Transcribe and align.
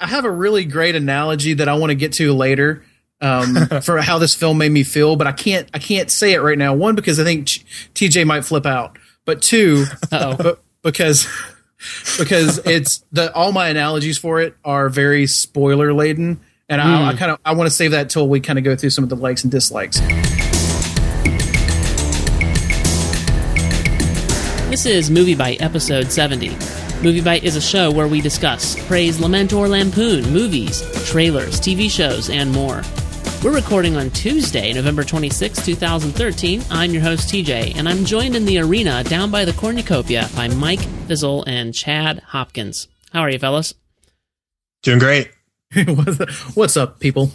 I 0.00 0.06
have 0.06 0.24
a 0.24 0.30
really 0.30 0.64
great 0.64 0.94
analogy 0.94 1.54
that 1.54 1.68
I 1.68 1.74
want 1.74 1.90
to 1.90 1.96
get 1.96 2.12
to 2.14 2.32
later 2.32 2.84
um, 3.20 3.56
for 3.82 4.00
how 4.00 4.18
this 4.18 4.34
film 4.34 4.58
made 4.58 4.70
me 4.70 4.84
feel, 4.84 5.16
but 5.16 5.26
I 5.26 5.32
can't 5.32 5.68
I 5.74 5.78
can't 5.78 6.10
say 6.10 6.34
it 6.34 6.38
right 6.38 6.58
now. 6.58 6.74
One 6.74 6.94
because 6.94 7.18
I 7.18 7.24
think 7.24 7.48
TJ 7.94 8.24
might 8.26 8.44
flip 8.44 8.64
out, 8.64 8.96
but 9.24 9.42
two, 9.42 9.86
but 10.10 10.62
because 10.82 11.26
because 12.16 12.58
it's 12.58 13.04
the 13.10 13.32
all 13.34 13.50
my 13.50 13.68
analogies 13.68 14.18
for 14.18 14.40
it 14.40 14.56
are 14.64 14.88
very 14.88 15.26
spoiler 15.26 15.92
laden, 15.92 16.40
and 16.68 16.80
I, 16.80 17.08
I 17.08 17.14
kind 17.14 17.32
of 17.32 17.40
I 17.44 17.54
want 17.54 17.68
to 17.68 17.74
save 17.74 17.90
that 17.90 18.08
till 18.08 18.28
we 18.28 18.38
kind 18.38 18.58
of 18.58 18.64
go 18.64 18.76
through 18.76 18.90
some 18.90 19.02
of 19.02 19.10
the 19.10 19.16
likes 19.16 19.42
and 19.42 19.50
dislikes. 19.50 19.98
This 24.70 24.86
is 24.86 25.10
MovieByte 25.10 25.60
episode 25.60 26.12
70. 26.12 26.87
MovieByte 26.98 27.44
is 27.44 27.54
a 27.54 27.60
show 27.60 27.92
where 27.92 28.08
we 28.08 28.20
discuss, 28.20 28.74
praise, 28.88 29.20
lament, 29.20 29.52
or 29.52 29.68
lampoon 29.68 30.28
movies, 30.32 30.82
trailers, 31.08 31.60
TV 31.60 31.88
shows, 31.88 32.28
and 32.28 32.50
more. 32.50 32.82
We're 33.40 33.54
recording 33.54 33.96
on 33.96 34.10
Tuesday, 34.10 34.72
November 34.72 35.04
26, 35.04 35.64
2013. 35.64 36.60
I'm 36.72 36.90
your 36.90 37.02
host, 37.02 37.32
TJ, 37.32 37.76
and 37.76 37.88
I'm 37.88 38.04
joined 38.04 38.34
in 38.34 38.44
the 38.44 38.58
arena 38.58 39.04
down 39.04 39.30
by 39.30 39.44
the 39.44 39.52
cornucopia 39.52 40.28
by 40.34 40.48
Mike 40.48 40.80
Fissel 41.06 41.44
and 41.46 41.72
Chad 41.72 42.18
Hopkins. 42.18 42.88
How 43.12 43.20
are 43.20 43.30
you, 43.30 43.38
fellas? 43.38 43.74
Doing 44.82 44.98
great. 44.98 45.30
What's 46.54 46.76
up, 46.76 46.98
people? 46.98 47.30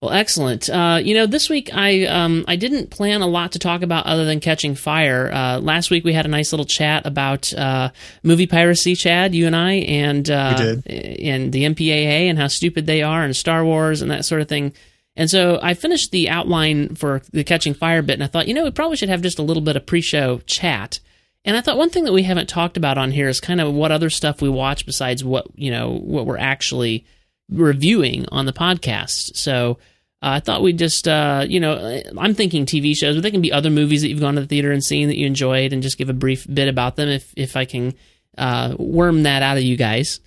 Well, 0.00 0.12
excellent. 0.12 0.70
Uh, 0.70 1.00
you 1.02 1.14
know, 1.14 1.26
this 1.26 1.50
week 1.50 1.70
I 1.74 2.04
um, 2.04 2.44
I 2.46 2.54
didn't 2.54 2.90
plan 2.90 3.20
a 3.20 3.26
lot 3.26 3.52
to 3.52 3.58
talk 3.58 3.82
about 3.82 4.06
other 4.06 4.24
than 4.24 4.38
catching 4.38 4.76
fire. 4.76 5.28
Uh, 5.32 5.58
last 5.58 5.90
week 5.90 6.04
we 6.04 6.12
had 6.12 6.24
a 6.24 6.28
nice 6.28 6.52
little 6.52 6.66
chat 6.66 7.04
about 7.04 7.52
uh, 7.52 7.90
movie 8.22 8.46
piracy, 8.46 8.94
Chad, 8.94 9.34
you 9.34 9.46
and 9.48 9.56
I, 9.56 9.72
and 9.72 10.30
uh, 10.30 10.76
and 10.86 11.50
the 11.50 11.64
MPAA 11.64 12.30
and 12.30 12.38
how 12.38 12.46
stupid 12.46 12.86
they 12.86 13.02
are, 13.02 13.24
and 13.24 13.34
Star 13.34 13.64
Wars 13.64 14.00
and 14.00 14.10
that 14.12 14.24
sort 14.24 14.40
of 14.40 14.48
thing. 14.48 14.72
And 15.16 15.28
so 15.28 15.58
I 15.60 15.74
finished 15.74 16.12
the 16.12 16.28
outline 16.28 16.94
for 16.94 17.22
the 17.32 17.42
catching 17.42 17.74
fire 17.74 18.02
bit, 18.02 18.14
and 18.14 18.22
I 18.22 18.28
thought, 18.28 18.46
you 18.46 18.54
know, 18.54 18.62
we 18.62 18.70
probably 18.70 18.96
should 18.96 19.08
have 19.08 19.20
just 19.20 19.40
a 19.40 19.42
little 19.42 19.62
bit 19.64 19.74
of 19.74 19.84
pre-show 19.84 20.38
chat. 20.46 21.00
And 21.44 21.56
I 21.56 21.60
thought 21.60 21.76
one 21.76 21.90
thing 21.90 22.04
that 22.04 22.12
we 22.12 22.22
haven't 22.22 22.48
talked 22.48 22.76
about 22.76 22.98
on 22.98 23.10
here 23.10 23.28
is 23.28 23.40
kind 23.40 23.60
of 23.60 23.74
what 23.74 23.90
other 23.90 24.10
stuff 24.10 24.40
we 24.40 24.48
watch 24.48 24.86
besides 24.86 25.24
what 25.24 25.48
you 25.56 25.72
know 25.72 25.90
what 25.90 26.24
we're 26.24 26.38
actually 26.38 27.04
reviewing 27.50 28.26
on 28.30 28.46
the 28.46 28.52
podcast. 28.52 29.36
So 29.36 29.78
uh, 30.22 30.36
I 30.36 30.40
thought 30.40 30.62
we'd 30.62 30.78
just, 30.78 31.06
uh, 31.06 31.44
you 31.48 31.60
know, 31.60 32.02
I'm 32.16 32.34
thinking 32.34 32.66
TV 32.66 32.96
shows, 32.96 33.16
but 33.16 33.22
they 33.22 33.30
can 33.30 33.40
be 33.40 33.52
other 33.52 33.70
movies 33.70 34.02
that 34.02 34.08
you've 34.08 34.20
gone 34.20 34.34
to 34.34 34.40
the 34.40 34.46
theater 34.46 34.72
and 34.72 34.82
seen 34.82 35.08
that 35.08 35.16
you 35.16 35.26
enjoyed, 35.26 35.72
and 35.72 35.82
just 35.82 35.98
give 35.98 36.10
a 36.10 36.14
brief 36.14 36.46
bit 36.52 36.68
about 36.68 36.96
them 36.96 37.08
if 37.08 37.32
if 37.36 37.56
I 37.56 37.64
can 37.64 37.94
uh, 38.36 38.74
worm 38.78 39.22
that 39.24 39.42
out 39.42 39.56
of 39.56 39.62
you 39.62 39.76
guys. 39.76 40.20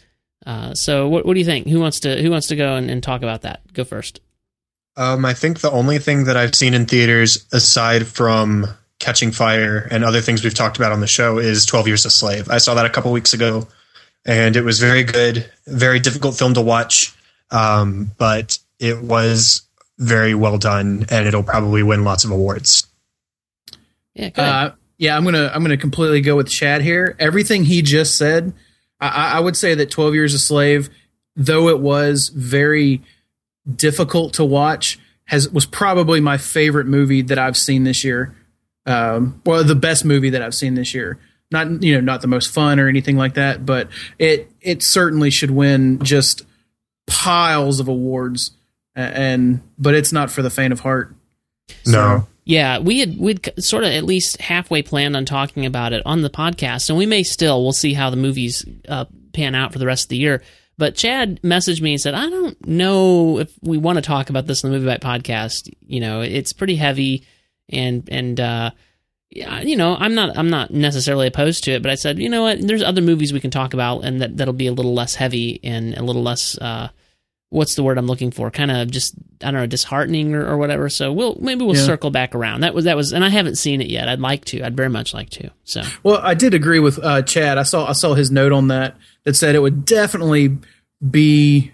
Uh, 0.46 0.74
so, 0.74 1.08
what, 1.08 1.26
what 1.26 1.34
do 1.34 1.40
you 1.40 1.46
think? 1.46 1.68
Who 1.68 1.80
wants 1.80 2.00
to 2.02 2.22
who 2.22 2.32
wants 2.32 2.48
to 2.48 2.56
go 2.56 2.76
and, 2.76 2.90
and 2.90 3.04
talk 3.04 3.22
about 3.22 3.42
that? 3.42 3.62
Go 3.74 3.84
first. 3.84 4.22
Um, 4.98 5.26
I 5.26 5.34
think 5.34 5.60
the 5.60 5.72
only 5.72 6.00
thing 6.00 6.26
that 6.26 6.38
I've 6.38 6.56
seen 6.56 6.74
in 6.74 6.86
theaters 6.86 7.46
aside 7.54 8.08
from 8.08 8.68
Catching 9.00 9.32
Fire 9.32 9.88
and 9.90 10.04
other 10.04 10.22
things 10.22 10.44
we've 10.44 10.54
talked 10.54 10.78
about 10.78 10.92
on 10.92 11.00
the 11.00 11.08
show 11.08 11.38
is 11.38 11.66
12 11.66 11.88
Years 11.88 12.06
a 12.06 12.10
Slave. 12.10 12.50
I 12.50 12.58
saw 12.58 12.74
that 12.76 12.86
a 12.86 12.90
couple 12.90 13.12
weeks 13.12 13.34
ago 13.34 13.68
and 14.26 14.56
it 14.56 14.64
was 14.64 14.80
very 14.80 15.04
good, 15.04 15.50
very 15.66 16.00
difficult 16.00 16.38
film 16.38 16.54
to 16.54 16.62
watch. 16.62 17.16
Um, 17.50 18.12
but 18.18 18.58
it 18.80 19.02
was 19.02 19.64
very 19.98 20.34
well 20.34 20.58
done 20.58 21.06
and 21.10 21.28
it'll 21.28 21.44
probably 21.44 21.84
win 21.84 22.04
lots 22.04 22.24
of 22.24 22.32
awards. 22.32 22.88
Yeah, 24.14 24.30
uh, 24.36 24.72
yeah, 24.98 25.16
I'm 25.16 25.24
gonna 25.24 25.52
I'm 25.54 25.64
gonna 25.64 25.78
completely 25.78 26.22
go 26.22 26.36
with 26.36 26.50
Chad 26.50 26.82
here. 26.82 27.16
Everything 27.18 27.64
he 27.64 27.82
just 27.82 28.18
said, 28.18 28.54
I, 29.00 29.38
I 29.38 29.40
would 29.40 29.56
say 29.56 29.74
that 29.74 29.90
12 29.90 30.14
Years 30.14 30.34
a 30.34 30.40
Slave, 30.40 30.90
though 31.36 31.70
it 31.70 31.80
was 31.80 32.30
very 32.30 33.02
difficult 33.74 34.34
to 34.34 34.46
watch, 34.46 35.00
has 35.26 35.50
was 35.50 35.66
probably 35.66 36.20
my 36.20 36.38
favorite 36.38 36.88
movie 36.88 37.22
that 37.24 37.40
I've 37.40 37.58
seen 37.58 37.84
this 37.84 38.04
year. 38.04 38.36
Um, 38.86 39.42
well, 39.46 39.64
the 39.64 39.76
best 39.76 40.04
movie 40.04 40.32
that 40.32 40.42
I've 40.42 40.56
seen 40.56 40.74
this 40.74 40.94
year. 40.94 41.20
Not 41.52 41.84
you 41.84 41.96
know 41.96 42.02
not 42.02 42.22
the 42.22 42.28
most 42.28 42.52
fun 42.52 42.80
or 42.80 42.88
anything 42.88 43.18
like 43.18 43.34
that, 43.34 43.66
but 43.66 43.90
it 44.18 44.52
it 44.62 44.84
certainly 44.84 45.30
should 45.30 45.52
win 45.52 46.00
just 46.00 46.46
piles 47.08 47.80
of 47.80 47.88
awards. 47.88 48.52
And 48.96 49.62
but 49.78 49.94
it's 49.94 50.12
not 50.12 50.32
for 50.32 50.42
the 50.42 50.50
faint 50.50 50.74
of 50.74 50.82
heart. 50.82 51.16
So, 51.84 51.92
no. 51.92 52.28
Yeah, 52.44 52.80
we 52.80 53.00
had 53.00 53.18
we'd 53.18 53.50
sort 53.60 53.84
of 53.84 53.92
at 53.92 54.04
least 54.04 54.42
halfway 54.42 54.82
planned 54.82 55.16
on 55.16 55.26
talking 55.26 55.66
about 55.66 55.94
it 55.94 56.02
on 56.06 56.22
the 56.22 56.30
podcast, 56.30 56.90
and 56.90 56.98
we 56.98 57.06
may 57.06 57.24
still. 57.24 57.62
We'll 57.62 57.72
see 57.72 57.94
how 57.94 58.10
the 58.10 58.18
movies 58.18 58.66
uh, 58.90 59.06
pan 59.34 59.54
out 59.56 59.74
for 59.74 59.80
the 59.80 59.86
rest 59.86 60.06
of 60.06 60.10
the 60.10 60.18
year. 60.18 60.42
But 60.78 60.96
Chad 60.96 61.40
messaged 61.44 61.82
me 61.82 61.94
and 61.94 62.02
said, 62.02 62.16
"I 62.16 62.30
don't 62.30 62.68
know 62.68 63.40
if 63.40 63.54
we 63.62 63.78
want 63.78 63.98
to 63.98 64.02
talk 64.02 64.30
about 64.32 64.48
this 64.48 64.66
on 64.66 64.72
the 64.72 64.80
MovieByte 64.80 65.02
podcast. 65.02 65.72
You 65.86 66.00
know, 66.00 66.22
it's 66.22 66.52
pretty 66.52 66.76
heavy, 66.76 67.26
and 67.70 68.10
and 68.12 68.40
uh, 68.40 68.72
you 69.32 69.76
know, 69.76 69.96
I'm 69.98 70.14
not 70.14 70.38
I'm 70.38 70.50
not 70.50 70.72
necessarily 70.72 71.28
opposed 71.28 71.64
to 71.66 71.72
it. 71.72 71.82
But 71.82 71.92
I 71.92 71.96
said, 71.96 72.20
you 72.20 72.30
know 72.30 72.44
what? 72.44 72.62
There's 72.62 72.84
other 72.84 73.02
movies 73.02 73.34
we 73.34 73.40
can 73.40 73.52
talk 73.52 73.74
about, 73.74 74.04
and 74.04 74.22
that 74.22 74.38
that'll 74.38 74.54
be 74.54 74.68
a 74.68 74.74
little 74.74 74.94
less 74.94 75.16
heavy 75.16 75.60
and 75.64 75.98
a 75.98 76.04
little 76.04 76.24
less." 76.24 76.58
Uh, 76.58 76.90
what's 77.52 77.76
the 77.76 77.84
word 77.84 77.98
I'm 77.98 78.08
looking 78.08 78.32
for? 78.32 78.50
Kind 78.50 78.72
of 78.72 78.90
just 78.90 79.14
I 79.42 79.52
don't 79.52 79.62
know, 79.62 79.68
disheartening 79.68 80.34
or, 80.34 80.46
or 80.46 80.58
whatever. 80.58 80.90
So 80.90 81.14
we'll 81.14 81.38
maybe 81.40 81.64
we'll 81.64 81.76
yeah. 81.76 81.84
circle 81.84 82.10
back 82.10 82.34
around. 82.34 82.62
That 82.62 82.74
was 82.74 82.86
that 82.86 82.98
was, 82.98 83.14
and 83.14 83.24
I 83.24 83.30
haven't 83.30 83.56
seen 83.56 83.82
it 83.82 83.88
yet. 83.88 84.10
I'd 84.10 84.20
like 84.20 84.46
to. 84.46 84.64
I'd 84.64 84.76
very 84.76 84.90
much 84.90 85.14
like 85.14 85.30
to. 85.32 85.52
So 85.64 85.84
well, 86.04 86.20
I 86.22 86.34
did 86.34 86.54
agree 86.54 86.80
with 86.80 87.00
uh, 87.04 87.22
Chad. 87.22 87.58
I 87.58 87.64
saw 87.64 87.88
I 87.88 87.94
saw 87.94 88.16
his 88.16 88.32
note 88.32 88.52
on 88.52 88.68
that 88.68 88.98
that 89.24 89.36
said 89.36 89.56
it 89.56 89.60
would 89.60 89.86
definitely 89.86 90.58
be 91.08 91.72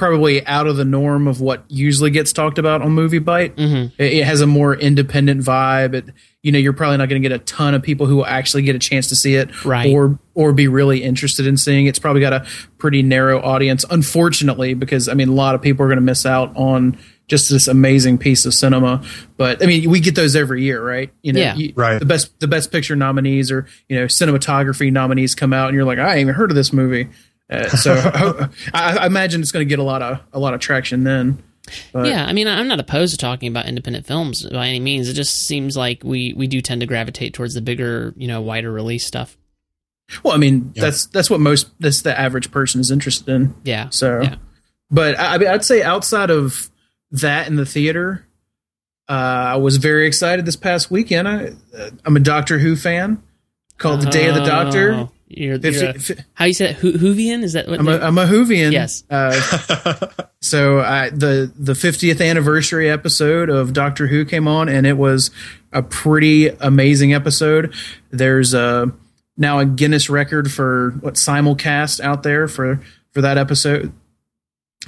probably 0.00 0.44
out 0.46 0.66
of 0.66 0.76
the 0.76 0.84
norm 0.84 1.28
of 1.28 1.40
what 1.40 1.62
usually 1.68 2.10
gets 2.10 2.32
talked 2.32 2.58
about 2.58 2.80
on 2.80 2.96
MovieByte. 2.96 3.54
Mm-hmm. 3.54 4.02
It, 4.02 4.12
it, 4.14 4.24
has 4.24 4.40
a 4.40 4.46
more 4.46 4.74
independent 4.74 5.44
vibe. 5.44 5.94
It, 5.94 6.06
you 6.42 6.50
know, 6.50 6.58
you're 6.58 6.72
probably 6.72 6.96
not 6.96 7.10
going 7.10 7.22
to 7.22 7.28
get 7.28 7.38
a 7.38 7.44
ton 7.44 7.74
of 7.74 7.82
people 7.82 8.06
who 8.06 8.16
will 8.16 8.26
actually 8.26 8.62
get 8.62 8.74
a 8.74 8.78
chance 8.78 9.08
to 9.10 9.14
see 9.14 9.34
it, 9.34 9.64
right. 9.64 9.92
or 9.92 10.18
or 10.34 10.54
be 10.54 10.68
really 10.68 11.04
interested 11.04 11.46
in 11.46 11.58
seeing. 11.58 11.86
It's 11.86 11.98
probably 11.98 12.22
got 12.22 12.32
a 12.32 12.46
pretty 12.78 13.02
narrow 13.02 13.40
audience, 13.42 13.84
unfortunately, 13.90 14.72
because 14.72 15.06
I 15.06 15.14
mean, 15.14 15.28
a 15.28 15.34
lot 15.34 15.54
of 15.54 15.60
people 15.60 15.84
are 15.84 15.88
going 15.88 15.98
to 15.98 16.04
miss 16.04 16.24
out 16.24 16.56
on 16.56 16.98
just 17.28 17.50
this 17.50 17.68
amazing 17.68 18.16
piece 18.16 18.46
of 18.46 18.54
cinema. 18.54 19.04
But 19.36 19.62
I 19.62 19.66
mean, 19.66 19.88
we 19.90 20.00
get 20.00 20.14
those 20.14 20.34
every 20.34 20.64
year, 20.64 20.82
right? 20.82 21.12
You 21.22 21.34
know, 21.34 21.40
yeah. 21.40 21.54
you, 21.54 21.74
right. 21.76 21.98
The 21.98 22.06
best 22.06 22.40
the 22.40 22.48
best 22.48 22.72
picture 22.72 22.96
nominees 22.96 23.52
or 23.52 23.66
you 23.88 24.00
know 24.00 24.06
cinematography 24.06 24.90
nominees 24.90 25.34
come 25.34 25.52
out, 25.52 25.68
and 25.68 25.76
you're 25.76 25.84
like, 25.84 25.98
I 25.98 26.12
ain't 26.12 26.20
even 26.20 26.34
heard 26.34 26.50
of 26.50 26.56
this 26.56 26.72
movie. 26.72 27.08
Uh, 27.50 27.68
so 27.68 27.94
I, 28.74 28.98
I, 28.98 29.06
imagine 29.06 29.40
it's 29.40 29.52
going 29.52 29.66
to 29.66 29.68
get 29.68 29.78
a 29.78 29.84
lot 29.84 30.02
of 30.02 30.20
a 30.32 30.38
lot 30.38 30.54
of 30.54 30.60
traction 30.60 31.04
then. 31.04 31.42
But. 31.92 32.06
Yeah, 32.06 32.24
I 32.24 32.32
mean, 32.32 32.48
I'm 32.48 32.68
not 32.68 32.80
opposed 32.80 33.12
to 33.12 33.18
talking 33.18 33.48
about 33.48 33.66
independent 33.66 34.06
films 34.06 34.44
by 34.44 34.68
any 34.68 34.80
means. 34.80 35.08
It 35.08 35.14
just 35.14 35.46
seems 35.46 35.76
like 35.76 36.02
we 36.02 36.32
we 36.34 36.46
do 36.46 36.60
tend 36.60 36.80
to 36.80 36.86
gravitate 36.86 37.34
towards 37.34 37.54
the 37.54 37.60
bigger, 37.60 38.14
you 38.16 38.28
know, 38.28 38.40
wider 38.40 38.70
release 38.70 39.04
stuff. 39.04 39.36
Well, 40.22 40.34
I 40.34 40.38
mean, 40.38 40.72
yeah. 40.74 40.82
that's 40.82 41.06
that's 41.06 41.30
what 41.30 41.40
most 41.40 41.70
that's 41.80 42.02
the 42.02 42.18
average 42.18 42.50
person 42.50 42.80
is 42.80 42.90
interested 42.90 43.28
in. 43.28 43.54
Yeah. 43.64 43.90
So, 43.90 44.22
yeah. 44.22 44.36
but 44.90 45.18
I, 45.18 45.38
mean, 45.38 45.48
I'd 45.48 45.64
say 45.64 45.82
outside 45.82 46.30
of 46.30 46.70
that 47.12 47.46
in 47.46 47.56
the 47.56 47.66
theater, 47.66 48.26
uh, 49.08 49.12
I 49.12 49.56
was 49.56 49.76
very 49.76 50.06
excited 50.06 50.46
this 50.46 50.56
past 50.56 50.90
weekend. 50.90 51.28
I, 51.28 51.52
I'm 52.04 52.16
a 52.16 52.20
Doctor 52.20 52.58
Who 52.58 52.76
fan. 52.76 53.22
Called 53.78 54.02
The 54.02 54.10
Day 54.10 54.28
of 54.28 54.34
the 54.34 54.44
Doctor. 54.44 55.08
You're, 55.32 55.58
you're 55.58 55.90
a, 55.90 55.94
how 56.34 56.46
you 56.46 56.52
said 56.52 56.74
Ho- 56.74 56.90
Whovian? 56.90 57.44
Is 57.44 57.52
that 57.52 57.68
what? 57.68 57.78
I'm 57.78 57.86
a, 57.86 57.98
I'm 57.98 58.18
a 58.18 58.26
Whovian. 58.26 58.72
Yes. 58.72 59.04
Uh, 59.08 59.30
so 60.40 60.80
I, 60.80 61.10
the 61.10 61.52
the 61.56 61.74
50th 61.74 62.20
anniversary 62.20 62.90
episode 62.90 63.48
of 63.48 63.72
Doctor 63.72 64.08
Who 64.08 64.24
came 64.24 64.48
on, 64.48 64.68
and 64.68 64.88
it 64.88 64.96
was 64.96 65.30
a 65.72 65.84
pretty 65.84 66.48
amazing 66.48 67.14
episode. 67.14 67.72
There's 68.10 68.54
a 68.54 68.92
now 69.36 69.60
a 69.60 69.66
Guinness 69.66 70.10
record 70.10 70.50
for 70.50 70.96
what 71.00 71.14
simulcast 71.14 72.00
out 72.00 72.24
there 72.24 72.48
for 72.48 72.80
for 73.12 73.20
that 73.20 73.38
episode 73.38 73.92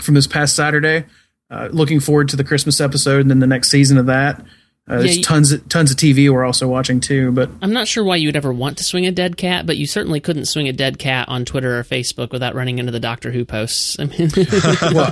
from 0.00 0.14
this 0.14 0.26
past 0.26 0.56
Saturday. 0.56 1.04
Uh, 1.50 1.68
looking 1.70 2.00
forward 2.00 2.28
to 2.30 2.36
the 2.36 2.44
Christmas 2.44 2.80
episode 2.80 3.20
and 3.20 3.30
then 3.30 3.38
the 3.38 3.46
next 3.46 3.70
season 3.70 3.96
of 3.96 4.06
that. 4.06 4.44
Uh, 4.88 4.98
there's 4.98 5.18
yeah, 5.18 5.22
tons 5.22 5.52
of, 5.52 5.68
tons 5.68 5.92
of 5.92 5.96
TV 5.96 6.28
we're 6.28 6.44
also 6.44 6.66
watching 6.66 6.98
too, 6.98 7.30
but 7.30 7.48
I'm 7.62 7.72
not 7.72 7.86
sure 7.86 8.02
why 8.02 8.16
you 8.16 8.26
would 8.26 8.36
ever 8.36 8.52
want 8.52 8.78
to 8.78 8.84
swing 8.84 9.06
a 9.06 9.12
dead 9.12 9.36
cat, 9.36 9.64
but 9.64 9.76
you 9.76 9.86
certainly 9.86 10.18
couldn't 10.18 10.46
swing 10.46 10.68
a 10.68 10.72
dead 10.72 10.98
cat 10.98 11.28
on 11.28 11.44
Twitter 11.44 11.78
or 11.78 11.84
Facebook 11.84 12.32
without 12.32 12.56
running 12.56 12.80
into 12.80 12.90
the 12.90 12.98
Doctor 12.98 13.30
Who 13.30 13.44
posts. 13.44 13.96
I 14.00 14.06
mean, 14.06 14.30
well, 14.92 15.10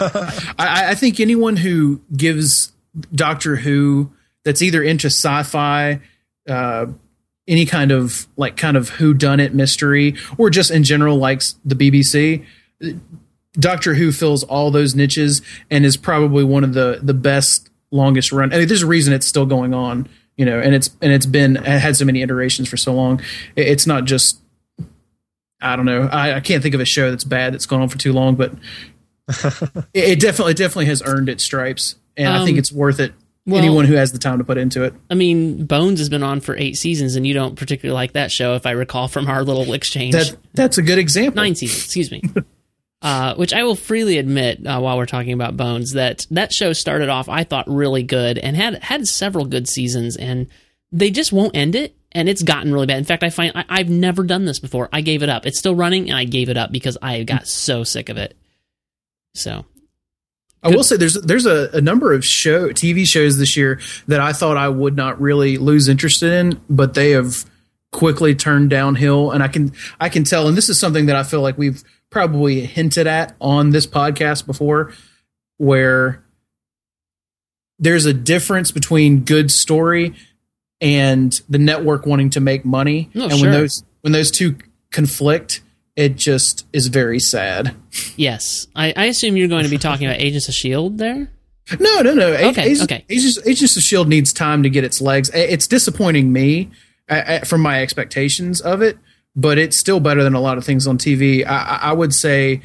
I, 0.58 0.90
I, 0.90 0.94
think 0.96 1.20
anyone 1.20 1.56
who 1.56 2.00
gives 2.16 2.72
Doctor 3.14 3.56
Who 3.56 4.10
that's 4.44 4.60
either 4.60 4.82
into 4.82 5.06
sci-fi, 5.06 6.00
uh, 6.48 6.86
any 7.46 7.64
kind 7.64 7.92
of 7.92 8.26
like 8.36 8.56
kind 8.56 8.76
of 8.76 8.88
who 8.88 9.14
done 9.14 9.38
it 9.38 9.54
mystery, 9.54 10.16
or 10.36 10.50
just 10.50 10.72
in 10.72 10.82
general 10.82 11.16
likes 11.16 11.54
the 11.64 11.76
BBC. 11.76 12.44
Doctor 13.52 13.94
Who 13.94 14.10
fills 14.10 14.42
all 14.42 14.72
those 14.72 14.96
niches 14.96 15.42
and 15.70 15.84
is 15.84 15.96
probably 15.96 16.42
one 16.42 16.64
of 16.64 16.74
the 16.74 16.98
the 17.00 17.14
best 17.14 17.69
longest 17.90 18.32
run. 18.32 18.52
I 18.52 18.58
mean, 18.58 18.68
there's 18.68 18.82
a 18.82 18.86
reason 18.86 19.12
it's 19.12 19.26
still 19.26 19.46
going 19.46 19.74
on, 19.74 20.08
you 20.36 20.44
know, 20.44 20.60
and 20.60 20.74
it's 20.74 20.90
and 21.00 21.12
it's 21.12 21.26
been 21.26 21.56
it 21.56 21.64
had 21.64 21.96
so 21.96 22.04
many 22.04 22.22
iterations 22.22 22.68
for 22.68 22.76
so 22.76 22.92
long. 22.94 23.20
It's 23.56 23.86
not 23.86 24.04
just 24.04 24.40
I 25.60 25.76
don't 25.76 25.86
know. 25.86 26.08
I, 26.10 26.34
I 26.36 26.40
can't 26.40 26.62
think 26.62 26.74
of 26.74 26.80
a 26.80 26.84
show 26.86 27.10
that's 27.10 27.24
bad 27.24 27.52
that's 27.54 27.66
gone 27.66 27.82
on 27.82 27.88
for 27.88 27.98
too 27.98 28.12
long, 28.12 28.34
but 28.36 28.52
it, 29.28 29.84
it 29.94 30.20
definitely 30.20 30.52
it 30.52 30.56
definitely 30.56 30.86
has 30.86 31.02
earned 31.04 31.28
its 31.28 31.44
stripes, 31.44 31.96
and 32.16 32.28
I 32.28 32.38
think 32.44 32.54
Um, 32.56 32.58
it's 32.58 32.72
worth 32.72 32.98
it. 33.00 33.12
well- 33.46 33.58
anyone 33.58 33.84
who 33.84 33.94
has 33.94 34.12
the 34.12 34.18
time 34.18 34.38
to 34.38 34.44
put 34.44 34.56
into 34.58 34.82
it. 34.84 34.94
I 35.10 35.14
mean, 35.14 35.66
Bones 35.66 35.98
has 35.98 36.08
been 36.08 36.22
on 36.22 36.40
for 36.40 36.56
eight 36.56 36.76
seasons, 36.78 37.16
and 37.16 37.26
you 37.26 37.34
don't 37.34 37.56
particularly 37.56 37.94
like 37.94 38.12
that 38.12 38.32
show, 38.32 38.54
if 38.54 38.64
I 38.66 38.70
recall 38.72 39.08
from 39.08 39.26
our 39.28 39.42
little 39.44 39.72
exchange. 39.74 40.14
That 40.14 40.36
that's 40.54 40.78
a 40.78 40.82
good 40.82 40.98
example. 40.98 41.42
Nine 41.42 41.54
seasons, 41.54 41.84
excuse 41.84 42.10
me. 42.10 42.22
Uh, 43.02 43.34
which 43.36 43.54
I 43.54 43.62
will 43.62 43.76
freely 43.76 44.18
admit, 44.18 44.66
uh, 44.66 44.78
while 44.78 44.98
we're 44.98 45.06
talking 45.06 45.32
about 45.32 45.56
Bones, 45.56 45.92
that 45.92 46.26
that 46.30 46.52
show 46.52 46.74
started 46.74 47.08
off, 47.08 47.30
I 47.30 47.44
thought, 47.44 47.66
really 47.66 48.02
good 48.02 48.36
and 48.36 48.54
had 48.54 48.82
had 48.82 49.08
several 49.08 49.46
good 49.46 49.66
seasons, 49.66 50.16
and 50.16 50.48
they 50.92 51.10
just 51.10 51.32
won't 51.32 51.56
end 51.56 51.74
it, 51.74 51.96
and 52.12 52.28
it's 52.28 52.42
gotten 52.42 52.74
really 52.74 52.86
bad. 52.86 52.98
In 52.98 53.04
fact, 53.04 53.22
I 53.22 53.30
find 53.30 53.52
I, 53.54 53.64
I've 53.70 53.88
never 53.88 54.22
done 54.22 54.44
this 54.44 54.58
before. 54.58 54.90
I 54.92 55.00
gave 55.00 55.22
it 55.22 55.30
up. 55.30 55.46
It's 55.46 55.58
still 55.58 55.74
running, 55.74 56.10
and 56.10 56.18
I 56.18 56.24
gave 56.24 56.50
it 56.50 56.58
up 56.58 56.72
because 56.72 56.98
I 57.00 57.22
got 57.22 57.48
so 57.48 57.84
sick 57.84 58.10
of 58.10 58.18
it. 58.18 58.36
So 59.34 59.64
I 60.62 60.68
will 60.68 60.82
say 60.82 60.96
there's 60.96 61.14
there's 61.14 61.46
a, 61.46 61.70
a 61.72 61.80
number 61.80 62.12
of 62.12 62.24
show 62.24 62.68
TV 62.68 63.08
shows 63.08 63.38
this 63.38 63.56
year 63.56 63.80
that 64.08 64.20
I 64.20 64.32
thought 64.32 64.56
I 64.56 64.68
would 64.68 64.94
not 64.94 65.20
really 65.20 65.56
lose 65.56 65.88
interest 65.88 66.22
in, 66.22 66.60
but 66.68 66.94
they 66.94 67.12
have 67.12 67.46
quickly 67.92 68.34
turned 68.34 68.70
downhill, 68.70 69.30
and 69.30 69.42
I 69.42 69.48
can 69.48 69.72
I 69.98 70.10
can 70.10 70.24
tell. 70.24 70.48
And 70.48 70.56
this 70.56 70.68
is 70.68 70.78
something 70.78 71.06
that 71.06 71.16
I 71.16 71.22
feel 71.22 71.40
like 71.40 71.56
we've 71.56 71.82
probably 72.10 72.60
hinted 72.66 73.06
at 73.06 73.34
on 73.40 73.70
this 73.70 73.86
podcast 73.86 74.46
before, 74.46 74.92
where 75.58 76.22
there's 77.78 78.06
a 78.06 78.12
difference 78.14 78.70
between 78.72 79.20
good 79.20 79.50
story 79.50 80.14
and 80.80 81.40
the 81.48 81.58
network 81.58 82.06
wanting 82.06 82.30
to 82.30 82.40
make 82.40 82.64
money, 82.64 83.10
Oh, 83.14 83.24
and 83.24 83.32
sure. 83.32 83.40
when 83.42 83.50
those 83.52 83.84
when 84.02 84.12
those 84.12 84.30
two 84.30 84.56
conflict, 84.90 85.62
it 85.96 86.16
just 86.16 86.66
is 86.72 86.86
very 86.88 87.20
sad. 87.20 87.74
yes, 88.16 88.66
I, 88.74 88.92
I 88.96 89.04
assume 89.06 89.36
you're 89.36 89.48
going 89.48 89.64
to 89.64 89.70
be 89.70 89.78
talking 89.78 90.06
about 90.06 90.20
Agents 90.20 90.48
of 90.48 90.54
Shield 90.54 90.98
there. 90.98 91.30
No, 91.78 92.00
no, 92.00 92.14
no. 92.14 92.32
Okay, 92.32 92.62
Agents, 92.64 92.82
okay. 92.82 93.04
Agents, 93.08 93.38
Agents 93.46 93.76
of 93.76 93.82
Shield 93.82 94.08
needs 94.08 94.32
time 94.32 94.62
to 94.64 94.70
get 94.70 94.82
its 94.84 95.00
legs. 95.00 95.30
It's 95.32 95.66
disappointing 95.68 96.32
me 96.32 96.70
from 97.44 97.60
my 97.60 97.82
expectations 97.82 98.60
of 98.60 98.82
it, 98.82 98.98
but 99.36 99.58
it's 99.58 99.76
still 99.76 100.00
better 100.00 100.22
than 100.22 100.34
a 100.34 100.40
lot 100.40 100.58
of 100.58 100.64
things 100.64 100.86
on 100.86 100.98
TV. 100.98 101.46
I, 101.46 101.78
I 101.82 101.92
would 101.92 102.12
say 102.12 102.62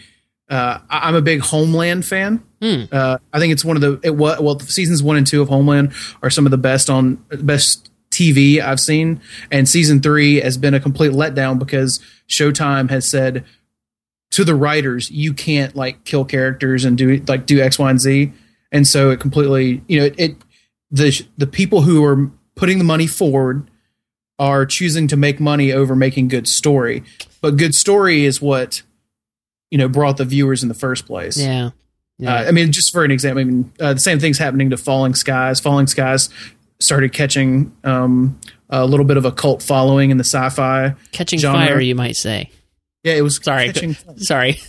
uh, 0.49 0.79
I'm 0.89 1.15
a 1.15 1.21
big 1.21 1.41
Homeland 1.41 2.05
fan. 2.05 2.43
Hmm. 2.61 2.83
Uh, 2.91 3.17
I 3.33 3.39
think 3.39 3.53
it's 3.53 3.65
one 3.65 3.75
of 3.77 3.81
the 3.81 3.99
it, 4.03 4.11
well 4.11 4.59
seasons 4.59 5.01
one 5.01 5.17
and 5.17 5.25
two 5.25 5.41
of 5.41 5.49
Homeland 5.49 5.93
are 6.21 6.29
some 6.29 6.45
of 6.45 6.51
the 6.51 6.57
best 6.57 6.89
on 6.89 7.15
best 7.31 7.91
TV 8.11 8.61
I've 8.61 8.79
seen, 8.79 9.21
and 9.51 9.67
season 9.67 10.01
three 10.01 10.39
has 10.39 10.57
been 10.57 10.73
a 10.73 10.79
complete 10.79 11.11
letdown 11.11 11.59
because 11.59 11.99
Showtime 12.29 12.89
has 12.89 13.09
said 13.09 13.43
to 14.31 14.43
the 14.43 14.55
writers, 14.55 15.09
you 15.11 15.33
can't 15.33 15.75
like 15.75 16.03
kill 16.03 16.25
characters 16.25 16.85
and 16.85 16.97
do 16.97 17.23
like 17.27 17.45
do 17.45 17.61
X, 17.61 17.79
Y, 17.79 17.89
and 17.89 17.99
Z, 17.99 18.31
and 18.71 18.87
so 18.87 19.09
it 19.09 19.19
completely 19.19 19.81
you 19.87 19.99
know 19.99 20.05
it, 20.05 20.15
it 20.17 20.35
the 20.91 21.25
the 21.37 21.47
people 21.47 21.81
who 21.81 22.03
are 22.05 22.31
putting 22.55 22.77
the 22.77 22.83
money 22.83 23.07
forward 23.07 23.69
are 24.39 24.65
choosing 24.65 25.07
to 25.07 25.17
make 25.17 25.39
money 25.39 25.71
over 25.71 25.95
making 25.95 26.27
good 26.27 26.47
story, 26.47 27.03
but 27.41 27.57
good 27.57 27.75
story 27.75 28.25
is 28.25 28.41
what 28.41 28.81
you 29.71 29.77
know 29.77 29.87
brought 29.87 30.17
the 30.17 30.25
viewers 30.25 30.63
in 30.63 30.69
the 30.69 30.75
first 30.75 31.05
place. 31.05 31.37
Yeah, 31.37 31.71
yeah. 32.17 32.35
Uh, 32.35 32.43
I 32.47 32.51
mean, 32.51 32.71
just 32.71 32.91
for 32.91 33.03
an 33.03 33.11
example, 33.11 33.41
I 33.41 33.43
mean, 33.43 33.71
uh, 33.79 33.93
the 33.93 33.99
same 33.99 34.19
thing's 34.19 34.37
happening 34.37 34.69
to 34.71 34.77
Falling 34.77 35.15
Skies. 35.15 35.59
Falling 35.59 35.87
Skies 35.87 36.29
started 36.79 37.13
catching 37.13 37.75
um, 37.83 38.39
a 38.69 38.85
little 38.85 39.05
bit 39.05 39.17
of 39.17 39.25
a 39.25 39.31
cult 39.31 39.63
following 39.63 40.11
in 40.11 40.17
the 40.17 40.23
sci-fi. 40.23 40.95
Catching 41.11 41.39
genre. 41.39 41.65
fire, 41.65 41.79
you 41.79 41.95
might 41.95 42.15
say. 42.15 42.49
Yeah, 43.03 43.13
it 43.13 43.21
was 43.21 43.37
Sorry, 43.43 43.71
sorry. 44.17 44.59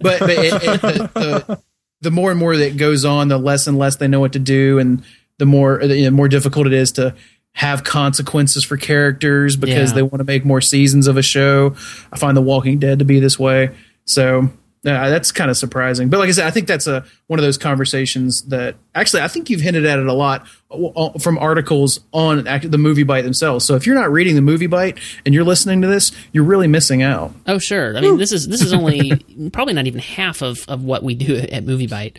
but, 0.00 0.20
but 0.20 0.30
it, 0.30 0.54
it, 0.54 0.80
the, 0.82 1.10
the, 1.14 1.62
the 2.02 2.10
more 2.10 2.30
and 2.30 2.38
more 2.38 2.56
that 2.56 2.76
goes 2.76 3.04
on, 3.04 3.28
the 3.28 3.38
less 3.38 3.66
and 3.66 3.78
less 3.78 3.96
they 3.96 4.06
know 4.08 4.20
what 4.20 4.34
to 4.34 4.38
do, 4.38 4.78
and 4.78 5.02
the 5.38 5.46
more 5.46 5.78
the 5.78 5.96
you 5.96 6.04
know, 6.04 6.10
more 6.10 6.28
difficult 6.28 6.66
it 6.66 6.72
is 6.72 6.92
to 6.92 7.14
have 7.56 7.84
consequences 7.84 8.64
for 8.64 8.76
characters 8.76 9.56
because 9.56 9.90
Yeah. 9.90 9.94
they 9.96 10.02
want 10.02 10.18
to 10.18 10.24
make 10.24 10.44
more 10.44 10.60
seasons 10.60 11.06
of 11.06 11.16
a 11.16 11.22
show. 11.22 11.74
I 12.12 12.18
find 12.18 12.36
The 12.36 12.42
Walking 12.42 12.78
Dead 12.78 12.98
to 12.98 13.04
be 13.06 13.18
this 13.18 13.38
way, 13.38 13.70
so 14.04 14.50
uh, 14.84 15.08
that's 15.10 15.32
kind 15.32 15.50
of 15.50 15.56
surprising. 15.56 16.10
But 16.10 16.18
like 16.20 16.28
I 16.28 16.32
said, 16.32 16.46
I 16.46 16.50
think 16.50 16.68
that's 16.68 16.86
a 16.86 17.04
one 17.28 17.38
of 17.40 17.44
those 17.44 17.58
conversations 17.58 18.42
that 18.48 18.76
actually 18.94 19.22
I 19.22 19.28
think 19.28 19.48
you've 19.50 19.62
hinted 19.62 19.84
at 19.86 19.98
it 19.98 20.06
a 20.06 20.12
lot 20.12 20.46
uh, 20.70 21.18
from 21.18 21.38
articles 21.38 21.98
on 22.12 22.44
the 22.44 22.78
MovieByte 22.78 23.24
themselves. 23.24 23.64
So 23.64 23.74
if 23.74 23.86
you're 23.86 23.96
not 23.96 24.12
reading 24.12 24.36
the 24.36 24.42
MovieByte 24.42 24.98
and 25.24 25.34
you're 25.34 25.42
listening 25.44 25.80
to 25.82 25.88
this, 25.88 26.12
you're 26.32 26.44
really 26.44 26.68
missing 26.68 27.02
out. 27.02 27.32
Oh, 27.46 27.58
sure. 27.58 27.96
I 27.96 28.00
mean, 28.02 28.18
this 28.18 28.30
is 28.32 28.46
this 28.46 28.60
is 28.62 28.72
only 28.74 29.12
probably 29.52 29.74
not 29.74 29.86
even 29.86 30.00
half 30.00 30.42
of, 30.42 30.64
of 30.68 30.84
what 30.84 31.02
we 31.02 31.14
do 31.16 31.36
at 31.36 31.64
MovieByte. 31.64 32.18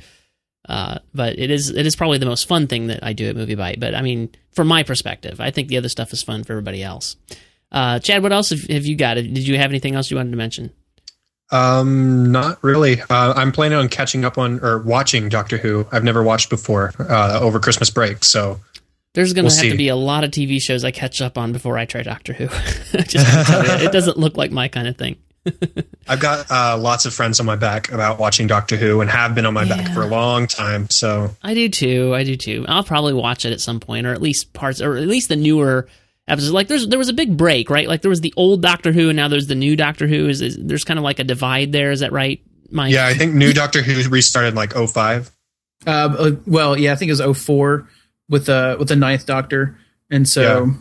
Uh, 0.68 1.00
but 1.14 1.40
it 1.40 1.50
is 1.50 1.69
it 1.69 1.86
is 1.86 1.96
probably 1.96 2.18
the 2.18 2.25
most 2.25 2.48
fun 2.48 2.68
thing 2.68 2.88
that 2.88 3.04
I 3.04 3.14
do 3.14 3.30
at 3.30 3.36
MovieByte. 3.36 3.80
But 3.80 3.96
I 3.96 4.02
mean, 4.02 4.30
from 4.54 4.68
my 4.68 4.84
perspective, 4.84 5.40
I 5.40 5.52
think 5.52 5.69
the 5.69 5.78
other 5.78 5.90
stuff 5.90 6.12
is 6.14 6.24
fun 6.24 6.44
for 6.44 6.54
everybody 6.54 6.84
else. 6.84 7.16
Uh, 7.72 8.00
Chad, 8.00 8.24
what 8.24 8.31
else 8.34 8.50
have, 8.50 8.64
have 8.64 8.86
you 8.86 8.96
got? 8.96 9.16
Did 9.16 9.48
you 9.48 9.58
have 9.58 9.72
anything 9.72 9.96
else 9.96 10.12
you 10.12 10.18
wanted 10.18 10.31
to 10.31 10.38
mention? 10.38 10.72
Um, 11.50 12.31
not 12.31 12.62
really. 12.62 13.02
Uh, 13.02 13.34
I'm 13.36 13.52
planning 13.52 13.78
on 13.78 13.88
catching 13.88 14.25
up 14.25 14.38
on 14.38 14.60
or 14.64 14.80
watching 14.80 15.30
Doctor 15.30 15.58
Who. 15.58 15.88
I've 15.92 16.04
never 16.04 16.22
watched 16.24 16.50
before 16.50 16.94
uh, 17.00 17.40
over 17.42 17.60
Christmas 17.60 17.90
break, 17.90 18.24
so 18.24 18.60
There's 19.14 19.31
going 19.31 19.48
to 19.48 19.54
We'll 19.54 19.64
have 19.64 19.72
to 19.72 19.78
be 19.78 19.88
a 19.88 19.96
lot 19.96 20.25
of 20.25 20.31
TV 20.31 20.62
shows 20.62 20.84
I 20.84 20.92
catch 20.92 21.22
up 21.22 21.38
on 21.38 21.54
before 21.54 21.78
I 21.78 21.86
try 21.86 22.04
Doctor 22.04 22.34
Who. 22.34 22.50
It 22.94 23.92
doesn't 23.94 24.18
look 24.18 24.36
like 24.36 24.52
my 24.52 24.68
kind 24.68 24.88
of 24.88 24.98
thing. 24.98 25.16
I've 26.08 26.20
got 26.20 26.50
uh, 26.52 26.78
lots 26.78 27.06
of 27.06 27.14
friends 27.14 27.40
on 27.40 27.46
my 27.46 27.56
back 27.56 27.92
about 27.92 28.20
watching 28.20 28.48
Doctor 28.48 28.76
Who 28.78 29.02
and 29.02 29.10
have 29.10 29.36
been 29.36 29.46
on 29.46 29.54
my 29.54 29.64
Yeah. 29.64 29.78
back 29.78 29.94
for 29.94 30.02
a 30.04 30.08
long 30.08 30.48
time. 30.48 30.90
So 30.90 31.32
I 31.44 31.54
do 31.54 31.70
too. 31.70 32.14
I 32.16 32.24
do 32.24 32.36
too. 32.36 32.66
I'll 32.68 32.84
probably 32.84 33.14
watch 33.14 33.46
it 33.46 33.52
at 33.54 33.62
some 33.62 33.80
point, 33.80 34.06
or 34.08 34.14
at 34.14 34.22
least 34.22 34.54
parts, 34.54 34.82
or 34.82 34.96
at 34.98 35.08
least 35.08 35.30
the 35.30 35.36
newer 35.36 35.88
episodes. 36.28 36.52
Like 36.54 36.68
there's 36.68 36.88
there 36.88 37.00
was 37.00 37.10
a 37.10 37.14
big 37.14 37.36
break, 37.38 37.70
right? 37.70 37.88
Like 37.88 38.02
there 38.02 38.10
was 38.10 38.22
the 38.22 38.34
old 38.38 38.62
Doctor 38.62 38.92
Who, 38.92 39.10
and 39.10 39.16
now 39.16 39.28
there's 39.28 39.48
the 39.48 39.56
new 39.56 39.76
Doctor 39.76 40.08
Who. 40.08 40.28
Is, 40.28 40.42
is 40.42 40.58
there's 40.60 40.84
kind 40.84 40.98
of 40.98 41.04
like 41.04 41.20
a 41.20 41.24
divide 41.24 41.72
there? 41.72 41.92
Is 41.92 42.00
that 42.02 42.12
right, 42.12 42.42
Mike? 42.70 42.94
yeah, 42.94 43.08
I 43.08 43.14
think 43.14 43.34
new 43.34 43.54
Doctor 43.54 43.82
Who 43.82 44.08
restarted 44.10 44.56
like 44.56 44.74
05. 44.74 45.32
Uh, 45.86 45.90
uh, 45.90 46.32
well, 46.46 46.78
yeah, 46.78 46.92
I 46.92 46.96
think 46.96 47.10
it 47.12 47.20
was 47.22 47.38
04 47.46 47.88
with 48.30 48.46
the 48.48 48.76
with 48.80 48.88
the 48.90 48.96
Ninth 48.96 49.26
Doctor, 49.26 49.78
and 50.10 50.28
so 50.28 50.72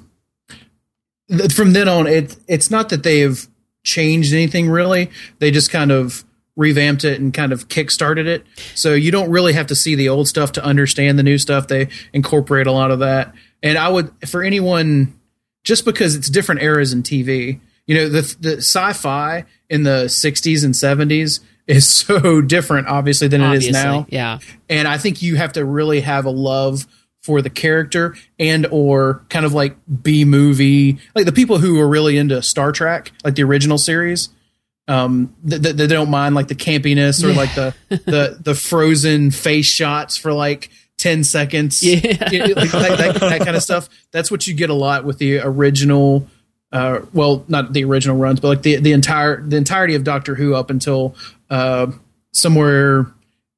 th- 1.29 1.53
from 1.53 1.73
then 1.73 1.89
on, 1.89 2.07
it 2.07 2.37
it's 2.49 2.71
not 2.71 2.89
that 2.91 3.03
they've 3.03 3.47
changed 3.87 4.35
anything 4.35 4.69
really. 4.69 5.11
They 5.39 5.51
just 5.51 5.71
kind 5.71 5.91
of 5.91 6.25
revamped 6.57 7.05
it 7.05 7.21
and 7.21 7.33
kind 7.33 7.53
of 7.53 7.69
kickstarted 7.69 8.27
it. 8.27 8.45
So 8.75 8.95
you 8.95 9.11
don't 9.11 9.31
really 9.31 9.53
have 9.53 9.67
to 9.69 9.77
see 9.77 9.95
the 9.95 10.09
old 10.09 10.27
stuff 10.29 10.53
to 10.53 10.65
understand 10.65 11.19
the 11.19 11.23
new 11.23 11.39
stuff. 11.39 11.69
They 11.69 11.89
incorporate 12.13 12.67
a 12.67 12.73
lot 12.73 12.91
of 12.91 12.99
that, 12.99 13.35
and 13.63 13.79
I 13.79 13.89
would 13.89 14.11
for 14.27 14.43
anyone 14.43 15.19
just 15.65 15.85
because 15.85 16.15
it's 16.17 16.29
different 16.29 16.63
eras 16.63 16.93
in 16.93 17.03
TV. 17.03 17.61
You 17.87 17.95
know, 17.95 18.09
the 18.09 18.37
the 18.41 18.57
sci-fi 18.59 19.45
in 19.71 19.85
the 19.85 20.05
60s 20.07 20.65
and 20.65 20.75
70s 20.75 21.41
is 21.67 21.89
so 21.93 22.41
different, 22.41 22.89
obviously, 22.89 23.29
than 23.29 23.43
Obviously, 23.43 23.69
it 23.69 23.77
is 23.77 23.85
now 23.85 24.07
Yeah, 24.09 24.39
and 24.69 24.89
I 24.89 24.99
think 24.99 25.23
you 25.23 25.37
have 25.37 25.53
to 25.55 25.65
really 25.65 26.01
have 26.01 26.25
a 26.25 26.31
love 26.31 26.87
for 27.27 27.43
the 27.43 27.51
character 27.51 28.15
and 28.39 28.67
or 28.71 29.25
kind 29.29 29.45
of 29.45 29.53
like 29.53 29.77
B 30.03 30.25
movie 30.25 30.99
like 31.17 31.27
the 31.27 31.33
people 31.33 31.59
who 31.59 31.79
are 31.81 31.89
really 31.89 32.17
into 32.17 32.41
Star 32.41 32.71
Trek 32.73 33.11
like 33.25 33.35
the 33.35 33.43
original 33.43 33.77
series 33.79 34.29
um 34.89 35.35
th- 35.49 35.61
th- 35.61 35.75
they 35.75 35.89
don't 35.89 36.09
mind 36.11 36.37
like 36.37 36.47
the 36.47 36.55
campiness 36.55 37.25
or 37.25 37.31
Yeah. 37.31 37.37
like 37.37 37.55
the 37.57 37.75
the 38.07 38.39
the 38.41 38.55
frozen 38.55 39.33
face 39.33 39.67
shots 39.67 40.17
for 40.17 40.33
like 40.33 40.71
10 40.99 41.25
seconds 41.25 41.83
Yeah. 41.83 41.97
Like 41.97 42.71
that, 42.71 42.97
that, 42.99 43.15
that 43.21 43.41
kind 43.41 43.57
of 43.57 43.63
stuff 43.63 43.89
that's 44.13 44.31
what 44.31 44.47
you 44.47 44.55
get 44.55 44.71
a 44.71 44.75
lot 44.75 45.05
with 45.05 45.19
the 45.19 45.41
original 45.41 46.29
uh 46.73 47.01
well 47.13 47.45
not 47.49 47.73
the 47.73 47.83
original 47.85 48.17
runs 48.17 48.39
but 48.41 48.49
like 48.49 48.63
the 48.63 48.77
the 48.77 48.93
entire 48.93 49.43
the 49.43 49.57
entirety 49.57 49.97
of 49.97 50.05
Doctor 50.05 50.37
Who 50.37 50.55
up 50.55 50.71
until 50.71 51.17
uh 51.51 51.89
somewhere 52.33 53.07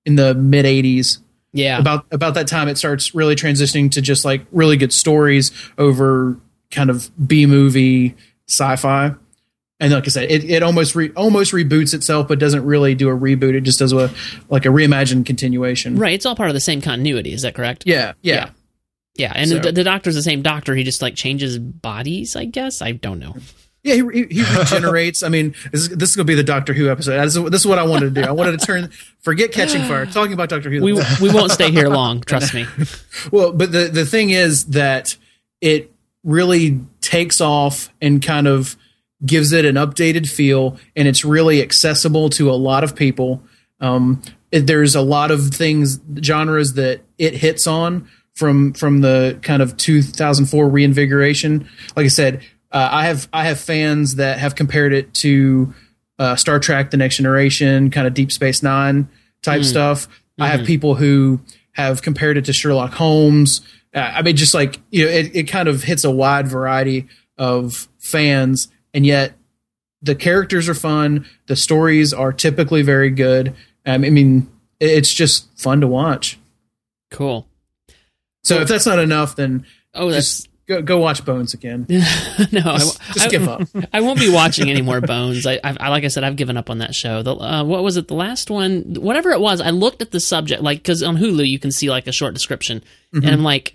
in 0.06 0.14
the 0.16 0.34
mid 0.34 0.64
80s 0.64 1.18
yeah. 1.52 1.78
about 1.78 2.06
about 2.10 2.34
that 2.34 2.46
time 2.46 2.68
it 2.68 2.78
starts 2.78 3.14
really 3.14 3.34
transitioning 3.34 3.90
to 3.92 4.00
just 4.00 4.24
like 4.24 4.46
really 4.52 4.76
good 4.76 4.92
stories 4.92 5.50
over 5.78 6.38
kind 6.70 6.90
of 6.90 7.10
B 7.26 7.46
movie 7.46 8.14
sci-fi. 8.48 9.14
And 9.80 9.92
like 9.92 10.04
I 10.04 10.08
said, 10.08 10.30
it, 10.30 10.42
it 10.50 10.62
almost 10.64 10.96
re, 10.96 11.12
almost 11.14 11.52
reboots 11.52 11.94
itself, 11.94 12.26
but 12.26 12.40
doesn't 12.40 12.64
really 12.64 12.96
do 12.96 13.08
a 13.08 13.16
reboot. 13.16 13.54
It 13.54 13.60
just 13.60 13.78
does 13.78 13.92
a 13.92 14.12
like 14.48 14.66
a 14.66 14.70
reimagined 14.70 15.24
continuation. 15.24 15.96
right. 15.96 16.14
It's 16.14 16.26
all 16.26 16.34
part 16.34 16.50
of 16.50 16.54
the 16.54 16.60
same 16.60 16.80
continuity. 16.80 17.32
Is 17.32 17.42
that 17.42 17.54
correct? 17.54 17.84
Yeah, 17.86 18.14
yeah. 18.22 18.34
Yeah. 18.34 18.50
Yeah, 19.16 19.32
and 19.34 19.50
So- 19.50 19.58
the, 19.58 19.72
the 19.72 19.84
Doctor's 19.84 20.14
the 20.14 20.22
same 20.22 20.42
Doctor. 20.42 20.74
He 20.74 20.84
just 20.84 21.02
like 21.02 21.14
changes 21.16 21.58
bodies. 21.58 22.36
I 22.36 22.44
guess 22.44 22.82
I 22.82 22.92
don't 22.92 23.18
know. 23.18 23.36
Yeah, 23.88 23.94
he, 24.10 24.24
he, 24.28 24.42
he 24.42 24.56
regenerates. 24.58 25.22
I 25.22 25.28
mean, 25.28 25.54
this, 25.72 25.82
is- 25.82 25.88
this 25.90 26.10
is 26.10 26.16
going 26.16 26.26
to 26.26 26.30
be 26.30 26.34
the 26.34 26.44
Doctor 26.44 26.72
Who 26.72 26.88
episode. 26.90 27.22
This 27.24 27.36
is, 27.36 27.44
this 27.50 27.60
is 27.62 27.66
what 27.66 27.78
I 27.78 27.84
wanted 27.84 28.14
to 28.14 28.22
do. 28.22 28.28
I 28.28 28.32
wanted 28.32 28.58
to 28.60 28.66
turn, 28.66 28.90
forget 29.20 29.52
Catching 29.52 29.82
Fire, 29.82 30.06
talking 30.12 30.32
about 30.32 30.48
Doctor 30.48 30.70
Who. 30.70 30.82
We 30.82 30.92
we 31.20 31.30
won't 31.32 31.50
stay 31.52 31.70
here 31.70 31.88
long. 31.88 32.20
Trust 32.20 32.54
me. 32.54 32.66
Well, 33.32 33.52
but 33.52 33.72
the 33.72 33.88
the 33.88 34.06
thing 34.06 34.30
is 34.30 34.66
that 34.66 35.16
it 35.60 35.92
really 36.24 36.80
takes 37.00 37.40
off 37.40 37.92
and 38.00 38.22
kind 38.22 38.46
of 38.46 38.76
gives 39.26 39.50
it 39.52 39.64
an 39.64 39.74
updated 39.74 40.28
feel, 40.28 40.78
and 40.94 41.08
it's 41.08 41.24
really 41.24 41.60
accessible 41.62 42.30
to 42.30 42.50
a 42.50 42.54
lot 42.54 42.84
of 42.84 42.94
people. 42.94 43.42
Um, 43.80 44.22
it, 44.52 44.66
there's 44.66 44.94
a 44.94 45.00
lot 45.00 45.30
of 45.30 45.48
things, 45.50 45.98
genres 46.22 46.74
that 46.74 47.00
it 47.18 47.34
hits 47.34 47.66
on 47.66 48.08
from 48.34 48.72
from 48.74 49.00
the 49.00 49.38
kind 49.42 49.60
of 49.62 49.76
2004 49.76 50.68
reinvigoration. 50.68 51.68
Like 51.96 52.04
I 52.04 52.08
said, 52.08 52.42
uh, 52.72 52.88
I 52.92 53.06
have 53.06 53.28
I 53.32 53.44
have 53.44 53.58
fans 53.60 54.16
that 54.16 54.38
have 54.38 54.54
compared 54.54 54.92
it 54.92 55.14
to 55.14 55.74
uh, 56.18 56.36
Star 56.36 56.58
Trek: 56.58 56.90
The 56.90 56.96
Next 56.96 57.16
Generation, 57.16 57.90
kind 57.90 58.06
of 58.06 58.14
Deep 58.14 58.30
Space 58.32 58.62
Nine 58.62 59.08
type 59.42 59.62
stuff. 59.64 60.08
I 60.38 60.48
have 60.48 60.60
people 60.66 60.94
who 60.96 61.40
have 61.72 62.02
compared 62.02 62.36
it 62.36 62.44
to 62.46 62.52
Sherlock 62.52 62.92
Holmes. 62.92 63.60
Uh, 63.94 63.98
I 64.00 64.22
mean, 64.22 64.36
just 64.36 64.54
like 64.54 64.78
you 64.90 65.04
know, 65.04 65.10
it, 65.10 65.34
it 65.34 65.42
kind 65.44 65.68
of 65.68 65.82
hits 65.84 66.04
a 66.04 66.10
wide 66.10 66.46
variety 66.48 67.06
of 67.36 67.88
fans, 67.98 68.68
and 68.92 69.06
yet 69.06 69.34
the 70.02 70.14
characters 70.14 70.68
are 70.68 70.74
fun. 70.74 71.26
The 71.46 71.56
stories 71.56 72.12
are 72.12 72.32
typically 72.32 72.82
very 72.82 73.10
good. 73.10 73.48
Um, 73.86 74.04
I 74.04 74.10
mean, 74.10 74.48
it- 74.78 74.90
it's 74.90 75.12
just 75.12 75.48
fun 75.58 75.80
to 75.80 75.86
watch. 75.88 76.38
Cool. 77.10 77.48
So 78.44 78.60
if 78.60 78.68
that's 78.68 78.86
not 78.86 78.98
enough, 78.98 79.34
then 79.36 79.66
Oh, 79.94 80.10
that's 80.10 80.42
just 80.42 80.48
go, 80.68 80.82
go 80.82 80.98
watch 80.98 81.24
Bones 81.24 81.54
again. 81.54 81.86
no. 81.88 81.96
I, 81.96 82.78
Just, 82.78 83.00
just 83.12 83.26
I- 83.26 83.28
give 83.28 83.48
up. 83.48 83.62
I 83.92 84.00
won't 84.00 84.20
be 84.20 84.30
watching 84.32 84.70
any 84.70 84.82
more 84.82 85.00
Bones. 85.00 85.46
I, 85.46 85.54
I, 85.64 85.76
I 85.80 85.88
like 85.88 86.04
I 86.04 86.08
said, 86.08 86.24
I've 86.24 86.36
given 86.36 86.56
up 86.56 86.70
on 86.70 86.78
that 86.78 86.94
show. 86.94 87.22
The, 87.22 87.34
uh, 87.34 87.64
what 87.64 87.82
was 87.82 87.96
it? 87.96 88.08
The 88.08 88.14
last 88.14 88.50
one, 88.50 88.94
whatever 88.98 89.30
it 89.30 89.40
was. 89.40 89.60
I 89.60 89.70
looked 89.70 90.02
at 90.02 90.10
the 90.10 90.20
subject, 90.20 90.62
like 90.62 90.78
because 90.78 91.02
on 91.02 91.16
Hulu 91.16 91.48
you 91.48 91.58
can 91.58 91.72
see 91.72 91.90
like 91.90 92.06
a 92.06 92.12
short 92.12 92.34
description, 92.34 92.82
and 93.12 93.26
I'm 93.28 93.42
like, 93.42 93.74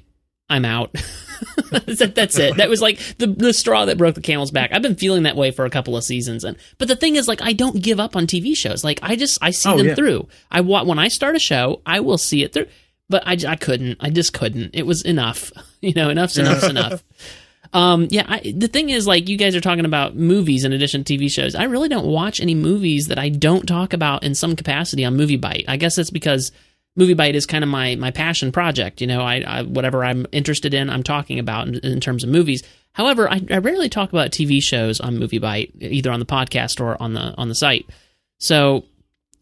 I'm 0.49 0.65
out. 0.65 0.91
that's, 1.71 2.01
it, 2.01 2.15
that's 2.15 2.37
it. 2.37 2.57
That 2.57 2.69
was 2.69 2.81
like 2.81 2.99
the 3.17 3.27
the 3.27 3.53
straw 3.53 3.85
that 3.85 3.97
broke 3.97 4.15
the 4.15 4.21
camel's 4.21 4.51
back. 4.51 4.71
I've 4.71 4.81
been 4.81 4.95
feeling 4.95 5.23
that 5.23 5.35
way 5.35 5.51
for 5.51 5.65
a 5.65 5.69
couple 5.69 5.97
of 5.97 6.03
seasons, 6.03 6.43
and 6.43 6.57
but 6.77 6.87
the 6.87 6.95
thing 6.95 7.15
is, 7.15 7.27
like, 7.27 7.41
I 7.41 7.53
don't 7.53 7.81
give 7.81 7.99
up 7.99 8.15
on 8.15 8.27
TV 8.27 8.55
shows. 8.55 8.83
Like, 8.83 8.99
I 9.01 9.15
just 9.15 9.39
I 9.41 9.49
see 9.51 9.69
Oh, 9.69 9.77
them 9.77 9.87
yeah. 9.87 9.95
through. 9.95 10.27
I 10.51 10.61
when 10.61 10.99
I 10.99 11.07
start 11.07 11.35
a 11.35 11.39
show, 11.39 11.81
I 11.85 11.99
will 12.01 12.17
see 12.17 12.43
it 12.43 12.53
through. 12.53 12.67
But 13.13 13.27
I 13.27 13.55
couldn't. 13.57 13.97
I 13.99 14.09
just 14.09 14.33
couldn't. 14.33 14.71
It 14.73 14.87
was 14.87 15.03
enough. 15.03 15.51
You 15.83 15.93
know, 15.93 16.09
enough's 16.09 16.37
enough's 16.37 16.63
enough. 16.63 17.03
Um, 17.73 18.07
yeah, 18.09 18.23
I, 18.25 18.53
the 18.55 18.69
thing 18.69 18.89
is, 18.89 19.05
like, 19.05 19.27
you 19.27 19.35
guys 19.35 19.53
are 19.53 19.59
talking 19.59 19.83
about 19.83 20.15
movies 20.15 20.63
in 20.63 20.71
addition 20.71 21.03
to 21.03 21.17
TV 21.17 21.29
shows. 21.29 21.55
I 21.55 21.63
really 21.65 21.89
don't 21.89 22.05
watch 22.05 22.39
any 22.39 22.55
movies 22.55 23.07
that 23.07 23.19
I 23.19 23.27
don't 23.27 23.65
talk 23.65 23.91
about 23.91 24.23
in 24.23 24.33
some 24.33 24.55
capacity 24.55 25.03
on 25.03 25.17
MovieByte. 25.17 25.65
I 25.67 25.75
guess 25.75 25.97
that's 25.97 26.09
because 26.09 26.53
MovieByte 26.97 27.33
is 27.33 27.45
kind 27.45 27.65
of 27.65 27.69
my 27.69 27.95
my 27.97 28.11
passion 28.11 28.53
project. 28.53 29.01
You 29.01 29.07
know, 29.07 29.19
I, 29.19 29.43
I 29.45 29.63
whatever 29.63 30.05
I'm 30.05 30.25
interested 30.31 30.73
in, 30.73 30.89
I'm 30.89 31.03
talking 31.03 31.37
about 31.37 31.67
in, 31.67 31.75
in 31.79 31.99
terms 31.99 32.23
of 32.23 32.29
movies. 32.29 32.63
However, 32.93 33.29
I, 33.29 33.41
I 33.51 33.57
rarely 33.57 33.89
talk 33.89 34.13
about 34.13 34.31
TV 34.31 34.63
shows 34.63 35.01
on 35.01 35.17
MovieByte, 35.17 35.81
either 35.81 36.11
on 36.11 36.21
the 36.21 36.25
podcast 36.25 36.79
or 36.79 36.95
on 37.03 37.13
the 37.13 37.35
on 37.37 37.49
the 37.49 37.55
site. 37.55 37.89
So, 38.37 38.85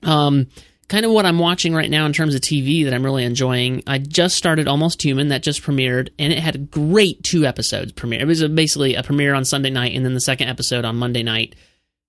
um, 0.01 0.47
kind 0.91 1.05
of 1.05 1.11
what 1.13 1.25
I'm 1.25 1.39
watching 1.39 1.73
right 1.73 1.89
now 1.89 2.05
in 2.05 2.11
terms 2.11 2.35
of 2.35 2.41
TV 2.41 2.83
that 2.83 2.93
I'm 2.93 3.03
really 3.03 3.23
enjoying. 3.23 3.81
I 3.87 3.97
just 3.97 4.35
started 4.35 4.67
Almost 4.67 5.01
Human 5.01 5.29
that 5.29 5.41
just 5.41 5.63
premiered, 5.63 6.09
and 6.19 6.33
it 6.33 6.39
had 6.39 6.55
a 6.55 6.57
great 6.59 7.23
two 7.23 7.45
episodes 7.45 7.93
premiere. 7.93 8.19
It 8.19 8.27
was 8.27 8.45
basically 8.49 8.95
a 8.95 9.01
premiere 9.01 9.33
on 9.33 9.45
Sunday 9.45 9.69
night, 9.69 9.95
and 9.95 10.05
then 10.05 10.13
the 10.13 10.19
second 10.19 10.49
episode 10.49 10.83
on 10.83 10.97
Monday 10.97 11.23
night. 11.23 11.55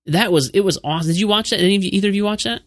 That 0.05 0.33
was 0.33 0.49
it 0.49 0.59
was 0.59 0.77
awesome. 0.83 1.07
Did 1.07 1.19
you 1.19 1.29
watch 1.29 1.51
that? 1.51 1.61
Any 1.61 1.77
of 1.77 1.83
you, 1.83 1.91
either 1.93 2.09
of 2.09 2.15
you 2.15 2.25
watch 2.25 2.43
that? 2.43 2.61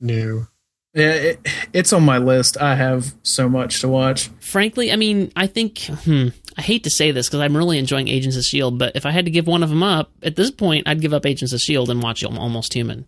No. 0.00 0.46
Yeah, 0.94 1.12
it, 1.12 1.48
it's 1.74 1.92
on 1.92 2.04
my 2.04 2.16
list. 2.16 2.56
I 2.56 2.74
have 2.74 3.14
so 3.22 3.46
much 3.46 3.82
to 3.82 3.88
watch. 3.88 4.30
Frankly, 4.40 4.90
I 4.90 4.96
mean, 4.96 5.30
I 5.36 5.46
think 5.46 5.78
hmm, 5.80 6.28
I 6.56 6.62
hate 6.62 6.84
to 6.84 6.90
say 6.90 7.10
this 7.10 7.28
because 7.28 7.40
I'm 7.40 7.54
really 7.54 7.76
enjoying 7.76 8.08
Agents 8.08 8.38
of 8.38 8.44
Shield, 8.44 8.78
but 8.78 8.96
if 8.96 9.04
I 9.04 9.10
had 9.10 9.26
to 9.26 9.30
give 9.30 9.46
one 9.46 9.62
of 9.62 9.68
them 9.68 9.82
up 9.82 10.10
at 10.22 10.36
this 10.36 10.50
point, 10.50 10.88
I'd 10.88 11.02
give 11.02 11.12
up 11.12 11.26
Agents 11.26 11.52
of 11.52 11.60
Shield 11.60 11.90
and 11.90 12.02
watch 12.02 12.24
Almost 12.24 12.72
Human. 12.72 13.04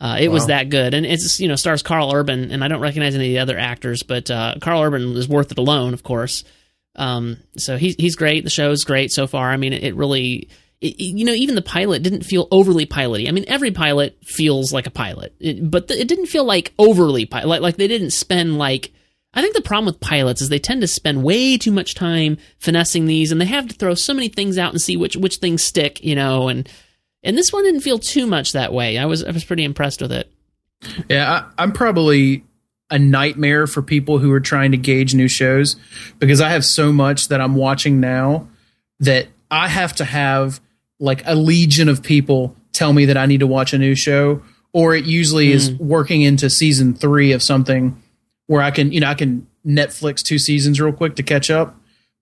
Uh, 0.00 0.18
it 0.20 0.28
was 0.28 0.46
that 0.48 0.68
good, 0.70 0.92
and 0.92 1.06
it's 1.06 1.40
you 1.40 1.48
know 1.48 1.56
stars 1.56 1.82
Karl 1.82 2.12
Urban, 2.12 2.50
and 2.50 2.62
I 2.64 2.68
don't 2.68 2.80
recognize 2.80 3.14
any 3.14 3.26
of 3.26 3.30
the 3.30 3.38
other 3.38 3.58
actors, 3.58 4.02
but 4.02 4.30
uh, 4.30 4.54
Karl 4.60 4.82
Urban 4.82 5.16
is 5.16 5.28
worth 5.28 5.52
it 5.52 5.58
alone, 5.58 5.94
of 5.94 6.02
course. 6.02 6.44
Um, 6.96 7.38
so 7.56 7.76
he's 7.76 7.94
he's 7.96 8.16
great. 8.16 8.44
The 8.44 8.50
show's 8.50 8.84
great 8.84 9.12
so 9.12 9.26
far. 9.26 9.50
I 9.50 9.56
mean, 9.56 9.72
it, 9.72 9.82
it 9.84 9.94
really, 9.96 10.48
it- 10.80 10.98
you 11.00 11.24
know, 11.24 11.32
even 11.32 11.54
the 11.54 11.62
pilot 11.62 12.02
didn't 12.02 12.22
feel 12.24 12.48
overly 12.50 12.86
piloty. 12.86 13.28
I 13.28 13.30
mean, 13.30 13.44
every 13.48 13.70
pilot 13.70 14.18
feels 14.22 14.72
like 14.72 14.86
a 14.86 14.90
pilot, 14.90 15.34
it, 15.40 15.70
but 15.70 15.88
the, 15.88 15.98
it 15.98 16.08
didn't 16.08 16.26
feel 16.26 16.44
like 16.44 16.72
overly 16.78 17.24
pilot. 17.24 17.46
Like, 17.48 17.60
like 17.62 17.76
they 17.76 17.88
didn't 17.88 18.10
spend 18.10 18.58
like. 18.58 18.92
I 19.36 19.42
think 19.42 19.54
the 19.56 19.62
problem 19.62 19.86
with 19.86 19.98
pilots 19.98 20.40
is 20.42 20.48
they 20.48 20.60
tend 20.60 20.82
to 20.82 20.86
spend 20.86 21.24
way 21.24 21.58
too 21.58 21.72
much 21.72 21.96
time 21.96 22.36
finessing 22.60 23.06
these, 23.06 23.32
and 23.32 23.40
they 23.40 23.46
have 23.46 23.66
to 23.66 23.74
throw 23.74 23.94
so 23.94 24.14
many 24.14 24.28
things 24.28 24.58
out 24.58 24.70
and 24.72 24.80
see 24.80 24.96
which 24.96 25.16
which 25.16 25.36
things 25.38 25.62
stick, 25.64 26.04
you 26.04 26.14
know. 26.14 26.46
And 26.48 26.68
and 27.24 27.36
this 27.36 27.52
one 27.52 27.64
didn't 27.64 27.80
feel 27.80 27.98
too 27.98 28.26
much 28.26 28.52
that 28.52 28.72
way. 28.72 28.98
I 28.98 29.06
was 29.06 29.24
I 29.24 29.30
was 29.30 29.44
pretty 29.44 29.64
impressed 29.64 30.00
with 30.00 30.12
it. 30.12 30.30
Yeah, 31.08 31.30
I, 31.30 31.62
I'm 31.62 31.72
probably 31.72 32.44
a 32.90 32.98
nightmare 32.98 33.66
for 33.66 33.82
people 33.82 34.18
who 34.18 34.30
are 34.32 34.40
trying 34.40 34.70
to 34.72 34.76
gauge 34.76 35.14
new 35.14 35.28
shows 35.28 35.76
because 36.18 36.40
I 36.40 36.50
have 36.50 36.64
so 36.64 36.92
much 36.92 37.28
that 37.28 37.40
I'm 37.40 37.56
watching 37.56 37.98
now 37.98 38.48
that 39.00 39.28
I 39.50 39.68
have 39.68 39.94
to 39.96 40.04
have 40.04 40.60
like 41.00 41.22
a 41.26 41.34
legion 41.34 41.88
of 41.88 42.02
people 42.02 42.54
tell 42.72 42.92
me 42.92 43.06
that 43.06 43.16
I 43.16 43.26
need 43.26 43.40
to 43.40 43.46
watch 43.46 43.72
a 43.72 43.78
new 43.78 43.94
show, 43.94 44.42
or 44.72 44.94
it 44.94 45.06
usually 45.06 45.52
is 45.52 45.70
hmm. 45.70 45.88
working 45.88 46.22
into 46.22 46.50
season 46.50 46.94
three 46.94 47.32
of 47.32 47.42
something 47.42 48.00
where 48.46 48.62
I 48.62 48.70
can, 48.70 48.92
you 48.92 49.00
know, 49.00 49.08
I 49.08 49.14
can 49.14 49.46
Netflix 49.66 50.22
two 50.22 50.38
seasons 50.38 50.80
real 50.80 50.92
quick 50.92 51.16
to 51.16 51.22
catch 51.22 51.50
up 51.50 51.76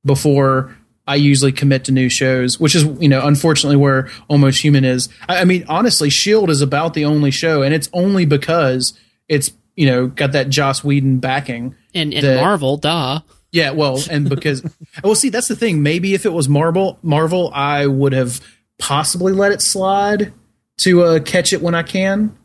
before 0.05 0.77
I 1.07 1.17
usually 1.17 1.53
commit 1.53 1.85
to 1.85 1.93
new 1.93 2.09
shows, 2.09 2.61
which 2.61 2.75
is, 2.75 2.85
you 3.01 3.09
know, 3.09 3.27
unfortunately 3.27 3.77
where 3.77 4.09
Almost 4.29 4.63
Human 4.63 4.85
is. 4.85 5.09
I, 5.29 5.41
I 5.41 5.45
mean, 5.45 5.65
honestly, 5.69 6.11
Shield 6.11 6.49
is 6.51 6.61
about 6.61 6.95
the 6.95 7.05
only 7.05 7.31
show, 7.31 7.63
and 7.63 7.75
it's 7.75 7.89
only 7.93 8.25
because 8.25 8.99
it's, 9.29 9.53
you 9.75 9.87
know, 9.87 10.07
got 10.07 10.33
that 10.33 10.49
Joss 10.49 10.85
Whedon 10.85 11.19
backing. 11.19 11.75
And 11.95 12.15
and 12.15 12.25
The- 12.25 12.37
Marvel, 12.37 12.77
duh. 12.77 13.21
Yeah, 13.51 13.73
well, 13.73 14.01
and 14.11 14.31
because 14.31 14.65
well, 15.05 15.15
see, 15.15 15.29
that's 15.29 15.49
the 15.49 15.57
thing. 15.57 15.83
Maybe 15.83 16.15
if 16.15 16.25
it 16.25 16.33
was 16.33 16.49
Marvel, 16.49 16.99
Marvel, 17.03 17.51
I 17.55 17.87
would 17.87 18.15
have 18.15 18.41
possibly 18.79 19.33
let 19.35 19.53
it 19.53 19.61
slide 19.61 20.33
to 20.79 21.03
uh, 21.03 21.21
catch 21.21 21.53
it 21.53 21.61
when 21.61 21.75
I 21.75 21.83
can. 21.83 22.37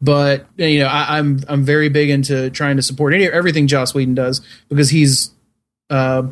But 0.00 0.46
you 0.56 0.80
know, 0.80 0.86
I, 0.86 1.18
I'm 1.18 1.40
I'm 1.48 1.64
very 1.64 1.88
big 1.88 2.08
into 2.08 2.50
trying 2.50 2.76
to 2.76 2.82
support 2.82 3.14
any, 3.14 3.26
everything 3.26 3.66
Joss 3.66 3.94
Whedon 3.94 4.14
does 4.14 4.42
because 4.68 4.90
he's 4.90 5.30
uh, 5.90 6.22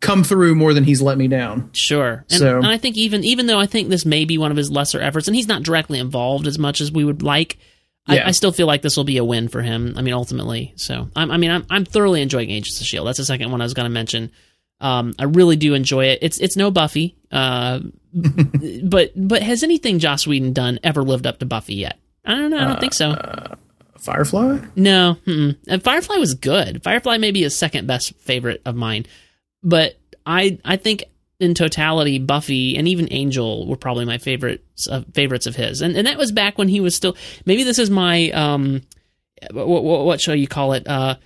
come 0.00 0.24
through 0.24 0.54
more 0.54 0.72
than 0.74 0.84
he's 0.84 1.02
let 1.02 1.18
me 1.18 1.28
down. 1.28 1.70
Sure. 1.72 2.24
And, 2.30 2.38
So- 2.38 2.56
and 2.56 2.66
I 2.66 2.78
think 2.78 2.96
even 2.96 3.22
even 3.24 3.46
though 3.46 3.58
I 3.58 3.66
think 3.66 3.88
this 3.88 4.04
may 4.06 4.24
be 4.24 4.38
one 4.38 4.50
of 4.50 4.56
his 4.56 4.70
lesser 4.70 5.00
efforts, 5.00 5.28
and 5.28 5.34
he's 5.36 5.48
not 5.48 5.62
directly 5.62 5.98
involved 5.98 6.46
as 6.46 6.58
much 6.58 6.80
as 6.80 6.90
we 6.90 7.04
would 7.04 7.22
like, 7.22 7.58
Yeah. 8.08 8.24
I, 8.24 8.28
I 8.28 8.30
still 8.32 8.52
feel 8.52 8.66
like 8.66 8.82
this 8.82 8.96
will 8.96 9.04
be 9.04 9.18
a 9.18 9.24
win 9.24 9.48
for 9.48 9.60
him. 9.62 9.94
I 9.96 10.02
mean, 10.02 10.14
ultimately. 10.14 10.72
So 10.76 11.08
I'm, 11.14 11.30
I 11.30 11.36
mean, 11.36 11.50
I'm 11.50 11.66
I'm 11.68 11.84
thoroughly 11.84 12.22
enjoying 12.22 12.50
Agents 12.50 12.80
of 12.80 12.86
Shield. 12.86 13.06
That's 13.06 13.18
the 13.18 13.24
second 13.24 13.50
one 13.50 13.60
I 13.60 13.64
was 13.64 13.74
going 13.74 13.84
to 13.84 13.90
mention. 13.90 14.30
Um, 14.82 15.12
I 15.18 15.24
really 15.24 15.56
do 15.56 15.74
enjoy 15.74 16.06
it. 16.06 16.20
It's 16.22 16.38
it's 16.40 16.56
no 16.56 16.70
Buffy, 16.70 17.14
uh, 17.30 17.80
but 18.82 19.12
but 19.14 19.42
has 19.42 19.62
anything 19.62 19.98
Joss 19.98 20.26
Whedon 20.26 20.54
done 20.54 20.78
ever 20.82 21.02
lived 21.02 21.26
up 21.26 21.38
to 21.40 21.46
Buffy 21.46 21.74
yet? 21.74 21.98
I 22.24 22.34
don't 22.36 22.50
know. 22.50 22.58
I 22.58 22.64
don't 22.64 22.80
think 22.80 22.94
so. 22.94 23.14
Firefly. 23.98 24.58
No, 24.76 25.18
mm-mm. 25.26 25.56
and 25.68 25.82
Firefly 25.84 26.16
was 26.16 26.32
good. 26.34 26.82
Firefly 26.82 27.18
may 27.18 27.30
be 27.32 27.42
his 27.42 27.54
second 27.54 27.86
best 27.86 28.14
favorite 28.20 28.62
of 28.64 28.74
mine, 28.74 29.04
but 29.62 29.98
I 30.26 30.58
I 30.64 30.76
think 30.76 31.04
in 31.38 31.54
totality, 31.54 32.18
Buffy 32.18 32.76
and 32.76 32.86
even 32.86 33.08
Angel 33.10 33.66
were 33.66 33.76
probably 33.76 34.04
my 34.04 34.18
favorites 34.18 34.88
uh, 34.88 35.02
favorites 35.12 35.46
of 35.46 35.56
his, 35.56 35.80
and 35.80 35.96
and 35.96 36.06
that 36.06 36.18
was 36.18 36.32
back 36.32 36.58
when 36.58 36.68
he 36.68 36.80
was 36.80 36.94
still. 36.94 37.16
Maybe 37.46 37.64
this 37.64 37.78
is 37.78 37.90
my 37.90 38.30
um, 38.30 38.82
what, 39.50 39.66
what, 39.66 40.04
what 40.04 40.20
show 40.20 40.32
you 40.32 40.48
call 40.48 40.74
it? 40.74 40.86
Uh, 40.86 41.16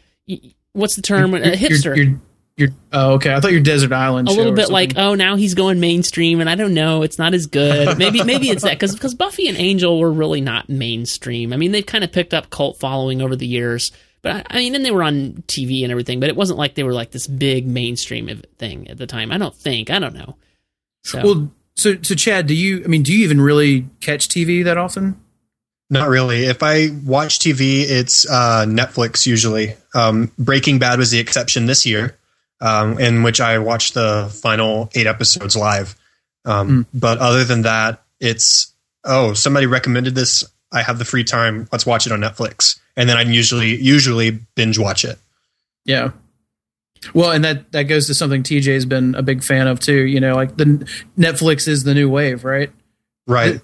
what's 0.73 0.97
the 0.97 1.03
term? 1.03 1.35
Uh, 1.35 1.39
hipster. 1.39 1.97
You're, 1.97 2.07
you're, 2.07 2.21
you're, 2.57 2.69
oh, 2.93 3.15
okay. 3.15 3.35
I 3.35 3.41
thought 3.41 3.51
your 3.51 3.61
Desert 3.61 3.93
Island. 3.93 4.29
a 4.29 4.33
little 4.33 4.53
bit 4.53 4.71
like 4.71 4.97
oh 4.97 5.17
now 5.17 5.35
he's 5.35 5.55
going 5.55 5.81
mainstream 5.81 6.41
and 6.41 6.49
i 6.49 6.55
don't 6.55 6.73
know 6.73 7.03
it's 7.03 7.19
not 7.19 7.35
as 7.35 7.49
good 7.49 7.99
maybe 7.99 8.23
maybe 8.23 8.49
it's 8.49 8.63
that 8.63 8.79
because 8.79 9.15
buffy 9.15 9.49
and 9.49 9.59
angel 9.59 9.99
were 9.99 10.13
really 10.13 10.41
not 10.41 10.69
mainstream 10.69 11.53
i 11.53 11.57
mean 11.57 11.73
they've 11.73 11.85
kind 11.85 12.05
of 12.05 12.13
picked 12.13 12.33
up 12.33 12.51
cult 12.51 12.79
following 12.79 13.21
over 13.21 13.35
the 13.35 13.47
years 13.47 13.91
but 14.25 14.35
I, 14.35 14.45
I 14.51 14.59
mean 14.59 14.75
and 14.75 14.85
they 14.85 14.91
were 14.91 15.05
on 15.05 15.45
tv 15.47 15.85
and 15.85 15.93
everything 15.93 16.19
but 16.19 16.29
it 16.29 16.35
wasn't 16.35 16.59
like 16.59 16.75
they 16.75 16.83
were 16.83 16.93
like 16.93 17.13
this 17.13 17.29
big 17.29 17.69
mainstream 17.69 18.43
thing 18.59 18.89
at 18.89 18.99
the 18.99 19.07
time 19.07 19.31
i 19.31 19.39
don't 19.39 19.55
think 19.55 19.91
i 19.91 20.01
don't 20.01 20.15
know 20.15 20.35
so 21.05 21.23
Well, 21.23 21.53
so 21.77 21.97
so 22.03 22.15
Chad, 22.15 22.47
do 22.47 22.55
you? 22.55 22.83
I 22.85 22.89
mean, 22.89 23.03
do 23.03 23.13
you 23.13 23.25
even 23.25 23.41
really 23.41 23.87
catch 24.01 24.29
TV 24.29 24.65
that 24.65 24.79
often? 24.79 25.21
Not 25.91 26.09
really. 26.09 26.47
If 26.47 26.63
I 26.63 26.89
watch 27.05 27.39
TV, 27.39 27.83
it's 27.83 28.29
uh, 28.29 28.65
Netflix 28.67 29.27
usually. 29.27 29.75
Um, 29.95 30.33
Breaking 30.39 30.79
Bad 30.79 30.99
was 30.99 31.11
the 31.11 31.19
exception 31.19 31.67
this 31.67 31.85
year, 31.85 32.17
um, 32.61 32.99
in 32.99 33.23
which 33.23 33.41
I 33.41 33.59
watched 33.59 33.95
the 33.95 34.31
final 34.43 34.89
eight 34.95 35.07
episodes 35.07 35.57
live. 35.57 35.95
Um, 36.47 36.87
But 36.95 37.19
other 37.19 37.45
than 37.45 37.63
that, 37.63 38.03
it's 38.19 38.73
oh 39.05 39.35
somebody 39.35 39.67
recommended 39.67 40.15
this. 40.15 40.45
I 40.73 40.83
have 40.83 40.99
the 40.99 41.05
free 41.05 41.25
time. 41.25 41.69
Let's 41.71 41.85
watch 41.87 42.07
it 42.07 42.13
on 42.13 42.21
Netflix, 42.21 42.81
and 42.97 43.09
then 43.09 43.17
I 43.17 43.23
usually 43.23 43.77
usually 43.77 44.31
binge 44.55 44.79
watch 44.79 45.05
it. 45.05 45.19
Yeah. 45.85 46.13
Well, 47.13 47.33
and 47.33 47.45
that 47.45 47.73
that 47.73 47.83
goes 47.83 48.07
to 48.07 48.15
something 48.15 48.43
TJ's 48.43 48.87
been 48.87 49.15
a 49.15 49.23
big 49.23 49.43
fan 49.43 49.67
of 49.69 49.81
too. 49.81 50.05
You 50.05 50.21
know, 50.21 50.35
like 50.35 50.57
the 50.57 50.89
Netflix 51.19 51.69
is 51.69 51.85
the 51.85 51.95
new 51.95 52.09
wave, 52.09 52.45
right? 52.45 52.71
Right. 53.27 53.61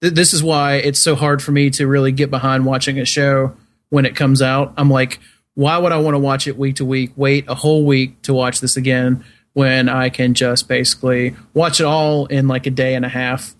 th- 0.00 0.14
this 0.14 0.32
is 0.32 0.42
why 0.42 0.76
it's 0.76 0.98
so 0.98 1.14
hard 1.14 1.42
for 1.42 1.52
me 1.52 1.70
to 1.70 1.86
really 1.86 2.12
get 2.12 2.30
behind 2.30 2.64
watching 2.64 2.98
a 2.98 3.04
show 3.04 3.56
when 3.90 4.06
it 4.06 4.16
comes 4.16 4.40
out. 4.40 4.74
I'm 4.76 4.90
like, 4.90 5.18
why 5.54 5.76
would 5.76 5.92
I 5.92 5.98
want 5.98 6.14
to 6.14 6.18
watch 6.18 6.46
it 6.46 6.56
week 6.56 6.76
to 6.76 6.84
week? 6.84 7.12
Wait 7.16 7.44
a 7.48 7.54
whole 7.54 7.84
week 7.84 8.22
to 8.22 8.32
watch 8.32 8.60
this 8.60 8.76
again 8.76 9.24
when 9.58 9.88
I 9.88 10.08
can 10.08 10.34
just 10.34 10.68
basically 10.68 11.34
watch 11.52 11.80
it 11.80 11.84
all 11.84 12.26
in 12.26 12.46
like 12.46 12.68
a 12.68 12.70
day 12.70 12.94
and 12.94 13.04
a 13.04 13.08
half. 13.08 13.56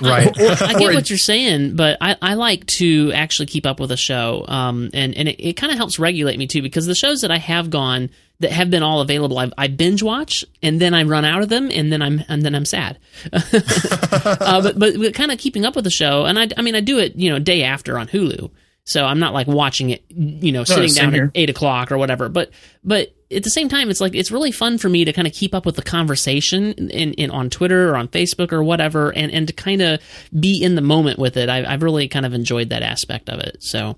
Right. 0.00 0.28
I 0.40 0.74
get 0.78 0.94
what 0.94 1.10
you're 1.10 1.18
saying, 1.18 1.74
but 1.74 1.98
I, 2.00 2.14
I 2.22 2.34
like 2.34 2.64
to 2.78 3.10
actually 3.12 3.46
keep 3.46 3.66
up 3.66 3.80
with 3.80 3.90
a 3.90 3.96
show, 3.96 4.44
um, 4.46 4.88
and 4.94 5.16
and 5.16 5.28
it, 5.28 5.44
it 5.44 5.52
kind 5.54 5.72
of 5.72 5.78
helps 5.78 5.98
regulate 5.98 6.38
me 6.38 6.46
too 6.46 6.62
because 6.62 6.86
the 6.86 6.94
shows 6.94 7.22
that 7.22 7.32
I 7.32 7.38
have 7.38 7.70
gone 7.70 8.10
that 8.38 8.52
have 8.52 8.70
been 8.70 8.84
all 8.84 9.00
available, 9.00 9.36
I've, 9.40 9.52
I 9.58 9.66
binge 9.66 10.00
watch 10.00 10.44
and 10.62 10.80
then 10.80 10.94
I 10.94 11.02
run 11.02 11.24
out 11.24 11.42
of 11.42 11.48
them, 11.48 11.72
and 11.72 11.90
then 11.92 12.02
I'm 12.02 12.22
and 12.28 12.44
then 12.44 12.54
I'm 12.54 12.64
sad. 12.64 12.96
uh, 13.32 14.62
but 14.62 14.78
but, 14.78 14.96
but 14.96 15.12
kind 15.12 15.32
of 15.32 15.38
keeping 15.38 15.64
up 15.64 15.74
with 15.74 15.82
the 15.82 15.90
show, 15.90 16.24
and 16.24 16.38
I 16.38 16.50
I 16.56 16.62
mean 16.62 16.76
I 16.76 16.80
do 16.80 17.00
it 17.00 17.16
you 17.16 17.30
know 17.30 17.40
day 17.40 17.64
after 17.64 17.98
on 17.98 18.06
Hulu. 18.06 18.48
So 18.86 19.04
I'm 19.04 19.18
not 19.18 19.34
like 19.34 19.48
watching 19.48 19.90
it, 19.90 20.04
you 20.08 20.52
know, 20.52 20.62
sitting 20.62 20.94
down 20.94 21.12
here. 21.12 21.24
at 21.24 21.30
eight 21.34 21.50
o'clock 21.50 21.90
or 21.90 21.98
whatever. 21.98 22.28
But 22.28 22.50
but 22.84 23.12
at 23.32 23.42
the 23.42 23.50
same 23.50 23.68
time, 23.68 23.90
it's 23.90 24.00
like 24.00 24.14
it's 24.14 24.30
really 24.30 24.52
fun 24.52 24.78
for 24.78 24.88
me 24.88 25.04
to 25.04 25.12
kind 25.12 25.26
of 25.26 25.34
keep 25.34 25.56
up 25.56 25.66
with 25.66 25.74
the 25.74 25.82
conversation 25.82 26.72
in, 26.72 27.12
in 27.14 27.30
on 27.32 27.50
Twitter 27.50 27.90
or 27.90 27.96
on 27.96 28.06
Facebook 28.06 28.52
or 28.52 28.62
whatever, 28.62 29.10
and 29.10 29.32
and 29.32 29.48
to 29.48 29.52
kind 29.52 29.82
of 29.82 30.00
be 30.38 30.62
in 30.62 30.76
the 30.76 30.82
moment 30.82 31.18
with 31.18 31.36
it. 31.36 31.48
I, 31.48 31.64
I've 31.70 31.82
really 31.82 32.06
kind 32.06 32.24
of 32.24 32.32
enjoyed 32.32 32.70
that 32.70 32.82
aspect 32.82 33.28
of 33.28 33.40
it. 33.40 33.58
So. 33.60 33.96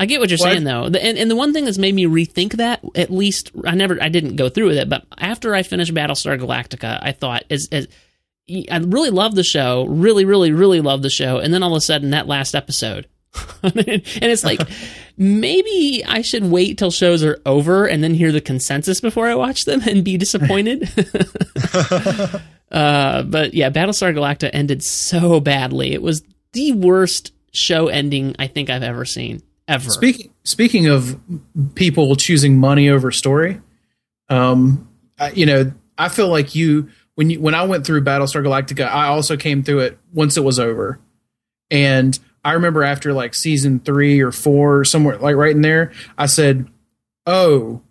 I 0.00 0.06
get 0.06 0.20
what 0.20 0.30
you're 0.30 0.38
Well, 0.40 0.52
saying 0.52 0.62
though, 0.62 0.84
and, 0.84 1.18
and 1.18 1.28
the 1.28 1.34
one 1.34 1.52
thing 1.52 1.64
that's 1.64 1.76
made 1.76 1.92
me 1.92 2.04
rethink 2.06 2.52
that, 2.58 2.84
at 2.94 3.10
least 3.10 3.50
I 3.66 3.74
never, 3.74 4.00
I 4.00 4.08
didn't 4.08 4.36
go 4.36 4.48
through 4.48 4.68
with 4.68 4.78
it, 4.78 4.88
but 4.88 5.04
after 5.18 5.56
I 5.56 5.64
finished 5.64 5.92
Battlestar 5.92 6.38
Galactica, 6.38 7.00
I 7.02 7.10
thought, 7.10 7.42
as, 7.50 7.66
as 7.72 7.88
I 8.48 8.78
really 8.78 9.10
loved 9.10 9.34
the 9.34 9.42
show, 9.42 9.86
really, 9.86 10.24
really, 10.24 10.52
really 10.52 10.80
loved 10.80 11.02
the 11.02 11.10
show, 11.10 11.38
and 11.38 11.52
then 11.52 11.64
all 11.64 11.72
of 11.72 11.78
a 11.78 11.80
sudden 11.80 12.10
that 12.10 12.28
last 12.28 12.54
episode, 12.54 13.08
and 13.62 13.74
it's 13.76 14.44
like 14.44 14.60
maybe 15.16 16.04
I 16.06 16.22
should 16.22 16.44
wait 16.44 16.78
till 16.78 16.90
shows 16.90 17.22
are 17.22 17.40
over 17.44 17.86
and 17.86 18.02
then 18.02 18.14
hear 18.14 18.32
the 18.32 18.40
consensus 18.40 19.00
before 19.00 19.28
I 19.28 19.34
watch 19.34 19.64
them 19.64 19.80
and 19.86 20.04
be 20.04 20.16
disappointed. 20.16 20.88
uh, 22.70 23.22
but 23.24 23.54
yeah, 23.54 23.70
Battlestar 23.70 24.14
Galactica 24.14 24.50
ended 24.52 24.82
so 24.82 25.40
badly. 25.40 25.92
It 25.92 26.02
was 26.02 26.22
the 26.52 26.72
worst 26.72 27.32
show 27.52 27.88
ending 27.88 28.36
I 28.38 28.46
think 28.46 28.70
I've 28.70 28.82
ever 28.82 29.04
seen. 29.04 29.42
Ever. 29.66 29.90
Speaking 29.90 30.32
speaking 30.44 30.86
of 30.86 31.20
people 31.74 32.16
choosing 32.16 32.56
money 32.56 32.88
over 32.88 33.10
story, 33.10 33.60
um, 34.30 34.88
I, 35.18 35.32
you 35.32 35.44
know, 35.44 35.72
I 35.98 36.08
feel 36.08 36.28
like 36.28 36.54
you 36.54 36.88
when 37.16 37.28
you 37.28 37.40
when 37.40 37.54
I 37.54 37.64
went 37.64 37.84
through 37.84 38.02
Battlestar 38.02 38.42
Galactica, 38.42 38.88
I 38.88 39.08
also 39.08 39.36
came 39.36 39.62
through 39.62 39.80
it 39.80 39.98
once 40.12 40.36
it 40.38 40.44
was 40.44 40.58
over, 40.58 41.00
and 41.70 42.18
I 42.48 42.52
remember 42.52 42.82
after 42.82 43.12
like 43.12 43.34
season 43.34 43.78
three 43.80 44.20
or 44.20 44.32
four, 44.32 44.82
somewhere 44.84 45.18
like 45.18 45.36
right 45.36 45.54
in 45.54 45.60
there, 45.60 45.92
I 46.16 46.24
said, 46.26 46.66
"Oh, 47.26 47.82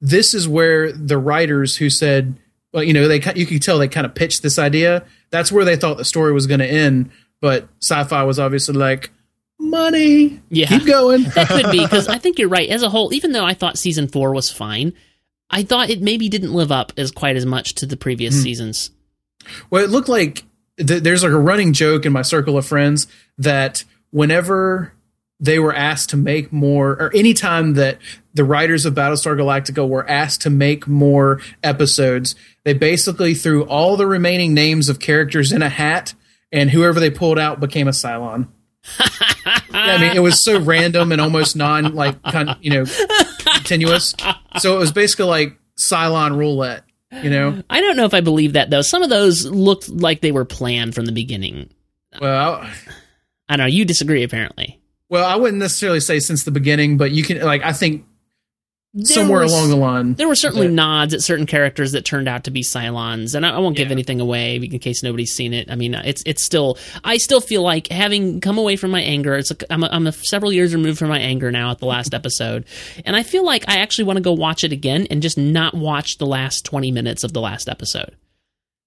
this 0.00 0.34
is 0.34 0.46
where 0.46 0.92
the 0.92 1.18
writers 1.18 1.76
who 1.76 1.90
said." 1.90 2.36
Well, 2.72 2.84
you 2.84 2.92
know, 2.92 3.08
they 3.08 3.20
you 3.34 3.46
could 3.46 3.62
tell 3.62 3.78
they 3.78 3.88
kind 3.88 4.06
of 4.06 4.14
pitched 4.14 4.42
this 4.42 4.58
idea. 4.58 5.04
That's 5.30 5.50
where 5.50 5.64
they 5.64 5.76
thought 5.76 5.96
the 5.96 6.04
story 6.04 6.32
was 6.32 6.46
going 6.46 6.60
to 6.60 6.66
end, 6.66 7.10
but 7.40 7.68
sci-fi 7.80 8.22
was 8.22 8.38
obviously 8.38 8.74
like 8.74 9.10
money. 9.58 10.40
Yeah. 10.48 10.66
keep 10.66 10.86
going. 10.86 11.22
that 11.34 11.48
could 11.48 11.72
be 11.72 11.82
because 11.82 12.06
I 12.08 12.18
think 12.20 12.38
you're 12.38 12.48
right. 12.48 12.68
As 12.68 12.82
a 12.82 12.90
whole, 12.90 13.12
even 13.12 13.32
though 13.32 13.44
I 13.44 13.54
thought 13.54 13.78
season 13.78 14.08
four 14.08 14.32
was 14.32 14.50
fine, 14.50 14.92
I 15.50 15.62
thought 15.64 15.90
it 15.90 16.02
maybe 16.02 16.28
didn't 16.28 16.52
live 16.52 16.72
up 16.72 16.92
as 16.96 17.10
quite 17.10 17.36
as 17.36 17.46
much 17.46 17.74
to 17.76 17.86
the 17.86 17.96
previous 17.96 18.34
hmm. 18.34 18.42
seasons. 18.42 18.90
Well, 19.70 19.84
it 19.84 19.90
looked 19.90 20.08
like 20.08 20.44
th- 20.78 21.02
there's 21.02 21.22
like 21.22 21.32
a 21.32 21.38
running 21.38 21.72
joke 21.72 22.06
in 22.06 22.12
my 22.12 22.22
circle 22.22 22.56
of 22.56 22.66
friends 22.66 23.06
that 23.38 23.84
whenever 24.14 24.92
they 25.40 25.58
were 25.58 25.74
asked 25.74 26.10
to 26.10 26.16
make 26.16 26.52
more, 26.52 26.92
or 26.92 27.10
anytime 27.12 27.74
that 27.74 27.98
the 28.32 28.44
writers 28.44 28.86
of 28.86 28.94
Battlestar 28.94 29.36
Galactica 29.36 29.86
were 29.86 30.08
asked 30.08 30.42
to 30.42 30.50
make 30.50 30.86
more 30.86 31.40
episodes, 31.64 32.36
they 32.64 32.74
basically 32.74 33.34
threw 33.34 33.64
all 33.64 33.96
the 33.96 34.06
remaining 34.06 34.54
names 34.54 34.88
of 34.88 35.00
characters 35.00 35.50
in 35.50 35.62
a 35.62 35.68
hat, 35.68 36.14
and 36.52 36.70
whoever 36.70 37.00
they 37.00 37.10
pulled 37.10 37.40
out 37.40 37.58
became 37.58 37.88
a 37.88 37.90
Cylon. 37.90 38.46
Yeah, 39.74 39.96
I 39.96 39.98
mean, 39.98 40.16
it 40.16 40.20
was 40.20 40.40
so 40.40 40.60
random 40.60 41.10
and 41.10 41.20
almost 41.20 41.56
non 41.56 41.96
like 41.96 42.22
con- 42.22 42.56
you 42.60 42.70
know 42.70 42.84
continuous. 43.44 44.14
So 44.60 44.76
it 44.76 44.78
was 44.78 44.92
basically 44.92 45.24
like 45.26 45.58
Cylon 45.76 46.38
roulette. 46.38 46.84
You 47.10 47.30
know, 47.30 47.62
I 47.68 47.80
don't 47.80 47.96
know 47.96 48.04
if 48.04 48.14
I 48.14 48.20
believe 48.20 48.52
that 48.52 48.70
though. 48.70 48.82
Some 48.82 49.02
of 49.02 49.10
those 49.10 49.44
looked 49.44 49.88
like 49.88 50.20
they 50.20 50.30
were 50.30 50.44
planned 50.44 50.94
from 50.94 51.06
the 51.06 51.12
beginning. 51.12 51.70
well, 52.20 52.64
I 53.48 53.56
don't 53.56 53.64
know. 53.66 53.70
You 53.72 53.84
disagree, 53.84 54.22
apparently. 54.22 54.80
Well, 55.10 55.24
I 55.24 55.36
wouldn't 55.36 55.60
necessarily 55.60 56.00
say 56.00 56.18
since 56.20 56.44
the 56.44 56.50
beginning, 56.50 56.96
but 56.96 57.12
you 57.12 57.22
can 57.22 57.40
like 57.42 57.62
I 57.62 57.72
think 57.72 58.04
There 58.94 59.04
somewhere 59.04 59.42
was- 59.42 59.52
along 59.52 59.68
the 59.70 59.76
line. 59.76 60.14
There 60.14 60.26
were 60.28 60.34
certainly 60.34 60.66
that- 60.68 60.72
nods 60.72 61.12
at 61.14 61.20
certain 61.20 61.46
characters 61.46 61.92
that 61.92 62.04
turned 62.04 62.26
out 62.26 62.44
to 62.44 62.50
be 62.50 62.62
Cylons, 62.62 63.34
and 63.34 63.44
I, 63.44 63.50
I 63.50 63.58
won't 63.58 63.76
give 63.76 63.88
Yeah. 63.88 63.92
anything 63.92 64.20
away 64.20 64.56
in 64.56 64.78
case 64.78 65.02
nobody's 65.02 65.32
seen 65.32 65.52
it. 65.52 65.70
I 65.70 65.74
mean, 65.76 65.94
it's 65.94 66.22
it's 66.24 66.42
still 66.42 66.78
I 67.04 67.18
still 67.18 67.40
feel 67.42 67.62
like 67.62 67.88
having 67.88 68.40
come 68.40 68.56
away 68.56 68.76
from 68.76 68.90
my 68.92 69.02
anger. 69.02 69.34
It's 69.36 69.50
like 69.50 69.62
I'm 69.68 69.84
a, 69.84 69.88
I'm 69.88 70.06
a 70.06 70.12
several 70.12 70.52
years 70.52 70.74
removed 70.74 70.98
from 70.98 71.08
my 71.10 71.18
anger 71.20 71.52
now 71.52 71.70
at 71.70 71.78
the 71.80 71.86
last 71.86 72.14
episode, 72.20 72.64
and 73.04 73.14
I 73.14 73.24
feel 73.24 73.44
like 73.44 73.64
I 73.68 73.76
actually 73.80 74.04
want 74.04 74.16
to 74.16 74.22
go 74.22 74.32
watch 74.32 74.64
it 74.64 74.72
again 74.72 75.06
and 75.10 75.20
just 75.20 75.36
not 75.36 75.74
watch 75.74 76.16
the 76.18 76.26
last 76.26 76.64
twenty 76.64 76.90
minutes 76.90 77.24
of 77.24 77.32
the 77.34 77.40
last 77.42 77.68
episode 77.68 78.16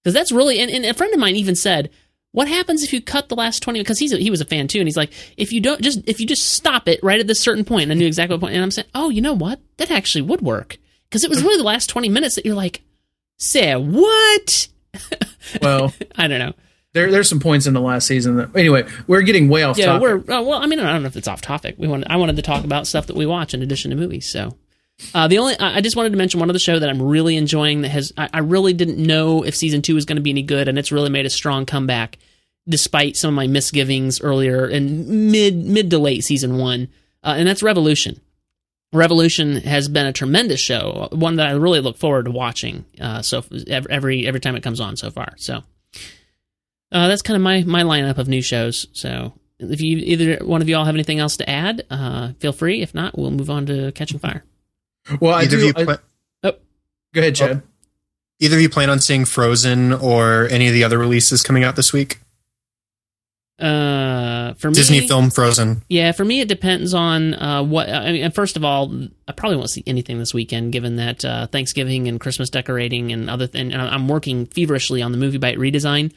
because 0.04 0.14
that's 0.16 0.32
really 0.32 0.60
and, 0.60 0.72
and 0.72 0.84
a 0.86 0.94
friend 0.96 1.14
of 1.14 1.20
mine 1.20 1.36
even 1.36 1.56
said. 1.56 1.92
What 2.38 2.48
happens 2.48 2.84
if 2.84 2.94
you 2.94 3.02
cut 3.02 3.30
the 3.30 3.36
last 3.36 3.64
twenty? 3.64 3.80
Because 3.80 3.98
he's 3.98 4.14
a, 4.14 4.18
he 4.18 4.30
was 4.30 4.42
a 4.42 4.46
fan 4.46 4.68
too, 4.68 4.78
and 4.78 4.88
he's 4.88 4.96
like, 4.96 5.12
if 5.38 5.52
you 5.52 5.60
don't 5.60 5.82
just 5.82 6.02
if 6.08 6.20
you 6.20 6.28
just 6.28 6.54
stop 6.54 6.88
it 6.88 7.00
right 7.02 7.20
at 7.20 7.26
this 7.26 7.42
certain 7.42 7.66
point, 7.66 7.84
and 7.84 7.92
I 7.92 7.96
knew 7.96 8.06
exactly 8.06 8.36
what 8.36 8.42
point. 8.42 8.54
And 8.54 8.62
I'm 8.62 8.70
saying, 8.70 8.88
oh, 8.94 9.10
you 9.10 9.22
know 9.22 9.34
what? 9.34 9.60
That 9.78 9.90
actually 9.90 10.22
would 10.22 10.42
work 10.42 10.78
because 11.10 11.24
it 11.24 11.32
was 11.32 11.42
really 11.42 11.58
the 11.58 11.64
last 11.64 11.88
20 11.90 12.10
minutes 12.10 12.36
that 12.36 12.46
you're 12.46 12.54
like, 12.54 12.84
say 13.40 13.76
what? 13.76 14.68
Well, 15.64 15.94
I 16.16 16.28
don't 16.28 16.38
know. 16.40 16.54
there 16.94 17.10
there's 17.10 17.28
some 17.28 17.40
points 17.40 17.66
in 17.66 17.74
the 17.74 17.82
last 17.82 18.06
season 18.06 18.36
that 18.36 18.56
anyway, 18.56 18.86
we're 19.08 19.22
getting 19.24 19.50
way 19.50 19.64
off 19.64 19.78
Yeah, 19.80 19.86
topic. 19.88 20.02
we're 20.04 20.18
uh, 20.18 20.42
well. 20.44 20.62
I 20.62 20.68
mean, 20.68 20.80
I 20.80 20.92
don't 20.92 21.02
know 21.02 21.08
if 21.08 21.16
it's 21.18 21.28
off 21.28 21.42
topic. 21.42 21.74
We 21.80 21.88
want. 21.88 22.04
I 22.08 22.18
wanted 22.18 22.36
to 22.36 22.44
talk 22.44 22.64
about 22.66 22.86
stuff 22.86 23.08
that 23.08 23.16
we 23.16 23.26
watch 23.26 23.54
in 23.56 23.64
addition 23.64 23.90
to 23.90 23.98
movies. 23.98 24.30
So, 24.30 24.58
uh, 25.14 25.28
the 25.28 25.38
only 25.38 25.58
I 25.60 25.82
just 25.82 25.96
wanted 25.96 26.12
to 26.12 26.18
mention 26.18 26.40
one 26.40 26.50
other 26.50 26.60
show 26.60 26.80
that 26.80 26.90
I'm 26.90 27.02
really 27.02 27.38
enjoying. 27.38 27.82
That 27.82 27.90
has 27.90 28.12
I, 28.18 28.30
I 28.34 28.40
really 28.40 28.74
didn't 28.74 28.98
know 28.98 29.44
if 29.44 29.56
season 29.56 29.82
two 29.82 29.96
was 29.96 30.06
going 30.06 30.16
to 30.16 30.22
be 30.22 30.32
any 30.32 30.42
good, 30.42 30.68
and 30.68 30.78
it's 30.80 30.92
really 30.92 31.10
made 31.10 31.26
a 31.26 31.30
strong 31.30 31.66
comeback 31.66 32.18
despite 32.68 33.16
some 33.16 33.30
of 33.30 33.36
my 33.36 33.48
misgivings 33.48 34.20
earlier 34.22 34.68
in 34.68 35.32
mid 35.32 35.56
mid 35.56 35.90
to 35.92 36.00
late 36.00 36.24
season 36.24 36.58
one, 36.58 36.88
uh, 37.24 37.36
and 37.38 37.48
that's 37.48 37.64
Revolution. 37.64 38.20
Revolution 38.94 39.58
has 39.58 39.88
been 39.88 40.06
a 40.06 40.14
tremendous 40.14 40.62
show, 40.62 41.10
one 41.12 41.36
that 41.36 41.48
I 41.48 41.52
really 41.52 41.82
look 41.82 41.98
forward 41.98 42.26
to 42.26 42.32
watching. 42.32 42.86
Uh, 43.00 43.22
so 43.22 43.44
every 43.68 44.26
every 44.26 44.40
time 44.40 44.56
it 44.56 44.64
comes 44.64 44.80
on 44.80 44.98
so 44.98 45.12
far. 45.12 45.34
So 45.38 45.62
uh, 46.92 47.08
that's 47.08 47.22
kind 47.22 47.36
of 47.36 47.44
my 47.44 47.64
my 47.64 47.84
lineup 47.84 48.18
of 48.18 48.28
new 48.28 48.42
shows. 48.42 48.88
So 48.94 49.34
if 49.60 49.80
you 49.80 49.98
either 49.98 50.44
one 50.44 50.62
of 50.64 50.70
you 50.70 50.76
all 50.76 50.86
have 50.86 50.96
anything 50.96 51.20
else 51.20 51.38
to 51.38 51.50
add, 51.50 51.86
uh, 51.92 52.34
feel 52.40 52.54
free. 52.54 52.82
If 52.82 52.96
not, 52.96 53.16
we'll 53.18 53.30
move 53.30 53.52
on 53.52 53.68
to 53.68 53.92
Catching 53.92 54.20
Fire. 54.20 54.44
Well, 55.22 55.34
I 55.36 55.44
Either 55.44 55.56
of 55.58 55.62
do. 55.62 55.68
you 55.68 55.74
I- 55.76 55.84
pla- 55.86 55.98
go 57.14 57.22
ahead, 57.22 57.36
Chad. 57.36 57.62
either 58.40 58.56
of 58.58 58.62
you 58.62 58.70
plan 58.70 58.90
on 58.90 59.00
seeing 59.00 59.26
Frozen 59.26 59.94
or 59.94 60.48
any 60.50 60.68
of 60.68 60.74
the 60.74 60.84
other 60.84 60.98
releases 60.98 61.42
coming 61.42 61.64
out 61.64 61.76
this 61.76 61.92
week? 61.94 62.20
Uh, 63.60 64.54
for 64.54 64.70
me, 64.70 64.76
Disney 64.76 65.08
film 65.08 65.32
Frozen. 65.32 65.82
Yeah, 65.90 66.12
for 66.12 66.24
me, 66.24 66.42
it 66.42 66.48
depends 66.48 66.94
on 66.94 67.34
uh, 67.34 67.64
what. 67.64 67.90
I 67.90 68.12
mean, 68.12 68.30
first 68.32 68.56
of 68.56 68.64
all, 68.64 68.94
I 69.28 69.32
probably 69.32 69.58
won't 69.58 69.72
see 69.72 69.84
anything 69.88 70.20
this 70.20 70.32
weekend, 70.32 70.72
given 70.74 70.98
that 70.98 71.26
uh, 71.26 71.48
Thanksgiving 71.48 72.08
and 72.08 72.20
Christmas 72.20 72.52
decorating 72.52 73.12
and 73.12 73.30
other 73.32 73.48
things. 73.48 73.74
And 73.74 73.82
I'm 73.82 74.08
working 74.08 74.46
feverishly 74.46 75.02
on 75.02 75.12
the 75.12 75.18
MovieByte 75.18 75.58
redesign 75.58 76.12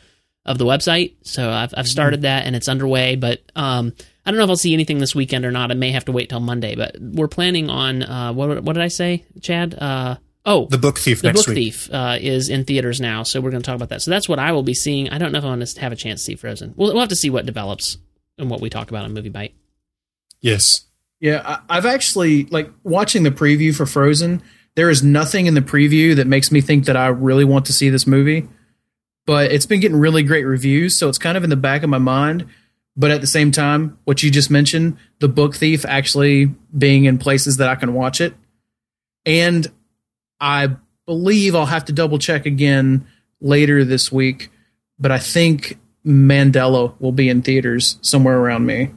of 0.44 0.58
the 0.58 0.66
website, 0.66 1.14
so 1.22 1.48
I've 1.50 1.72
I've 1.74 1.86
started 1.86 2.22
that 2.22 2.44
and 2.44 2.54
it's 2.54 2.68
underway. 2.68 3.16
But 3.16 3.40
um, 3.56 3.94
I 4.24 4.30
don't 4.30 4.38
know 4.38 4.44
if 4.44 4.50
I'll 4.50 4.56
see 4.56 4.74
anything 4.74 4.98
this 4.98 5.14
weekend 5.14 5.44
or 5.44 5.50
not. 5.50 5.70
I 5.70 5.74
may 5.74 5.92
have 5.92 6.04
to 6.06 6.12
wait 6.12 6.28
till 6.28 6.40
Monday. 6.40 6.74
But 6.76 6.96
we're 7.00 7.28
planning 7.28 7.70
on 7.70 8.02
uh, 8.02 8.32
what 8.32 8.62
what 8.62 8.74
did 8.74 8.82
I 8.82 8.88
say, 8.88 9.24
Chad? 9.40 9.74
Uh, 9.74 10.16
oh, 10.44 10.66
The 10.66 10.78
Book 10.78 10.98
Thief 10.98 11.22
the 11.22 11.28
next 11.28 11.40
Book 11.40 11.48
week. 11.48 11.56
Thief 11.56 11.90
uh, 11.92 12.18
is 12.20 12.48
in 12.48 12.64
theaters 12.64 13.00
now, 13.00 13.22
so 13.22 13.40
we're 13.40 13.50
going 13.50 13.62
to 13.62 13.66
talk 13.66 13.76
about 13.76 13.88
that. 13.88 14.02
So 14.02 14.10
that's 14.10 14.28
what 14.28 14.38
I 14.38 14.52
will 14.52 14.62
be 14.62 14.74
seeing. 14.74 15.08
I 15.08 15.18
don't 15.18 15.32
know 15.32 15.38
if 15.38 15.44
I'm 15.44 15.58
going 15.58 15.66
to 15.66 15.80
have 15.80 15.92
a 15.92 15.96
chance 15.96 16.20
to 16.20 16.24
see 16.24 16.34
Frozen. 16.36 16.74
We'll, 16.76 16.92
we'll 16.92 17.00
have 17.00 17.08
to 17.10 17.16
see 17.16 17.30
what 17.30 17.46
develops 17.46 17.96
and 18.38 18.50
what 18.50 18.60
we 18.60 18.70
talk 18.70 18.90
about 18.90 19.04
on 19.04 19.14
MovieByte. 19.14 19.52
Yes. 20.40 20.86
Yeah, 21.20 21.42
I, 21.44 21.76
I've 21.76 21.86
actually 21.86 22.44
like 22.46 22.70
watching 22.82 23.22
the 23.22 23.30
preview 23.30 23.74
for 23.74 23.86
Frozen. 23.86 24.42
There 24.74 24.88
is 24.88 25.02
nothing 25.02 25.46
in 25.46 25.54
the 25.54 25.60
preview 25.60 26.16
that 26.16 26.26
makes 26.26 26.50
me 26.50 26.60
think 26.60 26.86
that 26.86 26.96
I 26.96 27.08
really 27.08 27.44
want 27.44 27.66
to 27.66 27.72
see 27.72 27.90
this 27.90 28.06
movie, 28.06 28.48
but 29.26 29.52
it's 29.52 29.66
been 29.66 29.80
getting 29.80 29.98
really 29.98 30.22
great 30.22 30.44
reviews, 30.44 30.96
so 30.96 31.08
it's 31.08 31.18
kind 31.18 31.36
of 31.36 31.44
in 31.44 31.50
the 31.50 31.56
back 31.56 31.82
of 31.82 31.90
my 31.90 31.98
mind. 31.98 32.46
But 32.96 33.10
at 33.10 33.20
the 33.20 33.26
same 33.26 33.52
time, 33.52 33.98
what 34.04 34.22
you 34.22 34.30
just 34.30 34.50
mentioned, 34.50 34.96
the 35.20 35.28
book 35.28 35.54
thief 35.54 35.84
actually 35.86 36.46
being 36.76 37.04
in 37.04 37.18
places 37.18 37.58
that 37.58 37.68
I 37.68 37.76
can 37.76 37.94
watch 37.94 38.20
it, 38.20 38.34
and 39.24 39.66
I 40.40 40.70
believe 41.06 41.54
I'll 41.54 41.66
have 41.66 41.86
to 41.86 41.92
double 41.92 42.18
check 42.18 42.46
again 42.46 43.06
later 43.40 43.84
this 43.84 44.10
week. 44.10 44.50
But 44.98 45.12
I 45.12 45.18
think 45.18 45.78
Mandela 46.04 46.94
will 47.00 47.12
be 47.12 47.28
in 47.28 47.42
theaters 47.42 47.98
somewhere 48.02 48.38
around 48.38 48.66
me. 48.66 48.90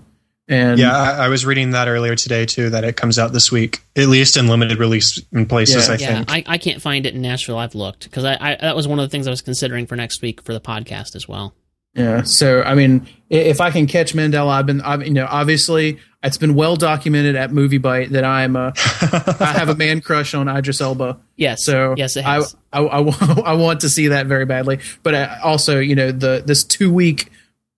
And 0.50 0.78
yeah, 0.78 0.96
I, 0.96 1.26
I, 1.26 1.28
was 1.30 1.46
reading 1.46 1.72
that 1.72 1.88
earlier 1.88 2.16
today 2.18 2.46
too. 2.46 2.70
That 2.70 2.84
it 2.84 2.98
comes 2.98 3.18
out 3.18 3.32
this 3.32 3.50
week, 3.50 3.82
at 3.96 4.08
least 4.08 4.36
in 4.36 4.48
limited 4.48 4.78
release 4.78 5.22
in 5.32 5.46
places. 5.46 5.88
Yeah. 5.88 5.94
I 5.94 5.98
Yeah, 5.98 6.16
think. 6.16 6.32
I, 6.32 6.44
I 6.54 6.58
can't 6.58 6.82
find 6.82 7.06
it 7.06 7.16
in 7.16 7.22
Nashville. 7.22 7.58
I've 7.58 7.76
looked 7.76 8.04
because 8.04 8.26
I, 8.26 8.38
I 8.40 8.58
that 8.60 8.76
was 8.76 8.86
one 8.86 9.00
of 9.00 9.04
the 9.04 9.10
things 9.10 9.26
I 9.26 9.30
was 9.30 9.42
considering 9.42 9.88
for 9.88 9.96
next 9.96 10.22
week 10.22 10.42
for 10.42 10.52
the 10.52 10.60
podcast 10.60 11.16
as 11.16 11.30
well. 11.30 11.56
Yeah. 11.96 12.24
So 12.24 12.62
I 12.64 12.74
mean, 12.76 13.08
if 13.30 13.62
I 13.62 13.72
can 13.72 13.86
catch 13.88 14.14
Mandela, 14.14 14.48
I've 14.50 14.66
been, 14.66 14.82
I've, 14.82 15.06
you 15.06 15.14
know, 15.14 15.28
obviously 15.30 16.00
it's 16.24 16.38
been 16.38 16.56
well 16.56 16.76
documented 16.76 17.36
at 17.36 17.52
MovieByte 17.52 18.10
that 18.10 18.24
I'm 18.24 18.56
a, 18.56 18.74
I 19.40 19.54
have 19.58 19.70
a 19.70 19.76
man 19.76 20.02
crush 20.02 20.34
on 20.34 20.48
Idris 20.48 20.82
Elba. 20.82 21.20
Yes. 21.36 21.64
So 21.66 21.94
yes, 21.98 22.16
it 22.18 22.26
I, 22.26 22.36
has. 22.36 22.56
I, 22.72 22.80
I, 22.80 23.00
wa- 23.02 23.14
I 23.46 23.54
want 23.54 23.82
to 23.82 23.90
see 23.90 24.08
that 24.08 24.26
very 24.28 24.46
badly. 24.46 24.80
But 25.04 25.16
I 25.16 25.40
also, 25.42 25.80
you 25.80 25.96
know, 25.96 26.12
the 26.12 26.42
this 26.46 26.64
two 26.64 26.92
week 26.92 27.30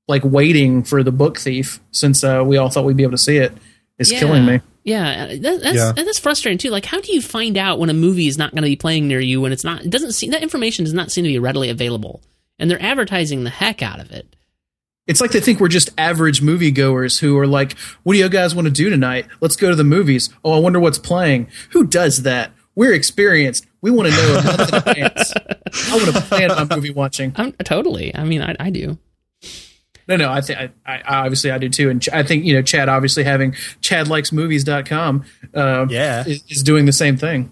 like 0.08 0.24
waiting 0.24 0.84
for 0.84 1.02
the 1.04 1.12
Book 1.12 1.40
Thief 1.40 1.80
since 1.92 2.24
uh, 2.24 2.44
we 2.46 2.58
all 2.58 2.70
thought 2.70 2.86
we'd 2.86 2.96
be 2.98 3.04
able 3.04 3.12
to 3.14 3.18
see 3.18 3.38
it 3.38 3.52
is 3.98 4.12
Yeah. 4.12 4.20
killing 4.20 4.46
me. 4.46 4.62
Yeah, 4.84 5.26
that, 5.38 5.62
that's 5.64 5.76
Yeah. 5.76 5.92
that's 5.94 6.20
frustrating 6.20 6.60
too. 6.60 6.70
Like, 6.70 6.86
how 6.86 7.02
do 7.02 7.12
you 7.12 7.22
find 7.22 7.58
out 7.58 7.80
when 7.80 7.90
a 7.90 7.94
movie 7.94 8.28
is 8.28 8.38
not 8.38 8.52
going 8.52 8.62
to 8.64 8.70
be 8.70 8.76
playing 8.76 9.08
near 9.08 9.20
you 9.20 9.42
when 9.42 9.52
it's 9.52 9.64
not? 9.64 9.82
It 9.84 9.90
doesn't 9.90 10.12
seem 10.12 10.30
that 10.32 10.44
information 10.44 10.86
does 10.86 10.94
not 10.94 11.12
seem 11.12 11.24
to 11.24 11.28
be 11.30 11.40
readily 11.40 11.72
available, 11.72 12.22
and 12.60 12.70
they're 12.70 12.82
advertising 12.82 13.44
the 13.44 13.50
heck 13.50 13.82
out 13.82 14.00
of 14.00 14.12
it. 14.12 14.36
It's 15.08 15.22
like 15.22 15.32
they 15.32 15.40
think 15.40 15.60
we're 15.60 15.68
just 15.68 15.90
average 16.00 16.42
moviegoers 16.42 17.20
who 17.20 17.38
are 17.38 17.46
like, 17.46 17.78
"What 18.04 18.14
do 18.14 18.20
you 18.20 18.28
guys 18.30 18.56
want 18.56 18.66
to 18.68 18.72
do 18.74 18.90
tonight? 18.90 19.28
Let's 19.40 19.56
go 19.56 19.70
to 19.70 19.76
the 19.76 19.84
movies." 19.84 20.30
Oh, 20.44 20.54
I 20.54 20.60
wonder 20.60 20.80
what's 20.80 20.98
playing. 20.98 21.48
Who 21.72 21.86
does 21.86 22.24
that? 22.24 22.52
We're 22.74 22.94
experienced. 22.94 23.68
We 23.82 23.92
want 23.92 24.10
to 24.10 24.16
know 24.16 24.38
a 24.40 24.44
month 24.44 24.70
in 24.70 24.76
advance. 24.76 25.34
I 25.90 25.96
want 25.96 26.16
to 26.16 26.22
plan 26.22 26.50
my 26.50 26.76
movie 26.76 26.90
watching. 26.90 27.34
I'm 27.36 27.52
totally. 27.64 28.16
I 28.16 28.24
mean, 28.24 28.42
I, 28.42 28.56
I 28.60 28.70
do. 28.72 28.98
No, 30.08 30.18
no, 30.18 30.32
I 30.32 30.42
think 30.42 30.60
I, 30.60 30.70
I 30.86 31.02
obviously 31.24 31.52
I 31.52 31.58
do 31.60 31.70
too, 31.70 31.90
and 31.90 32.02
Ch- 32.02 32.10
I 32.10 32.24
think 32.24 32.44
you 32.46 32.54
know 32.56 32.62
Chad 32.62 32.90
obviously 32.90 33.24
having 33.24 33.54
ChadLikesMovies.com 33.82 35.26
uh, 35.54 35.86
Yeah. 35.90 36.24
is, 36.28 36.44
is 36.50 36.64
doing 36.64 36.86
the 36.86 36.94
same 36.94 37.18
thing. 37.18 37.52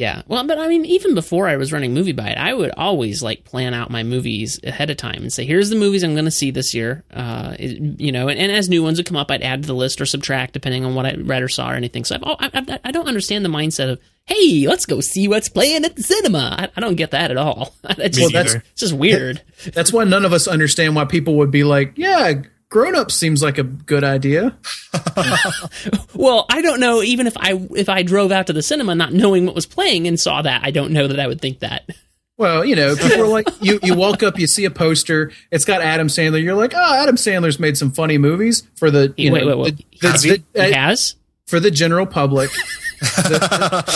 Yeah. 0.00 0.22
Well, 0.28 0.46
but 0.46 0.58
I 0.58 0.66
mean, 0.66 0.86
even 0.86 1.14
before 1.14 1.46
I 1.46 1.56
was 1.58 1.74
running 1.74 1.94
MovieByte, 1.94 2.38
I 2.38 2.54
would 2.54 2.70
always 2.76 3.22
like 3.22 3.44
plan 3.44 3.74
out 3.74 3.90
my 3.90 4.02
movies 4.02 4.58
ahead 4.64 4.88
of 4.88 4.96
time 4.96 5.18
and 5.20 5.30
say, 5.30 5.44
"Here's 5.44 5.68
the 5.68 5.76
movies 5.76 6.02
I'm 6.02 6.14
going 6.14 6.24
to 6.24 6.30
see 6.30 6.50
this 6.50 6.72
year." 6.72 7.04
Uh, 7.12 7.54
it- 7.58 8.00
you 8.00 8.10
know, 8.10 8.28
and, 8.28 8.38
and 8.40 8.50
as 8.50 8.70
new 8.70 8.82
ones 8.82 8.98
would 8.98 9.04
come 9.06 9.18
up, 9.18 9.30
I'd 9.30 9.42
add 9.42 9.60
to 9.62 9.66
the 9.66 9.74
list 9.74 10.00
or 10.00 10.06
subtract 10.06 10.54
depending 10.54 10.86
on 10.86 10.94
what 10.94 11.04
I 11.04 11.16
read 11.16 11.42
or 11.42 11.48
saw 11.48 11.70
or 11.70 11.74
anything. 11.74 12.04
So 12.06 12.14
I've, 12.16 12.22
I, 12.24 12.50
I, 12.54 12.80
I 12.86 12.90
don't 12.92 13.08
understand 13.08 13.44
the 13.44 13.50
mindset 13.50 13.90
of, 13.90 14.00
"Hey, 14.24 14.66
let's 14.66 14.86
go 14.86 15.00
see 15.02 15.28
what's 15.28 15.50
playing 15.50 15.84
at 15.84 15.96
the 15.96 16.02
cinema." 16.02 16.56
I, 16.58 16.68
I 16.74 16.80
don't 16.80 16.94
get 16.96 17.10
that 17.10 17.30
at 17.30 17.36
all. 17.36 17.74
It's 17.98 18.16
Me 18.16 18.22
just, 18.22 18.32
that's- 18.32 18.52
neither. 18.54 18.64
it's 18.72 18.80
just 18.80 18.94
weird. 18.94 19.42
That's 19.74 19.92
why 19.92 20.04
none 20.04 20.24
of 20.24 20.32
us 20.32 20.48
understand 20.48 20.96
why 20.96 21.04
people 21.04 21.34
would 21.36 21.50
be 21.50 21.62
like, 21.64 21.92
"Yeah, 21.98 22.40
Grown 22.70 22.94
Up 22.96 23.10
seems 23.10 23.42
like 23.42 23.58
a 23.58 23.62
good 23.64 24.04
idea." 24.04 24.56
well, 26.14 26.46
I 26.48 26.62
don't 26.62 26.80
know. 26.80 27.02
Even 27.02 27.26
if 27.26 27.36
I 27.36 27.54
if 27.76 27.88
I 27.88 28.02
drove 28.02 28.32
out 28.32 28.46
to 28.46 28.52
the 28.52 28.62
cinema 28.62 28.94
not 28.94 29.12
knowing 29.12 29.44
what 29.46 29.54
was 29.54 29.66
playing 29.66 30.06
and 30.06 30.18
saw 30.18 30.42
that, 30.42 30.62
I 30.64 30.70
don't 30.70 30.92
know 30.92 31.08
that 31.08 31.20
I 31.20 31.26
would 31.26 31.40
think 31.40 31.60
that. 31.60 31.88
Well, 32.36 32.64
you 32.64 32.74
know, 32.76 32.96
people 33.00 33.22
are 33.22 33.26
like, 33.28 33.48
you 33.60 33.78
you 33.82 33.94
walk 33.94 34.22
up, 34.22 34.38
you 34.38 34.46
see 34.46 34.64
a 34.64 34.70
poster, 34.70 35.30
it's 35.50 35.64
got 35.64 35.82
Adam 35.82 36.06
Sandler. 36.08 36.42
You're 36.42 36.54
like, 36.54 36.72
"Oh, 36.74 36.94
Adam 37.02 37.16
Sandler's 37.16 37.58
made 37.58 37.76
some 37.76 37.90
funny 37.90 38.18
movies 38.18 38.62
for 38.76 38.90
the 38.90 39.12
you 39.16 39.32
wait, 39.32 39.44
know 39.44 39.56
wait, 39.58 39.76
wait. 39.78 40.00
the- 40.00 40.08
Has 40.08 40.22
the- 40.22 40.42
He 40.54 40.72
has. 40.72 41.16
for 41.46 41.60
the 41.60 41.70
general 41.70 42.06
public." 42.06 42.50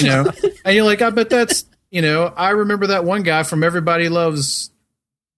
You 0.01 0.07
know, 0.09 0.33
and 0.65 0.75
you're 0.75 0.85
like, 0.87 1.03
"I 1.03 1.11
bet 1.11 1.29
that's 1.29 1.67
you 1.91 2.01
know." 2.01 2.33
I 2.37 2.51
remember 2.51 2.87
that 2.89 3.05
one 3.05 3.23
guy 3.23 3.43
from 3.43 3.63
Everybody 3.63 4.09
Loves 4.09 4.71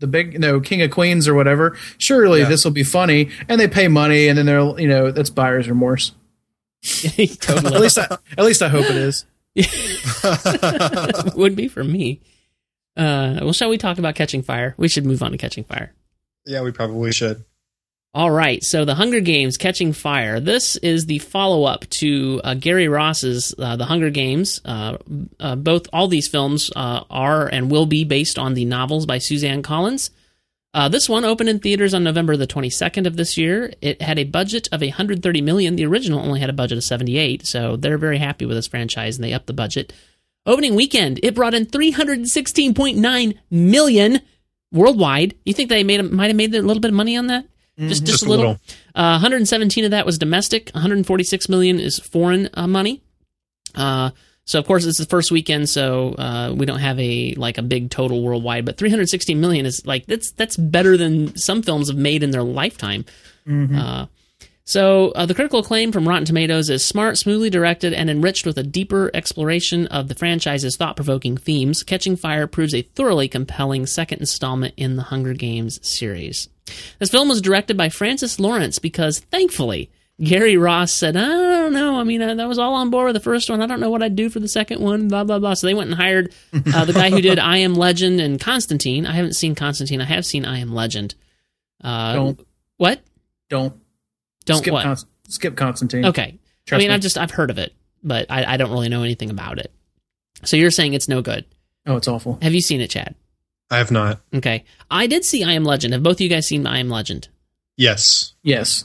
the 0.00 0.06
big 0.06 0.32
you 0.34 0.38
know 0.38 0.60
King 0.60 0.82
of 0.82 0.90
Queens 0.90 1.26
or 1.28 1.34
whatever. 1.34 1.76
Surely 1.98 2.40
Yeah. 2.40 2.48
this 2.48 2.64
will 2.64 2.72
be 2.72 2.82
funny, 2.82 3.30
and 3.48 3.60
they 3.60 3.68
pay 3.68 3.88
money, 3.88 4.28
and 4.28 4.36
then 4.38 4.46
they're 4.46 4.78
you 4.80 4.88
know 4.88 5.10
that's 5.10 5.30
buyer's 5.30 5.68
remorse. 5.68 6.12
totally. 6.82 7.74
At 7.74 7.80
least 7.80 7.98
I, 7.98 8.18
at 8.38 8.44
least 8.44 8.62
I 8.62 8.68
hope 8.68 8.84
it 8.88 8.96
is. 8.96 9.24
would 11.36 11.56
be 11.56 11.68
for 11.68 11.82
me. 11.84 12.20
Uh, 12.96 13.38
well, 13.42 13.52
shall 13.52 13.68
we 13.68 13.78
talk 13.78 13.98
about 13.98 14.14
Catching 14.14 14.42
Fire? 14.42 14.74
We 14.76 14.88
should 14.88 15.04
move 15.06 15.22
on 15.22 15.32
to 15.32 15.38
Catching 15.38 15.64
Fire. 15.64 15.92
yeah, 16.46 16.62
we 16.62 16.72
probably 16.72 17.12
should. 17.12 17.44
All 18.16 18.30
right, 18.30 18.64
so 18.64 18.86
The 18.86 18.94
Hunger 18.94 19.20
Games 19.20 19.58
Catching 19.58 19.92
Fire. 19.92 20.40
This 20.40 20.76
is 20.76 21.04
the 21.04 21.18
follow 21.18 21.64
up 21.64 21.86
to 22.00 22.40
uh, 22.42 22.54
Gary 22.54 22.88
Ross's 22.88 23.54
uh, 23.58 23.76
The 23.76 23.84
Hunger 23.84 24.08
Games. 24.08 24.58
Uh, 24.64 24.96
uh, 25.38 25.54
both, 25.54 25.86
all 25.92 26.08
these 26.08 26.26
films 26.26 26.70
uh, 26.74 27.04
are 27.10 27.46
and 27.46 27.70
will 27.70 27.84
be 27.84 28.04
based 28.04 28.38
on 28.38 28.54
the 28.54 28.64
novels 28.64 29.04
by 29.04 29.18
Suzanne 29.18 29.60
Collins. 29.60 30.08
Uh, 30.72 30.88
this 30.88 31.10
one 31.10 31.26
opened 31.26 31.50
in 31.50 31.58
theaters 31.58 31.92
on 31.92 32.04
November 32.04 32.38
the 32.38 32.46
22nd 32.46 33.06
of 33.06 33.18
this 33.18 33.36
year. 33.36 33.74
It 33.82 34.00
had 34.00 34.18
a 34.18 34.24
budget 34.24 34.66
of 34.72 34.80
130 34.80 35.42
million. 35.42 35.76
The 35.76 35.84
original 35.84 36.20
only 36.20 36.40
had 36.40 36.48
a 36.48 36.54
budget 36.54 36.78
of 36.78 36.84
78, 36.84 37.46
so 37.46 37.76
they're 37.76 37.98
very 37.98 38.16
happy 38.16 38.46
with 38.46 38.56
this 38.56 38.66
franchise 38.66 39.18
and 39.18 39.24
they 39.24 39.34
upped 39.34 39.46
the 39.46 39.52
budget. 39.52 39.92
Opening 40.46 40.74
weekend, 40.74 41.20
it 41.22 41.34
brought 41.34 41.52
in 41.52 41.66
316.9 41.66 43.38
million 43.50 44.20
worldwide. 44.72 45.34
You 45.44 45.52
think 45.52 45.68
they 45.68 45.84
made 45.84 46.02
might 46.10 46.28
have 46.28 46.36
made 46.36 46.54
a 46.54 46.62
little 46.62 46.80
bit 46.80 46.92
of 46.92 46.94
money 46.94 47.14
on 47.14 47.26
that? 47.26 47.44
Just, 47.78 48.00
just, 48.00 48.06
Just 48.06 48.26
a 48.26 48.28
little. 48.28 48.52
little. 48.52 48.60
Uh, 48.94 49.20
117 49.20 49.84
of 49.84 49.90
that 49.90 50.06
was 50.06 50.16
domestic. 50.18 50.70
146 50.72 51.48
million 51.48 51.78
is 51.78 51.98
foreign 51.98 52.48
uh, 52.54 52.66
money. 52.66 53.02
Uh, 53.74 54.10
so 54.44 54.58
of 54.58 54.66
course 54.66 54.86
it's 54.86 54.98
the 54.98 55.04
first 55.06 55.30
weekend, 55.30 55.68
so 55.68 56.14
uh, 56.14 56.54
we 56.56 56.64
don't 56.66 56.78
have 56.78 56.98
a 57.00 57.34
like 57.34 57.58
a 57.58 57.62
big 57.62 57.90
total 57.90 58.22
worldwide. 58.22 58.64
But 58.64 58.78
360 58.78 59.34
million 59.34 59.66
is 59.66 59.84
like 59.84 60.06
that's 60.06 60.30
that's 60.32 60.56
better 60.56 60.96
than 60.96 61.36
some 61.36 61.62
films 61.62 61.88
have 61.88 61.98
made 61.98 62.22
in 62.22 62.30
their 62.30 62.44
lifetime. 62.44 63.04
Uh, 63.76 64.06
so 64.64 65.10
uh, 65.10 65.26
the 65.26 65.34
critical 65.34 65.60
acclaim 65.60 65.92
from 65.92 66.08
Rotten 66.08 66.24
Tomatoes 66.24 66.70
is 66.70 66.84
smart, 66.84 67.18
smoothly 67.18 67.50
directed, 67.50 67.92
and 67.92 68.08
enriched 68.08 68.46
with 68.46 68.56
a 68.58 68.62
deeper 68.64 69.10
exploration 69.14 69.86
of 69.88 70.08
the 70.08 70.14
franchise's 70.16 70.76
thought-provoking 70.76 71.36
themes. 71.36 71.82
Catching 71.84 72.16
Fire 72.16 72.46
proves 72.48 72.74
a 72.74 72.82
thoroughly 72.82 73.28
compelling 73.28 73.86
second 73.86 74.18
installment 74.20 74.74
in 74.76 74.96
the 74.96 75.02
Hunger 75.04 75.34
Games 75.34 75.78
series. 75.86 76.48
This 76.98 77.10
film 77.10 77.28
was 77.28 77.40
directed 77.40 77.76
by 77.76 77.88
Francis 77.88 78.40
Lawrence 78.40 78.78
because, 78.78 79.20
thankfully, 79.20 79.90
Gary 80.20 80.56
Ross 80.56 80.92
said, 80.92 81.16
"I 81.16 81.26
don't 81.26 81.72
know. 81.72 82.00
I 82.00 82.04
mean, 82.04 82.22
I, 82.22 82.34
that 82.34 82.48
was 82.48 82.58
all 82.58 82.74
on 82.74 82.90
board 82.90 83.06
with 83.06 83.14
the 83.14 83.20
first 83.20 83.50
one. 83.50 83.60
I 83.60 83.66
don't 83.66 83.80
know 83.80 83.90
what 83.90 84.02
I'd 84.02 84.16
do 84.16 84.30
for 84.30 84.40
the 84.40 84.48
second 84.48 84.80
one." 84.80 85.08
Blah 85.08 85.24
blah 85.24 85.38
blah. 85.38 85.54
So 85.54 85.66
they 85.66 85.74
went 85.74 85.90
and 85.90 85.98
hired 85.98 86.34
uh, 86.52 86.84
the 86.84 86.92
guy 86.92 87.10
who 87.10 87.20
did 87.20 87.38
I 87.38 87.58
Am 87.58 87.74
Legend 87.74 88.20
and 88.20 88.40
Constantine. 88.40 89.06
I 89.06 89.12
haven't 89.12 89.34
seen 89.34 89.54
Constantine. 89.54 90.00
I 90.00 90.06
have 90.06 90.24
seen 90.24 90.44
I 90.44 90.58
Am 90.58 90.74
Legend. 90.74 91.14
Uh, 91.82 92.14
Don't. 92.14 92.46
what? 92.78 93.00
Don't 93.50 93.78
Don't 94.46 94.58
skip 94.58 94.72
what? 94.72 94.84
Const- 94.84 95.06
skip 95.28 95.56
Constantine. 95.56 96.06
Okay. 96.06 96.38
Trust 96.66 96.80
I 96.80 96.82
mean, 96.82 96.88
me. 96.88 96.94
I've 96.94 97.00
just 97.00 97.18
I've 97.18 97.30
heard 97.30 97.50
of 97.50 97.58
it, 97.58 97.74
but 98.02 98.26
I, 98.30 98.54
I 98.54 98.56
don't 98.56 98.70
really 98.70 98.88
know 98.88 99.02
anything 99.02 99.30
about 99.30 99.58
it. 99.58 99.70
So 100.44 100.56
you're 100.56 100.70
saying 100.70 100.94
it's 100.94 101.08
no 101.08 101.22
good? 101.22 101.44
Oh, 101.86 101.96
it's 101.96 102.08
awful. 102.08 102.38
Have 102.42 102.54
you 102.54 102.60
seen 102.60 102.80
it, 102.80 102.90
Chad? 102.90 103.14
I 103.70 103.78
have 103.78 103.90
not. 103.90 104.20
Okay, 104.34 104.64
I 104.90 105.06
did 105.06 105.24
see 105.24 105.42
I 105.44 105.52
Am 105.52 105.64
Legend. 105.64 105.92
Have 105.92 106.02
both 106.02 106.16
of 106.16 106.20
you 106.20 106.28
guys 106.28 106.46
seen 106.46 106.66
I 106.66 106.78
Am 106.78 106.88
Legend? 106.88 107.28
Yes. 107.76 108.34
Yes. 108.42 108.84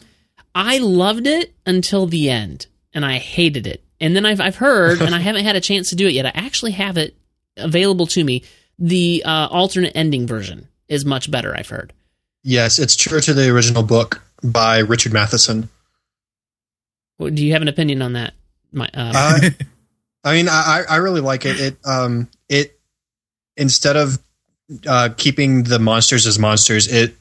I 0.56 0.80
loved 0.80 1.28
it 1.28 1.54
until 1.66 2.08
the 2.08 2.30
end, 2.30 2.68
and 2.94 3.06
I 3.06 3.18
hated 3.20 3.68
it. 3.68 3.84
And 4.00 4.16
then 4.16 4.26
I've 4.26 4.42
I've 4.42 4.56
heard, 4.56 5.02
and 5.02 5.14
I 5.16 5.20
haven't 5.28 5.46
had 5.46 5.56
a 5.56 5.62
chance 5.62 5.90
to 5.92 5.96
do 5.96 6.08
it 6.08 6.14
yet. 6.14 6.26
I 6.26 6.32
actually 6.34 6.72
have 6.72 6.98
it 6.98 7.16
available 7.58 8.08
to 8.08 8.24
me. 8.24 8.44
The 8.80 9.22
uh, 9.26 9.48
alternate 9.52 9.92
ending 9.96 10.26
version 10.26 10.68
is 10.88 11.06
much 11.06 11.30
better. 11.30 11.56
I've 11.56 11.70
heard. 11.70 11.94
Yes, 12.44 12.80
it's 12.80 12.96
true 12.96 13.22
to 13.22 13.34
the 13.36 13.50
original 13.52 13.84
book 13.84 14.24
by 14.44 14.80
Richard 14.80 15.14
Matheson. 15.14 15.70
What- 17.18 17.36
Do 17.36 17.46
you 17.46 17.54
have 17.54 17.62
an 17.62 17.68
opinion 17.68 18.02
on 18.02 18.14
that? 18.14 18.34
My, 18.72 18.90
uh, 18.94 19.12
Uh, 19.16 19.50
I 20.24 20.34
mean, 20.34 20.50
I, 20.50 20.84
I 20.90 20.96
really 20.98 21.22
like 21.22 21.46
it. 21.46 21.60
It 21.60 21.78
um 21.86 22.28
it 22.50 22.80
instead 23.58 23.96
of 23.98 24.20
uh, 24.88 25.10
keeping 25.18 25.64
the 25.64 25.80
monsters 25.80 26.28
as 26.28 26.40
monsters, 26.40 26.88
it 26.88 27.16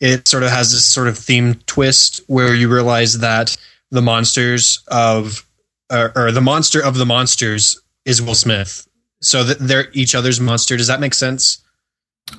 it 0.00 0.28
sort 0.28 0.42
of 0.42 0.50
has 0.50 0.72
this 0.72 0.86
sort 0.86 1.08
of 1.08 1.16
theme 1.16 1.54
twist 1.66 2.20
where 2.26 2.54
you 2.54 2.72
realize 2.72 3.18
that 3.20 3.56
the 3.90 4.02
monsters 4.02 4.82
of 4.88 5.46
uh, 5.90 6.08
or 6.16 6.32
the 6.32 6.40
monster 6.40 6.84
of 6.84 6.96
the 6.96 7.06
monsters 7.06 7.80
is 8.04 8.20
Will 8.20 8.34
Smith. 8.34 8.86
So 9.20 9.42
that 9.44 9.58
they're 9.58 9.86
each 9.92 10.14
other's 10.14 10.38
monster. 10.40 10.76
Does 10.76 10.88
that 10.88 11.00
make 11.00 11.14
sense? 11.14 11.62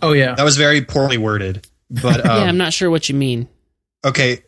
Oh 0.01 0.11
yeah. 0.13 0.35
That 0.35 0.43
was 0.43 0.57
very 0.57 0.81
poorly 0.81 1.17
worded, 1.17 1.67
but 1.89 2.19
um, 2.25 2.41
yeah, 2.41 2.47
I'm 2.47 2.57
not 2.57 2.73
sure 2.73 2.89
what 2.89 3.09
you 3.09 3.15
mean. 3.15 3.47
okay 4.05 4.43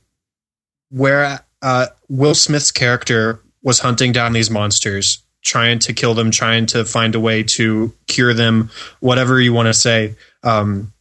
where 0.89 1.45
uh, 1.61 1.87
will 2.07 2.35
smith's 2.35 2.71
character 2.71 3.41
was 3.61 3.79
hunting 3.79 4.11
down 4.11 4.33
these 4.33 4.49
monsters 4.49 5.23
trying 5.43 5.79
to 5.79 5.93
kill 5.93 6.13
them 6.13 6.31
trying 6.31 6.65
to 6.65 6.83
find 6.85 7.15
a 7.15 7.19
way 7.19 7.43
to 7.43 7.93
cure 8.07 8.33
them 8.33 8.69
whatever 8.99 9.39
you 9.39 9.53
want 9.53 9.67
to 9.67 9.73
say 9.73 10.15
um, 10.43 10.91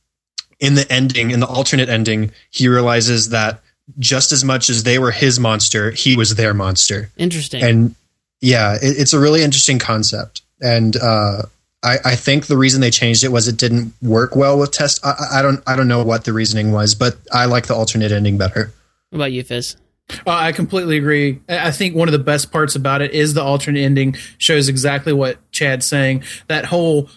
in 0.61 0.75
the 0.75 0.90
ending 0.90 1.31
in 1.31 1.40
the 1.40 1.46
alternate 1.46 1.88
ending 1.88 2.33
he 2.51 2.68
realizes 2.68 3.31
that 3.31 3.61
just 3.99 4.33
as 4.33 4.44
much 4.44 4.68
as 4.68 4.83
they 4.83 4.99
were 4.99 5.11
his 5.11 5.38
monster 5.38 5.90
he 5.90 6.16
was 6.16 6.35
their 6.35 6.55
monster 6.55 7.11
Interesting. 7.16 7.62
and 7.62 7.94
yeah 8.40 8.75
it, 8.75 8.99
it's 8.99 9.12
a 9.12 9.18
really 9.18 9.42
interesting 9.42 9.79
concept 9.79 10.42
and 10.61 10.96
uh, 10.96 11.42
I, 11.83 11.99
I 12.05 12.16
think 12.16 12.46
the 12.46 12.57
reason 12.57 12.81
they 12.81 12.90
changed 12.90 13.22
it 13.22 13.29
was 13.29 13.46
it 13.46 13.57
didn't 13.57 13.92
work 14.03 14.35
well 14.35 14.59
with 14.59 14.72
test. 14.72 15.05
I, 15.05 15.14
I 15.35 15.42
don't 15.42 15.62
I 15.66 15.77
don't 15.77 15.88
know 15.88 16.03
what 16.03 16.25
the 16.25 16.33
reasoning 16.33 16.72
was, 16.72 16.94
but 16.94 17.16
I 17.33 17.44
like 17.44 17.66
the 17.66 17.75
alternate 17.75 18.11
ending 18.11 18.38
better. 18.38 18.72
What 19.11 19.18
about 19.18 19.33
you, 19.33 19.44
Fizz? 19.44 19.77
Uh, 20.08 20.30
I 20.30 20.52
completely 20.52 20.96
agree. 20.98 21.40
I 21.48 21.68
I 21.68 21.70
think 21.70 21.94
one 21.96 22.08
of 22.08 22.12
the 22.12 22.18
best 22.18 22.52
parts 22.52 22.76
about 22.76 23.02
it 23.02 23.12
is 23.12 23.34
the 23.34 23.42
alternate 23.42 23.80
ending 23.80 24.14
shows 24.38 24.68
exactly 24.68 25.12
what 25.12 25.38
Chad's 25.50 25.86
saying. 25.86 26.22
That 26.48 26.66
whole 26.66 27.08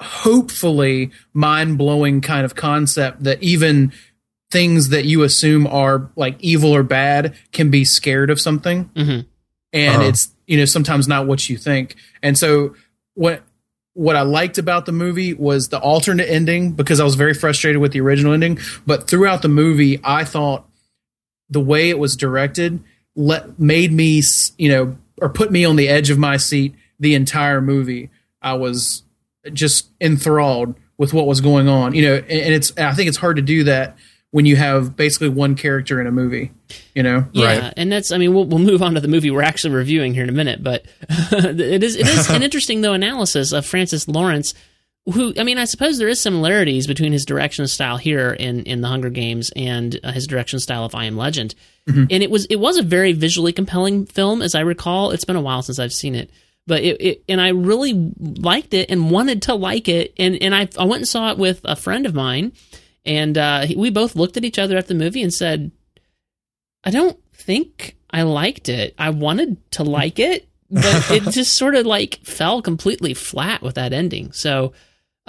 hopefully 0.00 1.10
mind 1.32 1.78
blowing 1.78 2.20
kind 2.20 2.44
of 2.44 2.54
concept 2.54 3.24
that 3.24 3.42
even 3.42 3.92
things 4.50 4.88
that 4.88 5.04
you 5.04 5.22
assume 5.22 5.66
are 5.66 6.10
like 6.16 6.36
evil 6.40 6.74
or 6.74 6.82
bad 6.82 7.34
can 7.52 7.70
be 7.70 7.84
scared 7.84 8.30
of 8.30 8.40
something. 8.40 8.90
Mhm. 8.96 9.26
And 9.72 9.96
Uh-huh. 9.96 10.08
it's, 10.08 10.28
you 10.46 10.56
know, 10.56 10.64
sometimes 10.64 11.06
not 11.06 11.26
what 11.26 11.48
you 11.48 11.56
think. 11.56 11.94
And 12.22 12.36
so 12.36 12.74
what, 13.14 13.42
what 13.92 14.16
I 14.16 14.22
liked 14.22 14.58
about 14.58 14.86
the 14.86 14.92
movie 14.92 15.34
was 15.34 15.68
the 15.68 15.78
alternate 15.78 16.28
ending 16.28 16.72
because 16.72 16.98
I 16.98 17.04
was 17.04 17.14
very 17.14 17.34
frustrated 17.34 17.80
with 17.80 17.92
the 17.92 18.00
original 18.00 18.32
ending. 18.32 18.58
But 18.86 19.06
throughout 19.08 19.42
the 19.42 19.48
movie, 19.48 20.00
I 20.02 20.24
thought 20.24 20.66
the 21.50 21.60
way 21.60 21.90
it 21.90 21.98
was 21.98 22.16
directed 22.16 22.82
let 23.16 23.58
made 23.58 23.92
me 23.92 24.22
you 24.56 24.68
know 24.68 24.96
or 25.20 25.28
put 25.28 25.50
me 25.50 25.64
on 25.64 25.76
the 25.76 25.88
edge 25.88 26.10
of 26.10 26.18
my 26.18 26.36
seat 26.36 26.74
the 27.00 27.14
entire 27.14 27.60
movie 27.60 28.08
i 28.40 28.52
was 28.54 29.02
just 29.52 29.88
enthralled 30.00 30.74
with 30.98 31.12
what 31.12 31.26
was 31.26 31.40
going 31.40 31.68
on 31.68 31.94
you 31.94 32.02
know 32.06 32.14
and, 32.14 32.30
and 32.30 32.54
it's 32.54 32.76
i 32.78 32.92
think 32.92 33.08
it's 33.08 33.18
hard 33.18 33.36
to 33.36 33.42
do 33.42 33.64
that 33.64 33.96
when 34.32 34.46
you 34.46 34.54
have 34.54 34.94
basically 34.94 35.28
one 35.28 35.56
character 35.56 36.00
in 36.00 36.06
a 36.06 36.12
movie 36.12 36.52
you 36.94 37.02
know 37.02 37.26
Yeah, 37.32 37.46
Right. 37.64 37.74
and 37.76 37.90
that's 37.90 38.12
I 38.12 38.18
mean 38.18 38.32
we'll 38.32 38.44
we'll 38.44 38.60
move 38.60 38.80
on 38.80 38.94
to 38.94 39.00
the 39.00 39.08
movie 39.08 39.30
we're 39.30 39.42
actually 39.42 39.74
reviewing 39.74 40.14
here 40.14 40.22
in 40.22 40.28
a 40.28 40.32
minute, 40.32 40.62
but 40.62 40.84
it 41.10 41.82
is 41.82 41.96
it 41.96 42.06
is 42.06 42.30
an 42.30 42.42
interesting 42.44 42.80
though 42.80 42.92
analysis 42.92 43.50
of 43.52 43.66
Francis 43.66 44.06
Lawrence 44.06 44.54
who 45.06 45.32
I 45.38 45.44
mean 45.44 45.58
I 45.58 45.64
suppose 45.64 45.98
there 45.98 46.08
is 46.08 46.20
similarities 46.20 46.86
between 46.86 47.12
his 47.12 47.24
direction 47.24 47.66
style 47.66 47.96
here 47.96 48.30
in 48.32 48.64
in 48.64 48.80
the 48.80 48.88
Hunger 48.88 49.10
Games 49.10 49.50
and 49.56 49.98
uh, 50.02 50.12
his 50.12 50.26
direction 50.26 50.60
style 50.60 50.84
of 50.84 50.94
I 50.94 51.04
Am 51.04 51.16
Legend. 51.16 51.54
And 52.10 52.22
it 52.22 52.30
was 52.30 52.46
it 52.46 52.56
was 52.56 52.78
a 52.78 52.82
very 52.82 53.12
visually 53.12 53.52
compelling 53.52 54.06
film 54.06 54.42
as 54.42 54.54
I 54.54 54.60
recall. 54.60 55.10
It's 55.10 55.24
been 55.24 55.36
a 55.36 55.40
while 55.40 55.62
since 55.62 55.78
I've 55.78 55.92
seen 55.92 56.14
it. 56.14 56.30
But 56.66 56.82
it, 56.82 57.00
it 57.00 57.24
and 57.28 57.40
I 57.40 57.48
really 57.48 58.12
liked 58.18 58.74
it 58.74 58.90
and 58.90 59.10
wanted 59.10 59.42
to 59.42 59.54
like 59.54 59.88
it 59.88 60.12
and 60.18 60.40
and 60.40 60.54
I 60.54 60.68
I 60.78 60.84
went 60.84 61.00
and 61.00 61.08
saw 61.08 61.30
it 61.30 61.38
with 61.38 61.60
a 61.64 61.74
friend 61.76 62.06
of 62.06 62.14
mine 62.14 62.52
and 63.04 63.36
uh, 63.36 63.66
we 63.76 63.90
both 63.90 64.14
looked 64.14 64.36
at 64.36 64.44
each 64.44 64.58
other 64.58 64.76
at 64.76 64.86
the 64.86 64.94
movie 64.94 65.22
and 65.22 65.32
said 65.32 65.72
I 66.84 66.90
don't 66.90 67.18
think 67.32 67.96
I 68.10 68.22
liked 68.22 68.68
it. 68.68 68.94
I 68.98 69.10
wanted 69.10 69.70
to 69.72 69.84
like 69.84 70.18
it, 70.18 70.48
but 70.70 71.10
it 71.10 71.22
just 71.30 71.56
sort 71.56 71.74
of 71.74 71.86
like 71.86 72.20
fell 72.24 72.62
completely 72.62 73.14
flat 73.14 73.62
with 73.62 73.76
that 73.76 73.92
ending. 73.92 74.32
So, 74.32 74.72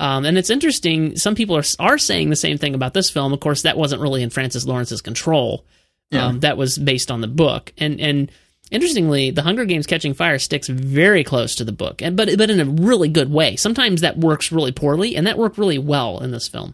um, 0.02 0.26
and 0.26 0.36
it's 0.36 0.50
interesting. 0.50 1.16
Some 1.16 1.36
people 1.36 1.56
are 1.56 1.64
are 1.78 2.00
saying 2.00 2.32
the 2.32 2.36
same 2.36 2.58
thing 2.58 2.74
about 2.74 2.96
this 2.96 3.12
film. 3.12 3.34
Of 3.34 3.40
course, 3.40 3.62
that 3.62 3.78
wasn't 3.78 4.02
really 4.02 4.24
in 4.24 4.32
Francis 4.32 4.66
Lawrence's 4.66 5.00
control. 5.00 5.64
Yeah. 6.10 6.26
Um, 6.26 6.40
that 6.40 6.58
was 6.58 6.80
based 6.80 7.12
on 7.12 7.22
the 7.22 7.28
book, 7.28 7.72
and 7.78 8.02
and 8.02 8.32
interestingly, 8.72 9.30
The 9.30 9.44
Hunger 9.44 9.64
Games: 9.64 9.86
Catching 9.86 10.16
Fire 10.16 10.40
sticks 10.40 10.68
very 10.68 11.24
close 11.24 11.54
to 11.56 11.64
the 11.64 11.72
book, 11.72 12.02
and 12.02 12.18
but 12.18 12.36
but 12.36 12.50
in 12.50 12.60
a 12.60 12.66
really 12.66 13.10
good 13.10 13.32
way. 13.32 13.56
Sometimes 13.56 14.02
that 14.02 14.18
works 14.18 14.52
really 14.52 14.72
poorly, 14.72 15.16
and 15.16 15.28
that 15.28 15.38
worked 15.38 15.60
really 15.60 15.78
well 15.78 16.20
in 16.24 16.32
this 16.32 16.48
film. 16.48 16.74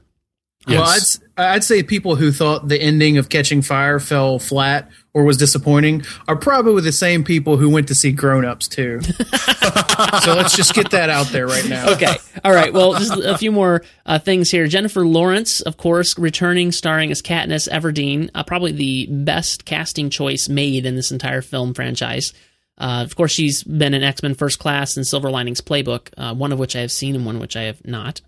Well 0.67 0.83
I'd, 0.83 0.95
Yes. 0.95 1.19
I'd 1.37 1.63
say 1.63 1.83
people 1.83 2.15
who 2.15 2.31
thought 2.31 2.67
the 2.67 2.79
ending 2.81 3.17
of 3.17 3.29
catching 3.29 3.61
fire 3.61 3.99
fell 3.99 4.39
flat 4.39 4.89
or 5.13 5.23
was 5.23 5.37
disappointing 5.37 6.03
are 6.27 6.35
probably 6.35 6.81
the 6.81 6.91
same 6.91 7.23
people 7.23 7.57
who 7.57 7.69
went 7.69 7.87
to 7.87 7.95
see 7.95 8.11
grown-ups 8.11 8.67
too 8.67 9.01
so 9.01 10.33
let's 10.35 10.55
just 10.55 10.73
get 10.73 10.91
that 10.91 11.09
out 11.09 11.27
there 11.27 11.47
right 11.47 11.67
now 11.67 11.91
okay. 11.91 12.15
All 12.43 12.53
right. 12.53 12.71
Well, 12.71 12.93
just 12.93 13.11
a 13.17 13.37
few 13.37 13.51
more 13.51 13.83
uh, 14.05 14.19
things 14.19 14.49
here. 14.51 14.67
Jennifer 14.67 15.05
Lawrence, 15.05 15.61
of 15.61 15.75
course, 15.77 16.17
returning, 16.17 16.71
starring 16.71 17.11
as 17.11 17.21
Katniss 17.21 17.67
Everdeen. 17.67 18.29
Uh, 18.33 18.43
probably 18.43 18.71
the 18.71 19.07
best 19.09 19.65
casting 19.65 20.09
choice 20.09 20.47
made 20.47 20.85
in 20.85 20.95
this 20.95 21.11
entire 21.11 21.41
film 21.41 21.73
franchise. 21.73 22.33
Uh, 22.77 23.01
of 23.03 23.15
course, 23.15 23.31
she's 23.31 23.63
been 23.63 23.93
in 23.93 24.03
X 24.03 24.21
Men 24.21 24.35
First 24.35 24.59
Class 24.59 24.97
and 24.97 25.05
Silver 25.05 25.31
Linings 25.31 25.61
Playbook, 25.61 26.09
uh, 26.17 26.33
one 26.35 26.51
of 26.51 26.59
which 26.59 26.75
I 26.75 26.81
have 26.81 26.91
seen 26.91 27.15
and 27.15 27.25
one 27.25 27.39
which 27.39 27.55
I 27.55 27.63
have 27.63 27.83
not. 27.85 28.21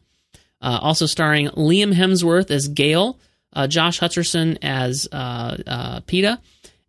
Uh, 0.61 0.79
also 0.81 1.05
starring 1.05 1.47
Liam 1.49 1.93
Hemsworth 1.93 2.51
as 2.51 2.67
Gale, 2.67 3.19
uh, 3.53 3.67
Josh 3.67 3.99
Hutcherson 3.99 4.57
as 4.61 5.07
uh, 5.11 5.57
uh, 5.65 5.99
Peeta. 6.01 6.39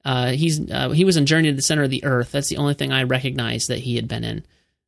Uh, 0.05 0.31
he's 0.31 0.71
uh, 0.71 0.91
he 0.91 1.05
was 1.05 1.17
in 1.17 1.27
Journey 1.27 1.51
to 1.51 1.57
the 1.57 1.63
Center 1.63 1.85
of 1.85 1.91
the 1.91 2.05
Earth. 2.05 2.33
That's 2.33 2.49
the 2.49 2.57
only 2.57 2.75
thing 2.75 2.93
I 2.93 3.05
recognize 3.05 3.67
that 3.67 3.79
he 3.79 3.97
had 3.97 4.09
been 4.09 4.25
in. 4.25 4.45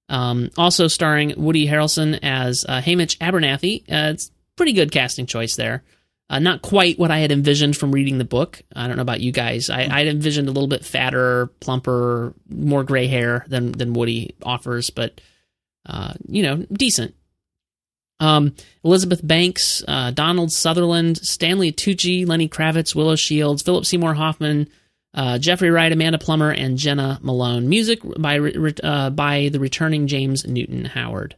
Um, 0.08 0.50
also 0.56 0.88
starring 0.88 1.34
Woody 1.36 1.66
Harrelson 1.66 2.18
as 2.22 2.64
Haymitch 2.68 3.18
Abernathy. 3.18 3.84
It's 3.86 4.30
pretty 4.56 4.72
good 4.72 4.90
casting 4.90 5.26
choice 5.26 5.56
there. 5.56 5.82
Not 6.30 6.62
quite 6.62 6.98
what 6.98 7.10
I 7.10 7.18
had 7.18 7.30
envisioned 7.30 7.76
from 7.76 7.92
reading 7.92 8.16
the 8.16 8.24
book. 8.24 8.62
I 8.74 8.86
don't 8.86 8.96
know 8.96 9.02
about 9.02 9.20
you 9.20 9.32
guys. 9.32 9.68
I, 9.68 9.86
I'd 9.90 10.06
envisioned 10.06 10.48
a 10.48 10.52
little 10.52 10.68
bit 10.68 10.82
fatter, 10.82 11.48
plumper, 11.60 12.32
more 12.48 12.84
gray 12.84 13.06
hair 13.06 13.44
than 13.48 13.72
than 13.72 13.92
Woody 13.92 14.34
offers, 14.42 14.88
but 14.88 15.20
you 16.26 16.42
know, 16.42 16.66
decent. 16.72 17.14
Um, 18.22 18.54
Elizabeth 18.84 19.26
Banks, 19.26 19.82
uh, 19.88 20.12
Donald 20.12 20.52
Sutherland, 20.52 21.18
Stanley 21.18 21.72
Tucci, 21.72 22.26
Lenny 22.26 22.48
Kravitz, 22.48 22.94
Willow 22.94 23.16
Shields, 23.16 23.62
Philip 23.62 23.84
Seymour 23.84 24.14
Hoffman, 24.14 24.68
uh, 25.12 25.38
Jeffrey 25.38 25.70
Wright, 25.70 25.90
Amanda 25.90 26.18
Plummer, 26.18 26.50
and 26.50 26.78
Jena 26.78 27.18
Malone. 27.20 27.68
Music 27.68 27.98
by 28.18 28.38
uh, 28.38 29.10
by 29.10 29.48
the 29.52 29.58
returning 29.58 30.06
James 30.06 30.46
Newton 30.46 30.84
Howard. 30.84 31.34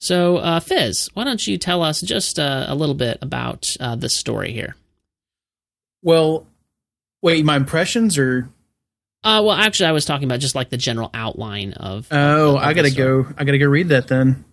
So, 0.00 0.38
uh, 0.38 0.60
Fizz, 0.60 1.10
why 1.14 1.24
don't 1.24 1.46
you 1.46 1.58
tell 1.58 1.82
us 1.82 2.00
just 2.00 2.38
uh, 2.38 2.64
a 2.66 2.74
little 2.74 2.94
bit 2.94 3.18
about 3.20 3.76
uh, 3.78 3.94
this 3.96 4.14
story 4.14 4.52
here? 4.52 4.74
well 6.02 6.46
wait 7.22 7.44
my 7.44 7.56
impressions 7.56 8.18
or 8.18 8.48
Uh, 9.22 9.40
well, 9.42 9.52
actually, 9.52 9.86
I 9.86 9.92
was 9.92 10.04
talking 10.04 10.28
about 10.28 10.40
just 10.40 10.54
like 10.54 10.68
the 10.68 10.76
general 10.76 11.10
outline 11.14 11.72
of. 11.74 12.06
Oh, 12.10 12.56
of 12.56 12.62
I 12.62 12.74
gotta 12.74 12.90
go. 12.90 13.26
I 13.38 13.44
gotta 13.44 13.58
go 13.58 13.66
read 13.66 13.88
that 13.88 14.08
then. 14.08 14.44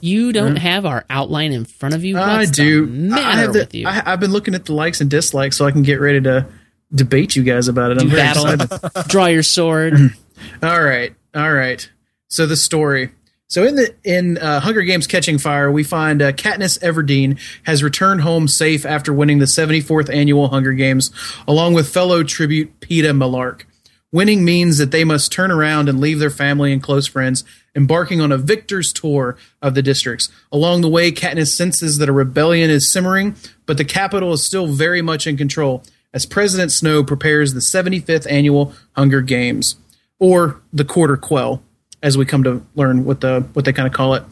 You 0.00 0.32
don't 0.32 0.56
have 0.56 0.86
our 0.86 1.04
outline 1.10 1.52
in 1.52 1.64
front 1.64 1.94
of 1.94 2.04
you. 2.04 2.16
What's 2.16 2.48
I 2.48 2.52
do. 2.52 2.86
matter 2.86 3.22
I 3.22 3.36
have 3.36 3.52
the, 3.52 3.68
you? 3.72 3.86
I, 3.86 4.02
I've 4.12 4.20
been 4.20 4.32
looking 4.32 4.54
at 4.54 4.64
the 4.66 4.72
likes 4.74 5.00
and 5.00 5.10
dislikes 5.10 5.56
so 5.56 5.66
I 5.66 5.70
can 5.70 5.82
get 5.82 6.00
ready 6.00 6.20
to 6.22 6.46
debate 6.94 7.36
you 7.36 7.42
guys 7.42 7.68
about 7.68 7.90
it. 7.92 7.98
I'm 8.00 8.08
Do 8.08 8.14
very 8.16 8.22
battle. 8.22 8.46
excited. 8.48 9.08
Draw 9.08 9.26
your 9.26 9.42
sword. 9.42 9.94
All 10.62 10.82
right, 10.82 11.14
all 11.34 11.52
right. 11.52 11.86
So 12.28 12.46
the 12.46 12.56
story. 12.56 13.10
So 13.48 13.62
in 13.64 13.74
the 13.74 13.94
in 14.04 14.38
uh, 14.38 14.60
Hunger 14.60 14.80
Games: 14.82 15.06
Catching 15.06 15.36
Fire, 15.36 15.70
we 15.70 15.82
find 15.84 16.22
uh, 16.22 16.32
Katniss 16.32 16.78
Everdeen 16.80 17.38
has 17.64 17.82
returned 17.82 18.22
home 18.22 18.48
safe 18.48 18.86
after 18.86 19.12
winning 19.12 19.38
the 19.38 19.44
74th 19.44 20.08
annual 20.12 20.48
Hunger 20.48 20.72
Games, 20.72 21.10
along 21.46 21.74
with 21.74 21.92
fellow 21.92 22.22
tribute 22.22 22.80
Peeta 22.80 23.10
Mellark. 23.14 23.64
Winning 24.12 24.44
means 24.44 24.78
that 24.78 24.90
they 24.90 25.04
must 25.04 25.30
turn 25.30 25.52
around 25.52 25.88
and 25.88 26.00
leave 26.00 26.18
their 26.18 26.30
family 26.30 26.72
and 26.72 26.82
close 26.82 27.06
friends, 27.06 27.44
embarking 27.76 28.20
on 28.20 28.32
a 28.32 28.38
victor's 28.38 28.92
tour 28.92 29.36
of 29.62 29.74
the 29.74 29.82
districts. 29.82 30.28
Along 30.50 30.80
the 30.80 30.88
way, 30.88 31.12
Katniss 31.12 31.54
senses 31.54 31.98
that 31.98 32.08
a 32.08 32.12
rebellion 32.12 32.70
is 32.70 32.90
simmering, 32.90 33.36
but 33.66 33.76
the 33.76 33.84
Capitol 33.84 34.32
is 34.32 34.42
still 34.42 34.66
very 34.66 35.00
much 35.00 35.28
in 35.28 35.36
control 35.36 35.84
as 36.12 36.26
President 36.26 36.72
Snow 36.72 37.04
prepares 37.04 37.54
the 37.54 37.60
75th 37.60 38.30
annual 38.30 38.74
Hunger 38.96 39.20
Games, 39.20 39.76
or 40.18 40.60
the 40.72 40.84
Quarter 40.84 41.16
Quell, 41.16 41.62
as 42.02 42.18
we 42.18 42.24
come 42.24 42.42
to 42.42 42.66
learn 42.74 43.04
what 43.04 43.20
the 43.20 43.42
what 43.52 43.64
they 43.64 43.72
kind 43.72 43.86
of 43.86 43.92
call 43.92 44.14
it. 44.14 44.24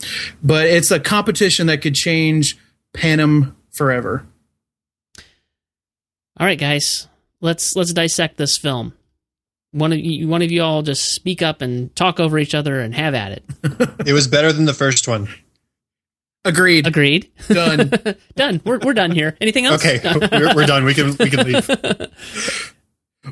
But 0.42 0.66
it's 0.66 0.90
a 0.90 0.98
competition 0.98 1.68
that 1.68 1.82
could 1.82 1.94
change 1.94 2.58
Panem 2.92 3.56
forever. 3.70 4.26
All 6.40 6.46
right, 6.46 6.58
guys, 6.58 7.06
let's 7.40 7.76
let's 7.76 7.92
dissect 7.92 8.36
this 8.36 8.58
film. 8.58 8.94
One 9.72 9.92
of 9.92 9.98
you, 9.98 10.28
one 10.28 10.40
of 10.42 10.50
you 10.50 10.62
all, 10.62 10.82
just 10.82 11.14
speak 11.14 11.42
up 11.42 11.60
and 11.60 11.94
talk 11.94 12.20
over 12.20 12.38
each 12.38 12.54
other 12.54 12.80
and 12.80 12.94
have 12.94 13.14
at 13.14 13.32
it. 13.32 13.44
It 14.06 14.12
was 14.14 14.26
better 14.26 14.52
than 14.52 14.64
the 14.64 14.72
first 14.74 15.06
one. 15.06 15.28
Agreed. 16.44 16.86
Agreed. 16.86 17.30
Done. 17.48 17.92
done. 18.36 18.62
We're 18.64 18.78
we're 18.78 18.94
done 18.94 19.10
here. 19.10 19.36
Anything 19.40 19.66
else? 19.66 19.84
Okay, 19.84 20.00
we're, 20.32 20.54
we're 20.54 20.66
done. 20.66 20.84
We 20.84 20.94
can 20.94 21.14
we 21.18 21.28
can 21.28 21.46
leave. 21.46 21.68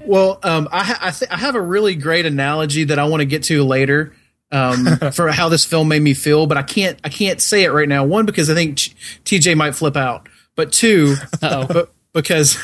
Well, 0.05 0.39
um, 0.43 0.69
I 0.71 0.85
ha- 0.85 0.99
I, 1.01 1.11
th- 1.13 1.31
I 1.31 1.39
have 1.39 1.55
a 1.55 1.61
really 1.61 1.95
great 1.95 2.27
analogy 2.27 2.85
that 2.85 2.99
I 2.99 3.05
want 3.05 3.21
to 3.23 3.25
get 3.25 3.45
to 3.45 3.65
later 3.65 4.13
um, 4.53 4.99
for 5.13 5.29
how 5.31 5.49
this 5.49 5.65
film 5.65 5.89
made 5.89 6.03
me 6.03 6.13
feel, 6.13 6.47
but 6.47 6.59
I 6.59 6.63
can't 6.63 6.99
I 7.05 7.09
can't 7.09 7.41
say 7.41 7.65
it 7.65 7.71
right 7.71 7.89
now. 7.89 8.05
One 8.05 8.27
because 8.27 8.51
I 8.51 8.55
think 8.55 8.77
Ch- 8.77 8.95
TJ 9.25 9.57
might 9.57 9.75
flip 9.75 9.97
out, 9.97 10.29
but 10.55 10.73
two, 10.73 11.15
Uh-oh. 11.43 11.67
but 11.67 11.95
because 12.13 12.59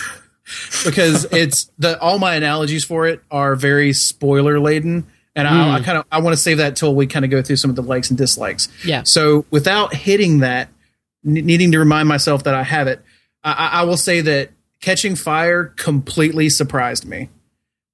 because 0.85 1.25
it's 1.33 1.71
the 1.79 1.99
all 2.01 2.19
my 2.19 2.35
analogies 2.35 2.85
for 2.85 3.07
it 3.07 3.23
are 3.31 3.55
very 3.55 3.93
spoiler 3.93 4.59
laden, 4.61 5.07
and 5.35 5.49
I, 5.49 5.75
I 5.77 5.81
kind 5.81 5.99
of 5.99 6.05
I 6.11 6.21
want 6.21 6.35
to 6.35 6.43
save 6.43 6.59
that 6.59 6.77
till 6.77 6.95
we 6.95 7.07
kind 7.07 7.25
of 7.25 7.31
go 7.31 7.43
through 7.43 7.57
some 7.57 7.71
of 7.71 7.77
the 7.77 7.83
likes 7.83 8.11
and 8.11 8.19
dislikes. 8.19 8.69
Yeah. 8.85 9.03
So 9.05 9.45
without 9.51 9.95
hitting 9.95 10.41
that, 10.41 10.69
n- 11.27 11.35
needing 11.35 11.73
to 11.73 11.79
remind 11.79 12.09
myself 12.09 12.45
that 12.45 12.55
I 12.55 12.63
have 12.63 12.87
it, 12.89 13.01
I, 13.45 13.53
I 13.53 13.67
I 13.81 13.83
will 13.85 13.97
say 13.97 14.21
that 14.23 14.51
Catching 14.81 15.15
Fire 15.17 15.67
completely 15.77 16.49
surprised 16.49 17.07
me. 17.07 17.29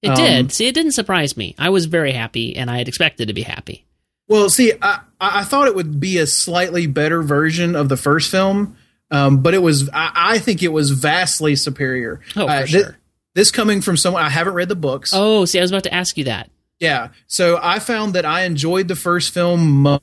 It 0.02 0.10
Um, 0.10 0.16
did. 0.16 0.52
See, 0.52 0.66
it 0.66 0.74
didn't 0.74 0.92
surprise 0.92 1.36
me. 1.36 1.54
I 1.58 1.70
was 1.70 1.86
very 1.86 2.12
happy, 2.12 2.56
and 2.56 2.70
I 2.70 2.78
had 2.78 2.88
expected 2.88 3.28
to 3.28 3.34
be 3.34 3.42
happy. 3.42 3.84
Well, 4.28 4.48
see, 4.50 4.72
I, 4.80 5.00
I 5.20 5.42
thought 5.44 5.68
it 5.68 5.74
would 5.74 5.98
be 6.00 6.18
a 6.18 6.26
slightly 6.26 6.86
better 6.86 7.22
version 7.22 7.74
of 7.74 7.88
the 7.88 7.96
first 7.96 8.30
film, 8.30 8.76
um, 9.10 9.42
but 9.42 9.54
it 9.54 9.62
was. 9.62 9.88
I, 9.90 10.12
I, 10.14 10.38
think 10.38 10.62
it 10.62 10.68
was 10.68 10.90
vastly 10.90 11.56
superior. 11.56 12.20
Oh, 12.36 12.46
for 12.46 12.50
uh, 12.50 12.66
sure. 12.66 12.98
This 13.34 13.50
coming 13.50 13.80
from 13.80 13.96
someone 13.96 14.22
I 14.22 14.28
haven't 14.28 14.54
read 14.54 14.68
the 14.68 14.76
books. 14.76 15.12
Oh, 15.14 15.44
see, 15.44 15.58
I 15.58 15.62
was 15.62 15.70
about 15.70 15.84
to 15.84 15.94
ask 15.94 16.18
you 16.18 16.24
that. 16.24 16.50
Yeah, 16.78 17.08
so 17.26 17.58
I 17.62 17.78
found 17.78 18.14
that 18.14 18.24
I 18.24 18.42
enjoyed 18.42 18.88
the 18.88 18.96
first 18.96 19.32
film 19.32 20.00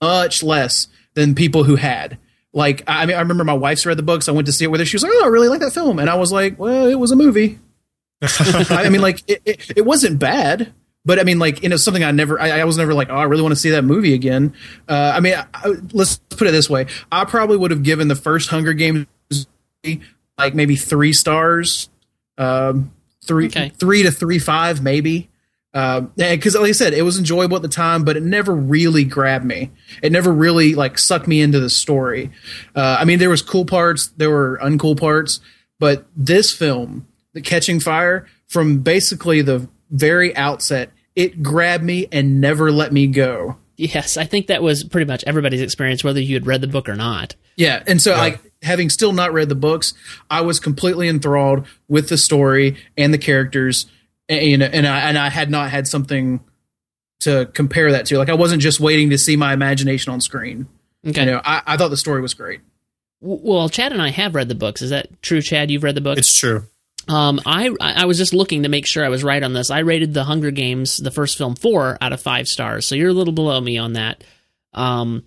much 0.00 0.42
less 0.42 0.88
than 1.14 1.34
people 1.34 1.64
who 1.64 1.76
had. 1.76 2.18
Like, 2.52 2.82
I 2.86 3.06
mean, 3.06 3.16
I 3.16 3.20
remember 3.20 3.44
my 3.44 3.54
wife's 3.54 3.86
read 3.86 3.98
the 3.98 4.02
books. 4.02 4.28
I 4.28 4.32
went 4.32 4.46
to 4.46 4.52
see 4.52 4.64
it 4.64 4.68
with 4.68 4.80
her. 4.80 4.84
She 4.84 4.96
was 4.96 5.02
like, 5.02 5.12
"Oh, 5.14 5.24
I 5.24 5.28
really 5.28 5.48
like 5.48 5.60
that 5.60 5.72
film," 5.72 5.98
and 5.98 6.10
I 6.10 6.16
was 6.16 6.32
like, 6.32 6.58
"Well, 6.58 6.86
it 6.86 6.96
was 6.96 7.12
a 7.12 7.16
movie." 7.16 7.58
I 8.22 8.88
mean, 8.90 9.00
like, 9.00 9.22
it, 9.28 9.40
it, 9.44 9.70
it 9.78 9.84
wasn't 9.86 10.18
bad 10.18 10.72
but 11.04 11.18
I 11.18 11.24
mean, 11.24 11.38
like, 11.38 11.62
you 11.62 11.68
know, 11.68 11.76
something 11.76 12.04
I 12.04 12.10
never, 12.10 12.40
I, 12.40 12.60
I 12.60 12.64
was 12.64 12.76
never 12.76 12.92
like, 12.92 13.08
oh, 13.10 13.16
I 13.16 13.24
really 13.24 13.42
want 13.42 13.52
to 13.52 13.60
see 13.60 13.70
that 13.70 13.84
movie 13.84 14.14
again. 14.14 14.54
Uh, 14.88 15.12
I 15.14 15.20
mean, 15.20 15.34
I, 15.34 15.74
let's 15.92 16.18
put 16.30 16.46
it 16.46 16.52
this 16.52 16.68
way: 16.68 16.86
I 17.10 17.24
probably 17.24 17.56
would 17.56 17.70
have 17.70 17.82
given 17.82 18.08
the 18.08 18.16
first 18.16 18.50
Hunger 18.50 18.72
Games 18.72 19.06
like 20.38 20.54
maybe 20.54 20.76
three 20.76 21.12
stars, 21.12 21.88
um, 22.38 22.92
three, 23.24 23.46
okay. 23.46 23.70
three 23.78 24.02
to 24.02 24.10
three 24.10 24.38
five, 24.38 24.82
maybe. 24.82 25.28
Because, 25.72 26.56
uh, 26.56 26.60
like 26.60 26.70
I 26.70 26.72
said, 26.72 26.94
it 26.94 27.02
was 27.02 27.16
enjoyable 27.16 27.54
at 27.54 27.62
the 27.62 27.68
time, 27.68 28.02
but 28.04 28.16
it 28.16 28.24
never 28.24 28.52
really 28.52 29.04
grabbed 29.04 29.44
me. 29.44 29.70
It 30.02 30.10
never 30.10 30.32
really 30.32 30.74
like 30.74 30.98
sucked 30.98 31.28
me 31.28 31.40
into 31.40 31.60
the 31.60 31.70
story. 31.70 32.32
Uh, 32.74 32.96
I 32.98 33.04
mean, 33.04 33.20
there 33.20 33.30
was 33.30 33.40
cool 33.40 33.64
parts, 33.64 34.08
there 34.16 34.30
were 34.30 34.58
uncool 34.60 34.98
parts, 34.98 35.40
but 35.78 36.06
this 36.16 36.52
film, 36.52 37.06
The 37.34 37.40
Catching 37.40 37.78
Fire, 37.78 38.26
from 38.48 38.80
basically 38.80 39.42
the 39.42 39.68
very 39.90 40.34
outset, 40.36 40.92
it 41.14 41.42
grabbed 41.42 41.84
me 41.84 42.06
and 42.12 42.40
never 42.40 42.70
let 42.70 42.92
me 42.92 43.06
go. 43.06 43.56
Yes, 43.76 44.16
I 44.16 44.24
think 44.24 44.48
that 44.48 44.62
was 44.62 44.84
pretty 44.84 45.06
much 45.06 45.24
everybody's 45.26 45.62
experience, 45.62 46.04
whether 46.04 46.20
you 46.20 46.34
had 46.34 46.46
read 46.46 46.60
the 46.60 46.66
book 46.66 46.88
or 46.88 46.96
not. 46.96 47.34
Yeah, 47.56 47.82
and 47.86 48.00
so 48.00 48.12
yeah. 48.12 48.18
like 48.18 48.52
having 48.62 48.90
still 48.90 49.12
not 49.12 49.32
read 49.32 49.48
the 49.48 49.54
books, 49.54 49.94
I 50.28 50.42
was 50.42 50.60
completely 50.60 51.08
enthralled 51.08 51.66
with 51.88 52.10
the 52.10 52.18
story 52.18 52.76
and 52.98 53.12
the 53.14 53.18
characters, 53.18 53.86
and, 54.28 54.42
you 54.42 54.58
know, 54.58 54.66
and 54.66 54.86
I 54.86 55.08
and 55.08 55.16
I 55.16 55.30
had 55.30 55.50
not 55.50 55.70
had 55.70 55.88
something 55.88 56.40
to 57.20 57.46
compare 57.54 57.92
that 57.92 58.04
to. 58.06 58.18
Like 58.18 58.28
I 58.28 58.34
wasn't 58.34 58.60
just 58.60 58.80
waiting 58.80 59.10
to 59.10 59.18
see 59.18 59.36
my 59.36 59.54
imagination 59.54 60.12
on 60.12 60.20
screen. 60.20 60.68
Okay, 61.06 61.20
you 61.20 61.30
know, 61.30 61.40
I, 61.42 61.62
I 61.66 61.76
thought 61.78 61.88
the 61.88 61.96
story 61.96 62.20
was 62.20 62.34
great. 62.34 62.60
Well, 63.22 63.70
Chad 63.70 63.92
and 63.92 64.02
I 64.02 64.10
have 64.10 64.34
read 64.34 64.48
the 64.48 64.54
books. 64.54 64.82
Is 64.82 64.90
that 64.90 65.22
true, 65.22 65.40
Chad? 65.40 65.70
You've 65.70 65.84
read 65.84 65.94
the 65.94 66.00
books? 66.02 66.18
It's 66.18 66.38
true. 66.38 66.64
Um, 67.10 67.40
I 67.44 67.74
I 67.80 68.04
was 68.04 68.18
just 68.18 68.32
looking 68.32 68.62
to 68.62 68.68
make 68.68 68.86
sure 68.86 69.04
I 69.04 69.08
was 69.08 69.24
right 69.24 69.42
on 69.42 69.52
this. 69.52 69.68
I 69.68 69.80
rated 69.80 70.14
the 70.14 70.22
Hunger 70.22 70.52
Games, 70.52 70.98
the 70.98 71.10
first 71.10 71.36
film, 71.36 71.56
four 71.56 71.98
out 72.00 72.12
of 72.12 72.20
five 72.20 72.46
stars. 72.46 72.86
So 72.86 72.94
you're 72.94 73.08
a 73.08 73.14
little 73.14 73.32
below 73.32 73.60
me 73.60 73.78
on 73.78 73.94
that. 73.94 74.22
Um, 74.74 75.24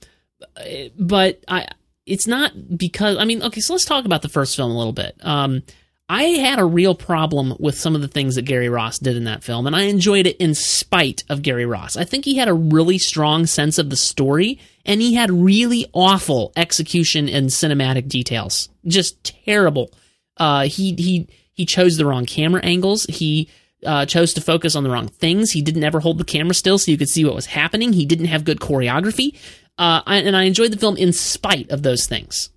but 0.98 1.44
I 1.46 1.68
it's 2.06 2.26
not 2.26 2.78
because 2.78 3.18
I 3.18 3.26
mean 3.26 3.44
okay. 3.44 3.60
So 3.60 3.74
let's 3.74 3.84
talk 3.84 4.06
about 4.06 4.22
the 4.22 4.30
first 4.30 4.56
film 4.56 4.72
a 4.72 4.78
little 4.78 4.94
bit. 4.94 5.18
Um, 5.22 5.64
I 6.08 6.24
had 6.24 6.60
a 6.60 6.66
real 6.66 6.96
problem 6.96 7.56
with 7.60 7.78
some 7.78 7.96
of 7.96 8.02
the 8.02 8.08
things 8.08 8.36
that 8.36 8.44
Gary 8.44 8.70
Ross 8.70 8.98
did 9.00 9.18
in 9.18 9.26
that 9.26 9.44
film, 9.44 9.68
and 9.68 9.76
I 9.76 9.84
enjoyed 9.84 10.26
it 10.26 10.38
in 10.38 10.54
spite 10.54 11.24
of 11.28 11.42
Gary 11.42 11.66
Ross. 11.66 11.98
I 11.98 12.06
think 12.06 12.24
he 12.24 12.38
had 12.38 12.48
a 12.48 12.54
really 12.54 12.98
strong 12.98 13.46
sense 13.46 13.78
of 13.78 13.90
the 13.90 13.98
story, 13.98 14.60
and 14.86 15.02
he 15.02 15.16
had 15.16 15.32
really 15.32 15.90
awful 15.92 16.54
execution 16.56 17.28
and 17.28 17.50
cinematic 17.50 18.08
details. 18.08 18.70
Just 18.86 19.24
terrible. 19.46 19.92
Uh, 20.38 20.64
he 20.64 20.94
he 20.96 21.28
he 21.54 21.66
chose 21.66 21.98
the 21.98 22.06
wrong 22.06 22.26
camera 22.26 22.62
angles. 22.64 23.06
He 23.06 23.50
uh, 23.86 24.06
chose 24.06 24.34
to 24.34 24.42
focus 24.42 24.76
on 24.76 24.84
the 24.84 24.90
wrong 24.90 25.08
things. 25.08 25.52
He 25.52 25.62
didn't 25.62 25.84
ever 25.84 26.00
hold 26.00 26.18
the 26.18 26.24
camera 26.24 26.54
still 26.54 26.78
so 26.78 26.92
you 26.92 26.98
could 26.98 27.10
see 27.10 27.26
what 27.26 27.36
was 27.36 27.48
happening. 27.48 27.94
He 27.94 28.06
didn't 28.06 28.26
have 28.26 28.44
good 28.44 28.60
choreography. 28.60 29.38
Uh, 29.78 30.02
and 30.06 30.36
I 30.36 30.44
enjoyed 30.44 30.72
the 30.72 30.78
film 30.78 30.98
in 30.98 31.14
spite 31.14 31.72
of 31.72 31.84
those 31.84 32.06
things. 32.06 32.50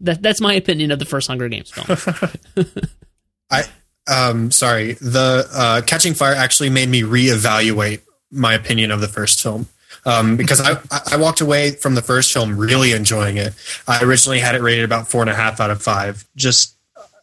That, 0.00 0.22
that's 0.22 0.40
my 0.40 0.54
opinion 0.54 0.90
of 0.90 0.98
the 0.98 1.04
first 1.04 1.28
Hunger 1.28 1.48
Games 1.48 1.70
film. 1.70 2.66
I 3.50 3.64
um 4.06 4.50
sorry, 4.50 4.92
the 4.94 5.48
uh, 5.52 5.80
Catching 5.82 6.14
Fire 6.14 6.34
actually 6.34 6.70
made 6.70 6.88
me 6.88 7.02
reevaluate 7.02 8.02
my 8.30 8.54
opinion 8.54 8.90
of 8.90 9.00
the 9.00 9.08
first 9.08 9.42
film. 9.42 9.68
Um, 10.04 10.36
because 10.36 10.60
I, 10.60 10.78
I 11.10 11.16
walked 11.16 11.40
away 11.40 11.72
from 11.72 11.94
the 11.94 12.02
first 12.02 12.32
film 12.32 12.56
really 12.56 12.92
enjoying 12.92 13.36
it. 13.36 13.52
I 13.86 14.02
originally 14.02 14.38
had 14.38 14.54
it 14.54 14.62
rated 14.62 14.84
about 14.84 15.08
four 15.08 15.22
and 15.22 15.30
a 15.30 15.34
half 15.34 15.60
out 15.60 15.70
of 15.70 15.82
five, 15.82 16.26
just 16.36 16.77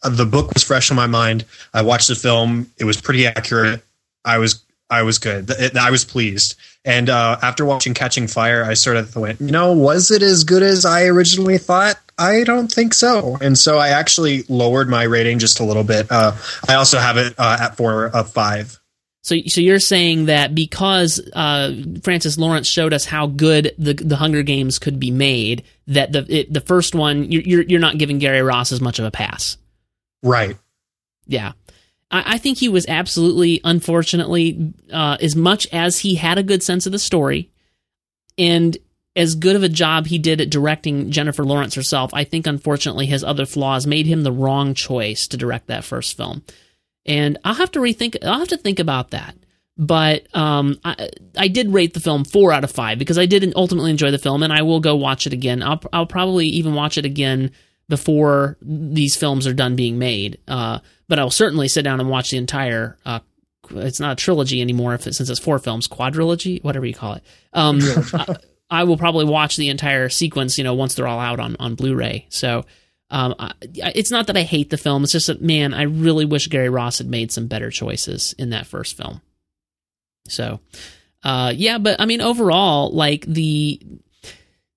the 0.08 0.26
book 0.26 0.52
was 0.54 0.62
fresh 0.62 0.90
in 0.90 0.96
my 0.96 1.06
mind. 1.06 1.44
I 1.72 1.82
watched 1.82 2.08
the 2.08 2.14
film; 2.14 2.70
it 2.78 2.84
was 2.84 3.00
pretty 3.00 3.26
accurate. 3.26 3.82
I 4.24 4.38
was 4.38 4.62
I 4.88 5.02
was 5.02 5.18
good. 5.18 5.50
I 5.76 5.90
was 5.90 6.04
pleased. 6.04 6.54
And 6.84 7.10
uh, 7.10 7.38
after 7.42 7.64
watching 7.64 7.94
Catching 7.94 8.28
Fire, 8.28 8.64
I 8.64 8.74
sort 8.74 8.96
of 8.96 9.14
went, 9.16 9.40
you 9.40 9.50
know, 9.50 9.72
was 9.72 10.10
it 10.12 10.22
as 10.22 10.44
good 10.44 10.62
as 10.62 10.84
I 10.84 11.06
originally 11.06 11.58
thought? 11.58 11.98
I 12.18 12.44
don't 12.44 12.70
think 12.70 12.94
so. 12.94 13.36
And 13.40 13.58
so 13.58 13.78
I 13.78 13.88
actually 13.88 14.44
lowered 14.48 14.88
my 14.88 15.02
rating 15.02 15.38
just 15.38 15.58
a 15.60 15.64
little 15.64 15.82
bit. 15.82 16.06
Uh, 16.10 16.32
I 16.68 16.74
also 16.74 16.98
have 16.98 17.16
it 17.16 17.34
uh, 17.36 17.58
at 17.60 17.76
four 17.76 18.06
of 18.06 18.30
five. 18.30 18.80
So, 19.22 19.36
so 19.48 19.60
you're 19.60 19.80
saying 19.80 20.26
that 20.26 20.54
because 20.54 21.20
uh, 21.32 21.74
Francis 22.04 22.38
Lawrence 22.38 22.68
showed 22.68 22.92
us 22.92 23.04
how 23.04 23.26
good 23.26 23.74
the 23.76 23.94
the 23.94 24.14
Hunger 24.14 24.44
Games 24.44 24.78
could 24.78 25.00
be 25.00 25.10
made, 25.10 25.64
that 25.88 26.12
the 26.12 26.24
it, 26.28 26.52
the 26.52 26.60
first 26.60 26.94
one 26.94 27.32
you're 27.32 27.62
you're 27.62 27.80
not 27.80 27.98
giving 27.98 28.18
Gary 28.18 28.40
Ross 28.40 28.70
as 28.70 28.80
much 28.80 29.00
of 29.00 29.04
a 29.04 29.10
pass. 29.10 29.56
Right. 30.26 30.56
Yeah. 31.26 31.52
I, 32.10 32.34
I 32.34 32.38
think 32.38 32.58
he 32.58 32.68
was 32.68 32.86
absolutely, 32.88 33.60
unfortunately, 33.64 34.74
uh, 34.92 35.16
as 35.20 35.36
much 35.36 35.66
as 35.72 36.00
he 36.00 36.16
had 36.16 36.38
a 36.38 36.42
good 36.42 36.62
sense 36.62 36.86
of 36.86 36.92
the 36.92 36.98
story 36.98 37.50
and 38.36 38.76
as 39.14 39.34
good 39.34 39.56
of 39.56 39.62
a 39.62 39.68
job 39.68 40.06
he 40.06 40.18
did 40.18 40.40
at 40.40 40.50
directing 40.50 41.10
Jennifer 41.10 41.44
Lawrence 41.44 41.74
herself, 41.74 42.12
I 42.12 42.24
think 42.24 42.46
unfortunately 42.46 43.06
his 43.06 43.24
other 43.24 43.46
flaws 43.46 43.86
made 43.86 44.06
him 44.06 44.22
the 44.22 44.32
wrong 44.32 44.74
choice 44.74 45.26
to 45.28 45.36
direct 45.36 45.68
that 45.68 45.84
first 45.84 46.16
film. 46.16 46.42
And 47.06 47.38
I'll 47.44 47.54
have 47.54 47.70
to 47.72 47.78
rethink. 47.78 48.16
I'll 48.24 48.40
have 48.40 48.48
to 48.48 48.56
think 48.56 48.78
about 48.78 49.12
that. 49.12 49.36
But 49.78 50.34
um, 50.34 50.78
I, 50.84 51.10
I 51.36 51.48
did 51.48 51.72
rate 51.72 51.94
the 51.94 52.00
film 52.00 52.24
four 52.24 52.52
out 52.52 52.64
of 52.64 52.70
five 52.70 52.98
because 52.98 53.18
I 53.18 53.26
didn't 53.26 53.56
ultimately 53.56 53.90
enjoy 53.90 54.10
the 54.10 54.18
film, 54.18 54.42
and 54.42 54.52
I 54.52 54.62
will 54.62 54.80
go 54.80 54.96
watch 54.96 55.26
it 55.26 55.32
again. 55.32 55.62
I'll 55.62 55.80
I'll 55.92 56.06
probably 56.06 56.46
even 56.48 56.74
watch 56.74 56.98
it 56.98 57.04
again 57.04 57.52
before 57.88 58.56
these 58.60 59.16
films 59.16 59.46
are 59.46 59.54
done 59.54 59.76
being 59.76 59.98
made. 59.98 60.38
Uh, 60.48 60.80
but 61.08 61.18
I'll 61.18 61.30
certainly 61.30 61.68
sit 61.68 61.82
down 61.82 62.00
and 62.00 62.08
watch 62.08 62.30
the 62.30 62.36
entire. 62.36 62.98
Uh, 63.04 63.20
it's 63.70 64.00
not 64.00 64.12
a 64.12 64.16
trilogy 64.16 64.60
anymore, 64.60 64.94
if 64.94 65.06
it, 65.06 65.14
since 65.14 65.28
it's 65.28 65.40
four 65.40 65.58
films, 65.58 65.88
quadrilogy, 65.88 66.62
whatever 66.62 66.86
you 66.86 66.94
call 66.94 67.14
it. 67.14 67.24
Um, 67.52 67.78
I, 68.12 68.36
I, 68.70 68.84
will 68.84 68.96
probably 68.96 69.24
watch 69.24 69.56
the 69.56 69.68
entire 69.68 70.08
sequence, 70.08 70.58
you 70.58 70.64
know, 70.64 70.74
once 70.74 70.94
they're 70.94 71.06
all 71.06 71.20
out 71.20 71.40
on 71.40 71.56
on 71.58 71.74
Blu-ray. 71.74 72.26
So. 72.28 72.64
Um, 73.08 73.36
I, 73.38 73.52
it's 73.62 74.10
not 74.10 74.26
that 74.26 74.36
I 74.36 74.42
hate 74.42 74.68
the 74.68 74.76
film. 74.76 75.04
It's 75.04 75.12
just 75.12 75.28
that, 75.28 75.40
man, 75.40 75.74
I 75.74 75.82
really 75.82 76.24
wish 76.24 76.48
Gary 76.48 76.68
Ross 76.68 76.98
had 76.98 77.06
made 77.06 77.30
some 77.30 77.46
better 77.46 77.70
choices 77.70 78.34
in 78.36 78.50
that 78.50 78.66
first 78.66 78.96
film. 78.96 79.20
So, 80.26 80.58
uh, 81.22 81.52
yeah, 81.54 81.78
but 81.78 82.00
I 82.00 82.06
mean, 82.06 82.20
overall, 82.20 82.90
like 82.92 83.24
the 83.26 83.80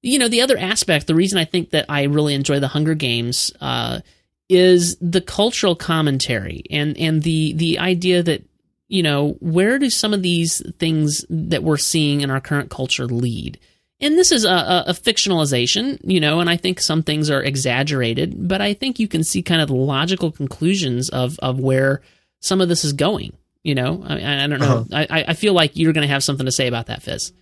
you 0.02 0.20
know, 0.20 0.28
the 0.28 0.42
other 0.42 0.58
aspect, 0.58 1.08
the 1.08 1.16
reason 1.16 1.38
I 1.38 1.46
think 1.46 1.72
that 1.72 1.86
I 1.90 2.04
really 2.04 2.34
enjoy 2.34 2.60
the 2.60 2.68
Hunger 2.68 2.96
Games 2.96 3.52
uh, 3.60 4.00
is 4.48 4.98
the 5.02 5.22
cultural 5.22 5.76
commentary 5.76 6.64
and 6.72 6.98
and 6.98 7.22
the 7.22 7.54
the 7.54 7.80
idea 7.80 8.24
that 8.24 8.44
you 8.88 9.04
know 9.04 9.38
where 9.40 9.78
do 9.78 9.90
some 9.90 10.14
of 10.14 10.22
these 10.22 10.62
things 10.80 11.26
that 11.30 11.64
we're 11.64 11.78
seeing 11.78 12.22
in 12.22 12.32
our 12.32 12.42
current 12.42 12.70
culture 12.70 13.06
lead. 13.06 13.60
And 14.02 14.18
this 14.18 14.32
is 14.32 14.46
a, 14.46 14.50
a, 14.50 14.84
a 14.88 14.94
fictionalization, 14.94 16.00
you 16.04 16.22
know, 16.22 16.40
and 16.40 16.50
I 16.50 16.56
think 16.56 16.80
some 16.80 17.04
things 17.04 17.30
are 17.30 17.44
exaggerated, 17.44 18.48
but 18.48 18.62
I 18.62 18.74
think 18.74 18.98
you 18.98 19.10
can 19.10 19.26
see 19.26 19.42
kind 19.42 19.62
of 19.62 19.68
the 19.68 19.76
logical 19.76 20.32
conclusions 20.32 21.10
of 21.10 21.38
of 21.40 21.60
where 21.60 22.02
some 22.40 22.62
of 22.62 22.70
this 22.70 22.86
is 22.86 22.94
going. 22.94 23.34
You 23.62 23.76
know, 23.76 24.02
I, 24.08 24.44
I 24.44 24.48
don't 24.48 24.62
know. 24.62 24.86
Uh-huh. 24.90 25.06
I, 25.10 25.26
I 25.28 25.34
feel 25.34 25.54
like 25.54 25.76
you're 25.76 25.92
going 25.92 26.08
to 26.08 26.14
have 26.14 26.24
something 26.24 26.46
to 26.46 26.52
say 26.52 26.68
about 26.68 26.86
that, 26.86 27.04
Fizz. 27.04 27.34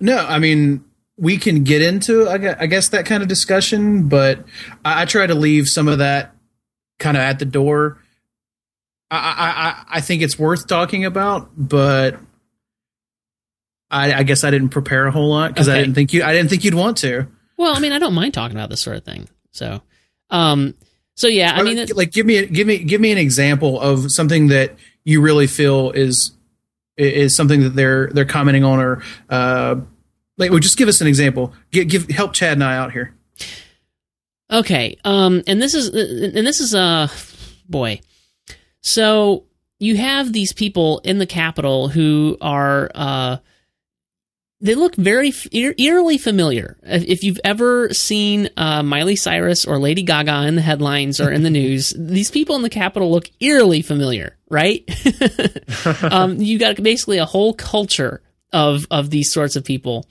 No, 0.00 0.16
I 0.16 0.38
mean, 0.38 0.84
we 1.16 1.38
can 1.38 1.64
get 1.64 1.82
into 1.82 2.28
I 2.28 2.66
guess 2.66 2.88
that 2.90 3.06
kind 3.06 3.22
of 3.22 3.28
discussion, 3.28 4.08
but 4.08 4.44
I, 4.84 5.02
I 5.02 5.04
try 5.04 5.26
to 5.26 5.34
leave 5.34 5.68
some 5.68 5.88
of 5.88 5.98
that 5.98 6.34
kind 6.98 7.16
of 7.16 7.22
at 7.22 7.38
the 7.38 7.44
door. 7.44 7.98
I, 9.10 9.84
I 9.90 9.98
I 9.98 10.00
think 10.00 10.22
it's 10.22 10.38
worth 10.38 10.66
talking 10.66 11.04
about, 11.04 11.50
but 11.56 12.18
I, 13.90 14.12
I 14.12 14.22
guess 14.24 14.42
I 14.42 14.50
didn't 14.50 14.70
prepare 14.70 15.06
a 15.06 15.12
whole 15.12 15.28
lot 15.28 15.52
because 15.52 15.68
okay. 15.68 15.78
I 15.78 15.80
didn't 15.80 15.94
think 15.94 16.12
you 16.12 16.24
I 16.24 16.32
didn't 16.32 16.50
think 16.50 16.64
you'd 16.64 16.74
want 16.74 16.98
to. 16.98 17.28
Well, 17.56 17.74
I 17.74 17.78
mean, 17.78 17.92
I 17.92 17.98
don't 18.00 18.14
mind 18.14 18.34
talking 18.34 18.56
about 18.56 18.70
this 18.70 18.80
sort 18.80 18.96
of 18.96 19.04
thing. 19.04 19.28
So, 19.52 19.80
um, 20.30 20.74
so 21.14 21.28
yeah, 21.28 21.52
I 21.54 21.62
mean, 21.62 21.86
like 21.94 22.10
give 22.10 22.26
me 22.26 22.46
give 22.46 22.66
me 22.66 22.78
give 22.78 23.00
me 23.00 23.12
an 23.12 23.18
example 23.18 23.80
of 23.80 24.10
something 24.10 24.48
that 24.48 24.74
you 25.04 25.20
really 25.20 25.46
feel 25.46 25.92
is 25.92 26.32
is 26.96 27.36
something 27.36 27.62
that 27.62 27.76
they're 27.76 28.08
they're 28.08 28.24
commenting 28.24 28.64
on 28.64 28.80
or 28.80 29.02
uh, 29.30 29.76
like, 30.36 30.50
well, 30.50 30.60
just 30.60 30.76
give 30.76 30.88
us 30.88 31.00
an 31.00 31.06
example. 31.06 31.52
Give, 31.70 31.88
give 31.88 32.08
help 32.10 32.32
Chad 32.32 32.52
and 32.52 32.64
I 32.64 32.76
out 32.76 32.92
here. 32.92 33.14
Okay. 34.50 34.98
Um, 35.04 35.42
and 35.46 35.60
this 35.60 35.74
is 35.74 35.88
and 35.88 36.46
this 36.46 36.60
is 36.60 36.74
uh 36.74 37.08
boy. 37.68 38.00
So 38.80 39.44
you 39.78 39.96
have 39.96 40.32
these 40.32 40.52
people 40.52 41.00
in 41.04 41.18
the 41.18 41.26
Capitol 41.26 41.88
who 41.88 42.36
are 42.40 42.90
uh 42.94 43.36
they 44.60 44.74
look 44.74 44.96
very 44.96 45.32
eer- 45.50 45.74
eerily 45.76 46.16
familiar. 46.16 46.78
If 46.82 47.04
if 47.04 47.22
you've 47.22 47.40
ever 47.44 47.92
seen 47.92 48.48
uh, 48.56 48.82
Miley 48.82 49.16
Cyrus 49.16 49.66
or 49.66 49.78
Lady 49.78 50.02
Gaga 50.02 50.46
in 50.46 50.54
the 50.54 50.62
headlines 50.62 51.20
or 51.20 51.30
in 51.30 51.42
the 51.42 51.50
news, 51.60 51.92
these 51.98 52.30
people 52.30 52.56
in 52.56 52.62
the 52.62 52.70
Capitol 52.70 53.10
look 53.10 53.28
eerily 53.40 53.82
familiar, 53.82 54.36
right? 54.48 54.88
um, 56.02 56.40
you 56.40 56.58
got 56.58 56.82
basically 56.82 57.18
a 57.18 57.26
whole 57.26 57.52
culture 57.52 58.22
of 58.54 58.86
of 58.90 59.10
these 59.10 59.30
sorts 59.30 59.56
of 59.56 59.64
people 59.64 60.06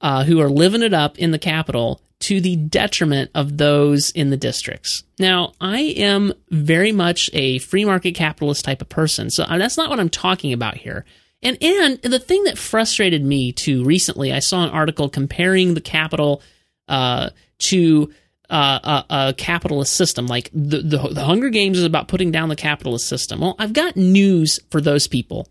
uh, 0.00 0.24
who 0.24 0.40
are 0.40 0.50
living 0.50 0.82
it 0.82 0.94
up 0.94 1.18
in 1.18 1.30
the 1.30 1.38
Capitol 1.38 2.00
to 2.20 2.40
the 2.40 2.56
detriment 2.56 3.30
of 3.34 3.58
those 3.58 4.10
in 4.10 4.30
the 4.30 4.36
districts. 4.36 5.04
Now, 5.18 5.54
I 5.60 5.80
am 5.96 6.32
very 6.50 6.90
much 6.90 7.30
a 7.32 7.58
free 7.58 7.84
market 7.84 8.12
capitalist 8.12 8.64
type 8.64 8.82
of 8.82 8.88
person, 8.88 9.30
so 9.30 9.44
that's 9.48 9.76
not 9.76 9.88
what 9.88 10.00
I'm 10.00 10.10
talking 10.10 10.52
about 10.52 10.76
here. 10.76 11.04
And 11.42 11.56
and 11.62 12.00
the 12.02 12.18
thing 12.18 12.44
that 12.44 12.58
frustrated 12.58 13.24
me 13.24 13.52
too 13.52 13.84
recently, 13.84 14.32
I 14.32 14.40
saw 14.40 14.64
an 14.64 14.70
article 14.70 15.08
comparing 15.08 15.74
the 15.74 15.80
Capitol 15.80 16.42
uh, 16.88 17.30
to 17.58 18.12
uh, 18.50 19.04
a, 19.08 19.14
a, 19.14 19.34
capitalist 19.34 19.94
system. 19.94 20.26
Like 20.26 20.50
the, 20.52 20.78
the 20.78 21.08
the 21.12 21.24
Hunger 21.24 21.50
Games 21.50 21.78
is 21.78 21.84
about 21.84 22.08
putting 22.08 22.32
down 22.32 22.48
the 22.48 22.56
capitalist 22.56 23.06
system. 23.06 23.40
Well, 23.40 23.54
I've 23.58 23.72
got 23.72 23.96
news 23.96 24.58
for 24.70 24.80
those 24.80 25.06
people. 25.06 25.46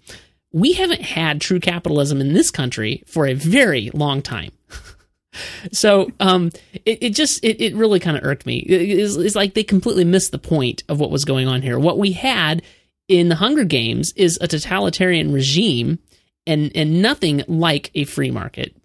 We 0.54 0.74
haven't 0.74 1.02
had 1.02 1.42
true 1.42 1.60
capitalism 1.60 2.22
in 2.22 2.34
this 2.34 2.52
country 2.52 3.04
for 3.06 3.28
a 3.28 3.34
very 3.34 3.90
long 3.94 4.22
time. 4.22 4.52
so 5.72 6.10
um, 6.20 6.52
it, 6.86 7.04
it 7.04 7.10
just 7.12 7.44
it, 7.44 7.62
it 7.62 7.76
really 7.76 8.00
kind 8.00 8.18
of 8.18 8.24
irked 8.24 8.46
me. 8.46 8.60
It, 8.60 9.00
it's, 9.00 9.16
it's 9.16 9.36
like 9.36 9.54
they 9.54 9.64
completely 9.64 10.06
missed 10.06 10.32
the 10.32 10.40
point 10.40 10.84
of 10.90 11.00
what 11.00 11.12
was 11.12 11.26
going 11.26 11.48
on 11.48 11.62
here. 11.62 11.78
What 11.78 12.00
we 12.00 12.14
had 12.14 12.62
in 13.08 13.30
the 13.30 13.36
Hunger 13.36 13.64
Games 13.64 14.14
is 14.16 14.38
a 14.42 14.48
totalitarian 14.48 15.32
regime 15.32 16.00
and 16.46 16.72
and 16.76 17.02
nothing 17.02 17.44
like 17.48 17.92
a 17.94 18.06
free 18.06 18.32
market. 18.32 18.76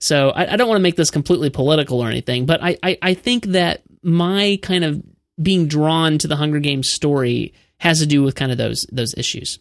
So 0.00 0.30
I, 0.30 0.54
I 0.54 0.56
don't 0.56 0.68
want 0.68 0.78
to 0.78 0.82
make 0.82 0.96
this 0.96 1.10
completely 1.10 1.50
political 1.50 2.00
or 2.00 2.08
anything, 2.08 2.46
but 2.46 2.62
I, 2.62 2.78
I, 2.82 2.98
I 3.02 3.14
think 3.14 3.46
that 3.46 3.82
my 4.02 4.58
kind 4.62 4.82
of 4.82 5.02
being 5.40 5.66
drawn 5.66 6.16
to 6.18 6.28
the 6.28 6.36
Hunger 6.36 6.58
Games 6.58 6.88
story 6.88 7.52
has 7.78 8.00
to 8.00 8.06
do 8.06 8.22
with 8.22 8.34
kind 8.34 8.50
of 8.50 8.58
those 8.58 8.86
those 8.90 9.14
issues. 9.14 9.58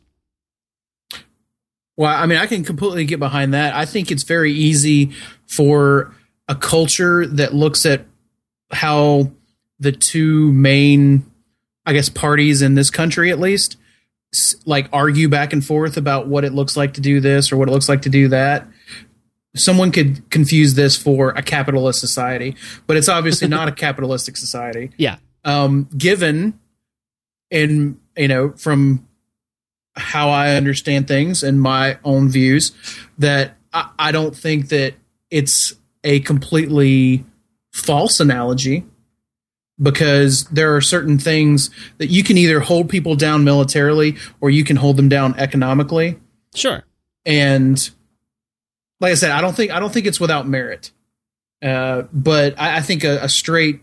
Well, 2.00 2.16
I 2.16 2.28
mean, 2.28 2.38
I 2.38 2.45
can 2.45 2.64
completely 2.64 3.04
get 3.04 3.20
behind 3.20 3.54
that. 3.54 3.76
I 3.76 3.84
think 3.84 4.10
it's 4.10 4.24
very 4.24 4.54
easy 4.54 5.12
for 5.47 6.16
a 6.47 6.56
culture 6.56 7.28
that 7.28 7.54
looks 7.54 7.86
at 7.86 8.06
how 8.72 9.32
the 9.82 9.91
two 9.91 10.54
main, 10.54 11.30
I 11.86 11.91
guess, 11.91 12.08
parties 12.08 12.62
in 12.62 12.76
this 12.76 12.89
country, 12.89 13.32
at 13.32 13.39
least, 13.41 13.76
like 14.66 14.88
argue 14.93 15.28
back 15.28 15.52
and 15.52 15.64
forth 15.64 15.97
about 15.97 16.26
what 16.26 16.45
it 16.45 16.54
looks 16.54 16.78
like 16.78 16.93
to 16.93 17.02
do 17.02 17.20
this 17.20 17.52
or 17.52 17.58
what 17.58 17.68
it 17.68 17.74
looks 17.74 17.89
like 17.89 18.04
to 18.04 18.10
do 18.10 18.30
that. 18.30 18.66
Someone 19.58 19.91
could 19.91 20.30
confuse 20.30 20.76
this 20.76 20.95
for 20.95 21.32
a 21.32 21.41
capitalist 21.41 22.00
society, 22.00 22.56
but 22.88 22.95
it's 22.95 23.10
obviously 23.10 23.50
not 23.50 23.68
a 23.68 23.72
capitalistic 23.74 24.38
society. 24.38 24.91
Yeah. 24.95 25.18
Um, 25.43 25.89
given, 25.97 26.58
in 27.52 28.00
you 28.16 28.30
know, 28.30 28.52
from 28.52 29.06
how 29.96 30.30
I 30.30 30.56
understand 30.56 31.08
things 31.08 31.44
and 31.44 31.62
my 31.62 31.98
own 32.04 32.30
views, 32.30 32.72
that 33.18 33.58
I, 33.74 33.90
I 34.00 34.12
don't 34.12 34.36
think 34.36 34.70
that 34.70 34.94
it's 35.30 35.74
a 36.04 36.20
completely 36.22 37.26
false 37.72 38.20
analogy 38.20 38.86
because 39.82 40.46
there 40.46 40.76
are 40.76 40.82
certain 40.82 41.18
things 41.18 41.70
that 41.98 42.08
you 42.08 42.24
can 42.24 42.38
either 42.38 42.60
hold 42.60 42.90
people 42.90 43.16
down 43.16 43.44
militarily 43.44 44.18
or 44.42 44.50
you 44.50 44.64
can 44.64 44.76
hold 44.76 44.98
them 44.98 45.10
down 45.10 45.36
economically. 45.38 46.20
Sure. 46.54 46.84
And 47.26 47.90
like 49.00 49.12
I 49.12 49.16
said, 49.16 49.32
I 49.32 49.42
don't 49.42 49.56
think 49.56 49.72
I 49.72 49.80
don't 49.80 49.94
think 49.94 50.06
it's 50.06 50.20
without 50.20 50.48
merit. 50.48 50.92
Uh, 51.62 52.04
but 52.14 52.60
I, 52.60 52.78
I 52.78 52.82
think 52.82 53.04
a, 53.04 53.24
a 53.24 53.30
straight 53.30 53.82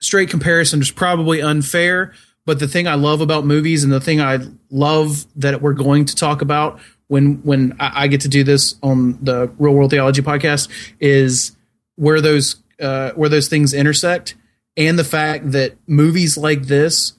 straight 0.00 0.30
comparison 0.30 0.80
is 0.80 0.90
probably 0.90 1.42
unfair. 1.42 2.12
But 2.46 2.58
the 2.58 2.68
thing 2.68 2.86
I 2.86 2.94
love 2.94 3.20
about 3.20 3.46
movies 3.46 3.84
and 3.84 3.92
the 3.92 4.00
thing 4.00 4.20
I 4.20 4.38
love 4.70 5.26
that 5.36 5.62
we're 5.62 5.72
going 5.72 6.04
to 6.06 6.14
talk 6.14 6.42
about 6.42 6.78
when 7.08 7.36
when 7.42 7.76
I, 7.78 8.08
get 8.08 8.22
to 8.22 8.28
do 8.28 8.44
this 8.44 8.76
on 8.82 9.18
the 9.22 9.52
Real 9.58 9.74
World 9.74 9.90
Theology 9.90 10.22
podcast 10.22 10.68
is 11.00 11.56
where 11.96 12.20
those 12.20 12.56
uh, 12.80 13.12
where 13.12 13.28
those 13.28 13.48
things 13.48 13.72
intersect, 13.72 14.34
and 14.76 14.98
the 14.98 15.04
fact 15.04 15.52
that 15.52 15.76
movies 15.86 16.36
like 16.36 16.62
this 16.62 17.12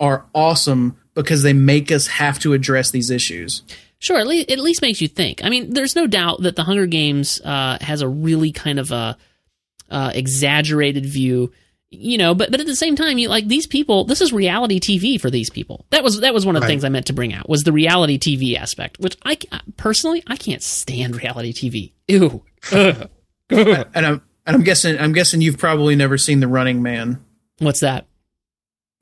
are 0.00 0.26
awesome 0.34 0.98
because 1.14 1.42
they 1.42 1.52
make 1.52 1.92
us 1.92 2.06
have 2.06 2.38
to 2.40 2.52
address 2.52 2.90
these 2.90 3.10
issues. 3.10 3.62
Sure, 3.98 4.18
at 4.18 4.26
least, 4.26 4.50
at 4.50 4.58
least 4.58 4.82
makes 4.82 5.00
you 5.00 5.06
think. 5.06 5.44
I 5.44 5.48
mean, 5.48 5.72
there's 5.74 5.94
no 5.94 6.08
doubt 6.08 6.42
that 6.42 6.56
the 6.56 6.64
Hunger 6.64 6.86
Games 6.86 7.40
uh, 7.40 7.78
has 7.80 8.02
a 8.02 8.08
really 8.08 8.50
kind 8.50 8.80
of 8.80 8.90
a 8.90 9.16
uh, 9.88 10.10
exaggerated 10.12 11.06
view, 11.06 11.52
you 11.92 12.18
know. 12.18 12.34
But 12.34 12.50
but 12.50 12.60
at 12.60 12.66
the 12.66 12.76
same 12.76 12.96
time, 12.96 13.18
you 13.18 13.28
like 13.28 13.46
these 13.46 13.66
people. 13.66 14.04
This 14.04 14.20
is 14.20 14.32
reality 14.32 14.80
TV 14.80 15.20
for 15.20 15.30
these 15.30 15.50
people. 15.50 15.86
That 15.90 16.02
was 16.02 16.20
that 16.20 16.34
was 16.34 16.46
one 16.46 16.56
of 16.56 16.60
the 16.60 16.64
right. 16.64 16.70
things 16.70 16.84
I 16.84 16.88
meant 16.88 17.06
to 17.06 17.12
bring 17.12 17.32
out 17.32 17.48
was 17.48 17.62
the 17.62 17.72
reality 17.72 18.18
TV 18.18 18.56
aspect, 18.56 18.98
which 18.98 19.16
I 19.24 19.38
personally 19.76 20.22
I 20.26 20.36
can't 20.36 20.62
stand 20.62 21.16
reality 21.16 21.52
TV. 21.52 21.92
Ew. 22.08 22.42
and 22.72 23.08
I'm 23.94 24.22
and 24.46 24.56
I'm 24.56 24.62
guessing 24.62 24.98
I'm 24.98 25.12
guessing 25.12 25.40
you've 25.40 25.58
probably 25.58 25.94
never 25.94 26.18
seen 26.18 26.40
The 26.40 26.48
Running 26.48 26.82
Man. 26.82 27.24
What's 27.58 27.80
that? 27.80 28.06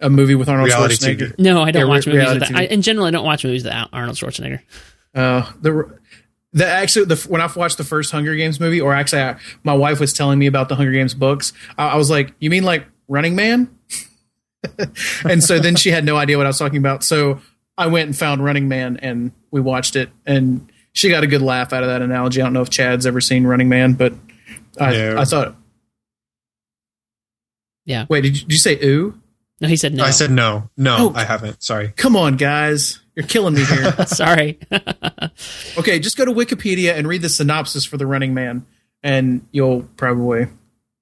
A 0.01 0.09
movie 0.09 0.34
with 0.34 0.49
Arnold 0.49 0.68
reality 0.68 0.95
Schwarzenegger. 0.95 1.36
TV. 1.36 1.38
No, 1.38 1.62
I 1.62 1.70
don't 1.70 1.82
yeah, 1.82 1.88
watch 1.88 2.07
movies 2.07 2.28
with 2.30 2.41
that. 2.41 2.57
I, 2.57 2.62
in 2.64 2.80
general, 2.80 3.07
I 3.07 3.11
don't 3.11 3.24
watch 3.24 3.45
movies 3.45 3.64
with 3.64 3.74
Arnold 3.93 4.16
Schwarzenegger. 4.16 4.61
Uh, 5.14 5.51
the 5.61 6.00
the 6.53 6.67
actually 6.67 7.07
the 7.07 7.17
when 7.29 7.41
I 7.41 7.49
watched 7.55 7.79
the 7.79 7.85
first 7.85 8.11
Hunger 8.11 8.35
Games 8.35 8.59
movie, 8.59 8.81
or 8.81 8.93
actually, 8.93 9.23
I, 9.23 9.37
my 9.63 9.75
wife 9.75 10.01
was 10.01 10.13
telling 10.13 10.39
me 10.39 10.47
about 10.47 10.69
the 10.69 10.77
Hunger 10.77 10.93
Games 10.93 11.15
books. 11.15 11.53
I, 11.79 11.91
I 11.91 11.97
was 11.97 12.11
like, 12.11 12.35
"You 12.41 12.51
mean 12.51 12.65
like 12.65 12.87
Running 13.09 13.37
Man?" 13.37 13.71
and 15.25 15.43
so 15.43 15.59
then 15.59 15.77
she 15.77 15.91
had 15.91 16.05
no 16.05 16.17
idea 16.17 16.37
what 16.37 16.47
I 16.47 16.49
was 16.49 16.59
talking 16.59 16.79
about. 16.79 17.05
So 17.05 17.41
I 17.79 17.87
went 17.87 18.07
and 18.07 18.17
found 18.17 18.45
Running 18.45 18.69
Man, 18.69 18.99
and 18.99 19.33
we 19.51 19.61
watched 19.61 19.97
it, 19.97 20.11
and 20.27 20.71
she 20.93 21.09
got 21.09 21.23
a 21.23 21.27
good 21.27 21.43
laugh 21.43 21.73
out 21.73 21.83
of 21.83 21.89
that 21.89 22.03
analogy. 22.03 22.41
I 22.41 22.45
don't 22.45 22.53
know 22.53 22.63
if 22.63 22.71
Chad's 22.71 23.07
ever 23.07 23.21
seen 23.21 23.47
Running 23.47 23.69
Man, 23.69 23.95
but 23.95 24.13
I, 24.79 24.93
no. 24.93 25.19
I 25.19 25.25
thought. 25.25 25.57
Yeah. 27.85 28.07
Wait, 28.09 28.23
did 28.23 28.37
you, 28.37 28.43
did 28.43 28.53
you 28.53 28.59
say 28.59 28.79
ooh? 28.85 29.21
No, 29.61 29.69
he 29.69 29.77
said 29.77 29.95
no. 29.95 30.05
I 30.05 30.11
said 30.11 30.31
no. 30.31 30.71
No, 30.77 30.97
oh, 30.99 31.13
I 31.15 31.25
haven't. 31.25 31.63
Sorry. 31.63 31.93
Come 31.97 32.17
on, 32.17 32.37
guys. 32.37 33.01
You're 33.21 33.29
killing 33.29 33.55
me 33.55 33.64
here. 33.64 33.93
Sorry. 34.07 34.59
okay, 35.79 35.99
just 35.99 36.16
go 36.16 36.25
to 36.25 36.33
Wikipedia 36.33 36.95
and 36.97 37.07
read 37.07 37.21
the 37.21 37.29
synopsis 37.29 37.85
for 37.85 37.99
The 37.99 38.07
Running 38.07 38.33
Man, 38.33 38.64
and 39.03 39.47
you'll 39.53 39.83
probably. 39.97 40.47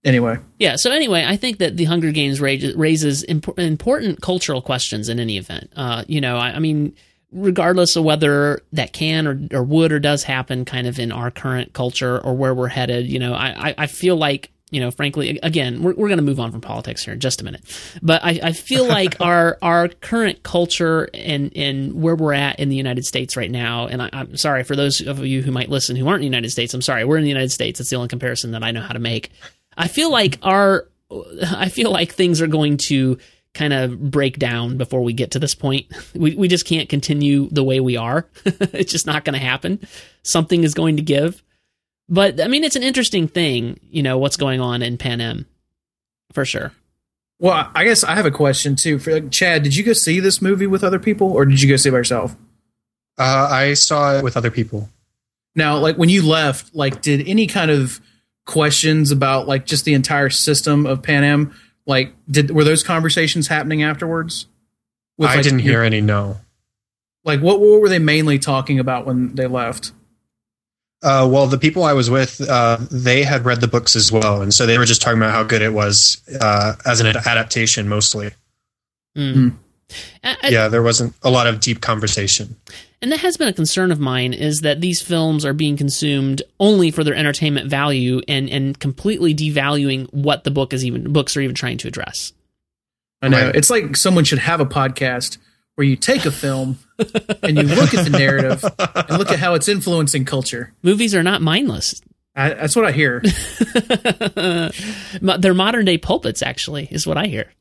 Anyway. 0.04 0.38
Yeah, 0.58 0.76
so 0.76 0.90
anyway, 0.90 1.24
I 1.26 1.36
think 1.36 1.58
that 1.58 1.76
the 1.76 1.84
Hunger 1.84 2.10
Games 2.10 2.40
raises 2.40 3.22
important 3.22 4.20
cultural 4.20 4.62
questions 4.62 5.08
in 5.08 5.20
any 5.20 5.38
event. 5.38 5.72
Uh, 5.76 6.04
you 6.08 6.20
know, 6.20 6.36
I, 6.36 6.52
I 6.54 6.58
mean, 6.58 6.94
regardless 7.30 7.94
of 7.94 8.02
whether 8.04 8.60
that 8.72 8.92
can 8.92 9.26
or, 9.26 9.40
or 9.52 9.62
would 9.62 9.92
or 9.92 10.00
does 10.00 10.24
happen 10.24 10.64
kind 10.64 10.86
of 10.86 10.98
in 10.98 11.12
our 11.12 11.30
current 11.30 11.72
culture 11.72 12.18
or 12.18 12.34
where 12.34 12.54
we're 12.54 12.68
headed, 12.68 13.06
you 13.06 13.18
know, 13.18 13.34
I, 13.34 13.74
I 13.78 13.86
feel 13.86 14.16
like, 14.16 14.50
you 14.70 14.80
know, 14.80 14.90
frankly, 14.90 15.38
again, 15.42 15.82
we're, 15.82 15.94
we're 15.94 16.08
going 16.08 16.18
to 16.18 16.24
move 16.24 16.40
on 16.40 16.52
from 16.52 16.60
politics 16.60 17.04
here 17.04 17.14
in 17.14 17.20
just 17.20 17.40
a 17.40 17.44
minute. 17.44 17.62
But 18.02 18.22
I, 18.22 18.40
I 18.42 18.52
feel 18.52 18.86
like 18.86 19.16
our 19.20 19.56
our 19.62 19.88
current 19.88 20.42
culture 20.42 21.08
and, 21.14 21.56
and 21.56 22.02
where 22.02 22.14
we're 22.14 22.34
at 22.34 22.60
in 22.60 22.68
the 22.68 22.76
United 22.76 23.06
States 23.06 23.36
right 23.36 23.50
now, 23.50 23.86
and 23.86 24.02
I, 24.02 24.10
I'm 24.12 24.36
sorry 24.36 24.64
for 24.64 24.76
those 24.76 25.00
of 25.00 25.24
you 25.24 25.42
who 25.42 25.52
might 25.52 25.70
listen 25.70 25.96
who 25.96 26.06
aren't 26.06 26.22
in 26.22 26.30
the 26.30 26.36
United 26.36 26.50
States, 26.50 26.74
I'm 26.74 26.82
sorry, 26.82 27.04
we're 27.04 27.16
in 27.16 27.24
the 27.24 27.30
United 27.30 27.52
States. 27.52 27.80
It's 27.80 27.90
the 27.90 27.96
only 27.96 28.08
comparison 28.08 28.52
that 28.52 28.62
I 28.62 28.70
know 28.70 28.82
how 28.82 28.92
to 28.92 28.98
make. 28.98 29.30
I 29.76 29.88
feel 29.88 30.10
like 30.10 30.38
our, 30.42 30.88
I 31.46 31.68
feel 31.68 31.90
like 31.90 32.12
things 32.12 32.42
are 32.42 32.48
going 32.48 32.76
to 32.88 33.18
kind 33.54 33.72
of 33.72 34.10
break 34.10 34.38
down 34.38 34.76
before 34.76 35.02
we 35.02 35.12
get 35.12 35.30
to 35.32 35.38
this 35.38 35.54
point. 35.54 35.86
We, 36.14 36.34
we 36.34 36.48
just 36.48 36.66
can't 36.66 36.88
continue 36.88 37.48
the 37.50 37.64
way 37.64 37.80
we 37.80 37.96
are. 37.96 38.26
it's 38.44 38.92
just 38.92 39.06
not 39.06 39.24
going 39.24 39.38
to 39.38 39.44
happen. 39.44 39.80
Something 40.22 40.64
is 40.64 40.74
going 40.74 40.96
to 40.96 41.02
give. 41.02 41.42
But 42.08 42.40
I 42.40 42.48
mean, 42.48 42.64
it's 42.64 42.76
an 42.76 42.82
interesting 42.82 43.28
thing, 43.28 43.80
you 43.90 44.02
know, 44.02 44.18
what's 44.18 44.36
going 44.36 44.60
on 44.60 44.82
in 44.82 44.96
Pan 44.96 45.18
Panem 45.18 45.46
for 46.32 46.44
sure. 46.44 46.72
Well, 47.38 47.70
I 47.74 47.84
guess 47.84 48.02
I 48.02 48.14
have 48.14 48.26
a 48.26 48.30
question 48.30 48.76
too. 48.76 48.98
For 48.98 49.12
like, 49.12 49.30
Chad, 49.30 49.62
did 49.62 49.76
you 49.76 49.84
go 49.84 49.92
see 49.92 50.20
this 50.20 50.42
movie 50.42 50.66
with 50.66 50.82
other 50.82 50.98
people 50.98 51.32
or 51.32 51.44
did 51.44 51.60
you 51.62 51.68
go 51.68 51.76
see 51.76 51.88
it 51.88 51.92
by 51.92 51.98
yourself? 51.98 52.34
Uh, 53.18 53.48
I 53.50 53.74
saw 53.74 54.16
it 54.16 54.24
with 54.24 54.36
other 54.36 54.50
people. 54.50 54.88
Now, 55.54 55.78
like 55.78 55.96
when 55.96 56.08
you 56.08 56.26
left, 56.26 56.74
like 56.74 57.02
did 57.02 57.28
any 57.28 57.46
kind 57.46 57.70
of 57.70 58.00
questions 58.46 59.10
about 59.10 59.46
like 59.46 59.66
just 59.66 59.84
the 59.84 59.94
entire 59.94 60.30
system 60.30 60.86
of 60.86 61.02
Pan 61.02 61.22
Panem 61.22 61.54
like, 61.88 62.12
did 62.30 62.50
were 62.50 62.64
those 62.64 62.84
conversations 62.84 63.48
happening 63.48 63.82
afterwards? 63.82 64.46
With, 65.16 65.30
I 65.30 65.36
like, 65.36 65.42
didn't 65.42 65.60
hear 65.60 65.82
any. 65.82 66.02
No. 66.02 66.36
Like, 67.24 67.40
what 67.40 67.60
what 67.60 67.80
were 67.80 67.88
they 67.88 67.98
mainly 67.98 68.38
talking 68.38 68.78
about 68.78 69.06
when 69.06 69.34
they 69.34 69.46
left? 69.46 69.92
Uh, 71.02 71.28
well, 71.30 71.46
the 71.46 71.58
people 71.58 71.84
I 71.84 71.92
was 71.92 72.10
with, 72.10 72.40
uh, 72.40 72.78
they 72.90 73.22
had 73.22 73.44
read 73.44 73.60
the 73.60 73.68
books 73.68 73.94
as 73.94 74.10
well, 74.10 74.42
and 74.42 74.52
so 74.52 74.66
they 74.66 74.78
were 74.78 74.84
just 74.84 75.00
talking 75.00 75.18
about 75.18 75.32
how 75.32 75.44
good 75.44 75.62
it 75.62 75.72
was 75.72 76.20
uh, 76.40 76.74
as 76.84 77.00
an 77.00 77.06
adaptation, 77.06 77.88
mostly. 77.88 78.30
Mm. 79.16 79.54
I- 80.24 80.36
yeah, 80.50 80.68
there 80.68 80.82
wasn't 80.82 81.14
a 81.22 81.30
lot 81.30 81.46
of 81.46 81.60
deep 81.60 81.80
conversation. 81.80 82.56
and 83.00 83.10
that 83.12 83.20
has 83.20 83.36
been 83.36 83.48
a 83.48 83.52
concern 83.52 83.90
of 83.92 84.00
mine 84.00 84.32
is 84.34 84.60
that 84.60 84.80
these 84.80 85.00
films 85.00 85.44
are 85.44 85.54
being 85.54 85.76
consumed 85.76 86.42
only 86.58 86.90
for 86.90 87.04
their 87.04 87.14
entertainment 87.14 87.70
value 87.70 88.20
and 88.28 88.50
and 88.50 88.78
completely 88.80 89.32
devaluing 89.34 90.12
what 90.12 90.42
the 90.44 90.50
book 90.50 90.72
is 90.72 90.84
even 90.84 91.12
books 91.12 91.36
are 91.36 91.40
even 91.40 91.54
trying 91.54 91.78
to 91.78 91.88
address. 91.88 92.32
I 93.22 93.28
know. 93.28 93.46
Right. 93.46 93.56
It's 93.56 93.70
like 93.70 93.96
someone 93.96 94.24
should 94.24 94.40
have 94.40 94.60
a 94.60 94.66
podcast 94.66 95.38
where 95.78 95.86
you 95.86 95.94
take 95.94 96.26
a 96.26 96.32
film 96.32 96.76
and 97.40 97.56
you 97.56 97.62
look 97.62 97.94
at 97.94 98.02
the 98.04 98.10
narrative 98.10 98.64
and 98.80 99.16
look 99.16 99.30
at 99.30 99.38
how 99.38 99.54
it's 99.54 99.68
influencing 99.68 100.24
culture. 100.24 100.74
Movies 100.82 101.14
are 101.14 101.22
not 101.22 101.40
mindless. 101.40 102.02
I, 102.34 102.48
that's 102.48 102.74
what 102.74 102.84
I 102.84 102.90
hear. 102.90 103.22
They're 105.38 105.54
modern 105.54 105.84
day 105.84 105.96
pulpits, 105.98 106.42
actually, 106.42 106.88
is 106.90 107.06
what 107.06 107.16
I 107.16 107.26
hear. 107.26 107.52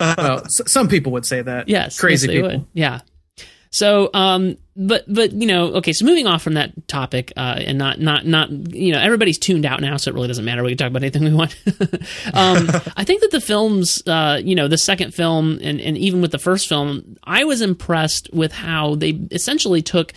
well, 0.00 0.44
s- 0.46 0.62
some 0.66 0.88
people 0.88 1.12
would 1.12 1.26
say 1.26 1.42
that. 1.42 1.68
Yes, 1.68 2.00
crazy 2.00 2.28
yes, 2.28 2.36
people. 2.36 2.48
would. 2.60 2.66
Yeah. 2.72 3.00
So, 3.70 4.10
um, 4.14 4.56
but 4.76 5.04
but 5.12 5.32
you 5.32 5.46
know, 5.46 5.74
okay. 5.74 5.92
So 5.92 6.04
moving 6.04 6.26
off 6.26 6.42
from 6.42 6.54
that 6.54 6.88
topic, 6.88 7.32
uh, 7.36 7.56
and 7.58 7.78
not 7.78 8.00
not 8.00 8.26
not 8.26 8.50
you 8.50 8.92
know, 8.92 9.00
everybody's 9.00 9.38
tuned 9.38 9.66
out 9.66 9.80
now, 9.80 9.96
so 9.96 10.10
it 10.10 10.14
really 10.14 10.28
doesn't 10.28 10.44
matter. 10.44 10.62
We 10.62 10.70
can 10.70 10.78
talk 10.78 10.88
about 10.88 11.02
anything 11.02 11.24
we 11.24 11.34
want. 11.34 11.56
um, 12.34 12.68
I 12.96 13.04
think 13.04 13.20
that 13.22 13.30
the 13.30 13.40
films, 13.40 14.02
uh, 14.06 14.40
you 14.42 14.54
know, 14.54 14.68
the 14.68 14.78
second 14.78 15.14
film, 15.14 15.58
and 15.62 15.80
and 15.80 15.98
even 15.98 16.20
with 16.20 16.32
the 16.32 16.38
first 16.38 16.68
film, 16.68 17.16
I 17.24 17.44
was 17.44 17.60
impressed 17.60 18.30
with 18.32 18.52
how 18.52 18.94
they 18.94 19.10
essentially 19.30 19.82
took 19.82 20.12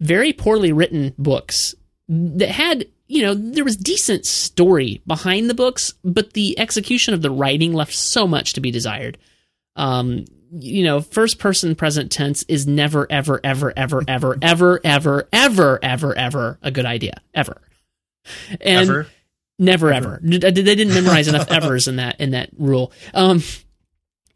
very 0.00 0.32
poorly 0.32 0.72
written 0.72 1.14
books 1.18 1.74
that 2.08 2.50
had 2.50 2.86
you 3.08 3.22
know 3.22 3.34
there 3.34 3.64
was 3.64 3.76
decent 3.76 4.26
story 4.26 5.00
behind 5.06 5.48
the 5.48 5.54
books 5.54 5.94
but 6.04 6.32
the 6.34 6.58
execution 6.58 7.14
of 7.14 7.22
the 7.22 7.30
writing 7.30 7.72
left 7.72 7.94
so 7.94 8.26
much 8.26 8.52
to 8.52 8.60
be 8.60 8.70
desired 8.70 9.18
um 9.76 10.24
you 10.52 10.84
know 10.84 11.00
first 11.00 11.38
person 11.38 11.74
present 11.74 12.10
tense 12.12 12.44
is 12.44 12.66
never 12.66 13.06
ever 13.10 13.40
ever 13.42 13.72
ever 13.76 14.02
ever 14.06 14.38
ever 14.42 14.80
ever 14.84 15.28
ever 15.32 15.78
ever 15.82 16.16
ever 16.16 16.58
a 16.62 16.70
good 16.70 16.86
idea. 16.86 17.20
Ever. 17.34 17.60
And 18.60 18.90
Ever? 18.90 19.06
never 19.58 19.92
ever, 19.92 20.20
D- 20.20 20.38
they 20.38 20.50
didn't 20.50 20.94
memorize 20.94 21.28
enough 21.28 21.50
evers 21.50 21.86
in 21.86 21.96
that 21.96 22.20
in 22.20 22.30
that 22.32 22.50
rule. 22.58 22.92
Um 23.14 23.42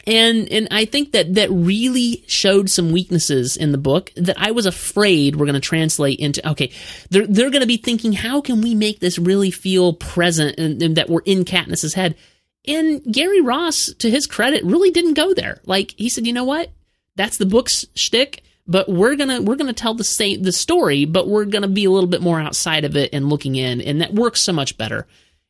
and 0.06 0.50
and 0.50 0.68
I 0.70 0.84
think 0.84 1.12
that 1.12 1.34
that 1.34 1.50
really 1.50 2.24
showed 2.26 2.70
some 2.70 2.92
weaknesses 2.92 3.56
in 3.56 3.72
the 3.72 3.78
book 3.78 4.12
that 4.16 4.36
I 4.38 4.52
was 4.52 4.66
afraid 4.66 5.36
were 5.36 5.46
going 5.46 5.54
to 5.54 5.60
translate 5.60 6.18
into 6.18 6.48
okay 6.50 6.70
they're 7.10 7.26
they're 7.26 7.50
going 7.50 7.60
to 7.60 7.66
be 7.66 7.76
thinking 7.76 8.12
how 8.12 8.40
can 8.40 8.62
we 8.62 8.74
make 8.74 9.00
this 9.00 9.18
really 9.18 9.50
feel 9.50 9.92
present 9.92 10.58
and, 10.58 10.82
and 10.82 10.96
that 10.96 11.10
we're 11.10 11.22
in 11.24 11.44
Katniss's 11.44 11.94
head 11.94 12.16
and 12.66 13.02
Gary 13.12 13.40
Ross 13.40 13.92
to 13.98 14.10
his 14.10 14.26
credit 14.26 14.64
really 14.64 14.90
didn't 14.90 15.14
go 15.14 15.34
there 15.34 15.60
like 15.64 15.94
he 15.96 16.08
said 16.08 16.26
you 16.26 16.32
know 16.32 16.44
what 16.44 16.70
that's 17.16 17.38
the 17.38 17.46
book's 17.46 17.84
shtick 17.94 18.42
but 18.66 18.88
we're 18.88 19.16
gonna 19.16 19.42
we're 19.42 19.56
gonna 19.56 19.72
tell 19.72 19.94
the 19.94 20.04
same 20.04 20.42
the 20.42 20.52
story 20.52 21.04
but 21.04 21.28
we're 21.28 21.44
gonna 21.44 21.68
be 21.68 21.84
a 21.84 21.90
little 21.90 22.08
bit 22.08 22.22
more 22.22 22.40
outside 22.40 22.84
of 22.84 22.96
it 22.96 23.10
and 23.12 23.28
looking 23.28 23.56
in 23.56 23.80
and 23.80 24.00
that 24.00 24.14
works 24.14 24.40
so 24.40 24.52
much 24.52 24.76
better 24.78 25.06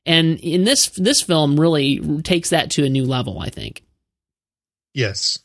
and 0.06 0.38
in 0.40 0.64
this 0.64 0.88
this 0.90 1.22
film 1.22 1.58
really 1.58 2.22
takes 2.22 2.50
that 2.50 2.70
to 2.70 2.84
a 2.84 2.88
new 2.88 3.04
level 3.04 3.38
I 3.38 3.50
think. 3.50 3.84
Yes. 4.94 5.38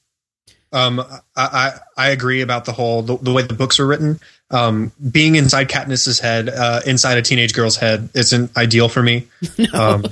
Um, 0.72 0.99
I, 0.99 1.09
I 1.36 1.80
I 1.97 2.09
agree 2.09 2.41
about 2.41 2.66
the 2.66 2.72
whole 2.72 3.01
the, 3.01 3.18
the 3.18 3.32
way 3.32 3.43
the 3.43 3.53
books 3.53 3.80
are 3.80 3.88
written. 3.88 4.20
Um, 4.52 4.91
being 5.12 5.36
inside 5.36 5.70
Katniss's 5.70 6.20
head, 6.20 6.50
uh, 6.50 6.82
inside 6.86 7.18
a 7.18 7.22
teenage 7.24 7.54
girl's 7.54 7.78
head, 7.78 8.10
isn't 8.14 8.56
ideal 8.56 8.89
for 8.89 9.02
me. 9.02 9.28
Um, 9.74 10.06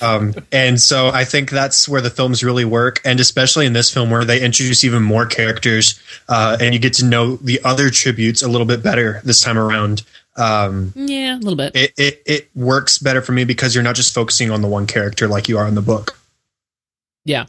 um, 0.00 0.34
and 0.50 0.80
so 0.80 1.08
I 1.08 1.24
think 1.24 1.50
that's 1.50 1.88
where 1.88 2.00
the 2.00 2.10
films 2.10 2.42
really 2.42 2.64
work, 2.64 3.00
and 3.04 3.20
especially 3.20 3.66
in 3.66 3.72
this 3.72 3.92
film 3.92 4.10
where 4.10 4.24
they 4.24 4.40
introduce 4.42 4.82
even 4.84 5.02
more 5.02 5.26
characters, 5.26 6.00
uh, 6.28 6.56
and 6.60 6.74
you 6.74 6.80
get 6.80 6.94
to 6.94 7.04
know 7.04 7.36
the 7.36 7.60
other 7.64 7.88
tributes 7.90 8.42
a 8.42 8.48
little 8.48 8.66
bit 8.66 8.82
better 8.82 9.20
this 9.24 9.40
time 9.40 9.56
around. 9.58 10.02
Um, 10.36 10.92
Yeah, 10.96 11.36
a 11.36 11.38
little 11.38 11.56
bit. 11.56 11.76
it, 11.76 11.92
it 11.96 12.22
it 12.26 12.50
works 12.56 12.98
better 12.98 13.22
for 13.22 13.32
me 13.32 13.44
because 13.44 13.74
you're 13.74 13.84
not 13.84 13.94
just 13.94 14.12
focusing 14.14 14.50
on 14.50 14.60
the 14.62 14.68
one 14.68 14.86
character 14.86 15.28
like 15.28 15.48
you 15.48 15.58
are 15.58 15.68
in 15.68 15.74
the 15.76 15.82
book. 15.82 16.18
yeah, 17.24 17.46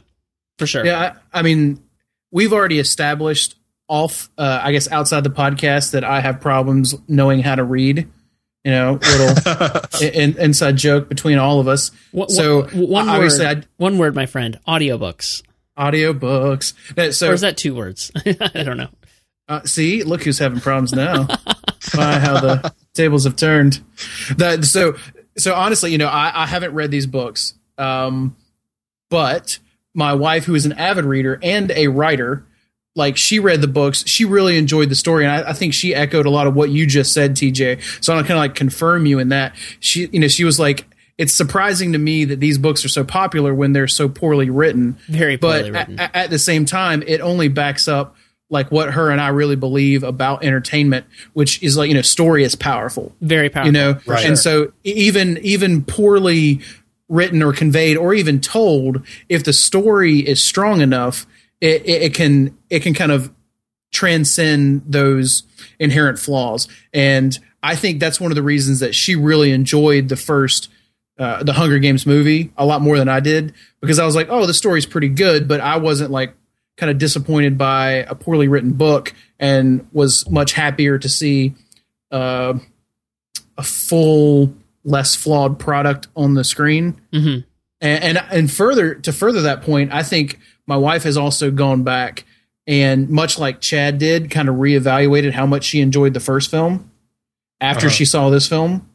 for 0.58 0.66
sure. 0.66 0.84
Yeah, 0.86 1.16
I, 1.32 1.40
I 1.40 1.42
mean, 1.42 1.82
we've 2.30 2.52
already 2.52 2.78
established 2.78 3.56
off, 3.88 4.30
uh, 4.38 4.60
I 4.62 4.72
guess, 4.72 4.90
outside 4.90 5.24
the 5.24 5.30
podcast 5.30 5.92
that 5.92 6.04
I 6.04 6.20
have 6.20 6.40
problems 6.40 6.94
knowing 7.08 7.40
how 7.40 7.54
to 7.54 7.64
read. 7.64 8.08
You 8.64 8.70
know, 8.70 8.98
little 9.02 10.00
in, 10.02 10.38
inside 10.38 10.76
joke 10.76 11.08
between 11.10 11.36
all 11.36 11.60
of 11.60 11.68
us. 11.68 11.90
Wha- 12.12 12.28
so 12.28 12.62
wha- 12.74 12.86
one 12.86 13.08
obviously, 13.10 13.44
word, 13.44 13.64
I, 13.64 13.68
one 13.76 13.98
word, 13.98 14.14
my 14.14 14.24
friend. 14.24 14.58
Audiobooks. 14.66 15.42
audiobooks. 15.78 17.12
So 17.12 17.28
or 17.28 17.34
is 17.34 17.42
that 17.42 17.58
two 17.58 17.74
words? 17.74 18.10
I 18.26 18.62
don't 18.62 18.78
know. 18.78 18.88
Uh, 19.48 19.60
see, 19.64 20.02
look 20.02 20.22
who's 20.24 20.38
having 20.38 20.60
problems 20.60 20.92
now. 20.94 21.26
My, 21.94 22.18
how 22.18 22.40
the 22.40 22.74
tables 22.94 23.24
have 23.24 23.36
turned. 23.36 23.82
That 24.38 24.64
so 24.64 24.96
so 25.36 25.54
honestly, 25.54 25.92
you 25.92 25.98
know, 25.98 26.06
I, 26.08 26.44
I 26.44 26.46
haven't 26.46 26.72
read 26.72 26.90
these 26.90 27.06
books, 27.06 27.52
um, 27.76 28.34
but 29.10 29.58
my 29.92 30.14
wife, 30.14 30.44
who 30.44 30.54
is 30.54 30.64
an 30.64 30.72
avid 30.72 31.04
reader 31.04 31.38
and 31.42 31.70
a 31.72 31.88
writer, 31.88 32.46
like 32.96 33.16
she 33.16 33.38
read 33.38 33.60
the 33.60 33.68
books, 33.68 34.04
she 34.06 34.24
really 34.24 34.56
enjoyed 34.56 34.88
the 34.88 34.94
story, 34.94 35.24
and 35.24 35.32
I, 35.46 35.50
I 35.50 35.52
think 35.52 35.74
she 35.74 35.94
echoed 35.94 36.26
a 36.26 36.30
lot 36.30 36.46
of 36.46 36.54
what 36.54 36.70
you 36.70 36.86
just 36.86 37.12
said, 37.12 37.32
TJ. 37.32 38.02
So 38.04 38.12
I'm 38.14 38.20
kind 38.22 38.32
of 38.32 38.38
like 38.38 38.54
confirm 38.54 39.06
you 39.06 39.18
in 39.18 39.30
that. 39.30 39.54
She, 39.80 40.06
you 40.12 40.20
know, 40.20 40.28
she 40.28 40.44
was 40.44 40.58
like. 40.58 40.86
It's 41.16 41.32
surprising 41.32 41.92
to 41.92 41.98
me 41.98 42.24
that 42.24 42.40
these 42.40 42.58
books 42.58 42.84
are 42.84 42.88
so 42.88 43.04
popular 43.04 43.54
when 43.54 43.72
they're 43.72 43.86
so 43.86 44.08
poorly 44.08 44.50
written 44.50 44.98
Very 45.06 45.36
but 45.36 45.58
poorly 45.58 45.70
written. 45.70 46.00
a- 46.00 46.16
at 46.16 46.28
the 46.30 46.40
same 46.40 46.64
time 46.64 47.04
it 47.06 47.20
only 47.20 47.46
backs 47.46 47.86
up 47.86 48.16
like 48.50 48.72
what 48.72 48.90
her 48.94 49.10
and 49.12 49.20
I 49.20 49.28
really 49.28 49.54
believe 49.54 50.02
about 50.02 50.42
entertainment 50.44 51.06
which 51.32 51.62
is 51.62 51.76
like 51.76 51.86
you 51.88 51.94
know 51.94 52.02
story 52.02 52.42
is 52.42 52.56
powerful 52.56 53.14
Very 53.20 53.48
powerful. 53.48 53.66
you 53.68 53.72
know 53.78 54.00
Right. 54.06 54.26
and 54.26 54.36
so 54.36 54.72
e- 54.84 54.90
even 54.90 55.38
even 55.42 55.84
poorly 55.84 56.62
written 57.08 57.44
or 57.44 57.52
conveyed 57.52 57.96
or 57.96 58.12
even 58.12 58.40
told 58.40 59.06
if 59.28 59.44
the 59.44 59.52
story 59.52 60.18
is 60.18 60.42
strong 60.42 60.80
enough 60.80 61.28
it, 61.64 61.82
it, 61.86 62.02
it 62.02 62.14
can 62.14 62.56
it 62.70 62.80
can 62.82 62.94
kind 62.94 63.12
of 63.12 63.32
transcend 63.92 64.82
those 64.86 65.44
inherent 65.78 66.18
flaws 66.18 66.68
and 66.92 67.38
I 67.62 67.76
think 67.76 67.98
that's 67.98 68.20
one 68.20 68.30
of 68.30 68.34
the 68.34 68.42
reasons 68.42 68.80
that 68.80 68.94
she 68.94 69.14
really 69.16 69.50
enjoyed 69.50 70.08
the 70.08 70.16
first 70.16 70.68
uh, 71.18 71.42
the 71.42 71.52
Hunger 71.54 71.78
Games 71.78 72.04
movie 72.06 72.52
a 72.58 72.66
lot 72.66 72.82
more 72.82 72.98
than 72.98 73.08
I 73.08 73.20
did 73.20 73.54
because 73.80 73.98
I 73.98 74.04
was 74.04 74.14
like, 74.16 74.26
oh, 74.30 74.46
the 74.46 74.52
story's 74.52 74.84
pretty 74.84 75.08
good, 75.08 75.46
but 75.48 75.60
I 75.60 75.76
wasn't 75.78 76.10
like 76.10 76.34
kind 76.76 76.90
of 76.90 76.98
disappointed 76.98 77.56
by 77.56 78.04
a 78.08 78.14
poorly 78.14 78.48
written 78.48 78.72
book 78.72 79.14
and 79.38 79.86
was 79.92 80.28
much 80.28 80.52
happier 80.52 80.98
to 80.98 81.08
see 81.08 81.54
uh, 82.10 82.58
a 83.56 83.62
full, 83.62 84.52
less 84.82 85.14
flawed 85.14 85.58
product 85.58 86.08
on 86.16 86.34
the 86.34 86.44
screen. 86.44 87.00
Mhm. 87.12 87.44
And, 87.80 88.04
and 88.04 88.24
and 88.30 88.50
further 88.50 88.94
to 88.96 89.12
further 89.12 89.42
that 89.42 89.62
point, 89.62 89.92
I 89.92 90.02
think 90.02 90.38
my 90.66 90.76
wife 90.76 91.02
has 91.04 91.16
also 91.16 91.50
gone 91.50 91.82
back 91.82 92.24
and 92.66 93.08
much 93.10 93.38
like 93.38 93.60
Chad 93.60 93.98
did, 93.98 94.30
kind 94.30 94.48
of 94.48 94.54
reevaluated 94.56 95.32
how 95.32 95.44
much 95.46 95.64
she 95.64 95.80
enjoyed 95.80 96.14
the 96.14 96.20
first 96.20 96.50
film 96.50 96.90
after 97.60 97.86
Uh-huh. 97.86 97.94
she 97.94 98.04
saw 98.04 98.30
this 98.30 98.48
film. 98.48 98.88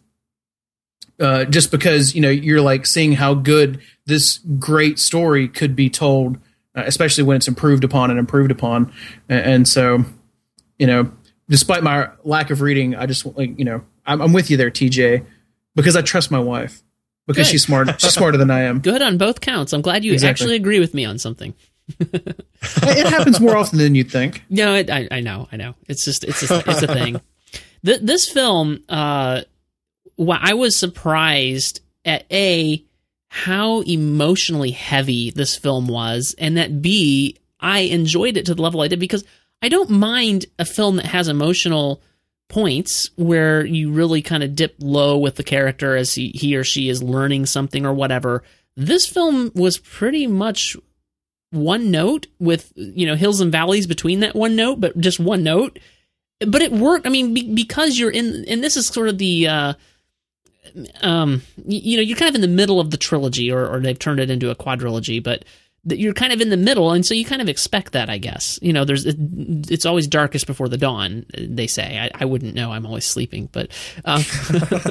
Uh, 1.20 1.44
just 1.44 1.70
because 1.70 2.16
you 2.16 2.22
know 2.22 2.30
you're 2.30 2.62
like 2.62 2.86
seeing 2.86 3.12
how 3.12 3.34
good 3.34 3.82
this 4.06 4.38
great 4.58 4.98
story 4.98 5.50
could 5.50 5.76
be 5.76 5.90
told, 5.90 6.38
uh, 6.76 6.84
especially 6.86 7.26
when 7.26 7.36
it's 7.36 7.48
improved 7.48 7.84
upon 7.84 8.10
and 8.10 8.18
improved 8.18 8.52
upon, 8.52 8.90
and, 9.28 9.46
and 9.46 9.68
so 9.68 10.06
you 10.78 10.88
know, 10.88 11.12
despite 11.50 11.84
my 11.84 12.08
lack 12.24 12.52
of 12.52 12.62
reading, 12.62 12.96
I 12.96 13.06
just 13.06 13.26
like 13.38 13.60
you 13.60 13.66
know 13.66 13.84
I'm, 14.06 14.22
I'm 14.22 14.32
with 14.32 14.50
you 14.50 14.56
there, 14.56 14.72
TJ, 14.72 15.26
because 15.76 15.98
I 15.98 16.02
trust 16.02 16.32
my 16.32 16.40
wife 16.40 16.82
because 17.30 17.48
Good. 17.48 17.52
she's 17.52 17.64
smart. 17.64 17.88
She's 18.02 18.14
smarter 18.14 18.38
than 18.38 18.50
I 18.50 18.62
am. 18.62 18.80
Good 18.80 19.04
on 19.04 19.18
both 19.20 19.40
counts. 19.40 19.72
I'm 19.72 19.82
glad 19.82 20.04
you 20.04 20.14
Exactly. 20.14 20.30
actually 20.30 20.56
agree 20.56 20.80
with 20.80 20.96
me 20.96 21.06
on 21.06 21.20
something. 21.20 21.54
it 22.00 23.08
happens 23.08 23.40
more 23.40 23.56
often 23.56 23.78
than 23.78 23.94
you'd 23.94 24.12
think. 24.12 24.44
No, 24.50 24.74
it, 24.76 24.90
I, 24.90 25.08
I 25.12 25.20
know, 25.22 25.48
I 25.52 25.58
know. 25.58 25.76
It's 25.88 26.04
just 26.04 26.24
it's 26.24 26.50
a, 26.50 26.58
it's 26.68 26.82
a 26.82 26.88
thing. 26.88 27.22
Th- 27.86 28.02
this 28.02 28.28
film, 28.28 28.84
uh, 28.90 29.42
I 30.30 30.54
was 30.56 30.78
surprised 30.78 31.82
at 32.04 32.26
a 32.32 32.84
how 33.28 33.82
emotionally 33.82 34.72
heavy 34.72 35.30
this 35.32 35.56
film 35.56 35.88
was, 35.88 36.36
and 36.40 36.58
that 36.58 36.82
b 36.82 37.38
I 37.60 37.80
enjoyed 37.82 38.38
it 38.38 38.48
to 38.48 38.56
the 38.56 38.62
level 38.62 38.82
I 38.82 38.88
did 38.88 39.00
because 39.00 39.24
I 39.62 39.70
don't 39.70 39.92
mind 39.92 40.46
a 40.58 40.66
film 40.66 40.96
that 40.96 41.06
has 41.06 41.28
emotional 41.28 42.02
points 42.50 43.12
where 43.16 43.64
you 43.66 43.92
really 43.92 44.22
kind 44.22 44.44
of 44.44 44.56
dip 44.56 44.76
low 44.80 45.18
with 45.18 45.36
the 45.36 45.44
character 45.44 45.96
as 45.96 46.14
he, 46.16 46.30
he 46.30 46.58
or 46.58 46.64
she 46.64 46.90
is 46.90 47.02
learning 47.02 47.46
something 47.46 47.86
or 47.86 47.94
whatever. 47.94 48.44
This 48.76 49.06
film 49.06 49.52
was 49.56 49.78
pretty 49.78 50.28
much 50.28 50.76
one 51.52 51.90
note 51.90 52.28
with 52.40 52.72
you 52.76 53.08
know 53.08 53.16
hills 53.16 53.42
and 53.42 53.52
valleys 53.52 53.88
between 53.88 54.20
that 54.20 54.36
one 54.36 54.56
note, 54.56 54.80
but 54.80 54.98
just 55.00 55.20
one 55.20 55.44
note. 55.44 55.80
But 56.46 56.62
it 56.62 56.72
worked. 56.72 57.06
I 57.06 57.10
mean, 57.10 57.34
be, 57.34 57.54
because 57.54 57.98
you're 57.98 58.12
in, 58.12 58.46
and 58.48 58.64
this 58.64 58.78
is 58.78 58.88
sort 58.88 59.10
of 59.10 59.18
the, 59.18 59.48
uh, 59.48 59.74
um, 61.02 61.42
you 61.66 61.98
know, 61.98 62.04
you're 62.04 62.18
kind 62.18 62.30
of 62.30 62.36
in 62.36 62.42
the 62.42 62.48
middle 62.48 62.80
of 62.80 62.92
the 62.92 62.98
trilogy, 62.98 63.52
or, 63.52 63.68
or 63.68 63.82
they've 63.82 64.00
turned 64.00 64.22
it 64.22 64.30
into 64.30 64.50
a 64.50 64.56
quadrilogy. 64.56 65.22
But 65.22 65.44
you're 65.98 66.14
kind 66.14 66.34
of 66.34 66.42
in 66.42 66.50
the 66.50 66.58
middle, 66.58 66.92
and 66.92 67.06
so 67.06 67.14
you 67.14 67.26
kind 67.26 67.42
of 67.42 67.50
expect 67.50 67.94
that, 67.94 68.10
I 68.10 68.18
guess. 68.18 68.60
You 68.62 68.74
know, 68.74 68.86
there's 68.86 69.06
it, 69.06 69.16
it's 69.72 69.86
always 69.86 70.08
darkest 70.08 70.46
before 70.46 70.70
the 70.70 70.78
dawn. 70.78 71.26
They 71.38 71.68
say. 71.68 71.98
I, 71.98 72.12
I 72.22 72.26
wouldn't 72.26 72.54
know. 72.54 72.72
I'm 72.72 72.86
always 72.86 73.06
sleeping, 73.06 73.50
but 73.52 73.72
um, 74.06 74.24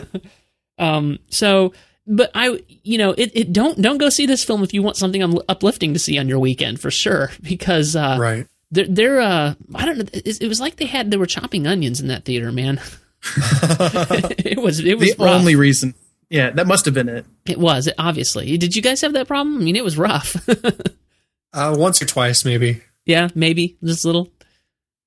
um, 0.79 1.19
so. 1.29 1.73
But 2.11 2.31
I, 2.35 2.59
you 2.85 2.97
know, 2.97 3.11
it, 3.11 3.33
it 3.35 3.53
don't 3.53 3.81
don't 3.83 3.99
go 3.99 4.09
see 4.09 4.25
this 4.25 4.43
film 4.43 4.63
if 4.63 4.73
you 4.73 4.83
want 4.83 4.97
something 4.97 5.23
uplifting 5.47 5.93
to 5.93 5.99
see 5.99 6.19
on 6.19 6.27
your 6.27 6.39
weekend 6.39 6.81
for 6.81 6.91
sure 6.91 7.31
because 7.43 7.95
uh, 7.95 8.17
right 8.19 8.47
they're, 8.71 8.87
they're 8.87 9.21
uh 9.21 9.55
I 9.75 9.85
don't 9.85 9.99
know 9.99 10.05
it, 10.13 10.41
it 10.41 10.49
was 10.49 10.61
like 10.61 10.77
they 10.77 10.87
had 10.87 11.11
they 11.11 11.17
were 11.17 11.27
chopping 11.27 11.67
onions 11.67 12.01
in 12.01 12.09
that 12.09 12.25
theater 12.25 12.51
man 12.53 12.81
it 13.37 14.59
was 14.59 14.81
it 14.81 14.99
was 14.99 15.15
the 15.17 15.25
rough. 15.25 15.39
only 15.39 15.55
reason 15.57 15.95
yeah 16.31 16.51
that 16.51 16.67
must 16.67 16.85
have 16.85 16.95
been 16.95 17.09
it 17.09 17.27
it 17.47 17.59
was 17.59 17.89
obviously 17.99 18.57
did 18.59 18.75
you 18.77 18.83
guys 18.83 19.01
have 19.01 19.13
that 19.15 19.27
problem 19.29 19.57
I 19.59 19.61
mean 19.61 19.77
it 19.77 19.85
was 19.85 19.97
rough 19.97 20.37
uh, 21.53 21.75
once 21.79 22.03
or 22.03 22.07
twice 22.07 22.45
maybe 22.45 22.83
yeah 23.07 23.29
maybe 23.35 23.77
just 23.83 24.05
a 24.05 24.09
little 24.09 24.31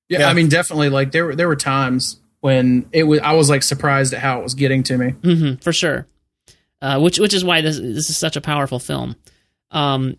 yeah, 0.10 0.20
Yeah. 0.20 0.30
I 0.30 0.34
mean 0.34 0.50
definitely 0.50 0.90
like 0.90 1.12
there 1.12 1.26
were 1.26 1.36
there 1.36 1.48
were 1.48 1.56
times 1.56 2.20
when 2.42 2.88
it 2.92 3.04
was 3.04 3.20
I 3.20 3.34
was 3.34 3.50
like 3.50 3.64
surprised 3.64 4.14
at 4.14 4.20
how 4.20 4.40
it 4.40 4.44
was 4.44 4.56
getting 4.56 4.84
to 4.84 4.98
me 4.98 5.10
hmm 5.12 5.54
for 5.56 5.72
sure. 5.72 6.08
Uh, 6.82 7.00
which 7.00 7.20
which 7.20 7.34
is 7.36 7.46
why 7.46 7.62
this 7.62 7.78
this 7.78 8.10
is 8.10 8.18
such 8.18 8.36
a 8.36 8.42
powerful 8.42 8.80
film. 8.80 9.16
Um, 9.70 10.18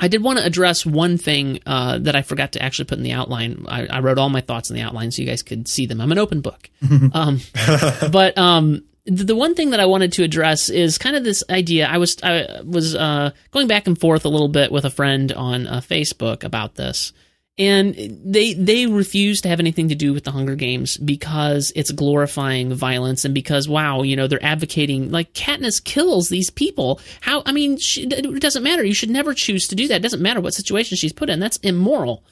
I 0.00 0.08
did 0.08 0.22
want 0.22 0.38
to 0.38 0.44
address 0.46 0.86
one 0.86 1.18
thing 1.18 1.60
uh, 1.66 1.98
that 1.98 2.16
I 2.16 2.22
forgot 2.22 2.52
to 2.52 2.62
actually 2.62 2.86
put 2.86 2.96
in 2.96 3.04
the 3.04 3.12
outline. 3.12 3.66
I, 3.68 3.86
I 3.86 4.00
wrote 4.00 4.16
all 4.18 4.30
my 4.30 4.40
thoughts 4.40 4.70
in 4.70 4.76
the 4.76 4.82
outline 4.82 5.10
so 5.10 5.20
you 5.20 5.28
guys 5.28 5.42
could 5.42 5.68
see 5.68 5.84
them. 5.84 6.00
I'm 6.00 6.10
an 6.10 6.16
open 6.18 6.40
book. 6.40 6.70
um, 7.12 7.40
but 8.10 8.36
um, 8.38 8.84
the, 9.04 9.34
one 9.36 9.54
thing 9.54 9.70
that 9.70 9.80
I 9.80 9.86
wanted 9.86 10.12
to 10.12 10.22
address 10.22 10.68
is 10.68 10.98
kind 10.98 11.16
of 11.16 11.24
this 11.24 11.42
idea. 11.50 11.86
I 11.88 11.98
was 11.98 12.16
I 12.22 12.60
was 12.64 12.94
uh, 12.94 13.32
going 13.50 13.66
back 13.66 13.86
and 13.86 13.98
forth 13.98 14.24
a 14.24 14.28
little 14.28 14.48
bit 14.48 14.70
with 14.70 14.84
a 14.84 14.90
friend 14.90 15.32
on 15.32 15.66
uh, 15.66 15.80
Facebook 15.80 16.44
about 16.44 16.76
this, 16.76 17.12
and 17.58 17.94
they 17.94 18.54
they 18.54 18.86
refuse 18.86 19.40
to 19.40 19.48
have 19.48 19.58
anything 19.58 19.88
to 19.88 19.96
do 19.96 20.12
with 20.12 20.22
the 20.22 20.30
Hunger 20.30 20.54
Games 20.54 20.96
because 20.98 21.72
it's 21.74 21.90
glorifying 21.90 22.72
violence 22.74 23.24
and 23.24 23.34
because 23.34 23.68
wow, 23.68 24.02
you 24.02 24.14
know 24.14 24.28
they're 24.28 24.44
advocating 24.44 25.10
like 25.10 25.32
Katniss 25.32 25.82
kills 25.82 26.28
these 26.28 26.50
people. 26.50 27.00
How 27.20 27.42
I 27.44 27.50
mean, 27.50 27.78
she, 27.78 28.04
it 28.04 28.40
doesn't 28.40 28.62
matter. 28.62 28.84
You 28.84 28.94
should 28.94 29.10
never 29.10 29.34
choose 29.34 29.66
to 29.68 29.74
do 29.74 29.88
that. 29.88 29.96
It 29.96 30.02
doesn't 30.02 30.22
matter 30.22 30.40
what 30.40 30.54
situation 30.54 30.96
she's 30.96 31.12
put 31.12 31.28
in. 31.28 31.40
That's 31.40 31.56
immoral. 31.58 32.22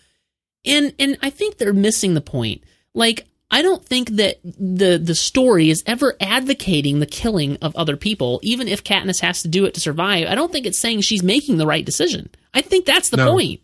And 0.64 0.94
and 1.00 1.18
I 1.20 1.30
think 1.30 1.58
they're 1.58 1.72
missing 1.72 2.14
the 2.14 2.20
point. 2.20 2.62
Like 2.94 3.26
I 3.50 3.62
don't 3.62 3.84
think 3.84 4.10
that 4.10 4.40
the 4.44 4.98
the 4.98 5.14
story 5.14 5.70
is 5.70 5.82
ever 5.86 6.16
advocating 6.20 7.00
the 7.00 7.06
killing 7.06 7.56
of 7.62 7.74
other 7.74 7.96
people, 7.96 8.38
even 8.42 8.68
if 8.68 8.84
Katniss 8.84 9.20
has 9.20 9.42
to 9.42 9.48
do 9.48 9.64
it 9.64 9.74
to 9.74 9.80
survive. 9.80 10.28
I 10.28 10.34
don't 10.36 10.52
think 10.52 10.66
it's 10.66 10.78
saying 10.78 11.00
she's 11.00 11.22
making 11.22 11.56
the 11.56 11.66
right 11.66 11.84
decision. 11.84 12.30
I 12.54 12.60
think 12.60 12.86
that's 12.86 13.10
the 13.10 13.16
No. 13.16 13.32
point. 13.32 13.60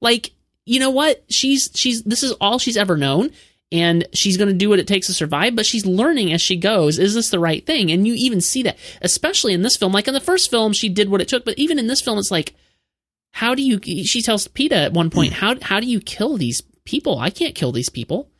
Like, 0.00 0.32
you 0.64 0.78
know 0.78 0.90
what? 0.90 1.24
She's 1.30 1.70
she's 1.74 2.02
this 2.04 2.22
is 2.22 2.32
all 2.32 2.58
she's 2.58 2.76
ever 2.76 2.96
known 2.96 3.30
and 3.72 4.06
she's 4.12 4.36
going 4.36 4.48
to 4.50 4.54
do 4.54 4.68
what 4.68 4.78
it 4.78 4.86
takes 4.86 5.08
to 5.08 5.14
survive, 5.14 5.56
but 5.56 5.66
she's 5.66 5.84
learning 5.84 6.32
as 6.32 6.40
she 6.40 6.56
goes. 6.56 6.98
Is 6.98 7.14
this 7.14 7.30
the 7.30 7.40
right 7.40 7.66
thing? 7.66 7.90
And 7.90 8.06
you 8.06 8.14
even 8.14 8.40
see 8.40 8.62
that, 8.62 8.78
especially 9.02 9.52
in 9.52 9.62
this 9.62 9.76
film. 9.76 9.92
Like 9.92 10.06
in 10.06 10.14
the 10.14 10.20
first 10.20 10.48
film, 10.48 10.72
she 10.72 10.88
did 10.88 11.08
what 11.08 11.20
it 11.20 11.26
took, 11.26 11.44
but 11.44 11.58
even 11.58 11.80
in 11.80 11.88
this 11.88 12.00
film, 12.00 12.18
it's 12.18 12.30
like, 12.30 12.54
how 13.32 13.56
do 13.56 13.62
you? 13.62 13.80
She 14.04 14.22
tells 14.22 14.46
Peeta 14.46 14.72
at 14.86 14.92
one 14.92 15.10
point, 15.10 15.32
hmm. 15.32 15.40
how 15.40 15.56
how 15.60 15.80
do 15.80 15.86
you 15.86 15.98
kill 15.98 16.36
these 16.36 16.62
people? 16.84 17.18
I 17.18 17.30
can't 17.30 17.56
kill 17.56 17.72
these 17.72 17.90
people. 17.90 18.30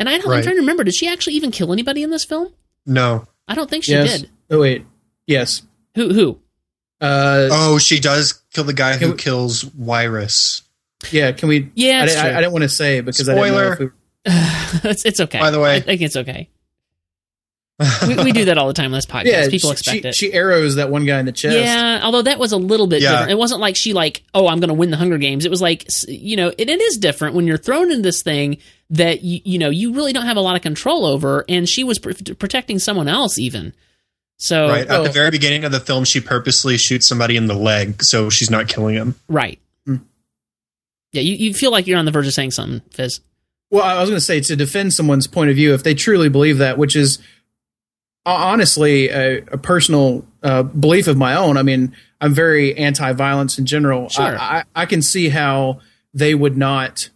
And 0.00 0.08
I 0.08 0.16
don't, 0.18 0.24
I'm 0.26 0.30
Right. 0.32 0.42
trying 0.42 0.56
to 0.56 0.60
remember, 0.62 0.82
did 0.82 0.94
she 0.94 1.06
actually 1.06 1.34
even 1.34 1.50
kill 1.52 1.72
anybody 1.72 2.02
in 2.02 2.10
this 2.10 2.24
film? 2.24 2.52
No. 2.86 3.28
I 3.46 3.54
don't 3.54 3.70
think 3.70 3.84
she 3.84 3.92
yes 3.92 4.20
did. 4.22 4.30
oh 4.50 4.60
wait 4.60 4.84
yes 5.26 5.62
Who 5.94 6.12
who? 6.12 6.38
uh 7.00 7.48
Oh, 7.52 7.78
she 7.78 8.00
does 8.00 8.32
kill 8.52 8.64
the 8.64 8.72
guy 8.72 8.96
who 8.96 9.10
we- 9.12 9.16
kills 9.16 9.64
Wiress. 9.74 10.62
yeah 11.12 11.32
can 11.32 11.48
we 11.48 11.70
Yeah, 11.74 12.00
I, 12.00 12.02
I, 12.04 12.06
true. 12.06 12.20
I 12.30 12.40
didn't 12.40 12.52
want 12.52 12.62
to 12.62 12.68
say 12.68 12.98
it 12.98 13.04
because 13.04 13.28
I 13.28 13.34
didn't 13.34 13.52
know 13.54 13.72
Spoiler. 13.72 13.72
if 13.74 13.78
we 13.78 13.86
it's, 14.90 15.04
it's 15.04 15.20
okay. 15.20 15.38
By 15.40 15.50
the 15.50 15.60
way- 15.60 15.76
I 15.76 15.80
think 15.80 16.00
it's 16.00 16.16
okay. 16.16 16.48
We, 18.06 18.14
we 18.24 18.32
do 18.32 18.44
that 18.46 18.58
all 18.58 18.66
the 18.68 18.74
time 18.74 18.86
on 18.86 18.92
this 18.92 19.06
podcast. 19.06 19.24
yeah 19.24 19.48
People 19.48 19.70
she, 19.70 19.72
expect 19.72 20.02
she, 20.02 20.08
it. 20.08 20.14
she 20.14 20.32
arrows 20.34 20.74
that 20.76 20.90
one 20.90 21.06
guy 21.06 21.18
in 21.18 21.24
the 21.26 21.32
chest 21.32 21.56
Yeah, 21.56 22.00
although 22.02 22.22
that 22.22 22.38
was 22.38 22.52
a 22.52 22.58
little 22.58 22.86
bit 22.86 23.00
Yeah. 23.02 23.10
different. 23.12 23.30
It 23.32 23.38
wasn't 23.38 23.60
like 23.62 23.74
she 23.74 23.94
like, 23.94 24.22
oh, 24.34 24.48
I'm 24.48 24.60
going 24.60 24.68
to 24.68 24.74
win 24.74 24.90
the 24.90 24.98
Hunger 24.98 25.16
Games. 25.16 25.46
It 25.46 25.50
was 25.50 25.62
like, 25.62 25.86
you 26.06 26.36
know, 26.36 26.48
it, 26.48 26.68
it 26.68 26.80
is 26.80 26.98
different 26.98 27.34
when 27.34 27.46
you're 27.46 27.56
thrown 27.56 27.90
in 27.90 28.02
this 28.02 28.22
thing 28.22 28.58
that 28.90 29.22
you, 29.22 29.40
you 29.44 29.58
know 29.58 29.70
you 29.70 29.94
really 29.94 30.12
don't 30.12 30.26
have 30.26 30.36
a 30.36 30.40
lot 30.40 30.56
of 30.56 30.62
control 30.62 31.06
over, 31.06 31.44
and 31.48 31.68
she 31.68 31.84
was 31.84 31.98
pr- 31.98 32.12
protecting 32.38 32.78
someone 32.78 33.08
else 33.08 33.38
even. 33.38 33.72
So 34.36 34.68
right. 34.68 34.86
At 34.86 35.00
oh. 35.00 35.02
the 35.04 35.10
very 35.10 35.30
beginning 35.30 35.64
of 35.64 35.72
the 35.72 35.80
film, 35.80 36.04
she 36.04 36.20
purposely 36.20 36.78
shoots 36.78 37.06
somebody 37.06 37.36
in 37.36 37.46
the 37.46 37.54
leg, 37.54 38.02
so 38.02 38.30
she's 38.30 38.50
not 38.50 38.68
killing 38.68 38.94
him. 38.94 39.14
right, 39.28 39.58
Hmm. 39.86 39.96
yeah, 41.12 41.22
you, 41.22 41.34
you 41.34 41.54
feel 41.54 41.70
like 41.70 41.86
you're 41.86 41.98
on 41.98 42.06
the 42.06 42.10
verge 42.10 42.26
of 42.26 42.32
saying 42.32 42.52
something, 42.52 42.80
Fizz. 42.90 43.20
Well, 43.70 43.84
I 43.84 44.00
was 44.00 44.08
going 44.08 44.16
to 44.18 44.24
say 44.24 44.40
to 44.40 44.56
defend 44.56 44.92
someone's 44.92 45.26
point 45.26 45.50
of 45.50 45.56
view, 45.56 45.74
if 45.74 45.82
they 45.84 45.94
truly 45.94 46.28
believe 46.28 46.58
that, 46.58 46.76
which 46.78 46.96
is 46.96 47.18
honestly 48.26 49.08
a, 49.08 49.38
a 49.52 49.58
personal 49.58 50.26
uh, 50.42 50.62
belief 50.62 51.06
of 51.06 51.16
my 51.16 51.34
own. 51.34 51.56
I 51.56 51.62
mean, 51.62 51.94
I'm 52.20 52.34
very 52.34 52.76
anti-violence 52.76 53.58
in 53.58 53.66
general. 53.66 54.08
Sure. 54.08 54.24
I, 54.24 54.58
I, 54.58 54.64
I 54.74 54.86
can 54.86 55.02
see 55.02 55.28
how 55.28 55.80
they 56.12 56.34
would 56.34 56.56
not 56.56 57.10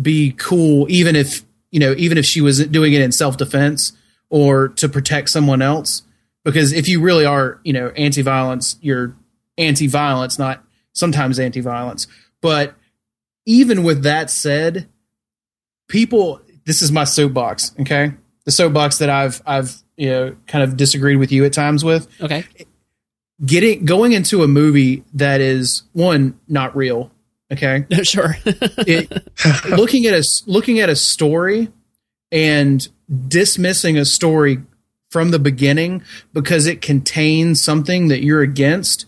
be 0.00 0.32
cool, 0.32 0.86
even 0.90 1.16
if 1.16 1.44
you 1.70 1.80
know, 1.80 1.94
even 1.96 2.18
if 2.18 2.26
she 2.26 2.40
was 2.40 2.66
doing 2.66 2.92
it 2.92 3.00
in 3.00 3.12
self-defense 3.12 3.92
or 4.28 4.68
to 4.68 4.88
protect 4.88 5.30
someone 5.30 5.62
else. 5.62 6.02
Because 6.44 6.72
if 6.72 6.88
you 6.88 7.00
really 7.00 7.24
are, 7.24 7.60
you 7.64 7.72
know, 7.72 7.90
anti-violence, 7.90 8.76
you're 8.80 9.14
anti-violence, 9.58 10.38
not 10.38 10.64
sometimes 10.94 11.38
anti-violence. 11.38 12.06
But 12.40 12.74
even 13.46 13.84
with 13.84 14.02
that 14.02 14.30
said, 14.30 14.88
people 15.90 16.40
this 16.64 16.80
is 16.82 16.92
my 16.92 17.04
soapbox 17.04 17.74
okay 17.80 18.12
the 18.44 18.52
soapbox 18.52 18.98
that 18.98 19.10
i've 19.10 19.42
i've 19.44 19.82
you 19.96 20.08
know 20.08 20.36
kind 20.46 20.62
of 20.62 20.76
disagreed 20.76 21.18
with 21.18 21.32
you 21.32 21.44
at 21.44 21.52
times 21.52 21.84
with 21.84 22.08
Okay, 22.22 22.44
getting 23.44 23.84
going 23.84 24.12
into 24.12 24.42
a 24.44 24.48
movie 24.48 25.04
that 25.14 25.40
is 25.40 25.82
one 25.92 26.38
not 26.46 26.74
real 26.76 27.10
okay 27.52 27.84
sure. 28.02 28.36
it, 28.44 29.10
looking 29.70 30.06
at 30.06 30.14
a 30.14 30.24
looking 30.46 30.80
at 30.80 30.88
a 30.88 30.96
story 30.96 31.68
and 32.32 32.88
dismissing 33.28 33.96
a 33.98 34.04
story 34.04 34.58
from 35.10 35.30
the 35.30 35.38
beginning 35.38 36.02
because 36.32 36.66
it 36.66 36.80
contains 36.80 37.62
something 37.62 38.08
that 38.08 38.22
you're 38.22 38.42
against 38.42 39.06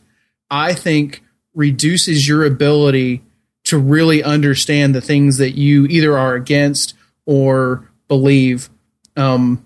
i 0.50 0.72
think 0.72 1.22
reduces 1.54 2.26
your 2.26 2.44
ability 2.44 3.22
to 3.64 3.78
really 3.78 4.22
understand 4.22 4.94
the 4.94 5.00
things 5.00 5.38
that 5.38 5.52
you 5.52 5.86
either 5.86 6.18
are 6.18 6.34
against 6.34 6.94
or 7.26 7.88
believe 8.08 8.68
um 9.16 9.64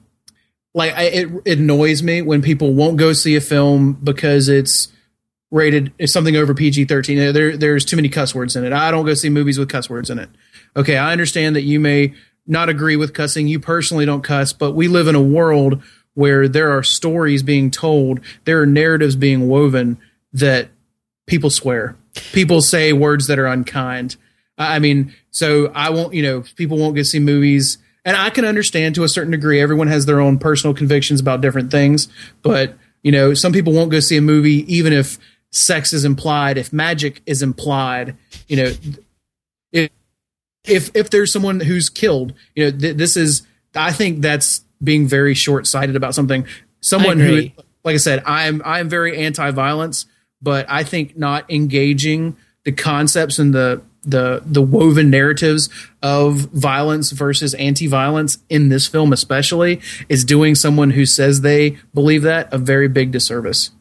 like 0.77 0.93
I, 0.93 1.03
it, 1.05 1.29
it 1.47 1.59
annoys 1.59 2.03
me 2.03 2.21
when 2.21 2.43
people 2.43 2.75
won't 2.75 2.99
go 2.99 3.15
see 3.15 3.35
a 3.35 3.41
film 3.41 3.95
because 3.95 4.49
it's 4.51 4.93
rated 5.51 5.93
it's 5.99 6.13
something 6.13 6.37
over 6.37 6.55
PG-13 6.55 7.33
there 7.33 7.57
there's 7.57 7.85
too 7.85 7.97
many 7.97 8.09
cuss 8.09 8.35
words 8.35 8.57
in 8.57 8.65
it. 8.65 8.73
I 8.73 8.91
don't 8.91 9.07
go 9.07 9.15
see 9.15 9.29
movies 9.29 9.59
with 9.59 9.69
cuss 9.69 9.89
words 9.89 10.11
in 10.11 10.19
it. 10.19 10.29
Okay 10.77 10.97
I 10.97 11.13
understand 11.13 11.57
that 11.57 11.63
you 11.63 11.79
may 11.81 12.15
not 12.47 12.69
agree 12.69 12.97
with 12.97 13.15
cussing. 13.15 13.47
You 13.47 13.61
personally 13.61 14.07
don't 14.07 14.23
cuss 14.23 14.53
but 14.53 14.73
we 14.73 14.89
live 14.89 15.09
in 15.09 15.15
a 15.15 15.23
world 15.23 15.83
where 16.15 16.49
there 16.49 16.71
are 16.71 16.83
stories 16.83 17.43
being 17.43 17.71
told 17.71 18.21
there 18.45 18.61
are 18.61 18.67
narratives 18.67 19.17
being 19.17 19.49
woven 19.49 19.99
that 20.33 20.71
people 21.27 21.51
swear. 21.51 21.97
People 22.33 22.63
say 22.63 22.93
words 22.93 23.27
that 23.27 23.39
are 23.39 23.47
unkind. 23.47 24.17
I 24.59 24.79
mean, 24.79 25.15
so 25.31 25.71
I 25.75 25.91
won't, 25.91 26.15
you 26.15 26.23
know, 26.23 26.45
people 26.57 26.79
won't 26.79 26.97
go 26.97 27.03
see 27.03 27.19
movies. 27.19 27.79
And 28.05 28.17
I 28.17 28.31
can 28.31 28.45
understand 28.45 28.95
to 28.95 29.05
a 29.05 29.09
certain 29.09 29.33
degree, 29.33 29.61
everyone 29.61 29.89
has 29.89 30.07
their 30.07 30.21
own 30.21 30.39
personal 30.39 30.75
convictions 30.75 31.21
about 31.21 31.43
different 31.43 31.71
things. 31.71 32.09
But, 32.43 32.75
you 33.03 33.13
know, 33.13 33.35
some 33.35 33.53
people 33.53 33.73
won't 33.73 33.91
go 33.91 34.01
see 34.01 34.17
a 34.17 34.23
movie 34.23 34.65
even 34.75 34.93
if 34.93 35.19
sex 35.57 35.93
is 35.93 36.05
implied, 36.05 36.59
if 36.59 36.73
magic 36.73 37.23
is 37.27 37.43
implied, 37.43 38.17
you 38.47 38.57
know, 38.57 38.73
if, 39.73 39.91
if, 40.65 40.91
if 40.95 41.11
there's 41.11 41.33
someone 41.33 41.61
who's 41.61 41.89
killed, 41.89 42.35
you 42.55 42.65
know, 42.65 42.79
th- 42.79 42.97
this 42.97 43.17
is, 43.17 43.43
I 43.75 43.93
think 43.93 44.21
that's 44.21 44.65
being 44.83 45.07
very 45.07 45.35
short 45.35 45.67
sighted 45.67 45.97
about 45.97 46.15
something. 46.15 46.47
Someone 46.81 47.19
who, 47.19 47.51
like 47.85 47.95
I 47.95 47.99
said, 47.99 48.23
I'm, 48.27 48.63
I'm 48.65 48.89
very 48.89 49.17
anti 49.17 49.51
violence, 49.51 50.07
but 50.43 50.67
I 50.69 50.85
think 50.85 51.17
not 51.17 51.51
engaging 51.51 52.37
the 52.65 52.73
concepts 52.73 53.39
and 53.39 53.55
the, 53.55 53.83
the 54.07 54.41
the 54.47 54.63
woven 54.63 55.11
narratives 55.11 55.69
of 56.01 56.35
violence 56.53 57.11
versus 57.11 57.55
anti-violence 57.55 58.39
in 58.49 58.69
this 58.69 58.87
film 58.87 59.13
especially 59.13 59.81
is 60.09 60.25
doing 60.25 60.55
someone 60.55 60.93
who 60.93 61.05
says 61.05 61.41
they 61.41 61.71
believe 61.93 62.23
that 62.23 62.53
a 62.53 62.59
very 62.59 62.87
big 62.87 63.11
disservice. 63.11 63.73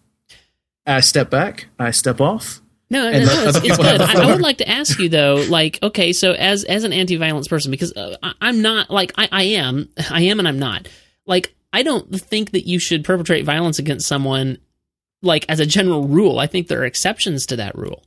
I 0.85 0.99
step 0.99 1.29
back, 1.29 1.67
I 1.79 1.91
step 1.91 2.21
off. 2.21 2.61
No, 2.89 3.11
no, 3.11 3.25
no, 3.25 3.47
it's, 3.47 3.57
it's 3.57 3.77
good. 3.77 3.99
I, 3.99 4.23
I 4.23 4.25
would 4.27 4.41
like 4.41 4.59
to 4.59 4.69
ask 4.69 4.99
you 4.99 5.09
though, 5.09 5.43
like, 5.49 5.79
okay, 5.81 6.13
so 6.13 6.33
as 6.33 6.63
as 6.63 6.83
an 6.83 6.93
anti-violence 6.93 7.47
person, 7.47 7.71
because 7.71 7.91
uh, 7.93 8.15
I, 8.21 8.33
I'm 8.41 8.61
not 8.61 8.91
like 8.91 9.11
I, 9.17 9.27
I 9.31 9.43
am, 9.43 9.89
I 10.11 10.21
am, 10.23 10.37
and 10.37 10.47
I'm 10.47 10.59
not. 10.59 10.87
Like, 11.25 11.55
I 11.73 11.81
don't 11.81 12.13
think 12.15 12.51
that 12.51 12.67
you 12.67 12.77
should 12.77 13.03
perpetrate 13.03 13.43
violence 13.43 13.79
against 13.79 14.07
someone, 14.07 14.59
like 15.23 15.45
as 15.49 15.59
a 15.59 15.65
general 15.65 16.07
rule. 16.07 16.37
I 16.37 16.45
think 16.45 16.67
there 16.67 16.81
are 16.81 16.85
exceptions 16.85 17.47
to 17.47 17.55
that 17.55 17.75
rule. 17.75 18.03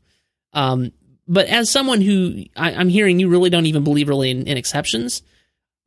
Um, 0.53 0.93
but 1.27 1.49
as 1.49 1.71
someone 1.71 2.01
who 2.01 2.45
I, 2.57 2.73
I'm 2.73 2.89
hearing 2.89 3.19
you 3.19 3.29
really 3.29 3.51
don't 3.51 3.67
even 3.67 3.83
believe 3.83 4.09
really 4.09 4.31
in, 4.31 4.47
in 4.47 4.57
exceptions, 4.57 5.23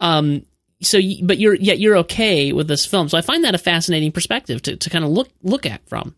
um, 0.02 0.46
so 0.82 1.00
but 1.24 1.38
you're 1.38 1.56
yet 1.56 1.80
you're 1.80 1.98
okay 2.00 2.52
with 2.52 2.68
this 2.68 2.86
film. 2.86 3.08
So 3.08 3.18
I 3.18 3.22
find 3.22 3.46
that 3.46 3.56
a 3.56 3.58
fascinating 3.58 4.12
perspective 4.12 4.62
to, 4.64 4.76
to 4.76 4.90
kind 4.90 5.06
of 5.06 5.12
look 5.12 5.30
look 5.42 5.66
at 5.66 5.88
from. 5.88 6.14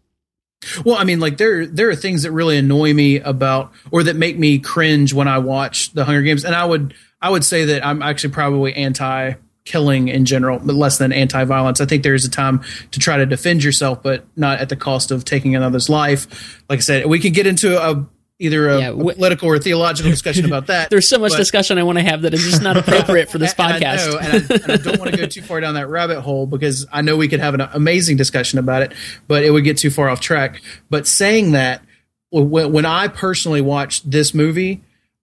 Well, 0.85 0.95
I 0.95 1.03
mean, 1.03 1.19
like 1.19 1.37
there 1.37 1.65
there 1.65 1.89
are 1.89 1.95
things 1.95 2.23
that 2.23 2.31
really 2.31 2.57
annoy 2.57 2.93
me 2.93 3.19
about 3.19 3.73
or 3.91 4.03
that 4.03 4.15
make 4.15 4.37
me 4.37 4.59
cringe 4.59 5.13
when 5.13 5.27
I 5.27 5.39
watch 5.39 5.91
the 5.93 6.05
Hunger 6.05 6.21
Games, 6.21 6.45
and 6.45 6.55
I 6.55 6.65
would 6.65 6.93
I 7.21 7.29
would 7.29 7.43
say 7.43 7.65
that 7.65 7.85
I'm 7.85 8.01
actually 8.01 8.33
probably 8.33 8.73
anti 8.73 9.33
killing 9.65 10.09
in 10.09 10.25
general, 10.25 10.59
but 10.59 10.75
less 10.75 10.97
than 10.97 11.13
anti 11.13 11.43
violence. 11.45 11.79
I 11.79 11.85
think 11.85 12.03
there 12.03 12.13
is 12.13 12.25
a 12.25 12.29
time 12.29 12.63
to 12.91 12.99
try 12.99 13.17
to 13.17 13.25
defend 13.25 13.63
yourself, 13.63 14.03
but 14.03 14.25
not 14.35 14.59
at 14.59 14.69
the 14.69 14.75
cost 14.75 15.11
of 15.11 15.23
taking 15.25 15.55
another's 15.55 15.89
life. 15.89 16.61
Like 16.69 16.79
I 16.79 16.81
said, 16.81 17.05
we 17.05 17.19
can 17.19 17.33
get 17.33 17.47
into 17.47 17.81
a 17.81 18.05
either 18.43 18.67
a, 18.69 18.79
Yeah, 18.79 18.89
a 18.89 19.13
political 19.13 19.47
or 19.47 19.57
theological 19.57 20.11
discussion 20.11 20.45
about 20.45 20.67
that. 20.67 20.89
There's 20.91 21.07
so 21.07 21.17
much 21.17 21.31
but- 21.31 21.37
discussion 21.37 21.77
I 21.77 21.83
want 21.83 21.97
to 21.97 22.03
have 22.03 22.23
that 22.23 22.33
is 22.33 22.43
just 22.43 22.61
not 22.61 22.77
appropriate 22.77 23.29
for 23.29 23.37
this 23.37 23.53
and- 23.57 23.73
podcast. 23.81 24.07
And 24.07 24.15
I, 24.15 24.15
know, 24.15 24.17
and, 24.17 24.51
I, 24.51 24.55
and 24.55 24.71
I 24.71 24.75
don't 24.75 24.99
want 24.99 25.11
to 25.11 25.17
go 25.17 25.25
too 25.25 25.41
far 25.41 25.61
down 25.61 25.75
that 25.75 25.87
rabbit 25.87 26.21
hole 26.21 26.45
because 26.45 26.85
I 26.91 27.01
know 27.01 27.15
we 27.15 27.27
could 27.27 27.39
have 27.39 27.53
an 27.53 27.61
amazing 27.61 28.17
discussion 28.17 28.59
about 28.59 28.81
it, 28.81 28.93
but 29.27 29.43
it 29.43 29.51
would 29.51 29.63
get 29.63 29.77
too 29.77 29.89
far 29.89 30.09
off 30.09 30.19
track. 30.19 30.61
But 30.89 31.07
saying 31.07 31.53
that, 31.53 31.81
when, 32.31 32.71
when 32.71 32.85
I 32.85 33.07
personally 33.07 33.61
watch 33.61 34.03
this 34.03 34.33
movie, 34.33 34.81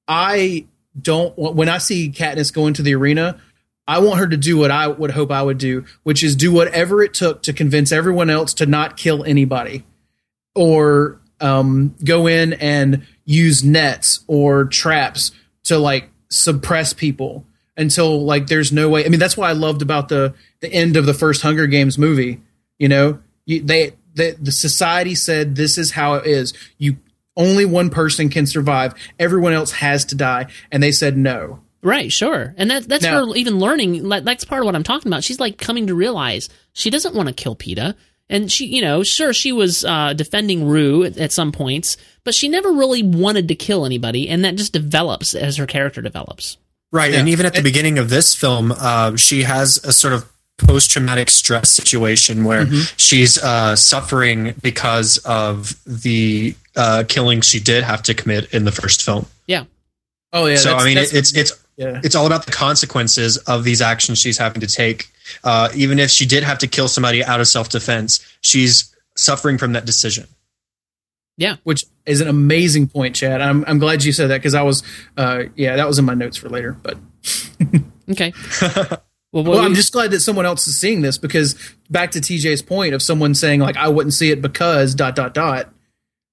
I 0.09 0.66
don't. 1.01 1.37
When 1.37 1.68
I 1.68 1.79
see 1.79 2.11
Katniss 2.11 2.53
go 2.53 2.66
into 2.66 2.83
the 2.83 2.95
arena, 2.95 3.41
I 3.87 3.99
want 3.99 4.18
her 4.21 4.29
to 4.29 4.37
do 4.37 4.57
what 4.57 4.71
I 4.71 4.89
would 4.89 5.11
hope 5.11 5.31
I 5.31 5.43
would 5.43 5.59
do, 5.59 5.85
which 6.05 6.23
is 6.25 6.37
do 6.37 6.53
whatever 6.53 7.03
it 7.03 7.12
took 7.14 7.43
to 7.43 7.53
convince 7.53 7.93
everyone 7.93 8.31
else 8.31 8.55
to 8.55 8.66
not 8.66 8.97
kill 8.97 9.25
anybody 9.25 9.85
or 10.55 11.21
um, 11.41 11.95
go 12.05 12.26
in 12.26 12.53
and 12.55 13.07
use 13.24 13.62
nets 13.64 14.20
or 14.26 14.64
traps 14.66 15.32
to 15.64 15.78
like 15.78 16.11
suppress 16.28 16.93
people 16.93 17.45
until 17.76 18.24
like 18.24 18.47
there's 18.47 18.72
no 18.72 18.88
way. 18.88 19.05
I 19.05 19.09
mean, 19.09 19.20
that's 19.20 19.36
why 19.36 19.49
I 19.49 19.53
loved 19.53 19.82
about 19.82 20.09
the 20.09 20.34
the 20.61 20.72
end 20.72 20.97
of 20.97 21.07
the 21.07 21.14
first 21.14 21.43
Hunger 21.43 21.66
Games 21.66 21.99
movie. 21.99 22.41
You 22.78 22.88
know, 22.88 23.20
you, 23.47 23.62
they, 23.62 23.93
they 24.14 24.32
the 24.32 24.53
society 24.53 25.14
said 25.14 25.57
this 25.57 25.78
is 25.78 25.93
how 25.93 26.14
it 26.14 26.26
is. 26.26 26.53
You 26.78 26.97
only 27.36 27.64
one 27.64 27.91
person 27.91 28.28
can 28.28 28.47
survive. 28.47 28.95
Everyone 29.18 29.53
else 29.53 29.72
has 29.72 30.05
to 30.07 30.14
die, 30.14 30.47
and 30.70 30.82
they 30.82 30.93
said 30.93 31.16
no. 31.16 31.61
Right, 31.82 32.12
sure. 32.12 32.55
And 32.59 32.70
that 32.70 32.88
that's 32.88 33.05
Now- 33.05 33.26
her 33.26 33.36
even 33.36 33.59
learning 33.59 34.05
like, 34.05 34.24
that's 34.24 34.45
part 34.45 34.61
of 34.61 34.66
what 34.66 34.74
I'm 34.76 34.82
talking 34.82 35.11
about. 35.11 35.24
She's 35.24 35.41
like 35.41 35.57
coming 35.57 35.86
to 35.86 35.95
realize 35.95 36.49
she 36.72 36.91
doesn't 36.91 37.14
want 37.14 37.28
to 37.28 37.34
kill 37.34 37.57
Peeta. 37.57 37.95
And 38.31 38.51
she, 38.51 38.64
you 38.66 38.81
know, 38.81 39.03
sure 39.03 39.33
she 39.35 39.53
was 39.53 39.85
uh, 39.85 40.14
defending 40.14 40.66
Rue 40.66 41.05
at, 41.05 41.18
at 41.18 41.33
some 41.33 41.53
points, 41.53 41.97
but 42.24 42.35
she 42.35 42.49
never 42.49 42.70
really 42.72 43.03
wanted 43.03 43.49
to 43.49 43.55
kill 43.55 43.85
anybody, 43.85 44.28
and 44.28 44.45
that 44.45 44.55
just 44.57 44.72
develops 44.72 45.35
as 45.35 45.57
her 45.59 45.66
character 45.66 46.01
develops. 46.01 46.57
Right, 46.93 47.12
Yeah. 47.12 47.18
and 47.20 47.28
even 47.28 47.45
at 47.45 47.55
the 47.55 47.62
beginning 47.62 47.99
of 47.99 48.09
this 48.09 48.35
film, 48.35 48.72
uh, 48.72 49.16
she 49.16 49.43
has 49.43 49.76
a 49.85 49.93
sort 49.93 50.12
of 50.14 50.31
post-traumatic 50.59 51.31
stress 51.31 51.72
situation 51.72 52.45
where 52.45 52.66
Mm-hmm. 52.66 52.95
she's 52.97 53.37
uh, 53.39 53.74
suffering 53.76 54.55
because 54.62 55.18
of 55.24 55.74
the 55.87 56.55
uh, 56.76 57.05
killing 57.09 57.41
she 57.41 57.59
did 57.61 57.83
have 57.85 58.03
to 58.05 58.14
commit 58.14 58.53
in 58.55 58.64
the 58.64 58.72
first 58.72 59.03
film. 59.03 59.26
Yeah. 59.47 59.64
Oh 60.33 60.47
yeah. 60.47 60.57
so 60.57 60.68
that's- 60.68 60.83
I 60.83 60.87
mean, 60.87 60.95
that's- 60.97 61.14
it's 61.14 61.35
it's 61.35 61.60
yeah. 61.81 62.01
it's 62.05 62.14
all 62.14 62.26
about 62.26 62.47
the 62.47 62.53
consequences 62.53 63.39
of 63.39 63.64
these 63.64 63.81
actions 63.81 64.18
she's 64.18 64.39
having 64.39 64.61
to 64.61 64.66
take. 64.66 65.11
Uh, 65.43 65.68
even 65.74 65.99
if 65.99 66.11
she 66.11 66.26
did 66.26 66.43
have 66.43 66.59
to 66.59 66.66
kill 66.66 66.89
somebody 66.89 67.24
out 67.24 67.41
of 67.41 67.49
self-defense, 67.49 68.20
she's 68.43 68.95
suffering 69.16 69.59
from 69.59 69.72
that 69.72 69.87
decision. 69.87 70.26
Yeah, 71.37 71.57
which 71.64 71.85
is 72.05 72.20
an 72.20 72.28
amazing 72.28 72.89
point, 72.89 73.16
Chad. 73.16 73.41
I'm 73.41 73.64
I'm 73.66 73.78
glad 73.78 74.05
you 74.05 74.12
said 74.12 74.28
that 74.28 74.39
because 74.39 74.55
I 74.55 74.62
was, 74.62 74.83
uh, 75.16 75.45
yeah, 75.57 75.76
that 75.76 75.87
was 75.87 75.99
in 75.99 76.05
my 76.05 76.12
notes 76.12 76.37
for 76.37 76.51
later. 76.51 76.76
But 76.83 76.99
Okay. 78.11 78.33
Well, 79.33 79.45
what 79.45 79.59
well, 79.59 79.64
I'm 79.64 79.76
just 79.76 79.93
glad 79.93 80.11
that 80.11 80.18
someone 80.18 80.45
else 80.45 80.66
is 80.66 80.76
seeing 80.76 81.03
this 81.03 81.16
because 81.16 81.55
back 81.89 82.11
to 82.11 82.18
TJ's 82.18 82.62
point 82.62 82.95
of 82.95 83.01
someone 83.01 83.37
saying 83.37 83.61
like 83.61 83.76
I 83.76 83.87
wouldn't 83.87 84.12
see 84.12 84.33
it 84.33 84.43
because 84.43 84.93
dot 84.93 85.14
dot 85.14 85.35
dot. 85.35 85.72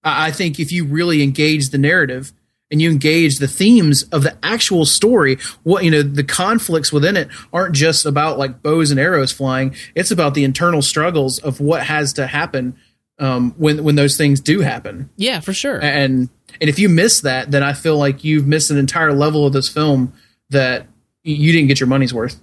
I, 0.03 0.29
I 0.29 0.31
think 0.31 0.59
if 0.59 0.71
you 0.71 0.83
really 0.83 1.21
engage 1.21 1.69
the 1.69 1.77
narrative 1.77 2.33
and 2.69 2.81
you 2.81 2.89
engage 2.91 3.39
the 3.39 3.47
themes 3.47 4.03
of 4.11 4.23
the 4.23 4.37
actual 4.43 4.85
story, 4.85 5.37
what 5.63 5.83
you 5.83 5.91
know, 5.91 6.01
the 6.01 6.23
conflicts 6.23 6.91
within 6.91 7.15
it 7.15 7.29
aren't 7.53 7.75
just 7.75 8.05
about 8.05 8.37
like 8.37 8.61
bows 8.61 8.91
and 8.91 8.99
arrows 8.99 9.31
flying. 9.31 9.75
It's 9.95 10.11
about 10.11 10.33
the 10.33 10.43
internal 10.43 10.81
struggles 10.81 11.39
of 11.39 11.59
what 11.59 11.83
has 11.83 12.13
to 12.13 12.27
happen 12.27 12.77
um, 13.19 13.53
when 13.57 13.83
when 13.83 13.95
those 13.95 14.17
things 14.17 14.39
do 14.39 14.61
happen. 14.61 15.09
yeah, 15.17 15.39
for 15.39 15.53
sure. 15.53 15.81
and 15.81 16.29
and 16.61 16.69
if 16.69 16.79
you 16.79 16.89
miss 16.89 17.21
that 17.21 17.51
then 17.51 17.61
i 17.61 17.73
feel 17.73 17.97
like 17.97 18.23
you've 18.23 18.47
missed 18.47 18.71
an 18.71 18.77
entire 18.77 19.13
level 19.13 19.45
of 19.45 19.53
this 19.53 19.69
film 19.69 20.13
that 20.49 20.87
you 21.23 21.51
didn't 21.51 21.67
get 21.67 21.79
your 21.79 21.87
money's 21.87 22.13
worth 22.13 22.39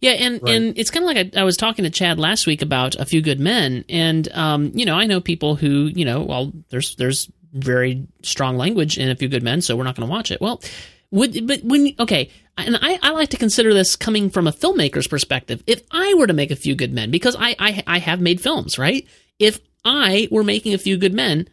Yeah, 0.00 0.12
and 0.12 0.40
and 0.48 0.78
it's 0.78 0.90
kind 0.90 1.04
of 1.04 1.14
like 1.14 1.36
I, 1.36 1.40
I 1.40 1.44
was 1.44 1.58
talking 1.58 1.82
to 1.84 1.90
Chad 1.90 2.18
last 2.18 2.46
week 2.46 2.62
about 2.62 2.94
a 2.94 3.04
few 3.04 3.20
good 3.20 3.38
men, 3.38 3.84
and 3.90 4.26
um, 4.32 4.72
you 4.74 4.86
know, 4.86 4.94
I 4.94 5.04
know 5.04 5.20
people 5.20 5.54
who 5.54 5.90
you 5.94 6.06
know, 6.06 6.22
well, 6.22 6.52
there's 6.70 6.96
there's 6.96 7.30
very 7.52 8.06
strong 8.22 8.56
language 8.56 8.98
in 8.98 9.10
a 9.10 9.16
few 9.16 9.28
good 9.28 9.42
men, 9.42 9.62
so 9.62 9.76
we're 9.76 9.84
not 9.84 9.96
going 9.96 10.08
to 10.08 10.12
watch 10.12 10.30
it. 10.30 10.40
Well, 10.40 10.62
would 11.10 11.46
but 11.46 11.64
when 11.64 11.94
okay, 11.98 12.30
and 12.56 12.76
I, 12.80 12.98
I 13.02 13.10
like 13.10 13.30
to 13.30 13.36
consider 13.36 13.74
this 13.74 13.96
coming 13.96 14.30
from 14.30 14.46
a 14.46 14.52
filmmaker's 14.52 15.08
perspective. 15.08 15.62
If 15.66 15.82
I 15.90 16.14
were 16.14 16.26
to 16.26 16.32
make 16.32 16.50
a 16.50 16.56
few 16.56 16.74
good 16.74 16.92
men, 16.92 17.10
because 17.10 17.36
I 17.38 17.56
I, 17.58 17.82
I 17.86 17.98
have 17.98 18.20
made 18.20 18.40
films, 18.40 18.78
right? 18.78 19.06
If 19.38 19.60
I 19.84 20.28
were 20.30 20.44
making 20.44 20.74
a 20.74 20.78
few 20.78 20.96
good 20.96 21.14
men, 21.14 21.48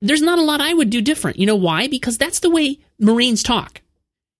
there's 0.00 0.22
not 0.22 0.38
a 0.38 0.42
lot 0.42 0.60
I 0.60 0.72
would 0.72 0.90
do 0.90 1.02
different. 1.02 1.38
You 1.38 1.46
know 1.46 1.56
why? 1.56 1.88
Because 1.88 2.16
that's 2.16 2.40
the 2.40 2.50
way 2.50 2.78
Marines 2.98 3.42
talk, 3.42 3.82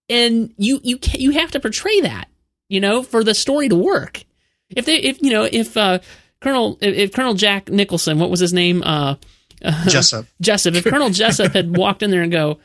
and 0.08 0.54
you 0.56 0.80
you 0.82 0.98
ca 0.98 1.18
you 1.18 1.32
have 1.32 1.50
to 1.50 1.60
portray 1.60 2.00
that 2.00 2.28
you 2.72 2.80
know, 2.80 3.02
for 3.02 3.22
the 3.22 3.34
story 3.34 3.68
to 3.68 3.76
work. 3.76 4.24
If 4.70 4.86
they, 4.86 4.96
if 4.96 5.20
you 5.20 5.30
know, 5.30 5.44
if 5.44 5.76
uh, 5.76 5.98
Colonel, 6.40 6.78
if, 6.80 6.94
if 6.96 7.12
Colonel 7.12 7.34
Jack 7.34 7.68
Nicholson, 7.68 8.18
what 8.18 8.30
was 8.30 8.40
his 8.40 8.54
name, 8.54 8.82
uh, 8.82 9.16
Jessep. 9.62 10.26
Jessep, 10.42 10.74
if 10.74 10.84
Colonel 10.84 11.10
Jessep 11.10 11.54
had 11.54 11.76
walked 11.76 12.02
in 12.02 12.10
there 12.10 12.22
and 12.22 12.32
go, 12.32 12.58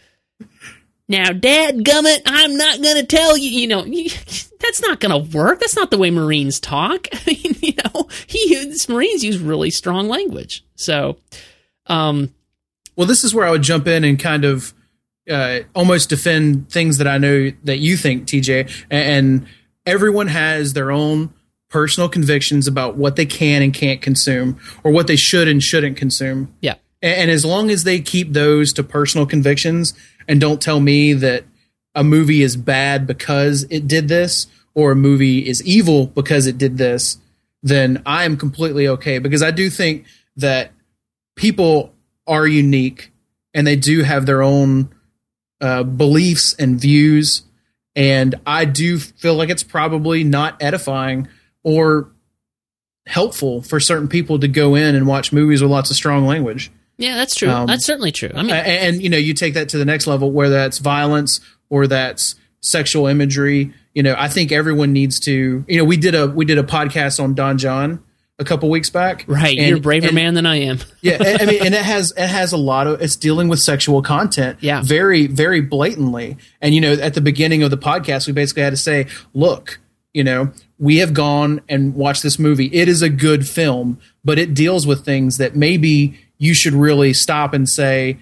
now, 1.09 1.31
Dad 1.31 1.77
Gummit, 1.77 2.23
I'm 2.25 2.57
not 2.57 2.81
gonna 2.81 3.05
tell 3.05 3.37
you, 3.37 3.49
you 3.49 3.67
know, 3.67 3.85
that's 4.59 4.81
not 4.81 4.99
gonna 4.99 5.19
work. 5.19 5.59
That's 5.61 5.75
not 5.75 5.89
the 5.89 5.97
way 5.97 6.11
Marines 6.11 6.59
talk. 6.59 7.07
I 7.13 7.21
mean, 7.27 7.55
you 7.61 7.73
know, 7.83 8.09
he 8.25 8.73
Marines 8.89 9.23
use 9.23 9.39
really 9.39 9.69
strong 9.69 10.09
language. 10.09 10.65
So, 10.75 11.17
um, 11.85 12.33
well 12.97 13.07
this 13.07 13.23
is 13.23 13.33
where 13.33 13.47
i 13.47 13.51
would 13.51 13.61
jump 13.61 13.87
in 13.87 14.03
and 14.03 14.19
kind 14.19 14.43
of 14.43 14.73
uh, 15.29 15.59
almost 15.75 16.09
defend 16.09 16.69
things 16.69 16.97
that 16.97 17.07
i 17.07 17.17
know 17.17 17.51
that 17.63 17.77
you 17.77 17.95
think 17.95 18.25
tj 18.25 18.69
and 18.89 19.45
everyone 19.85 20.27
has 20.27 20.73
their 20.73 20.91
own 20.91 21.33
personal 21.69 22.09
convictions 22.09 22.67
about 22.67 22.97
what 22.97 23.15
they 23.15 23.25
can 23.25 23.61
and 23.61 23.73
can't 23.73 24.01
consume 24.01 24.59
or 24.83 24.91
what 24.91 25.07
they 25.07 25.15
should 25.15 25.47
and 25.47 25.63
shouldn't 25.63 25.95
consume 25.95 26.53
yeah, 26.61 26.75
And, 27.07 27.31
as 27.31 27.45
long 27.45 27.69
as 27.69 27.83
they 27.83 27.99
keep 27.99 28.33
those 28.33 28.73
to 28.73 28.83
personal 28.83 29.25
convictions 29.25 29.93
and 30.27 30.41
don't 30.41 30.61
tell 30.61 30.79
me 30.79 31.13
that 31.13 31.45
a 31.95 32.03
movie 32.03 32.43
is 32.43 32.55
bad 32.55 33.07
because 33.07 33.65
it 33.69 33.87
did 33.87 34.07
this 34.07 34.47
or 34.75 34.91
a 34.91 34.95
movie 34.95 35.47
is 35.47 35.63
evil 35.63 36.07
because 36.07 36.47
it 36.47 36.57
did 36.57 36.77
this, 36.77 37.17
then 37.63 38.01
I 38.05 38.25
am 38.25 38.37
completely 38.37 38.87
okay 38.87 39.19
because 39.19 39.41
I 39.41 39.51
do 39.51 39.69
think 39.69 40.05
that 40.35 40.71
people 41.35 41.93
are 42.27 42.45
unique 42.45 43.11
and 43.53 43.65
they 43.65 43.75
do 43.75 44.03
have 44.03 44.25
their 44.25 44.43
own 44.43 44.93
uh, 45.61 45.83
beliefs 45.83 46.53
and 46.53 46.79
views. 46.79 47.43
And 47.95 48.35
I 48.45 48.65
do 48.65 48.99
feel 48.99 49.33
like 49.33 49.49
it's 49.49 49.63
probably 49.63 50.23
not 50.23 50.61
edifying 50.61 51.27
or 51.63 52.11
helpful 53.07 53.61
for 53.61 53.79
certain 53.79 54.07
people 54.07 54.37
to 54.39 54.47
go 54.47 54.75
in 54.75 54.93
and 54.93 55.07
watch 55.07 55.33
movies 55.33 55.61
with 55.61 55.71
lots 55.71 55.89
of 55.89 55.95
strong 55.95 56.27
language. 56.27 56.69
Yeah, 56.97 57.15
that's 57.15 57.35
true. 57.35 57.49
Um, 57.49 57.67
that's 57.67 57.85
certainly 57.85 58.11
true. 58.11 58.31
I 58.33 58.41
mean, 58.41 58.51
A- 58.51 58.55
and, 58.55 59.01
you 59.01 59.09
know 59.09 59.17
you 59.17 59.33
take 59.33 59.53
that 59.55 59.69
to 59.69 59.77
the 59.77 59.85
next 59.85 60.07
level 60.07 60.31
where 60.31 60.49
that's 60.49 60.79
violence 60.79 61.39
or 61.69 61.87
that's 61.87 62.35
sexual 62.59 63.05
imagery 63.05 63.71
you 63.93 64.01
know 64.01 64.15
i 64.17 64.27
think 64.27 64.51
everyone 64.51 64.91
needs 64.91 65.19
to 65.19 65.63
you 65.67 65.77
know 65.77 65.83
we 65.85 65.95
did 65.95 66.15
a 66.15 66.25
we 66.27 66.43
did 66.43 66.57
a 66.57 66.63
podcast 66.63 67.23
on 67.23 67.35
Don 67.35 67.59
Jon 67.59 68.03
a 68.39 68.43
couple 68.43 68.67
weeks 68.69 68.89
back 68.89 69.23
right, 69.27 69.55
and- 69.57 69.67
you're 69.69 69.77
a 69.77 69.81
braver 69.81 70.07
and- 70.07 70.15
man 70.15 70.33
than 70.33 70.47
I 70.47 70.57
am. 70.61 70.79
yeah 71.01 71.17
I- 71.19 71.37
i 71.41 71.45
mean 71.45 71.61
and 71.65 71.75
it 71.75 71.83
has 71.83 72.13
it 72.17 72.27
has 72.27 72.51
a 72.53 72.57
lot 72.57 72.87
of 72.87 72.99
it's 73.01 73.15
dealing 73.15 73.47
with 73.47 73.59
sexual 73.59 74.01
content 74.01 74.57
Yeah. 74.59 74.81
very 74.81 75.27
very 75.27 75.61
blatantly 75.61 76.35
and 76.59 76.73
you 76.73 76.81
know 76.81 76.93
at 76.93 77.13
the 77.13 77.21
beginning 77.21 77.61
of 77.61 77.69
the 77.69 77.77
podcast 77.77 78.25
we 78.25 78.33
basically 78.33 78.63
had 78.63 78.71
to 78.71 78.77
say 78.77 79.05
look 79.35 79.79
you 80.13 80.23
know 80.23 80.51
we 80.79 80.97
have 80.97 81.13
gone 81.13 81.61
and 81.69 81.93
watched 81.93 82.23
this 82.23 82.39
movie 82.39 82.65
it 82.73 82.87
is 82.89 83.03
a 83.03 83.09
good 83.09 83.47
film 83.47 83.99
but 84.25 84.39
it 84.39 84.55
deals 84.55 84.87
with 84.87 85.05
things 85.05 85.37
that 85.37 85.55
maybe 85.55 86.19
you 86.38 86.53
should 86.53 86.73
really 86.73 87.13
stop 87.13 87.53
and 87.53 87.67
say 87.67 88.19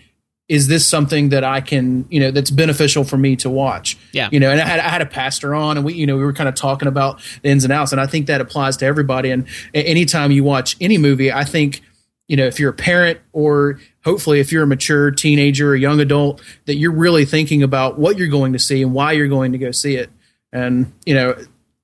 is 0.48 0.68
this 0.68 0.86
something 0.86 1.30
that 1.30 1.44
I 1.44 1.60
can, 1.60 2.06
you 2.12 2.20
know, 2.20 2.30
that's 2.30 2.52
beneficial 2.52 3.04
for 3.04 3.18
me 3.18 3.36
to 3.38 3.50
watch? 3.50 3.98
Yeah. 4.12 4.30
You 4.32 4.40
know, 4.40 4.52
and 4.52 4.62
I 4.62 4.68
had, 4.68 4.80
I 4.80 4.90
had 4.90 5.02
a 5.02 5.08
pastor 5.08 5.56
on 5.56 5.78
and 5.78 5.84
we, 5.84 5.96
you 5.96 6.06
know, 6.06 6.18
we 6.18 6.24
were 6.24 6.34
kind 6.34 6.48
of 6.48 6.54
talking 6.54 6.88
about 6.88 7.20
the 7.42 7.50
ins 7.50 7.64
and 7.64 7.74
outs. 7.74 7.92
And 7.92 8.00
I 8.00 8.06
think 8.06 8.28
that 8.28 8.42
applies 8.42 8.78
to 8.78 8.86
everybody. 8.86 9.32
And 9.32 9.48
anytime 9.74 10.30
you 10.30 10.44
watch 10.44 10.78
any 10.80 11.00
movie, 11.00 11.32
I 11.32 11.46
think 11.46 11.82
you 12.28 12.36
know, 12.36 12.46
if 12.46 12.60
you're 12.60 12.72
a 12.72 12.74
parent 12.74 13.20
or 13.34 13.80
hopefully 14.04 14.40
if 14.40 14.52
you're 14.52 14.64
a 14.64 14.68
mature 14.68 15.12
teenager 15.12 15.72
or 15.72 15.76
young 15.76 16.00
adult, 16.00 16.42
that 16.66 16.76
you're 16.76 16.92
really 16.92 17.26
thinking 17.26 17.64
about 17.64 18.00
what 18.00 18.18
you're 18.18 18.28
going 18.28 18.54
to 18.54 18.60
see 18.60 18.82
and 18.82 18.94
why 18.94 19.12
you're 19.12 19.28
going 19.28 19.52
to 19.52 19.58
go 19.58 19.72
see 19.72 19.96
it. 19.96 20.10
And, 20.52 20.94
you 21.06 21.14
know, 21.14 21.36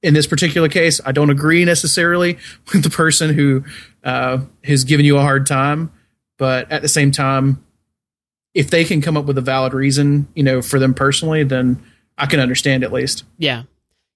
in 0.01 0.13
this 0.13 0.25
particular 0.25 0.67
case, 0.67 0.99
I 1.05 1.11
don't 1.11 1.29
agree 1.29 1.63
necessarily 1.65 2.38
with 2.73 2.84
the 2.84 2.89
person 2.89 3.34
who 3.34 3.63
uh, 4.03 4.39
has 4.63 4.84
given 4.84 5.05
you 5.05 5.17
a 5.17 5.21
hard 5.21 5.45
time, 5.45 5.91
but 6.41 6.71
at 6.71 6.81
the 6.81 6.87
same 6.87 7.11
time, 7.11 7.63
if 8.55 8.71
they 8.71 8.83
can 8.83 8.99
come 8.99 9.15
up 9.15 9.25
with 9.25 9.37
a 9.37 9.41
valid 9.41 9.75
reason, 9.75 10.27
you 10.33 10.41
know, 10.41 10.63
for 10.63 10.79
them 10.79 10.95
personally, 10.95 11.43
then 11.43 11.83
I 12.17 12.25
can 12.25 12.39
understand 12.39 12.83
at 12.83 12.91
least. 12.91 13.25
Yeah. 13.37 13.65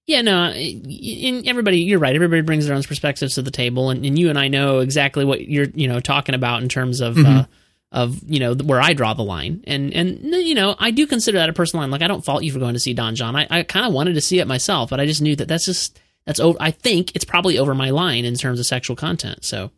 Yeah, 0.08 0.22
no, 0.22 0.50
in 0.50 1.46
everybody, 1.46 1.82
you're 1.82 2.00
right. 2.00 2.16
Everybody 2.16 2.42
brings 2.42 2.66
their 2.66 2.74
own 2.74 2.82
perspectives 2.82 3.36
to 3.36 3.42
the 3.42 3.52
table, 3.52 3.90
and, 3.90 4.04
and 4.04 4.18
you 4.18 4.28
and 4.28 4.36
I 4.36 4.48
know 4.48 4.80
exactly 4.80 5.24
what 5.24 5.42
you're, 5.48 5.68
you 5.72 5.86
know, 5.86 6.00
talking 6.00 6.34
about 6.34 6.64
in 6.64 6.68
terms 6.68 7.00
of, 7.00 7.14
mm-hmm. 7.14 7.38
uh, 7.38 7.44
of 7.92 8.20
you 8.26 8.40
know, 8.40 8.54
where 8.54 8.80
I 8.80 8.92
draw 8.92 9.14
the 9.14 9.22
line, 9.22 9.62
and 9.68 9.94
and 9.94 10.18
you 10.24 10.56
know, 10.56 10.74
I 10.80 10.90
do 10.90 11.06
consider 11.06 11.38
that 11.38 11.48
a 11.48 11.52
personal 11.52 11.82
line. 11.82 11.92
Like, 11.92 12.02
I 12.02 12.08
don't 12.08 12.24
fault 12.24 12.42
you 12.42 12.50
for 12.50 12.58
going 12.58 12.74
to 12.74 12.80
see 12.80 12.92
Don 12.92 13.14
Jon. 13.14 13.36
I, 13.36 13.46
I 13.50 13.62
kind 13.62 13.86
of 13.86 13.92
wanted 13.92 14.14
to 14.14 14.20
see 14.20 14.40
it 14.40 14.48
myself, 14.48 14.90
but 14.90 14.98
I 14.98 15.06
just 15.06 15.22
knew 15.22 15.36
that 15.36 15.46
that's 15.46 15.64
just 15.64 16.00
that's 16.24 16.40
over. 16.40 16.58
I 16.60 16.72
think 16.72 17.14
it's 17.14 17.24
probably 17.24 17.58
over 17.58 17.72
my 17.72 17.90
line 17.90 18.24
in 18.24 18.34
terms 18.34 18.58
of 18.58 18.66
sexual 18.66 18.96
content. 18.96 19.44
So, 19.44 19.70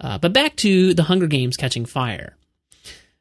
uh, 0.00 0.18
but 0.18 0.32
back 0.32 0.56
to 0.56 0.94
the 0.94 1.04
Hunger 1.04 1.26
Games 1.26 1.56
catching 1.56 1.86
fire. 1.86 2.36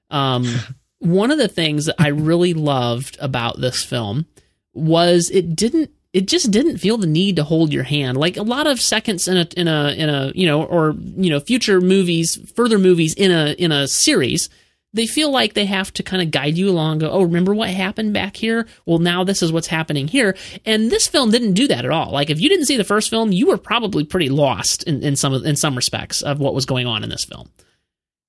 Um, 0.10 0.46
one 1.00 1.32
of 1.32 1.38
the 1.38 1.48
things 1.48 1.86
that 1.86 1.96
I 2.00 2.10
really 2.10 2.54
loved 2.54 3.18
about 3.20 3.60
this 3.60 3.84
film 3.84 4.26
was 4.74 5.30
it 5.30 5.56
didn't 5.56 5.92
it 6.14 6.28
just 6.28 6.52
didn't 6.52 6.78
feel 6.78 6.98
the 6.98 7.08
need 7.08 7.36
to 7.36 7.44
hold 7.44 7.74
your 7.74 7.84
hand 7.84 8.18
like 8.18 8.38
a 8.38 8.44
lot 8.44 8.66
of 8.68 8.80
seconds 8.80 9.28
in 9.28 9.38
a 9.38 9.48
in 9.56 9.68
a 9.68 9.90
in 9.92 10.10
a 10.10 10.32
you 10.34 10.48
know 10.48 10.64
or 10.64 10.96
you 11.00 11.30
know 11.30 11.40
future 11.40 11.82
movies 11.82 12.40
further 12.56 12.80
movies 12.80 13.14
in 13.14 13.32
a 13.32 13.54
in 13.54 13.72
a 13.72 13.88
series 13.88 14.50
they 14.98 15.08
feel 15.08 15.32
like 15.32 15.54
they 15.54 15.66
have 15.66 15.92
to 15.94 16.04
kind 16.04 16.22
of 16.22 16.32
guide 16.32 16.58
you 16.58 16.70
along 16.70 17.00
go 17.00 17.10
oh 17.10 17.24
remember 17.24 17.54
what 17.54 17.70
happened 17.70 18.14
back 18.14 18.36
here 18.36 18.68
well 18.86 19.00
now 19.00 19.24
this 19.24 19.42
is 19.42 19.52
what's 19.52 19.68
happening 19.68 20.08
here 20.08 20.36
and 20.66 20.92
this 20.92 21.08
film 21.08 21.32
didn't 21.32 21.54
do 21.54 21.68
that 21.68 21.86
at 21.86 21.92
all 21.92 22.12
like 22.12 22.30
if 22.30 22.40
you 22.40 22.50
didn't 22.50 22.66
see 22.66 22.78
the 22.78 22.84
first 22.84 23.10
film 23.10 23.32
you 23.32 23.48
were 23.48 23.58
probably 23.58 24.04
pretty 24.04 24.30
lost 24.30 24.84
in, 24.84 25.02
in 25.04 25.16
some 25.16 25.34
in 25.34 25.56
some 25.56 25.76
respects 25.76 26.22
of 26.22 26.40
what 26.40 26.54
was 26.54 26.66
going 26.66 26.88
on 26.88 27.04
in 27.04 27.10
this 27.10 27.26
film 27.26 27.50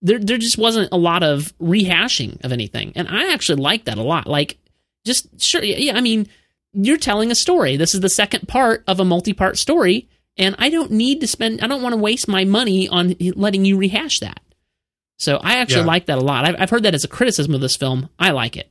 there 0.02 0.18
there 0.18 0.38
just 0.38 0.58
wasn't 0.58 0.88
a 0.92 0.98
lot 0.98 1.22
of 1.22 1.52
rehashing 1.58 2.42
of 2.44 2.52
anything 2.52 2.92
and 2.94 3.08
i 3.08 3.32
actually 3.32 3.60
like 3.60 3.84
that 3.84 3.98
a 3.98 4.02
lot 4.02 4.26
like 4.26 4.58
just 5.04 5.42
sure 5.42 5.62
yeah 5.62 5.96
i 5.96 6.00
mean 6.00 6.28
you're 6.72 6.98
telling 6.98 7.30
a 7.30 7.34
story. 7.34 7.76
This 7.76 7.94
is 7.94 8.00
the 8.00 8.08
second 8.08 8.46
part 8.48 8.84
of 8.86 9.00
a 9.00 9.04
multi 9.04 9.32
part 9.32 9.58
story. 9.58 10.08
And 10.36 10.54
I 10.58 10.70
don't 10.70 10.92
need 10.92 11.20
to 11.20 11.26
spend, 11.26 11.60
I 11.60 11.66
don't 11.66 11.82
want 11.82 11.94
to 11.94 12.00
waste 12.00 12.28
my 12.28 12.44
money 12.44 12.88
on 12.88 13.16
letting 13.34 13.64
you 13.64 13.76
rehash 13.76 14.20
that. 14.20 14.40
So 15.18 15.36
I 15.36 15.58
actually 15.58 15.80
yeah. 15.80 15.86
like 15.86 16.06
that 16.06 16.18
a 16.18 16.22
lot. 16.22 16.44
I've, 16.44 16.56
I've 16.58 16.70
heard 16.70 16.84
that 16.84 16.94
as 16.94 17.04
a 17.04 17.08
criticism 17.08 17.54
of 17.54 17.60
this 17.60 17.76
film. 17.76 18.08
I 18.18 18.30
like 18.30 18.56
it. 18.56 18.70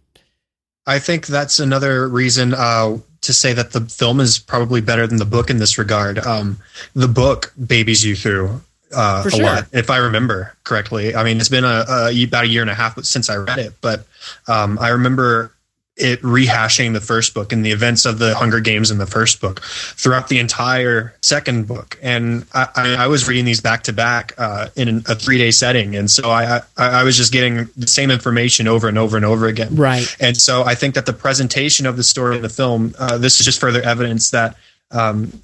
I 0.85 0.99
think 0.99 1.27
that's 1.27 1.59
another 1.59 2.07
reason 2.07 2.53
uh, 2.53 2.97
to 3.21 3.33
say 3.33 3.51
that 3.53 3.73
the 3.73 3.81
film 3.81 4.21
is 4.21 4.39
probably 4.39 4.79
better 4.79 5.05
than 5.05 5.17
the 5.17 5.25
book 5.25 5.49
in 5.49 5.57
this 5.57 5.77
regard. 5.77 6.17
Um, 6.19 6.59
the 6.93 7.09
book 7.09 7.53
babies 7.63 8.05
you 8.05 8.15
through 8.15 8.61
uh, 8.95 9.29
a 9.31 9.37
lot, 9.37 9.67
if 9.73 9.89
I 9.89 9.97
remember 9.97 10.55
correctly. 10.63 11.13
I 11.13 11.25
mean, 11.25 11.37
it's 11.37 11.49
been 11.49 11.65
a, 11.65 11.85
a, 11.89 12.23
about 12.23 12.45
a 12.45 12.47
year 12.47 12.61
and 12.61 12.71
a 12.71 12.73
half 12.73 12.97
since 13.03 13.29
I 13.29 13.35
read 13.35 13.59
it, 13.59 13.73
but 13.81 14.05
um, 14.47 14.79
I 14.79 14.89
remember 14.89 15.51
it 15.97 16.21
rehashing 16.21 16.93
the 16.93 17.01
first 17.01 17.33
book 17.33 17.51
and 17.51 17.65
the 17.65 17.71
events 17.71 18.05
of 18.05 18.19
the 18.19 18.35
Hunger 18.35 18.59
Games 18.59 18.91
in 18.91 18.99
the 18.99 19.07
first 19.07 19.41
book 19.41 19.61
throughout 19.61 20.27
the 20.27 20.39
entire 20.39 21.15
second 21.21 21.67
book. 21.67 21.97
And 22.01 22.45
I, 22.53 22.95
I 22.99 23.07
was 23.07 23.27
reading 23.27 23.45
these 23.45 23.61
back 23.61 23.83
to 23.83 23.93
back 23.93 24.33
uh, 24.37 24.69
in 24.75 25.03
a 25.07 25.15
three 25.15 25.37
day 25.37 25.51
setting, 25.51 25.95
and 25.95 26.09
so 26.09 26.29
I, 26.29 26.57
I, 26.57 26.61
I 26.77 27.03
was 27.03 27.17
just 27.17 27.33
getting 27.33 27.67
the 27.75 27.87
same 27.87 28.11
information 28.11 28.67
over 28.67 28.87
and 28.87 28.97
over 28.97 29.17
and 29.17 29.25
over 29.25 29.47
again. 29.47 29.75
Right. 29.75 30.07
And 30.19 30.37
so 30.37 30.63
I 30.63 30.75
think 30.75 30.95
that 30.95 31.05
the 31.05 31.13
presentation 31.13 31.85
of 31.85 31.97
the 31.97 32.03
story 32.03 32.35
in 32.35 32.41
the 32.43 32.49
film, 32.49 32.93
uh, 32.99 33.17
this 33.17 33.39
is 33.39 33.45
just 33.45 33.59
further 33.59 33.81
evidence 33.81 34.31
that 34.31 34.55
um, 34.91 35.41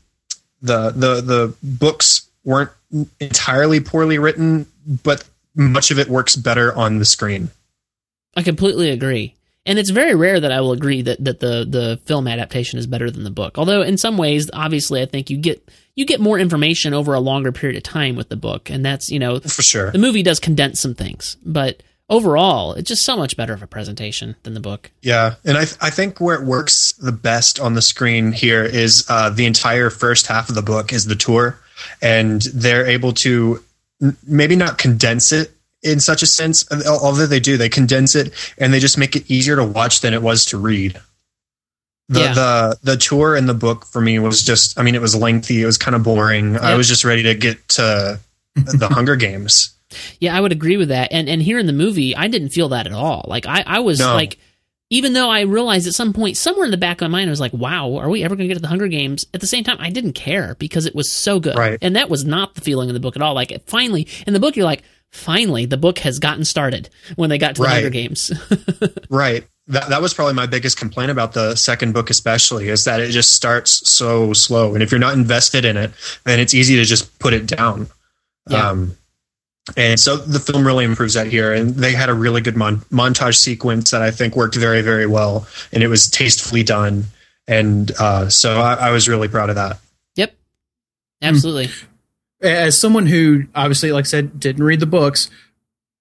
the 0.62 0.92
the 0.92 1.22
the 1.22 1.56
books 1.64 2.30
weren't 2.46 2.72
entirely 3.20 3.80
poorly 3.80 4.20
written, 4.20 4.68
but 5.04 5.28
much 5.56 5.90
of 5.90 5.98
it 5.98 6.08
works 6.08 6.36
better 6.36 6.74
on 6.76 7.00
the 7.00 7.06
screen. 7.06 7.50
I 8.36 8.44
completely 8.44 8.90
agree 8.90 9.36
and 9.66 9.80
it's 9.80 9.90
very 9.90 10.16
rare 10.16 10.40
that 10.40 10.52
I 10.52 10.62
will 10.62 10.74
agree 10.74 11.02
that, 11.04 11.24
that 11.24 11.40
the 11.40 11.66
the 11.68 12.00
film 12.06 12.28
adaptation 12.28 12.80
is 12.80 12.88
better 12.88 13.10
than 13.10 13.24
the 13.24 13.32
book. 13.32 13.58
Although 13.58 13.82
in 13.82 13.98
some 13.98 14.18
ways, 14.18 14.50
obviously, 14.54 15.02
I 15.02 15.06
think 15.06 15.30
you 15.30 15.38
get 15.38 15.70
you 15.96 16.06
get 16.06 16.20
more 16.20 16.40
information 16.40 16.94
over 16.94 17.14
a 17.14 17.20
longer 17.20 17.52
period 17.52 17.78
of 17.78 17.84
time 17.84 18.16
with 18.16 18.30
the 18.30 18.36
book, 18.36 18.70
and 18.70 18.86
that's 18.86 19.10
you 19.10 19.20
know 19.20 19.40
for 19.40 19.62
sure. 19.62 19.92
the 19.92 20.00
movie 20.00 20.24
does 20.24 20.40
condense 20.40 20.82
some 20.82 20.96
things, 20.96 21.38
but 21.46 21.82
overall, 22.10 22.74
it's 22.74 22.90
just 22.90 23.04
so 23.04 23.16
much 23.16 23.38
better 23.38 23.54
of 23.54 23.64
a 23.64 23.68
presentation 23.68 24.36
than 24.44 24.54
the 24.54 24.60
book. 24.60 24.92
Yeah, 25.02 25.36
and 25.46 25.58
I 25.58 25.66
th- 25.66 25.78
I 25.82 25.90
think 25.90 26.20
where 26.20 26.40
it 26.40 26.46
works 26.46 26.94
the 26.94 27.12
best 27.12 27.60
on 27.60 27.74
the 27.74 27.82
screen 27.82 28.32
here 28.32 28.64
is 28.64 29.06
uh, 29.08 29.30
the 29.30 29.46
entire 29.46 29.90
first 29.90 30.28
half 30.28 30.50
of 30.50 30.56
the 30.56 30.62
book 30.62 30.92
is 30.92 31.06
the 31.06 31.16
tour, 31.16 31.60
and 32.02 32.42
they're 32.54 32.86
able 32.86 33.14
to 33.14 33.64
maybe 34.28 34.58
not 34.58 34.78
condense 34.78 35.32
it 35.32 35.52
in 35.84 36.00
such 36.00 36.24
a 36.24 36.28
sense. 36.28 36.66
Although 36.88 37.28
they 37.28 37.40
do, 37.40 37.58
they 37.58 37.70
condense 37.70 38.16
it 38.16 38.34
and 38.58 38.74
they 38.74 38.80
just 38.80 38.98
make 38.98 39.16
it 39.16 39.30
easier 39.30 39.56
to 39.56 39.64
watch 39.64 40.02
than 40.02 40.14
it 40.14 40.22
was 40.22 40.46
to 40.48 40.58
read. 40.58 41.00
The 42.10 42.20
yeah. 42.20 42.34
the 42.34 42.80
the 42.84 42.98
tour 42.98 43.36
in 43.36 43.48
the 43.48 43.54
book 43.54 43.86
for 43.86 44.02
me 44.02 44.20
was 44.20 44.44
just. 44.44 44.78
I 44.78 44.84
mean, 44.84 44.96
it 44.96 45.02
was 45.02 45.16
lengthy. 45.16 45.62
It 45.62 45.66
was 45.66 45.78
kind 45.78 45.96
of 45.96 46.04
boring. 46.04 46.58
I 46.58 46.76
was 46.76 46.88
just 46.88 47.06
ready 47.06 47.24
to 47.24 47.36
get 47.36 47.68
to 47.70 48.20
the 48.56 48.90
Hunger 48.90 49.16
Games. 49.16 49.74
Yeah, 50.20 50.36
I 50.36 50.42
would 50.42 50.52
agree 50.52 50.78
with 50.78 50.90
that. 50.90 51.14
And 51.14 51.30
and 51.30 51.42
here 51.42 51.60
in 51.60 51.66
the 51.66 51.74
movie, 51.74 52.16
I 52.16 52.28
didn't 52.28 52.50
feel 52.50 52.70
that 52.70 52.88
at 52.88 52.94
all. 52.94 53.26
Like 53.28 53.46
I 53.46 53.64
I 53.66 53.80
was 53.80 54.00
no. 54.00 54.14
like 54.14 54.38
even 54.94 55.14
though 55.14 55.30
I 55.30 55.42
realized 55.42 55.88
at 55.88 55.96
some 55.96 56.14
point, 56.14 56.38
somewhere 56.38 56.66
in 56.66 56.72
the 56.72 56.78
back 56.78 57.02
of 57.02 57.10
my 57.10 57.18
mind, 57.18 57.30
I 57.30 57.32
was 57.32 57.40
like, 57.40 57.54
wow, 57.54 57.96
are 57.96 58.10
we 58.10 58.24
ever 58.24 58.36
going 58.36 58.48
to 58.48 58.54
get 58.54 58.56
to 58.56 58.62
the 58.62 58.68
Hunger 58.68 58.88
Games? 58.88 59.26
At 59.34 59.42
the 59.42 59.48
same 59.48 59.64
time, 59.64 59.78
I 59.80 59.90
didn't 59.90 60.14
care 60.14 60.56
because 60.60 60.86
it 60.86 60.94
was 60.94 61.12
so 61.12 61.40
good. 61.40 61.58
Right. 61.58 61.80
And 61.82 61.96
that 61.96 62.12
was 62.12 62.26
not 62.26 62.54
the 62.54 62.62
feeling 62.62 62.90
in 62.90 62.94
the 62.94 63.00
book 63.00 63.16
at 63.16 63.22
all. 63.24 63.34
Like, 63.34 63.66
finally, 63.66 64.08
in 64.28 64.34
the 64.34 64.40
book, 64.40 64.56
you're 64.56 64.68
like, 64.68 64.84
finally 65.14 65.66
the 65.66 65.78
book 65.78 66.00
has 66.00 66.20
gotten 66.20 66.44
started 66.44 66.90
when 67.16 67.30
they 67.30 67.38
got 67.38 67.56
to 67.56 67.62
the 67.62 67.68
right. 67.68 67.74
Hunger 67.76 67.90
Games. 67.90 68.32
right. 69.10 69.46
That 69.68 69.90
that 69.90 70.02
was 70.02 70.14
probably 70.14 70.34
my 70.34 70.46
biggest 70.46 70.78
complaint 70.78 71.12
about 71.12 71.34
the 71.34 71.56
second 71.56 71.94
book, 71.94 72.10
especially, 72.10 72.68
is 72.68 72.84
that 72.84 73.00
it 73.00 73.12
just 73.12 73.32
starts 73.32 73.90
so 73.90 74.34
slow, 74.34 74.74
and 74.74 74.84
if 74.84 74.92
you're 74.92 75.00
not 75.00 75.14
invested 75.14 75.64
in 75.64 75.78
it, 75.78 75.92
then 76.26 76.42
it's 76.42 76.54
easy 76.54 76.76
to 76.76 76.84
just 76.84 77.18
put 77.20 77.34
it 77.34 77.46
down. 77.46 77.88
Yeah. 78.50 78.72
Um, 78.72 78.98
and 79.78 79.98
so 79.98 80.18
the 80.18 80.42
film 80.42 80.68
really 80.68 80.84
improves 80.84 81.14
that 81.14 81.28
here, 81.28 81.54
and 81.54 81.70
they 81.76 81.94
had 81.94 82.10
a 82.10 82.14
really 82.14 82.42
good 82.42 82.58
mon- 82.58 82.82
montage 82.92 83.36
sequence 83.36 83.92
that 83.92 84.02
I 84.02 84.12
think 84.12 84.36
worked 84.36 84.56
very, 84.56 84.82
very 84.82 85.06
well, 85.06 85.48
and 85.72 85.82
it 85.82 85.88
was 85.88 86.10
tastefully 86.10 86.64
done, 86.64 87.06
and 87.48 87.90
uh, 87.98 88.28
so 88.28 88.60
I, 88.60 88.74
I 88.74 88.92
was 88.92 89.08
really 89.08 89.30
proud 89.30 89.50
of 89.50 89.56
that. 89.56 89.80
Yep, 90.18 90.36
absolutely 91.22 91.70
as 92.44 92.80
someone 92.80 93.08
who 93.08 93.46
obviously, 93.56 93.92
like 93.92 94.06
I 94.06 94.08
said, 94.08 94.40
didn't 94.40 94.64
read 94.64 94.80
the 94.80 94.86
books, 94.86 95.30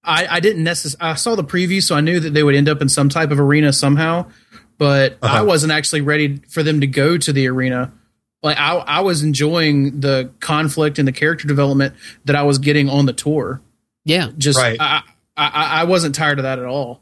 I, 0.03 0.27
I 0.27 0.39
didn't 0.39 0.63
necessarily. 0.63 1.11
I 1.11 1.15
saw 1.15 1.35
the 1.35 1.43
preview, 1.43 1.81
so 1.81 1.95
I 1.95 2.01
knew 2.01 2.19
that 2.19 2.33
they 2.33 2.43
would 2.43 2.55
end 2.55 2.69
up 2.69 2.81
in 2.81 2.89
some 2.89 3.09
type 3.09 3.31
of 3.31 3.39
arena 3.39 3.71
somehow. 3.71 4.29
But 4.77 5.17
uh-huh. 5.21 5.39
I 5.39 5.41
wasn't 5.43 5.71
actually 5.71 6.01
ready 6.01 6.37
for 6.49 6.61
them 6.61 6.81
to 6.81 6.87
go 6.87 7.17
to 7.17 7.31
the 7.31 7.47
arena. 7.47 7.93
Like 8.41 8.57
I, 8.57 8.75
I 8.75 8.99
was 8.99 9.23
enjoying 9.23 10.01
the 10.01 10.31
conflict 10.41 10.99
and 10.99 11.07
the 11.07 11.13
character 11.13 11.47
development 11.47 11.95
that 12.25 12.35
I 12.35 12.43
was 12.43 12.57
getting 12.57 12.89
on 12.89 13.05
the 13.05 13.13
tour. 13.13 13.61
Yeah, 14.03 14.29
just 14.37 14.59
right. 14.59 14.75
I, 14.79 15.03
I, 15.37 15.81
I 15.81 15.83
wasn't 15.85 16.15
tired 16.15 16.39
of 16.39 16.43
that 16.43 16.59
at 16.59 16.65
all. 16.65 17.01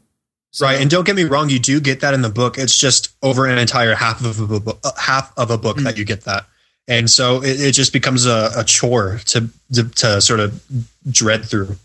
So, 0.52 0.66
right, 0.66 0.80
and 0.80 0.90
don't 0.90 1.04
get 1.04 1.16
me 1.16 1.24
wrong, 1.24 1.48
you 1.48 1.58
do 1.58 1.80
get 1.80 2.00
that 2.00 2.12
in 2.14 2.20
the 2.20 2.28
book. 2.28 2.58
It's 2.58 2.76
just 2.76 3.16
over 3.22 3.46
an 3.46 3.58
entire 3.58 3.94
half 3.94 4.22
of 4.24 4.38
a 4.38 4.60
book, 4.60 4.78
uh, 4.84 4.92
half 5.00 5.32
of 5.36 5.50
a 5.50 5.56
book 5.56 5.76
mm-hmm. 5.76 5.86
that 5.86 5.96
you 5.96 6.04
get 6.04 6.24
that 6.24 6.46
and 6.88 7.10
so 7.10 7.42
it, 7.42 7.60
it 7.60 7.72
just 7.72 7.92
becomes 7.92 8.26
a, 8.26 8.50
a 8.56 8.64
chore 8.64 9.20
to, 9.26 9.48
to, 9.72 9.88
to 9.88 10.20
sort 10.20 10.40
of 10.40 10.62
dread 11.08 11.44
through. 11.44 11.76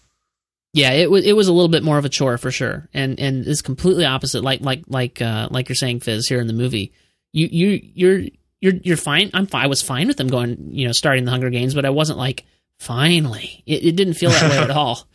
Yeah, 0.74 0.92
it 0.92 1.10
was 1.10 1.26
it 1.26 1.36
was 1.36 1.48
a 1.48 1.54
little 1.54 1.70
bit 1.70 1.84
more 1.84 1.98
of 1.98 2.06
a 2.06 2.10
chore 2.10 2.38
for 2.38 2.52
sure, 2.52 2.88
and 2.94 3.20
and 3.20 3.48
it's 3.48 3.62
completely 3.62 4.06
opposite. 4.06 4.44
Like 4.44 4.62
like 4.62 4.84
like 4.88 5.22
uh, 5.22 5.48
like 5.50 5.70
you're 5.70 5.76
saying, 5.76 6.02
Fizz 6.02 6.28
here 6.28 6.40
in 6.40 6.48
the 6.48 6.54
movie, 6.54 6.92
you 7.34 7.48
you 7.48 7.82
you're 7.96 8.22
you're 8.62 8.74
you're 8.84 8.98
fine. 8.98 9.32
I'm 9.34 9.48
fine. 9.48 9.64
I 9.64 9.68
was 9.68 9.82
fine 9.82 10.08
with 10.08 10.18
them 10.18 10.28
going, 10.28 10.70
you 10.72 10.86
know, 10.86 10.92
starting 10.92 11.26
the 11.26 11.32
Hunger 11.32 11.50
Games, 11.50 11.74
but 11.74 11.86
I 11.86 11.90
wasn't 11.90 12.20
like 12.20 12.46
finally. 12.80 13.64
It, 13.66 13.86
it 13.86 13.96
didn't 13.96 14.16
feel 14.16 14.30
that 14.30 14.52
way 14.52 14.58
at 14.58 14.70
all. 14.78 15.08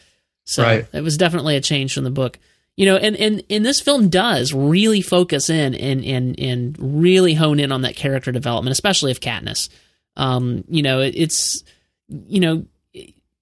So 0.45 0.62
right. 0.64 0.87
it 0.93 1.03
was 1.03 1.16
definitely 1.16 1.57
a 1.57 1.61
change 1.61 1.95
from 1.95 2.05
the 2.05 2.11
book. 2.11 2.39
You 2.74 2.86
know, 2.86 2.96
and, 2.96 3.16
and, 3.16 3.42
and 3.50 3.66
this 3.66 3.82
film 3.82 4.08
does 4.08 4.54
really 4.54 5.02
focus 5.02 5.50
in 5.50 5.74
and, 5.74 6.02
and, 6.04 6.40
and 6.40 6.76
really 6.80 7.34
hone 7.34 7.60
in 7.60 7.70
on 7.70 7.82
that 7.82 7.96
character 7.96 8.32
development, 8.32 8.72
especially 8.72 9.10
of 9.10 9.20
Katniss. 9.20 9.68
Um, 10.16 10.64
you 10.68 10.82
know, 10.82 11.00
it, 11.00 11.14
it's, 11.14 11.64
you 12.08 12.40
know, 12.40 12.64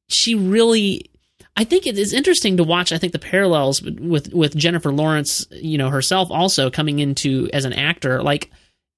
she 0.09 0.35
really, 0.35 1.13
I 1.57 1.63
think 1.63 1.87
it 1.87 1.97
is 1.97 2.13
interesting 2.13 2.57
to 2.57 2.65
watch. 2.65 2.91
I 2.91 2.99
think 2.99 3.13
the 3.13 3.21
parallels 3.21 3.81
with, 3.83 4.35
with 4.35 4.57
Jennifer 4.57 4.91
Lawrence, 4.91 5.47
you 5.53 5.79
know, 5.79 5.91
herself 5.91 6.29
also 6.33 6.69
coming 6.69 6.99
into 6.99 7.49
as 7.53 7.65
an 7.65 7.73
actor, 7.73 8.23
like 8.25 8.51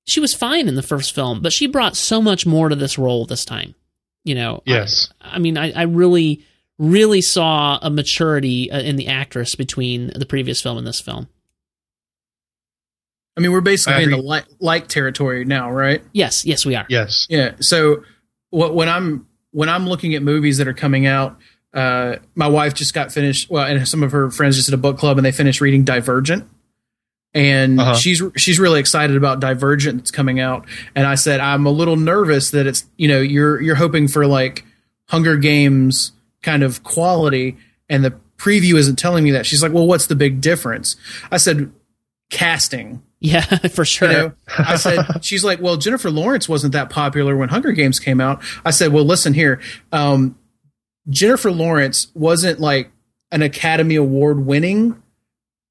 she 0.04 0.18
was 0.18 0.34
fine 0.34 0.66
in 0.66 0.76
the 0.76 0.82
first 0.82 1.14
film, 1.14 1.42
but 1.42 1.52
she 1.52 1.66
brought 1.66 1.94
so 1.94 2.22
much 2.22 2.46
more 2.46 2.70
to 2.70 2.74
this 2.74 2.96
role 2.96 3.26
this 3.26 3.44
time. 3.44 3.74
You 4.24 4.34
know, 4.34 4.62
yes. 4.64 5.12
I, 5.20 5.36
I 5.36 5.38
mean, 5.40 5.58
I, 5.58 5.72
I 5.72 5.82
really, 5.82 6.44
really 6.82 7.20
saw 7.20 7.78
a 7.80 7.88
maturity 7.88 8.70
uh, 8.70 8.80
in 8.80 8.96
the 8.96 9.06
actress 9.06 9.54
between 9.54 10.08
the 10.16 10.26
previous 10.26 10.60
film 10.60 10.76
and 10.76 10.86
this 10.86 11.00
film. 11.00 11.28
I 13.36 13.40
mean, 13.40 13.52
we're 13.52 13.60
basically 13.60 14.02
in 14.02 14.10
the 14.10 14.16
like, 14.16 14.44
like 14.58 14.88
territory 14.88 15.44
now, 15.44 15.70
right? 15.70 16.02
Yes, 16.12 16.44
yes, 16.44 16.66
we 16.66 16.74
are. 16.74 16.84
Yes. 16.88 17.26
Yeah. 17.30 17.52
So 17.60 18.02
what 18.50 18.74
when 18.74 18.88
I'm 18.88 19.28
when 19.52 19.68
I'm 19.68 19.88
looking 19.88 20.14
at 20.14 20.22
movies 20.22 20.58
that 20.58 20.66
are 20.66 20.74
coming 20.74 21.06
out, 21.06 21.38
uh, 21.72 22.16
my 22.34 22.48
wife 22.48 22.74
just 22.74 22.92
got 22.92 23.12
finished. 23.12 23.48
Well, 23.48 23.64
and 23.64 23.88
some 23.88 24.02
of 24.02 24.12
her 24.12 24.30
friends 24.30 24.56
just 24.56 24.68
did 24.68 24.74
a 24.74 24.78
book 24.78 24.98
club, 24.98 25.16
and 25.18 25.24
they 25.24 25.32
finished 25.32 25.60
reading 25.60 25.84
Divergent, 25.84 26.46
and 27.32 27.80
uh-huh. 27.80 27.94
she's 27.94 28.22
she's 28.36 28.58
really 28.58 28.80
excited 28.80 29.16
about 29.16 29.40
Divergent 29.40 29.98
that's 29.98 30.10
coming 30.10 30.40
out. 30.40 30.66
And 30.94 31.06
I 31.06 31.14
said 31.14 31.40
I'm 31.40 31.64
a 31.64 31.70
little 31.70 31.96
nervous 31.96 32.50
that 32.50 32.66
it's 32.66 32.84
you 32.96 33.08
know 33.08 33.20
you're 33.20 33.58
you're 33.62 33.76
hoping 33.76 34.08
for 34.08 34.26
like 34.26 34.66
Hunger 35.08 35.38
Games 35.38 36.12
kind 36.42 36.62
of 36.62 36.82
quality, 36.82 37.56
and 37.88 38.04
the 38.04 38.18
preview 38.36 38.74
isn't 38.74 38.96
telling 38.96 39.24
me 39.24 39.30
that. 39.32 39.46
She's 39.46 39.62
like, 39.62 39.72
well, 39.72 39.86
what's 39.86 40.06
the 40.06 40.16
big 40.16 40.40
difference? 40.40 40.96
I 41.30 41.36
said 41.36 41.72
casting 42.30 43.02
yeah, 43.22 43.44
for 43.68 43.84
sure. 43.84 44.10
You 44.10 44.16
know, 44.16 44.32
I 44.58 44.76
said, 44.76 45.24
she's 45.24 45.44
like, 45.44 45.60
well, 45.60 45.76
Jennifer 45.76 46.10
Lawrence 46.10 46.48
wasn't 46.48 46.72
that 46.72 46.90
popular 46.90 47.36
when 47.36 47.48
Hunger 47.48 47.70
Games 47.70 48.00
came 48.00 48.20
out. 48.20 48.42
I 48.64 48.72
said, 48.72 48.92
well, 48.92 49.04
listen 49.04 49.32
here. 49.32 49.60
Um, 49.92 50.36
Jennifer 51.08 51.52
Lawrence 51.52 52.08
wasn't 52.14 52.58
like 52.58 52.90
an 53.30 53.42
Academy 53.42 53.94
Award 53.94 54.44
winning 54.44 55.00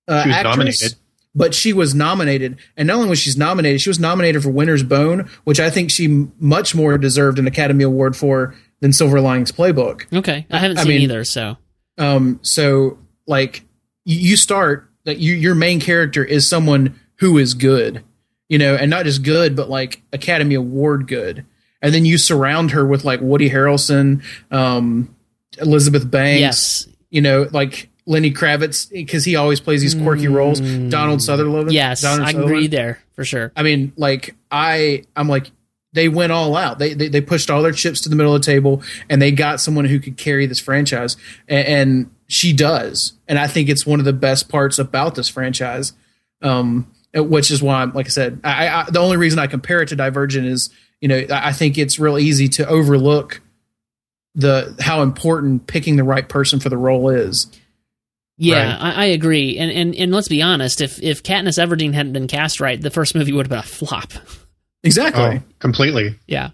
uh, 0.07 0.23
actress, 0.27 0.43
nominated. 0.43 0.95
but 1.35 1.53
she 1.53 1.73
was 1.73 1.93
nominated. 1.93 2.57
And 2.77 2.87
not 2.87 2.95
only 2.95 3.09
was 3.09 3.19
she 3.19 3.37
nominated, 3.37 3.81
she 3.81 3.89
was 3.89 3.99
nominated 3.99 4.43
for 4.43 4.49
Winter's 4.49 4.83
Bone, 4.83 5.29
which 5.43 5.59
I 5.59 5.69
think 5.69 5.91
she 5.91 6.27
much 6.39 6.73
more 6.73 6.97
deserved 6.97 7.37
an 7.37 7.47
Academy 7.47 7.83
Award 7.83 8.15
for 8.15 8.55
than 8.81 8.91
Silver 8.91 9.21
Linings 9.21 9.51
Playbook. 9.51 10.11
Okay, 10.13 10.45
I 10.51 10.57
haven't 10.57 10.79
I 10.79 10.83
seen 10.83 10.89
mean, 10.89 11.01
either. 11.01 11.23
So, 11.23 11.57
um, 11.97 12.39
so 12.43 12.97
like 13.27 13.63
you 14.03 14.35
start 14.35 14.89
that 15.05 15.19
you 15.19 15.33
your 15.33 15.55
main 15.55 15.79
character 15.79 16.23
is 16.23 16.47
someone 16.47 16.99
who 17.17 17.37
is 17.37 17.53
good, 17.53 18.03
you 18.49 18.57
know, 18.57 18.75
and 18.75 18.89
not 18.89 19.05
just 19.05 19.23
good, 19.23 19.55
but 19.55 19.69
like 19.69 20.01
Academy 20.11 20.55
Award 20.55 21.07
good. 21.07 21.45
And 21.81 21.93
then 21.93 22.05
you 22.05 22.17
surround 22.17 22.71
her 22.71 22.85
with 22.85 23.03
like 23.03 23.21
Woody 23.21 23.49
Harrelson, 23.49 24.23
um, 24.51 25.15
Elizabeth 25.59 26.09
Banks, 26.09 26.39
yes. 26.39 26.87
you 27.09 27.21
know, 27.21 27.47
like 27.51 27.89
Lenny 28.05 28.31
Kravitz 28.31 28.91
because 28.91 29.25
he 29.25 29.35
always 29.35 29.59
plays 29.59 29.81
these 29.81 29.95
quirky 29.95 30.25
mm, 30.25 30.35
roles. 30.35 30.59
Donald 30.91 31.21
Sutherland, 31.21 31.71
yes, 31.71 32.01
Donald 32.01 32.27
I 32.27 32.31
agree 32.31 32.67
there 32.67 32.99
for 33.13 33.23
sure. 33.23 33.51
I 33.55 33.63
mean, 33.63 33.93
like 33.95 34.35
I, 34.49 35.03
I'm 35.15 35.27
like 35.27 35.51
they 35.93 36.07
went 36.07 36.31
all 36.31 36.55
out. 36.55 36.79
They, 36.79 36.93
they, 36.93 37.07
they 37.09 37.21
pushed 37.21 37.49
all 37.49 37.61
their 37.61 37.71
chips 37.71 38.01
to 38.01 38.09
the 38.09 38.15
middle 38.15 38.33
of 38.33 38.41
the 38.41 38.45
table, 38.45 38.81
and 39.09 39.21
they 39.21 39.31
got 39.31 39.59
someone 39.59 39.85
who 39.85 39.99
could 39.99 40.17
carry 40.17 40.45
this 40.45 40.59
franchise, 40.59 41.17
and, 41.47 41.67
and 41.67 42.15
she 42.27 42.53
does. 42.53 43.13
And 43.27 43.37
I 43.37 43.47
think 43.47 43.69
it's 43.69 43.85
one 43.85 43.99
of 43.99 44.05
the 44.05 44.13
best 44.13 44.49
parts 44.49 44.79
about 44.79 45.15
this 45.15 45.29
franchise. 45.29 45.93
Um, 46.41 46.91
which 47.13 47.51
is 47.51 47.61
why, 47.61 47.83
like 47.83 48.05
I 48.05 48.09
said, 48.09 48.39
I, 48.43 48.67
I, 48.67 48.89
the 48.89 48.99
only 48.99 49.17
reason 49.17 49.37
I 49.37 49.47
compare 49.47 49.81
it 49.81 49.89
to 49.89 49.95
Divergent 49.95 50.47
is, 50.47 50.69
you 51.01 51.07
know, 51.07 51.25
I 51.29 51.51
think 51.51 51.77
it's 51.77 51.99
real 51.99 52.17
easy 52.17 52.47
to 52.49 52.67
overlook 52.67 53.41
the 54.33 54.75
how 54.79 55.01
important 55.01 55.67
picking 55.67 55.97
the 55.97 56.03
right 56.03 56.27
person 56.27 56.59
for 56.59 56.69
the 56.69 56.77
role 56.77 57.09
is. 57.09 57.47
Yeah, 58.37 58.71
right? 58.71 58.81
I, 58.81 58.91
I, 58.91 59.05
agree, 59.07 59.57
and 59.57 59.71
and 59.71 59.95
and 59.95 60.11
let's 60.11 60.29
be 60.29 60.41
honest, 60.41 60.81
if 60.81 61.01
if 61.03 61.21
Katniss 61.21 61.63
Everdeen 61.63 61.93
hadn't 61.93 62.13
been 62.13 62.27
cast 62.27 62.59
right, 62.59 62.79
the 62.79 62.89
first 62.89 63.13
movie 63.13 63.33
would 63.33 63.45
have 63.45 63.49
been 63.49 63.59
a 63.59 63.63
flop. 63.63 64.13
Exactly, 64.83 65.41
oh, 65.41 65.53
completely. 65.59 66.19
Yeah. 66.27 66.49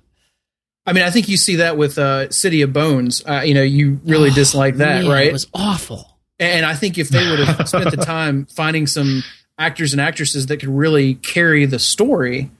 I 0.86 0.93
mean, 0.93 1.03
I 1.03 1.09
think 1.09 1.28
you 1.28 1.36
see 1.36 1.57
that 1.57 1.78
with 1.78 1.97
uh, 1.97 2.30
City 2.30 2.61
of 2.61 2.71
Bones. 2.71 3.21
Uh, 3.28 3.41
you 3.43 3.53
know, 3.53 3.61
you 3.61 3.99
really 4.05 4.30
oh, 4.30 4.34
dislike 4.34 4.75
that, 4.78 5.03
man, 5.03 5.11
right? 5.11 5.28
It 5.28 5.34
was 5.34 5.47
awful. 5.53 6.17
And 6.39 6.65
I 6.65 6.75
think 6.75 6.97
if 6.97 7.09
they 7.09 7.30
would 7.30 7.39
have 7.39 7.67
spent 7.67 7.91
the 7.91 7.97
time 7.97 8.45
finding 8.45 8.88
some 8.88 9.23
actors 9.57 9.91
and 9.91 10.01
actresses 10.01 10.47
that 10.47 10.57
could 10.57 10.69
really 10.69 11.15
carry 11.15 11.65
the 11.65 11.80
story, 11.80 12.51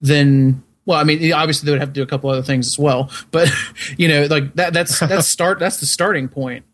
then 0.00 0.62
well, 0.86 0.98
I 0.98 1.04
mean, 1.04 1.32
obviously 1.32 1.66
they 1.66 1.72
would 1.72 1.80
have 1.80 1.90
to 1.90 1.94
do 1.94 2.02
a 2.02 2.06
couple 2.06 2.30
other 2.30 2.42
things 2.42 2.66
as 2.66 2.78
well, 2.78 3.10
but 3.30 3.50
you 3.96 4.08
know, 4.08 4.26
like 4.26 4.54
that 4.54 4.72
that's 4.72 4.98
that's 5.00 5.26
start 5.26 5.58
that's 5.58 5.80
the 5.80 5.86
starting 5.86 6.28
point. 6.28 6.64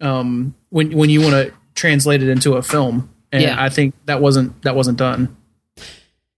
Um, 0.00 0.54
when 0.70 0.96
when 0.96 1.10
you 1.10 1.22
want 1.22 1.32
to 1.32 1.52
translate 1.74 2.22
it 2.22 2.28
into 2.28 2.54
a 2.54 2.62
film, 2.62 3.10
and 3.32 3.42
yeah. 3.42 3.56
I 3.58 3.68
think 3.68 3.94
that 4.06 4.20
wasn't 4.20 4.62
that 4.62 4.76
wasn't 4.76 4.98
done. 4.98 5.36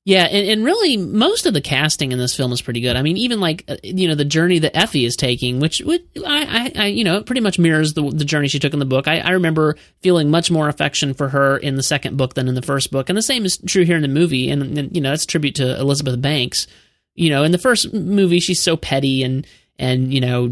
Yeah, 0.09 0.23
and, 0.23 0.49
and 0.49 0.65
really, 0.65 0.97
most 0.97 1.45
of 1.45 1.53
the 1.53 1.61
casting 1.61 2.13
in 2.13 2.19
this 2.19 2.35
film 2.35 2.51
is 2.51 2.63
pretty 2.63 2.81
good. 2.81 2.97
I 2.97 3.03
mean, 3.03 3.19
even 3.19 3.41
like 3.41 3.65
uh, 3.69 3.77
you 3.83 4.09
know 4.09 4.15
the 4.15 4.25
journey 4.25 4.59
that 4.61 4.75
Effie 4.75 5.05
is 5.05 5.17
taking, 5.17 5.61
which, 5.61 5.81
which 5.81 6.01
I, 6.27 6.73
I, 6.75 6.85
I, 6.85 6.87
you 6.87 7.05
know, 7.05 7.23
pretty 7.23 7.43
much 7.43 7.59
mirrors 7.59 7.93
the 7.93 8.09
the 8.09 8.25
journey 8.25 8.49
she 8.49 8.59
took 8.59 8.73
in 8.73 8.79
the 8.79 8.87
book. 8.87 9.07
I, 9.07 9.19
I 9.19 9.33
remember 9.33 9.77
feeling 10.01 10.31
much 10.31 10.51
more 10.51 10.71
affection 10.71 11.13
for 11.13 11.29
her 11.29 11.59
in 11.59 11.75
the 11.75 11.83
second 11.83 12.17
book 12.17 12.33
than 12.33 12.49
in 12.49 12.55
the 12.55 12.63
first 12.63 12.91
book, 12.91 13.11
and 13.11 13.19
the 13.19 13.23
same 13.23 13.45
is 13.45 13.59
true 13.59 13.85
here 13.85 13.97
in 13.97 14.03
the 14.03 14.09
movie. 14.09 14.49
And, 14.49 14.79
and 14.79 14.97
you 14.97 15.03
know, 15.03 15.11
that's 15.11 15.27
tribute 15.27 15.57
to 15.57 15.79
Elizabeth 15.79 16.23
Banks. 16.23 16.67
You 17.15 17.29
know, 17.29 17.45
in 17.45 17.53
the 17.53 17.59
first 17.59 17.93
movie, 17.93 18.41
she's 18.41 18.63
so 18.63 18.79
petty 18.79 19.23
and 19.23 19.47
and 19.79 20.15
you 20.15 20.23
know, 20.23 20.51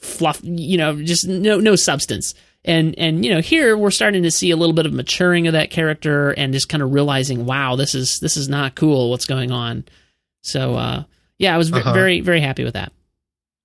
fluff. 0.00 0.40
You 0.42 0.78
know, 0.78 0.96
just 1.02 1.28
no 1.28 1.60
no 1.60 1.76
substance 1.76 2.32
and 2.64 2.98
and 2.98 3.24
you 3.24 3.32
know 3.32 3.40
here 3.40 3.76
we're 3.76 3.90
starting 3.90 4.22
to 4.22 4.30
see 4.30 4.50
a 4.50 4.56
little 4.56 4.74
bit 4.74 4.86
of 4.86 4.92
maturing 4.92 5.46
of 5.46 5.52
that 5.52 5.70
character 5.70 6.30
and 6.30 6.52
just 6.52 6.68
kind 6.68 6.82
of 6.82 6.92
realizing 6.92 7.44
wow 7.44 7.76
this 7.76 7.94
is 7.94 8.20
this 8.20 8.36
is 8.36 8.48
not 8.48 8.74
cool 8.74 9.10
what's 9.10 9.26
going 9.26 9.50
on. 9.50 9.84
So 10.42 10.74
uh, 10.74 11.04
yeah 11.38 11.54
i 11.54 11.58
was 11.58 11.72
uh-huh. 11.72 11.92
very 11.92 12.20
very 12.20 12.40
happy 12.40 12.64
with 12.64 12.74
that. 12.74 12.92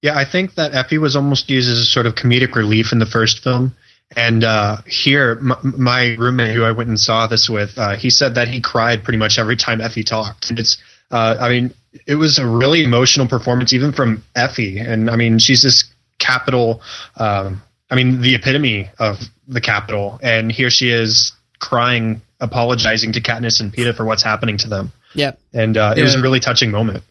Yeah 0.01 0.17
i 0.17 0.25
think 0.25 0.55
that 0.55 0.73
effie 0.73 0.97
was 0.97 1.15
almost 1.15 1.49
used 1.49 1.69
as 1.69 1.77
a 1.77 1.85
sort 1.85 2.05
of 2.05 2.15
comedic 2.15 2.55
relief 2.55 2.91
in 2.91 2.99
the 2.99 3.05
first 3.05 3.43
film. 3.43 3.75
And 4.15 4.43
uh, 4.43 4.77
here 4.87 5.35
my, 5.35 5.55
my, 5.61 6.15
roommate 6.17 6.55
who 6.55 6.63
i 6.63 6.71
went 6.71 6.89
and 6.89 6.99
saw 6.99 7.27
this 7.27 7.49
with 7.49 7.77
uh, 7.77 7.95
he 7.95 8.09
said 8.09 8.35
that 8.35 8.47
he 8.47 8.59
cried 8.59 9.03
pretty 9.03 9.19
much 9.19 9.37
every 9.39 9.55
time 9.55 9.81
effie 9.81 10.03
talked. 10.03 10.49
And 10.49 10.59
it's 10.59 10.77
uh, 11.11 11.37
i 11.39 11.49
mean 11.49 11.73
it 12.05 12.15
was 12.15 12.37
a 12.37 12.45
really 12.45 12.83
emotional 12.83 13.27
performance 13.27 13.71
even 13.71 13.93
from 13.93 14.23
effie. 14.35 14.79
And 14.79 15.09
i 15.09 15.15
mean 15.15 15.39
she's 15.39 15.61
this 15.61 15.85
Capitol 16.19 16.81
um, 17.15 17.61
I 17.89 17.95
mean, 17.95 18.21
the 18.21 18.35
epitome 18.35 18.89
of 18.99 19.19
the 19.47 19.61
Capitol, 19.61 20.19
and 20.21 20.51
here 20.51 20.69
she 20.69 20.89
is 20.91 21.33
crying, 21.59 22.21
apologizing 22.39 23.13
to 23.13 23.21
Katniss 23.21 23.59
and 23.59 23.73
Peeta 23.73 23.95
for 23.95 24.05
what's 24.05 24.23
happening 24.23 24.57
to 24.57 24.67
them. 24.67 24.91
Yeah, 25.13 25.33
and 25.53 25.75
uh, 25.75 25.95
it 25.97 26.03
was 26.03 26.15
a 26.15 26.21
really 26.21 26.39
touching 26.39 26.71
moment. 26.71 27.03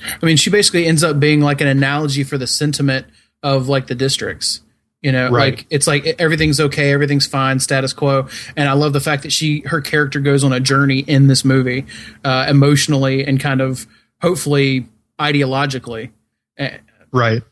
I 0.00 0.24
mean, 0.24 0.38
she 0.38 0.48
basically 0.48 0.86
ends 0.86 1.04
up 1.04 1.20
being 1.20 1.40
like 1.40 1.60
an 1.60 1.66
analogy 1.66 2.24
for 2.24 2.38
the 2.38 2.46
sentiment 2.46 3.06
of 3.42 3.68
like 3.68 3.88
the 3.88 3.94
districts. 3.94 4.62
You 5.02 5.10
know, 5.12 5.30
right. 5.30 5.56
like 5.56 5.66
it's 5.68 5.86
like 5.86 6.06
everything's 6.18 6.60
okay, 6.60 6.92
everything's 6.92 7.26
fine, 7.26 7.58
status 7.58 7.92
quo. 7.92 8.28
And 8.56 8.68
I 8.68 8.72
love 8.72 8.92
the 8.92 9.00
fact 9.00 9.24
that 9.24 9.32
she, 9.32 9.60
her 9.66 9.80
character 9.80 10.20
goes 10.20 10.44
on 10.44 10.52
a 10.52 10.60
journey 10.60 11.00
in 11.00 11.26
this 11.26 11.44
movie, 11.44 11.86
uh, 12.24 12.46
emotionally 12.48 13.26
and 13.26 13.40
kind 13.40 13.60
of 13.60 13.86
hopefully 14.22 14.88
ideologically. 15.18 16.12
Right 17.10 17.42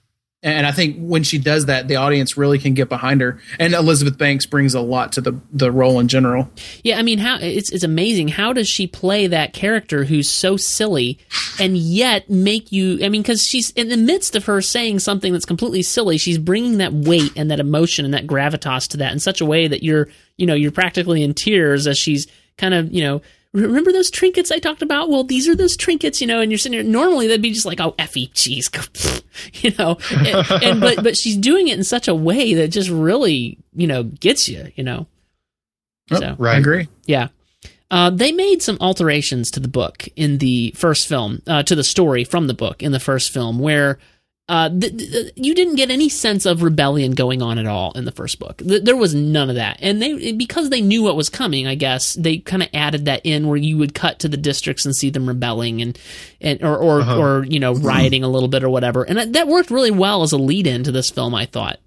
and 0.42 0.66
I 0.66 0.72
think 0.72 0.96
when 0.98 1.22
she 1.22 1.38
does 1.38 1.66
that, 1.66 1.86
the 1.86 1.96
audience 1.96 2.38
really 2.38 2.58
can 2.58 2.72
get 2.72 2.88
behind 2.88 3.20
her. 3.20 3.38
And 3.58 3.74
Elizabeth 3.74 4.16
Banks 4.16 4.46
brings 4.46 4.74
a 4.74 4.80
lot 4.80 5.12
to 5.12 5.20
the 5.20 5.38
the 5.52 5.70
role 5.70 6.00
in 6.00 6.08
general. 6.08 6.48
Yeah, 6.82 6.98
I 6.98 7.02
mean, 7.02 7.18
how 7.18 7.36
it's 7.40 7.70
it's 7.70 7.84
amazing. 7.84 8.28
How 8.28 8.54
does 8.54 8.66
she 8.66 8.86
play 8.86 9.26
that 9.26 9.52
character 9.52 10.04
who's 10.04 10.30
so 10.30 10.56
silly, 10.56 11.18
and 11.58 11.76
yet 11.76 12.30
make 12.30 12.72
you? 12.72 13.04
I 13.04 13.10
mean, 13.10 13.20
because 13.20 13.44
she's 13.44 13.70
in 13.72 13.90
the 13.90 13.98
midst 13.98 14.34
of 14.34 14.46
her 14.46 14.62
saying 14.62 15.00
something 15.00 15.32
that's 15.34 15.44
completely 15.44 15.82
silly, 15.82 16.16
she's 16.16 16.38
bringing 16.38 16.78
that 16.78 16.94
weight 16.94 17.32
and 17.36 17.50
that 17.50 17.60
emotion 17.60 18.06
and 18.06 18.14
that 18.14 18.26
gravitas 18.26 18.88
to 18.88 18.96
that 18.96 19.12
in 19.12 19.20
such 19.20 19.42
a 19.42 19.46
way 19.46 19.68
that 19.68 19.82
you're, 19.82 20.08
you 20.38 20.46
know, 20.46 20.54
you're 20.54 20.72
practically 20.72 21.22
in 21.22 21.34
tears 21.34 21.86
as 21.86 21.98
she's 21.98 22.26
kind 22.56 22.72
of, 22.72 22.90
you 22.90 23.04
know 23.04 23.20
remember 23.52 23.92
those 23.92 24.10
trinkets 24.10 24.50
I 24.50 24.58
talked 24.58 24.82
about? 24.82 25.10
Well, 25.10 25.24
these 25.24 25.48
are 25.48 25.54
those 25.54 25.76
trinkets, 25.76 26.20
you 26.20 26.26
know, 26.26 26.40
and 26.40 26.50
you're 26.50 26.58
sitting 26.58 26.78
here, 26.78 26.88
normally 26.88 27.26
they'd 27.26 27.42
be 27.42 27.52
just 27.52 27.66
like, 27.66 27.80
oh, 27.80 27.94
Effie, 27.98 28.28
jeez, 28.28 29.22
you 29.62 29.72
know, 29.78 29.98
and, 30.10 30.62
and, 30.64 30.80
but, 30.80 31.02
but 31.02 31.16
she's 31.16 31.36
doing 31.36 31.68
it 31.68 31.76
in 31.78 31.84
such 31.84 32.08
a 32.08 32.14
way 32.14 32.54
that 32.54 32.68
just 32.68 32.90
really, 32.90 33.58
you 33.74 33.86
know, 33.86 34.04
gets 34.04 34.48
you, 34.48 34.70
you 34.76 34.84
know. 34.84 35.06
Oh, 36.10 36.20
so, 36.20 36.36
right. 36.38 36.56
I 36.56 36.58
agree. 36.58 36.88
Yeah. 37.06 37.28
Uh, 37.90 38.10
they 38.10 38.30
made 38.30 38.62
some 38.62 38.78
alterations 38.80 39.50
to 39.50 39.60
the 39.60 39.68
book 39.68 40.08
in 40.14 40.38
the 40.38 40.72
first 40.76 41.08
film, 41.08 41.42
uh, 41.46 41.62
to 41.64 41.74
the 41.74 41.82
story 41.82 42.22
from 42.24 42.46
the 42.46 42.54
book 42.54 42.82
in 42.82 42.92
the 42.92 43.00
first 43.00 43.32
film, 43.32 43.58
where 43.58 43.98
uh, 44.50 44.68
th- 44.68 44.98
th- 44.98 45.32
you 45.36 45.54
didn't 45.54 45.76
get 45.76 45.92
any 45.92 46.08
sense 46.08 46.44
of 46.44 46.64
rebellion 46.64 47.12
going 47.12 47.40
on 47.40 47.56
at 47.56 47.66
all 47.66 47.92
in 47.92 48.04
the 48.04 48.10
first 48.10 48.40
book. 48.40 48.58
Th- 48.58 48.82
there 48.82 48.96
was 48.96 49.14
none 49.14 49.48
of 49.48 49.54
that, 49.54 49.78
and 49.80 50.02
they 50.02 50.32
because 50.32 50.70
they 50.70 50.80
knew 50.80 51.04
what 51.04 51.14
was 51.14 51.28
coming. 51.28 51.68
I 51.68 51.76
guess 51.76 52.14
they 52.14 52.38
kind 52.38 52.64
of 52.64 52.68
added 52.74 53.04
that 53.04 53.20
in 53.24 53.46
where 53.46 53.56
you 53.56 53.78
would 53.78 53.94
cut 53.94 54.18
to 54.18 54.28
the 54.28 54.36
districts 54.36 54.84
and 54.84 54.94
see 54.94 55.08
them 55.08 55.28
rebelling 55.28 55.80
and 55.80 55.96
and 56.40 56.64
or 56.64 56.76
or, 56.76 57.00
uh-huh. 57.00 57.18
or 57.20 57.44
you 57.44 57.60
know 57.60 57.74
rioting 57.74 58.24
a 58.24 58.28
little 58.28 58.48
bit 58.48 58.64
or 58.64 58.70
whatever, 58.70 59.04
and 59.04 59.34
that 59.36 59.46
worked 59.46 59.70
really 59.70 59.92
well 59.92 60.24
as 60.24 60.32
a 60.32 60.36
lead 60.36 60.66
in 60.66 60.82
to 60.82 60.90
this 60.90 61.10
film. 61.10 61.32
I 61.32 61.46
thought, 61.46 61.78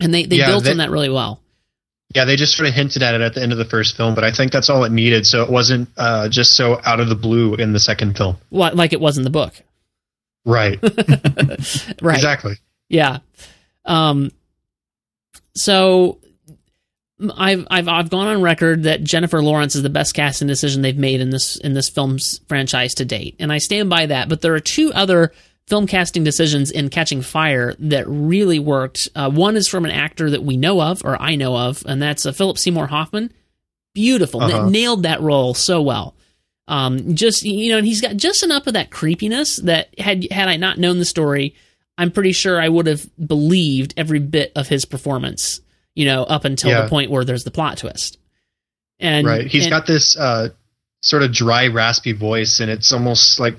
and 0.00 0.12
they 0.12 0.26
they 0.26 0.38
yeah, 0.38 0.46
built 0.46 0.64
they, 0.64 0.72
on 0.72 0.78
that 0.78 0.90
really 0.90 1.10
well. 1.10 1.40
Yeah, 2.12 2.24
they 2.24 2.34
just 2.34 2.56
sort 2.56 2.68
of 2.68 2.74
hinted 2.74 3.04
at 3.04 3.14
it 3.14 3.20
at 3.20 3.34
the 3.34 3.42
end 3.42 3.52
of 3.52 3.58
the 3.58 3.64
first 3.64 3.96
film, 3.96 4.16
but 4.16 4.24
I 4.24 4.32
think 4.32 4.50
that's 4.50 4.68
all 4.68 4.82
it 4.82 4.90
needed, 4.90 5.26
so 5.26 5.44
it 5.44 5.50
wasn't 5.50 5.88
uh, 5.96 6.28
just 6.28 6.56
so 6.56 6.80
out 6.84 6.98
of 6.98 7.08
the 7.08 7.14
blue 7.14 7.54
in 7.54 7.72
the 7.72 7.78
second 7.78 8.16
film. 8.16 8.36
Well, 8.50 8.74
like 8.74 8.92
it 8.92 9.00
was 9.00 9.16
in 9.16 9.22
the 9.22 9.30
book. 9.30 9.62
Right. 10.44 10.78
right. 12.02 12.16
Exactly. 12.16 12.56
Yeah. 12.88 13.18
Um, 13.84 14.30
so 15.54 16.20
I've 17.36 17.66
I've 17.70 17.88
I've 17.88 18.10
gone 18.10 18.28
on 18.28 18.42
record 18.42 18.84
that 18.84 19.04
Jennifer 19.04 19.42
Lawrence 19.42 19.76
is 19.76 19.82
the 19.82 19.90
best 19.90 20.14
casting 20.14 20.48
decision 20.48 20.82
they've 20.82 20.96
made 20.96 21.20
in 21.20 21.30
this 21.30 21.56
in 21.56 21.74
this 21.74 21.88
film's 21.88 22.40
franchise 22.48 22.94
to 22.94 23.04
date, 23.04 23.36
and 23.38 23.52
I 23.52 23.58
stand 23.58 23.90
by 23.90 24.06
that. 24.06 24.28
But 24.28 24.40
there 24.40 24.54
are 24.54 24.60
two 24.60 24.92
other 24.92 25.32
film 25.66 25.86
casting 25.86 26.24
decisions 26.24 26.70
in 26.70 26.88
Catching 26.88 27.22
Fire 27.22 27.74
that 27.78 28.08
really 28.08 28.58
worked. 28.58 29.08
Uh, 29.14 29.30
one 29.30 29.56
is 29.56 29.68
from 29.68 29.84
an 29.84 29.90
actor 29.90 30.30
that 30.30 30.42
we 30.42 30.56
know 30.56 30.80
of, 30.80 31.04
or 31.04 31.20
I 31.20 31.36
know 31.36 31.56
of, 31.56 31.84
and 31.86 32.00
that's 32.00 32.26
uh, 32.26 32.32
Philip 32.32 32.58
Seymour 32.58 32.86
Hoffman. 32.86 33.32
Beautiful, 33.94 34.42
uh-huh. 34.42 34.66
N- 34.66 34.72
nailed 34.72 35.02
that 35.02 35.20
role 35.20 35.52
so 35.54 35.82
well. 35.82 36.14
Um, 36.70 37.16
just 37.16 37.42
you 37.42 37.72
know, 37.72 37.78
and 37.78 37.86
he's 37.86 38.00
got 38.00 38.16
just 38.16 38.44
enough 38.44 38.68
of 38.68 38.74
that 38.74 38.90
creepiness 38.90 39.56
that 39.56 39.92
had 39.98 40.30
had 40.30 40.48
I 40.48 40.56
not 40.56 40.78
known 40.78 41.00
the 41.00 41.04
story, 41.04 41.56
I'm 41.98 42.12
pretty 42.12 42.30
sure 42.30 42.60
I 42.60 42.68
would 42.68 42.86
have 42.86 43.04
believed 43.18 43.92
every 43.96 44.20
bit 44.20 44.52
of 44.54 44.68
his 44.68 44.84
performance. 44.84 45.60
You 45.96 46.06
know, 46.06 46.22
up 46.22 46.44
until 46.44 46.70
yeah. 46.70 46.82
the 46.82 46.88
point 46.88 47.10
where 47.10 47.24
there's 47.24 47.42
the 47.42 47.50
plot 47.50 47.78
twist. 47.78 48.18
And 49.00 49.26
right, 49.26 49.46
he's 49.48 49.64
and, 49.64 49.72
got 49.72 49.86
this 49.88 50.16
uh, 50.16 50.50
sort 51.00 51.24
of 51.24 51.32
dry, 51.32 51.66
raspy 51.66 52.12
voice, 52.12 52.60
and 52.60 52.70
it's 52.70 52.92
almost 52.92 53.40
like 53.40 53.56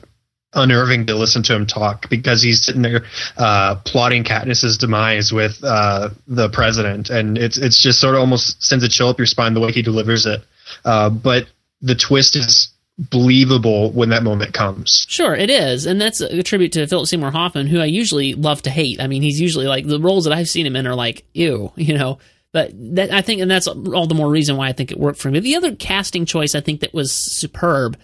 unnerving 0.54 1.08
to 1.08 1.16
listen 1.16 1.44
to 1.44 1.56
him 1.56 1.66
talk 1.66 2.10
because 2.10 2.42
he's 2.42 2.64
sitting 2.64 2.82
there 2.82 3.04
uh, 3.38 3.76
plotting 3.84 4.24
Katniss's 4.24 4.78
demise 4.78 5.34
with 5.34 5.62
uh, 5.66 6.10
the 6.28 6.48
president, 6.50 7.10
and 7.10 7.38
it's 7.38 7.58
it's 7.58 7.82
just 7.82 8.00
sort 8.00 8.16
of 8.16 8.22
almost 8.22 8.64
sends 8.64 8.86
a 8.86 8.90
chill 8.90 9.10
up 9.10 9.18
your 9.18 9.26
spine 9.26 9.54
the 9.54 9.60
way 9.60 9.74
he 9.74 9.82
delivers 9.82 10.26
it. 10.26 10.42
Uh, 10.86 11.10
but 11.10 11.48
the 11.82 11.96
twist 11.96 12.38
is 12.38 12.71
believable 12.98 13.92
when 13.92 14.10
that 14.10 14.24
moment 14.24 14.54
comes. 14.54 15.06
Sure, 15.08 15.36
it 15.36 15.50
is, 15.50 15.86
and 15.86 16.00
that's 16.00 16.22
a 16.22 16.44
tribute 16.44 16.74
to 16.74 16.88
Philip 16.88 17.08
Seymour 17.08 17.32
Hoffman, 17.32 17.68
who 17.68 17.80
I 17.80 17.86
usually 17.86 18.34
love 18.34 18.62
to 18.64 18.70
hate. 18.70 19.02
I 19.02 19.08
mean, 19.08 19.22
he's 19.22 19.40
usually 19.42 19.68
like 19.68 19.88
the 19.88 20.00
roles 20.00 20.26
that 20.26 20.34
I've 20.34 20.50
seen 20.50 20.66
him 20.66 20.76
in 20.76 20.88
are 20.88 20.96
like 20.96 21.26
ew, 21.34 21.72
you 21.76 21.98
know. 21.98 22.20
But 22.54 22.72
that 22.96 23.12
I 23.12 23.22
think, 23.22 23.42
and 23.42 23.50
that's 23.50 23.68
all 23.68 24.08
the 24.08 24.16
more 24.16 24.30
reason 24.30 24.58
why 24.58 24.68
I 24.68 24.74
think 24.74 24.92
it 24.92 25.00
worked 25.00 25.20
for 25.20 25.32
me. 25.32 25.40
The 25.40 25.56
other 25.56 25.76
casting 25.76 26.26
choice 26.26 26.54
I 26.54 26.62
think 26.62 26.82
that 26.82 26.94
was 26.94 27.12
superb. 27.12 27.98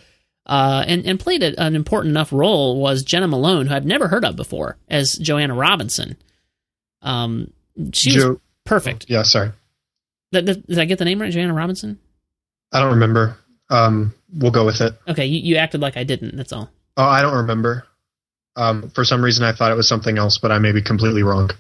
Uh, 0.46 0.82
and, 0.88 1.06
and 1.06 1.20
played 1.20 1.44
a, 1.44 1.62
an 1.62 1.76
important 1.76 2.12
enough 2.12 2.32
role 2.32 2.80
was 2.80 3.04
Jena 3.04 3.28
Malone, 3.28 3.68
who 3.68 3.76
I've 3.76 3.86
never 3.86 4.08
heard 4.08 4.24
of 4.24 4.38
before, 4.38 4.78
as 4.88 5.16
Joanna 5.16 5.54
Robinson. 5.54 6.16
Um, 7.02 7.52
she 7.92 8.12
jo- 8.12 8.30
was 8.30 8.38
perfect. 8.64 9.08
Yeah, 9.10 9.24
sorry. 9.24 9.52
Did, 10.32 10.66
did 10.66 10.80
I 10.80 10.86
get 10.86 11.00
the 11.00 11.06
name 11.06 11.20
right, 11.20 11.34
Joanna 11.34 11.54
Robinson? 11.54 12.00
I 12.72 12.80
don't 12.80 12.92
remember. 12.92 13.38
Um, 13.70 14.14
we'll 14.34 14.52
go 14.52 14.66
with 14.66 14.82
it. 14.82 14.94
Okay, 15.08 15.26
you, 15.26 15.40
you 15.40 15.56
acted 15.58 15.82
like 15.82 15.98
I 15.98 16.04
didn't. 16.04 16.36
That's 16.36 16.54
all. 16.54 16.70
Oh, 16.96 17.04
I 17.04 17.22
don't 17.22 17.36
remember. 17.36 17.86
Um, 18.56 18.90
for 18.90 19.04
some 19.04 19.24
reason, 19.24 19.44
I 19.46 19.52
thought 19.52 19.72
it 19.72 19.76
was 19.76 19.88
something 19.88 20.18
else, 20.18 20.40
but 20.40 20.52
I 20.52 20.60
may 20.60 20.72
be 20.72 20.82
completely 20.82 21.24
wrong. 21.24 21.52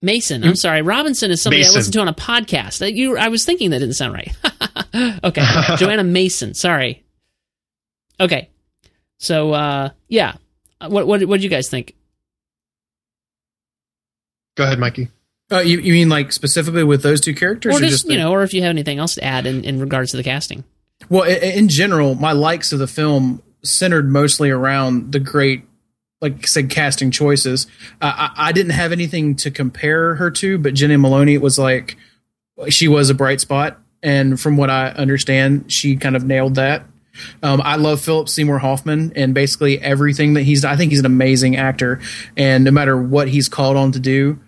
Mason. 0.00 0.44
I'm 0.44 0.50
hmm? 0.50 0.54
sorry. 0.54 0.82
Robinson 0.82 1.30
is 1.30 1.42
somebody 1.42 1.62
Mason. 1.62 1.74
I 1.74 1.78
listened 1.78 1.94
to 1.94 2.00
on 2.00 2.08
a 2.08 2.14
podcast. 2.14 2.82
Uh, 2.82 2.86
you, 2.86 3.16
I 3.16 3.28
was 3.28 3.44
thinking 3.44 3.70
that 3.70 3.80
didn't 3.80 3.96
sound 3.96 4.12
right. 4.12 4.32
okay, 5.24 5.42
Johanna 5.76 6.04
Mason. 6.04 6.54
Sorry. 6.54 7.04
Okay, 8.20 8.48
so 9.18 9.52
uh, 9.52 9.90
yeah, 10.08 10.34
uh, 10.80 10.88
what 10.88 11.06
what 11.06 11.24
what 11.24 11.36
did 11.36 11.44
you 11.44 11.50
guys 11.50 11.68
think? 11.68 11.94
Go 14.56 14.64
ahead, 14.64 14.78
Mikey. 14.78 15.08
Uh, 15.50 15.60
you, 15.60 15.80
you 15.80 15.94
mean 15.94 16.08
like 16.08 16.32
specifically 16.32 16.84
with 16.84 17.02
those 17.02 17.20
two 17.20 17.34
characters, 17.34 17.74
or, 17.74 17.78
or 17.78 17.88
just, 17.88 18.06
you 18.08 18.18
know, 18.18 18.32
or 18.32 18.42
if 18.42 18.52
you 18.52 18.62
have 18.62 18.70
anything 18.70 18.98
else 18.98 19.14
to 19.14 19.24
add 19.24 19.46
in, 19.46 19.64
in 19.64 19.80
regards 19.80 20.10
to 20.10 20.16
the 20.16 20.22
casting? 20.22 20.62
Well, 21.08 21.24
in 21.24 21.68
general, 21.68 22.14
my 22.14 22.32
likes 22.32 22.72
of 22.72 22.78
the 22.78 22.86
film 22.86 23.42
centered 23.62 24.10
mostly 24.10 24.50
around 24.50 25.12
the 25.12 25.20
great, 25.20 25.64
like 26.20 26.34
I 26.44 26.46
said, 26.46 26.70
casting 26.70 27.10
choices. 27.10 27.66
I, 28.00 28.30
I, 28.36 28.52
didn't 28.52 28.72
have 28.72 28.92
anything 28.92 29.36
to 29.36 29.50
compare 29.50 30.16
her 30.16 30.30
to, 30.32 30.58
but 30.58 30.74
Jenny 30.74 30.96
Maloney 30.96 31.34
it 31.34 31.42
was 31.42 31.58
like, 31.58 31.96
she 32.68 32.88
was 32.88 33.10
a 33.10 33.14
bright 33.14 33.40
spot. 33.40 33.78
And 34.02 34.40
from 34.40 34.56
what 34.56 34.70
I 34.70 34.88
understand, 34.88 35.72
she 35.72 35.96
kind 35.96 36.16
of 36.16 36.24
nailed 36.24 36.56
that. 36.56 36.84
Um, 37.42 37.60
I 37.64 37.76
love 37.76 38.00
Philip 38.00 38.28
Seymour 38.28 38.58
Hoffman 38.58 39.12
and 39.16 39.34
basically 39.34 39.80
everything 39.80 40.34
that 40.34 40.42
he's. 40.42 40.64
I 40.64 40.76
think 40.76 40.92
he's 40.92 41.00
an 41.00 41.06
amazing 41.06 41.56
actor, 41.56 42.00
and 42.36 42.62
no 42.62 42.70
matter 42.70 42.96
what 42.96 43.26
he's 43.28 43.48
called 43.48 43.76
on 43.76 43.90
to 43.92 43.98
do, 43.98 44.38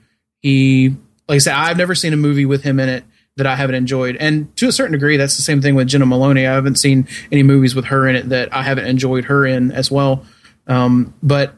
he. 0.41 0.95
Like 1.29 1.37
I 1.37 1.39
said, 1.39 1.55
I've 1.55 1.77
never 1.77 1.95
seen 1.95 2.13
a 2.13 2.17
movie 2.17 2.47
with 2.47 2.63
him 2.63 2.81
in 2.81 2.89
it 2.89 3.05
that 3.37 3.47
I 3.47 3.57
haven't 3.57 3.77
enjoyed. 3.77 4.17
And 4.17 4.55
to 4.57 4.69
a 4.69 4.73
certain 4.73 4.93
degree, 4.93 5.17
that's 5.17 5.37
the 5.37 5.43
same 5.43 5.63
thing 5.63 5.75
with 5.75 5.89
Jenna 5.89 6.07
Maloney. 6.07 6.47
I 6.47 6.55
haven't 6.55 6.79
seen 6.79 7.09
any 7.31 7.43
movies 7.43 7.75
with 7.75 7.87
her 7.87 8.07
in 8.09 8.17
it 8.17 8.29
that 8.29 8.55
I 8.55 8.63
haven't 8.63 8.87
enjoyed 8.87 9.27
her 9.27 9.47
in 9.47 9.73
as 9.73 9.91
well. 9.91 10.27
Um, 10.67 11.15
but 11.23 11.55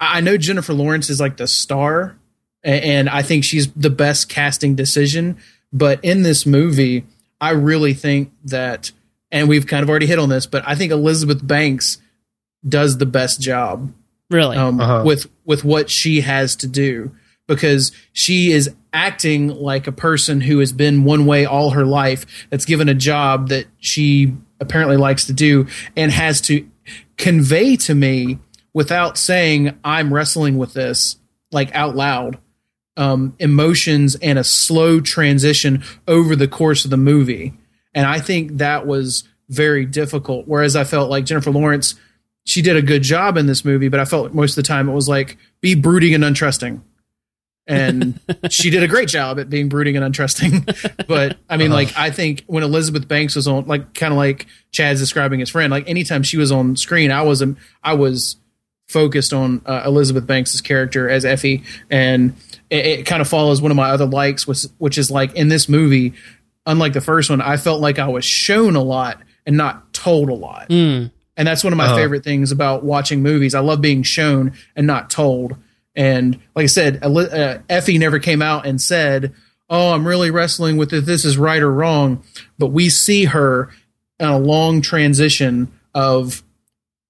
I 0.00 0.20
know 0.20 0.36
Jennifer 0.36 0.72
Lawrence 0.72 1.10
is 1.10 1.20
like 1.20 1.36
the 1.36 1.46
star, 1.46 2.16
and 2.62 3.08
I 3.08 3.22
think 3.22 3.44
she's 3.44 3.70
the 3.72 3.90
best 3.90 4.28
casting 4.28 4.74
decision. 4.74 5.36
But 5.72 6.00
in 6.04 6.22
this 6.22 6.46
movie, 6.46 7.04
I 7.40 7.50
really 7.50 7.94
think 7.94 8.32
that, 8.44 8.92
and 9.30 9.48
we've 9.48 9.66
kind 9.66 9.82
of 9.82 9.90
already 9.90 10.06
hit 10.06 10.18
on 10.18 10.28
this, 10.28 10.46
but 10.46 10.62
I 10.66 10.74
think 10.74 10.92
Elizabeth 10.92 11.46
Banks 11.46 11.98
does 12.66 12.98
the 12.98 13.06
best 13.06 13.40
job. 13.40 13.92
Really, 14.30 14.56
um, 14.56 14.80
uh-huh. 14.80 15.02
with 15.04 15.28
with 15.44 15.64
what 15.64 15.90
she 15.90 16.22
has 16.22 16.56
to 16.56 16.66
do 16.66 17.14
because 17.46 17.92
she 18.12 18.52
is 18.52 18.70
acting 18.92 19.48
like 19.48 19.86
a 19.86 19.92
person 19.92 20.40
who 20.40 20.60
has 20.60 20.72
been 20.72 21.04
one 21.04 21.26
way 21.26 21.44
all 21.44 21.70
her 21.70 21.84
life 21.84 22.46
that's 22.50 22.64
given 22.64 22.88
a 22.88 22.94
job 22.94 23.48
that 23.48 23.66
she 23.78 24.34
apparently 24.60 24.96
likes 24.96 25.26
to 25.26 25.32
do 25.32 25.66
and 25.96 26.12
has 26.12 26.40
to 26.40 26.66
convey 27.16 27.76
to 27.76 27.94
me 27.94 28.38
without 28.72 29.18
saying 29.18 29.76
I'm 29.84 30.12
wrestling 30.12 30.58
with 30.58 30.72
this 30.74 31.16
like 31.52 31.74
out 31.74 31.94
loud 31.94 32.38
um, 32.96 33.34
emotions 33.38 34.16
and 34.16 34.38
a 34.38 34.44
slow 34.44 35.00
transition 35.00 35.82
over 36.06 36.36
the 36.36 36.48
course 36.48 36.84
of 36.84 36.90
the 36.90 36.96
movie. 36.96 37.52
And 37.94 38.06
I 38.06 38.20
think 38.20 38.58
that 38.58 38.86
was 38.86 39.24
very 39.48 39.84
difficult 39.84 40.48
whereas 40.48 40.74
I 40.74 40.84
felt 40.84 41.10
like 41.10 41.26
Jennifer 41.26 41.50
Lawrence 41.50 41.96
she 42.46 42.62
did 42.62 42.76
a 42.76 42.82
good 42.82 43.02
job 43.02 43.36
in 43.36 43.46
this 43.46 43.62
movie 43.62 43.88
but 43.88 44.00
I 44.00 44.06
felt 44.06 44.32
most 44.32 44.52
of 44.52 44.56
the 44.56 44.66
time 44.66 44.88
it 44.88 44.94
was 44.94 45.06
like 45.06 45.36
be 45.60 45.74
brooding 45.74 46.14
and 46.14 46.24
untrusting 46.24 46.80
and 47.66 48.20
she 48.50 48.70
did 48.70 48.82
a 48.82 48.88
great 48.88 49.08
job 49.08 49.38
at 49.38 49.48
being 49.48 49.68
brooding 49.68 49.96
and 49.96 50.14
untrusting. 50.14 51.06
but 51.08 51.38
I 51.48 51.56
mean, 51.56 51.68
uh-huh. 51.68 51.74
like 51.74 51.96
I 51.96 52.10
think 52.10 52.44
when 52.46 52.62
Elizabeth 52.62 53.08
Banks 53.08 53.36
was 53.36 53.48
on, 53.48 53.66
like 53.66 53.94
kind 53.94 54.12
of 54.12 54.18
like 54.18 54.46
Chad's 54.70 55.00
describing 55.00 55.40
his 55.40 55.50
friend, 55.50 55.70
like 55.70 55.88
anytime 55.88 56.22
she 56.22 56.36
was 56.36 56.52
on 56.52 56.76
screen, 56.76 57.10
I 57.10 57.22
was 57.22 57.42
I 57.82 57.94
was 57.94 58.36
focused 58.88 59.32
on 59.32 59.62
uh, 59.66 59.82
Elizabeth 59.86 60.26
Banks's 60.26 60.60
character 60.60 61.08
as 61.08 61.24
Effie, 61.24 61.64
and 61.90 62.34
it, 62.70 62.86
it 62.86 63.06
kind 63.06 63.22
of 63.22 63.28
follows 63.28 63.62
one 63.62 63.70
of 63.70 63.76
my 63.76 63.90
other 63.90 64.06
likes, 64.06 64.46
which 64.46 64.64
which 64.78 64.98
is 64.98 65.10
like 65.10 65.34
in 65.34 65.48
this 65.48 65.68
movie, 65.68 66.14
unlike 66.66 66.92
the 66.92 67.00
first 67.00 67.30
one, 67.30 67.40
I 67.40 67.56
felt 67.56 67.80
like 67.80 67.98
I 67.98 68.08
was 68.08 68.24
shown 68.24 68.76
a 68.76 68.82
lot 68.82 69.20
and 69.46 69.56
not 69.56 69.92
told 69.92 70.28
a 70.28 70.34
lot. 70.34 70.68
Mm. 70.68 71.10
And 71.36 71.48
that's 71.48 71.64
one 71.64 71.72
of 71.72 71.76
my 71.76 71.86
uh-huh. 71.86 71.96
favorite 71.96 72.24
things 72.24 72.52
about 72.52 72.84
watching 72.84 73.22
movies. 73.22 73.54
I 73.54 73.60
love 73.60 73.80
being 73.80 74.02
shown 74.02 74.52
and 74.76 74.86
not 74.86 75.10
told. 75.10 75.56
And 75.96 76.40
like 76.54 76.64
I 76.64 76.66
said, 76.66 77.04
uh, 77.04 77.58
Effie 77.68 77.98
never 77.98 78.18
came 78.18 78.42
out 78.42 78.66
and 78.66 78.80
said, 78.80 79.32
"Oh, 79.70 79.92
I'm 79.92 80.06
really 80.06 80.30
wrestling 80.30 80.76
with 80.76 80.92
if 80.92 81.04
this 81.04 81.24
is 81.24 81.38
right 81.38 81.62
or 81.62 81.72
wrong." 81.72 82.22
But 82.58 82.68
we 82.68 82.88
see 82.88 83.26
her 83.26 83.70
in 84.18 84.28
a 84.28 84.38
long 84.38 84.80
transition 84.80 85.72
of 85.94 86.42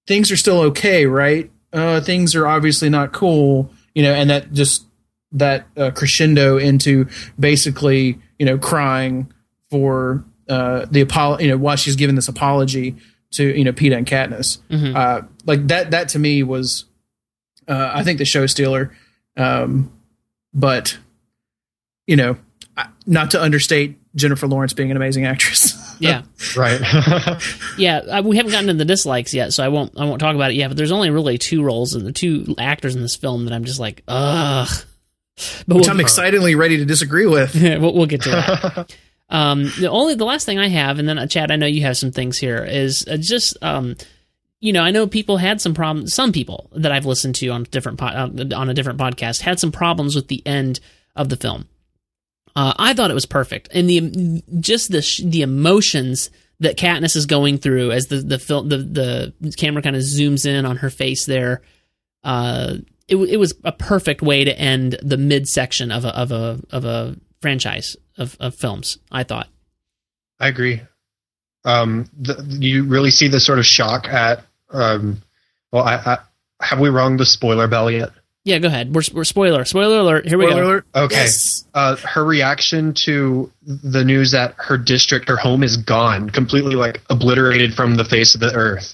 things 0.07 0.31
are 0.31 0.37
still 0.37 0.59
okay, 0.61 1.05
right? 1.05 1.51
Uh, 1.73 1.99
things 1.99 2.35
are 2.35 2.47
obviously 2.47 2.89
not 2.89 3.11
cool, 3.11 3.71
you 3.93 4.03
know, 4.03 4.13
and 4.13 4.29
that 4.29 4.53
just 4.53 4.85
that 5.31 5.67
uh, 5.75 5.91
crescendo 5.91 6.57
into 6.57 7.07
basically, 7.39 8.19
you 8.39 8.45
know, 8.45 8.57
crying 8.57 9.31
for 9.69 10.23
uh, 10.47 10.85
the 10.91 11.01
apology, 11.01 11.45
you 11.45 11.51
know, 11.51 11.57
while 11.57 11.75
she's 11.75 11.95
giving 11.95 12.15
this 12.15 12.27
apology 12.27 12.95
to 13.31 13.57
you 13.57 13.63
know 13.63 13.73
Peeta 13.73 13.97
and 13.97 14.07
Katniss. 14.07 14.59
Mm-hmm. 14.69 14.95
Uh, 14.95 15.21
like 15.45 15.67
that, 15.67 15.91
that 15.91 16.09
to 16.09 16.19
me 16.19 16.43
was 16.43 16.85
uh, 17.67 17.91
I 17.93 18.03
think 18.03 18.19
the 18.19 18.25
show 18.25 18.45
stealer. 18.45 18.95
Um, 19.37 19.91
but 20.53 20.97
you 22.07 22.15
know, 22.15 22.37
not 23.05 23.31
to 23.31 23.41
understate 23.41 23.97
Jennifer 24.15 24.47
Lawrence 24.47 24.73
being 24.73 24.91
an 24.91 24.97
amazing 24.97 25.25
actress. 25.25 25.75
yeah, 25.99 26.23
right. 26.55 26.81
yeah, 27.77 27.97
uh, 27.97 28.21
we 28.23 28.37
haven't 28.37 28.51
gotten 28.51 28.67
to 28.67 28.73
the 28.73 28.85
dislikes 28.85 29.33
yet, 29.33 29.53
so 29.53 29.63
I 29.63 29.67
won't. 29.67 29.93
I 29.97 30.05
won't 30.05 30.19
talk 30.19 30.35
about 30.35 30.51
it 30.51 30.55
yet. 30.55 30.69
But 30.69 30.77
there's 30.77 30.91
only 30.91 31.09
really 31.09 31.37
two 31.37 31.63
roles 31.63 31.93
and 31.93 32.05
the 32.05 32.11
two 32.11 32.55
actors 32.57 32.95
in 32.95 33.01
this 33.01 33.15
film 33.15 33.45
that 33.45 33.53
I'm 33.53 33.65
just 33.65 33.79
like, 33.79 34.03
ugh. 34.07 34.69
But 35.67 35.75
Which 35.75 35.85
we'll, 35.87 35.91
I'm 35.91 35.99
excitedly 35.99 36.55
ready 36.55 36.77
to 36.77 36.85
disagree 36.85 37.25
with. 37.25 37.55
we'll, 37.61 37.93
we'll 37.93 38.05
get 38.05 38.21
to 38.21 38.29
that. 38.29 38.95
um, 39.29 39.63
the 39.79 39.89
only 39.89 40.15
the 40.15 40.25
last 40.25 40.45
thing 40.45 40.59
I 40.59 40.69
have, 40.69 40.97
and 40.97 41.07
then 41.07 41.17
uh, 41.17 41.27
Chad, 41.27 41.51
I 41.51 41.57
know 41.57 41.65
you 41.65 41.81
have 41.81 41.97
some 41.97 42.11
things 42.11 42.37
here, 42.37 42.63
is 42.63 43.05
uh, 43.07 43.17
just 43.17 43.57
um, 43.61 43.97
you 44.59 44.73
know, 44.73 44.81
I 44.81 44.91
know 44.91 45.07
people 45.07 45.37
had 45.37 45.61
some 45.61 45.73
problems. 45.73 46.13
Some 46.13 46.31
people 46.31 46.69
that 46.73 46.91
I've 46.91 47.05
listened 47.05 47.35
to 47.35 47.49
on 47.49 47.63
different 47.63 47.99
po- 47.99 48.07
uh, 48.07 48.29
on 48.55 48.69
a 48.69 48.73
different 48.73 48.99
podcast 48.99 49.41
had 49.41 49.59
some 49.59 49.71
problems 49.71 50.15
with 50.15 50.27
the 50.27 50.45
end 50.45 50.79
of 51.15 51.29
the 51.29 51.37
film. 51.37 51.67
Uh, 52.55 52.73
I 52.77 52.93
thought 52.93 53.11
it 53.11 53.15
was 53.15 53.25
perfect, 53.25 53.69
and 53.73 53.89
the 53.89 54.43
just 54.59 54.91
the 54.91 55.05
the 55.25 55.41
emotions 55.41 56.29
that 56.61 56.77
Katniss 56.77 57.15
is 57.15 57.25
going 57.25 57.57
through 57.57 57.91
as 57.91 58.07
the 58.07 58.17
the 58.17 58.39
film 58.39 58.69
the 58.69 58.77
the 58.77 59.53
camera 59.57 59.81
kind 59.81 59.95
of 59.95 60.01
zooms 60.01 60.45
in 60.45 60.65
on 60.65 60.77
her 60.77 60.89
face 60.89 61.25
there. 61.25 61.61
Uh, 62.23 62.75
it 63.07 63.17
it 63.17 63.37
was 63.37 63.53
a 63.63 63.71
perfect 63.71 64.21
way 64.21 64.43
to 64.43 64.57
end 64.57 64.97
the 65.01 65.17
midsection 65.17 65.91
of 65.91 66.05
a 66.05 66.17
of 66.17 66.31
a 66.31 66.61
of 66.71 66.85
a 66.85 67.17
franchise 67.41 67.97
of, 68.17 68.37
of 68.39 68.55
films. 68.55 68.97
I 69.11 69.23
thought. 69.23 69.49
I 70.39 70.47
agree. 70.47 70.81
Um, 71.65 72.09
the, 72.17 72.45
you 72.59 72.85
really 72.85 73.11
see 73.11 73.27
the 73.27 73.39
sort 73.39 73.59
of 73.59 73.65
shock 73.65 74.07
at. 74.07 74.43
Um, 74.69 75.21
well, 75.71 75.83
I, 75.83 75.95
I 75.95 76.17
have 76.61 76.79
we 76.79 76.89
rung 76.89 77.17
the 77.17 77.25
spoiler 77.25 77.67
bell 77.67 77.91
yet? 77.91 78.11
Yeah, 78.45 78.59
go 78.59 78.67
ahead. 78.67 78.93
We're, 78.93 79.01
we're 79.11 79.23
spoiler 79.23 79.65
spoiler 79.65 79.97
alert. 79.97 80.27
Here 80.27 80.37
we 80.37 80.45
go. 80.45 80.63
alert. 80.63 80.85
Okay. 80.93 81.15
Yes. 81.15 81.65
Uh, 81.73 81.95
her 81.95 82.23
reaction 82.23 82.93
to 83.05 83.51
the 83.63 84.05
news 84.05 84.31
that 84.31 84.53
her 84.57 84.77
district, 84.77 85.27
her 85.29 85.35
home 85.35 85.63
is 85.63 85.77
gone, 85.77 86.29
completely 86.29 86.75
like 86.75 87.01
obliterated 87.09 87.73
from 87.73 87.95
the 87.95 88.05
face 88.05 88.35
of 88.35 88.41
the 88.41 88.53
earth. 88.53 88.93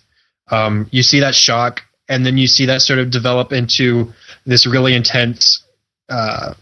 Um, 0.49 0.87
you 0.91 1.03
see 1.03 1.19
that 1.19 1.35
shock, 1.35 1.81
and 2.07 2.25
then 2.25 2.37
you 2.37 2.47
see 2.47 2.67
that 2.67 2.81
sort 2.81 2.99
of 2.99 3.11
develop 3.11 3.51
into 3.51 4.13
this 4.45 4.65
really 4.65 4.95
intense 4.95 5.63
uh, 6.07 6.53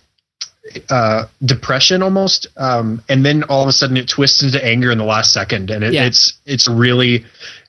uh, 0.90 1.26
depression 1.44 2.02
almost, 2.04 2.48
um, 2.58 3.02
and 3.10 3.26
then 3.26 3.44
all 3.44 3.62
of 3.64 3.68
a 3.70 3.72
sudden 3.72 3.98
it 3.98 4.08
twists 4.08 4.44
into 4.44 4.64
anger 4.64 4.92
in 4.92 4.98
the 4.98 5.04
last 5.06 5.34
second, 5.34 5.70
and 5.70 5.84
it, 5.84 5.94
Yeah. 5.94 6.06
it's 6.06 6.34
it's 6.46 6.68
really 6.68 7.26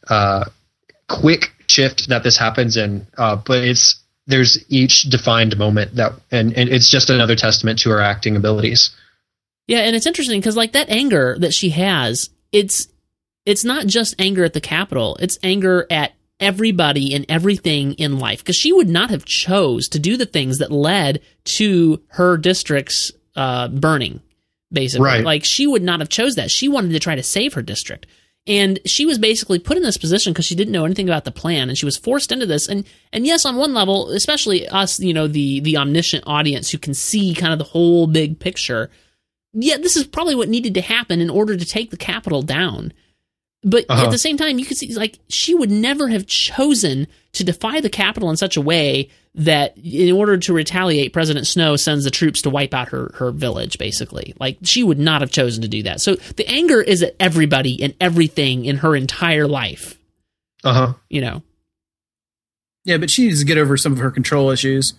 uh, 0.08 0.44
quick 1.08 1.52
shift 1.66 2.08
that 2.08 2.22
this 2.22 2.36
happens 2.36 2.76
in, 2.76 3.06
uh, 3.18 3.36
but 3.36 3.64
it's 3.64 3.96
there's 4.26 4.64
each 4.68 5.02
defined 5.02 5.56
moment 5.58 5.96
that, 5.96 6.12
and, 6.30 6.52
and 6.56 6.68
it's 6.68 6.88
just 6.88 7.10
another 7.10 7.34
testament 7.34 7.78
to 7.80 7.90
her 7.90 8.00
acting 8.00 8.36
abilities. 8.36 8.90
Yeah, 9.66 9.80
and 9.80 9.96
it's 9.96 10.06
interesting 10.06 10.40
because 10.40 10.56
like 10.56 10.72
that 10.72 10.88
anger 10.88 11.36
that 11.40 11.52
she 11.52 11.70
has, 11.70 12.30
it's 12.52 12.88
it's 13.46 13.64
not 13.64 13.86
just 13.86 14.14
anger 14.18 14.44
at 14.44 14.52
the 14.52 14.60
Capitol. 14.60 15.16
It's 15.20 15.38
anger 15.42 15.86
at 15.90 16.12
everybody 16.40 17.14
and 17.14 17.26
everything 17.28 17.92
in 17.94 18.18
life 18.18 18.38
because 18.40 18.56
she 18.56 18.72
would 18.72 18.88
not 18.88 19.10
have 19.10 19.24
chose 19.24 19.88
to 19.90 19.98
do 19.98 20.16
the 20.16 20.26
things 20.26 20.58
that 20.58 20.72
led 20.72 21.20
to 21.56 22.02
her 22.08 22.36
district's 22.36 23.12
uh, 23.36 23.68
burning. 23.68 24.20
Basically, 24.72 25.04
Right. 25.04 25.24
like 25.24 25.42
she 25.44 25.66
would 25.66 25.82
not 25.82 25.98
have 26.00 26.08
chose 26.08 26.36
that. 26.36 26.50
She 26.50 26.68
wanted 26.68 26.92
to 26.92 27.00
try 27.00 27.16
to 27.16 27.22
save 27.22 27.54
her 27.54 27.62
district. 27.62 28.06
And 28.46 28.78
she 28.86 29.04
was 29.04 29.18
basically 29.18 29.58
put 29.58 29.76
in 29.76 29.82
this 29.82 29.98
position 29.98 30.32
because 30.32 30.46
she 30.46 30.54
didn't 30.54 30.72
know 30.72 30.84
anything 30.84 31.08
about 31.08 31.24
the 31.24 31.30
plan, 31.32 31.68
and 31.68 31.76
she 31.76 31.84
was 31.84 31.96
forced 31.98 32.32
into 32.32 32.46
this. 32.46 32.68
And 32.68 32.86
and 33.12 33.26
yes, 33.26 33.44
on 33.44 33.56
one 33.56 33.74
level, 33.74 34.10
especially 34.10 34.66
us, 34.68 34.98
you 34.98 35.12
know, 35.12 35.26
the 35.26 35.60
the 35.60 35.76
omniscient 35.76 36.24
audience 36.26 36.70
who 36.70 36.78
can 36.78 36.94
see 36.94 37.34
kind 37.34 37.52
of 37.52 37.58
the 37.58 37.66
whole 37.66 38.06
big 38.06 38.38
picture, 38.38 38.90
yeah, 39.52 39.76
this 39.76 39.94
is 39.96 40.04
probably 40.04 40.34
what 40.34 40.48
needed 40.48 40.72
to 40.74 40.80
happen 40.80 41.20
in 41.20 41.28
order 41.30 41.56
to 41.56 41.64
take 41.66 41.90
the 41.90 41.96
Capitol 41.98 42.40
down. 42.42 42.92
But 43.62 43.84
Uh-huh. 43.88 44.06
at 44.06 44.10
the 44.10 44.18
same 44.18 44.36
time, 44.36 44.58
you 44.58 44.64
could 44.64 44.76
see 44.78 44.94
like 44.94 45.18
she 45.28 45.54
would 45.54 45.70
never 45.70 46.08
have 46.08 46.26
chosen 46.26 47.06
to 47.32 47.44
defy 47.44 47.80
the 47.80 47.90
Capitol 47.90 48.30
in 48.30 48.36
such 48.36 48.56
a 48.56 48.60
way 48.60 49.10
that 49.34 49.76
in 49.78 50.10
order 50.12 50.36
to 50.38 50.52
retaliate, 50.52 51.12
President 51.12 51.46
Snow 51.46 51.76
sends 51.76 52.04
the 52.04 52.10
troops 52.10 52.42
to 52.42 52.50
wipe 52.50 52.72
out 52.74 52.88
her 52.88 53.12
her 53.16 53.30
village. 53.30 53.76
Basically, 53.78 54.34
like 54.40 54.56
she 54.62 54.82
would 54.82 54.98
not 54.98 55.20
have 55.20 55.30
chosen 55.30 55.62
to 55.62 55.68
do 55.68 55.82
that. 55.84 56.00
So 56.00 56.14
the 56.36 56.48
anger 56.48 56.80
is 56.80 57.02
at 57.02 57.14
everybody 57.20 57.82
and 57.82 57.94
everything 58.00 58.64
in 58.64 58.78
her 58.78 58.96
entire 58.96 59.46
life. 59.46 59.98
Uh 60.64 60.72
huh. 60.72 60.92
You 61.10 61.20
know, 61.20 61.42
Yeah, 62.84 62.96
but 62.96 63.10
she 63.10 63.26
needs 63.26 63.40
to 63.40 63.46
get 63.46 63.58
over 63.58 63.76
some 63.76 63.92
of 63.92 63.98
her 63.98 64.10
control 64.10 64.50
issues. 64.50 64.94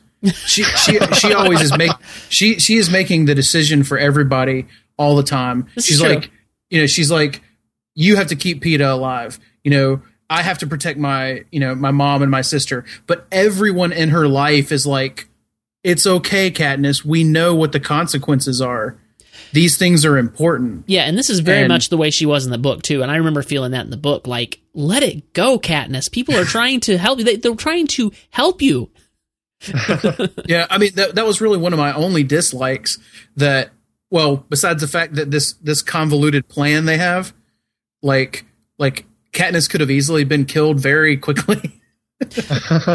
She 0.46 0.64
she 0.64 1.00
she 1.16 1.34
always 1.34 1.62
is 1.62 1.76
make 1.76 1.92
she 2.30 2.60
she 2.60 2.78
is 2.78 2.90
making 2.92 3.26
the 3.26 3.34
decision 3.36 3.84
for 3.84 3.98
everybody 3.98 4.68
all 4.98 5.16
the 5.16 5.24
time. 5.24 5.68
This 5.76 5.88
she's 5.88 6.02
like, 6.02 6.30
you 6.70 6.80
know, 6.82 6.88
she's 6.88 7.10
like, 7.12 7.42
you 7.96 8.16
have 8.16 8.28
to 8.28 8.36
keep 8.36 8.62
Peeta 8.64 8.92
alive. 8.92 9.40
You 9.64 9.72
know, 9.72 10.02
I 10.30 10.42
have 10.44 10.58
to 10.60 10.68
protect 10.68 10.98
my 11.00 11.44
you 11.52 11.60
know 11.60 11.76
my 11.76 11.92
mom 11.92 12.22
and 12.22 12.32
my 12.32 12.42
sister. 12.42 12.86
But 13.08 13.28
everyone 13.32 13.92
in 13.92 14.10
her 14.10 14.28
life 14.28 14.72
is 14.72 14.86
like, 14.88 15.28
it's 15.84 16.06
okay, 16.08 16.52
Katniss. 16.52 17.04
We 17.06 17.24
know 17.24 17.54
what 17.56 17.72
the 17.72 17.80
consequences 17.80 18.62
are. 18.62 18.98
These 19.54 19.78
things 19.78 20.06
are 20.06 20.18
important. 20.18 20.86
yeah, 20.88 21.02
and 21.04 21.18
this 21.18 21.30
is 21.30 21.40
very 21.42 21.60
And- 21.64 21.68
much 21.68 21.90
the 21.90 21.98
way 21.98 22.10
she 22.10 22.26
was 22.26 22.46
in 22.46 22.52
the 22.52 22.58
book 22.58 22.84
too. 22.84 23.02
And 23.02 23.12
I 23.12 23.18
remember 23.18 23.42
feeling 23.44 23.72
that 23.72 23.84
in 23.84 23.90
the 23.92 23.98
book. 23.98 24.26
Like, 24.26 24.60
let 24.74 25.04
it 25.04 25.34
go, 25.34 25.60
Katniss. 25.60 26.10
People 26.10 26.36
are 26.38 26.46
trying 26.46 26.80
to 26.82 26.98
help 26.98 27.20
you. 27.20 27.26
They, 27.26 27.36
they're 27.36 27.56
trying 27.56 27.88
to 27.88 28.12
help 28.30 28.62
you. 28.62 28.90
Yeah, 30.48 30.66
I 30.70 30.78
mean 30.78 30.92
that 30.96 31.16
that 31.16 31.26
was 31.26 31.42
really 31.42 31.58
one 31.58 31.74
of 31.74 31.80
my 31.80 31.94
only 31.94 32.24
dislikes. 32.24 32.98
That 33.36 33.72
well, 34.10 34.38
besides 34.50 34.82
the 34.82 34.88
fact 34.88 35.16
that 35.16 35.32
this 35.32 35.54
this 35.54 35.82
convoluted 35.82 36.48
plan 36.48 36.86
they 36.86 36.98
have, 36.98 37.34
like 38.02 38.46
like 38.78 39.06
Katniss 39.34 39.70
could 39.70 39.82
have 39.82 39.92
easily 39.92 40.24
been 40.24 40.46
killed 40.46 40.80
very 40.80 41.18
quickly. 41.18 41.78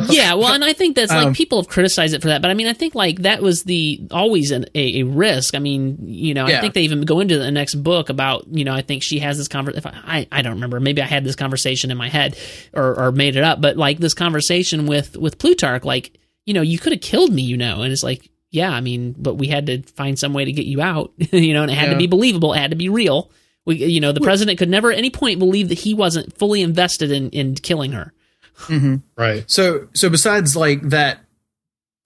yeah, 0.08 0.34
well, 0.34 0.52
and 0.52 0.64
I 0.64 0.72
think 0.72 0.94
that's 0.94 1.10
like 1.10 1.26
Um, 1.28 1.34
people 1.34 1.60
have 1.60 1.68
criticized 1.68 2.14
it 2.14 2.22
for 2.22 2.28
that, 2.28 2.42
but 2.42 2.50
I 2.50 2.54
mean, 2.54 2.68
I 2.68 2.72
think 2.72 2.94
like 2.94 3.22
that 3.22 3.42
was 3.42 3.64
the 3.64 4.06
always 4.12 4.52
an, 4.52 4.66
a, 4.74 5.00
a 5.00 5.02
risk. 5.04 5.54
I 5.54 5.58
mean, 5.58 5.98
you 6.00 6.32
know, 6.32 6.46
I 6.46 6.60
think 6.60 6.74
they 6.74 6.82
even 6.82 7.02
go 7.02 7.18
into 7.20 7.36
the 7.38 7.50
next 7.50 7.74
book 7.76 8.08
about 8.08 8.46
you 8.48 8.64
know, 8.64 8.72
I 8.72 8.82
think 8.82 9.02
she 9.02 9.18
has 9.20 9.36
this 9.36 9.48
conversation. 9.48 9.92
I 10.04 10.28
I 10.30 10.42
don't 10.42 10.54
remember, 10.54 10.78
maybe 10.78 11.02
I 11.02 11.06
had 11.06 11.24
this 11.24 11.34
conversation 11.36 11.90
in 11.90 11.96
my 11.98 12.08
head 12.08 12.36
or 12.72 12.94
or 13.06 13.12
made 13.12 13.36
it 13.36 13.42
up, 13.42 13.60
but 13.60 13.76
like 13.76 13.98
this 13.98 14.14
conversation 14.14 14.86
with 14.86 15.16
with 15.16 15.38
Plutarch, 15.38 15.84
like 15.84 16.16
you 16.44 16.54
know, 16.54 16.62
you 16.62 16.78
could 16.78 16.92
have 16.92 17.02
killed 17.02 17.32
me, 17.32 17.42
you 17.42 17.56
know, 17.56 17.82
and 17.82 17.92
it's 17.92 18.02
like. 18.02 18.30
Yeah, 18.52 18.70
I 18.70 18.80
mean, 18.80 19.14
but 19.18 19.34
we 19.34 19.48
had 19.48 19.66
to 19.66 19.82
find 19.82 20.16
some 20.16 20.32
way 20.32 20.44
to 20.44 20.52
get 20.52 20.64
you 20.66 20.80
out, 20.80 21.12
you 21.18 21.52
know, 21.52 21.62
and 21.62 21.70
it 21.70 21.74
had 21.74 21.90
to 21.90 21.96
be 21.98 22.06
believable. 22.06 22.54
It 22.54 22.60
had 22.60 22.70
to 22.70 22.76
be 22.76 22.88
real. 22.88 23.30
We, 23.66 23.84
you 23.84 24.00
know, 24.00 24.12
the 24.12 24.20
president 24.20 24.58
could 24.58 24.70
never 24.70 24.90
at 24.90 24.96
any 24.96 25.10
point 25.10 25.38
believe 25.38 25.68
that 25.68 25.80
he 25.80 25.92
wasn't 25.92 26.38
fully 26.38 26.62
invested 26.62 27.10
in 27.10 27.28
in 27.30 27.56
killing 27.56 27.92
her. 27.92 28.14
Mm-hmm. 28.60 28.96
Right. 29.16 29.44
So 29.50 29.88
so 29.92 30.08
besides 30.08 30.56
like 30.56 30.80
that 30.88 31.18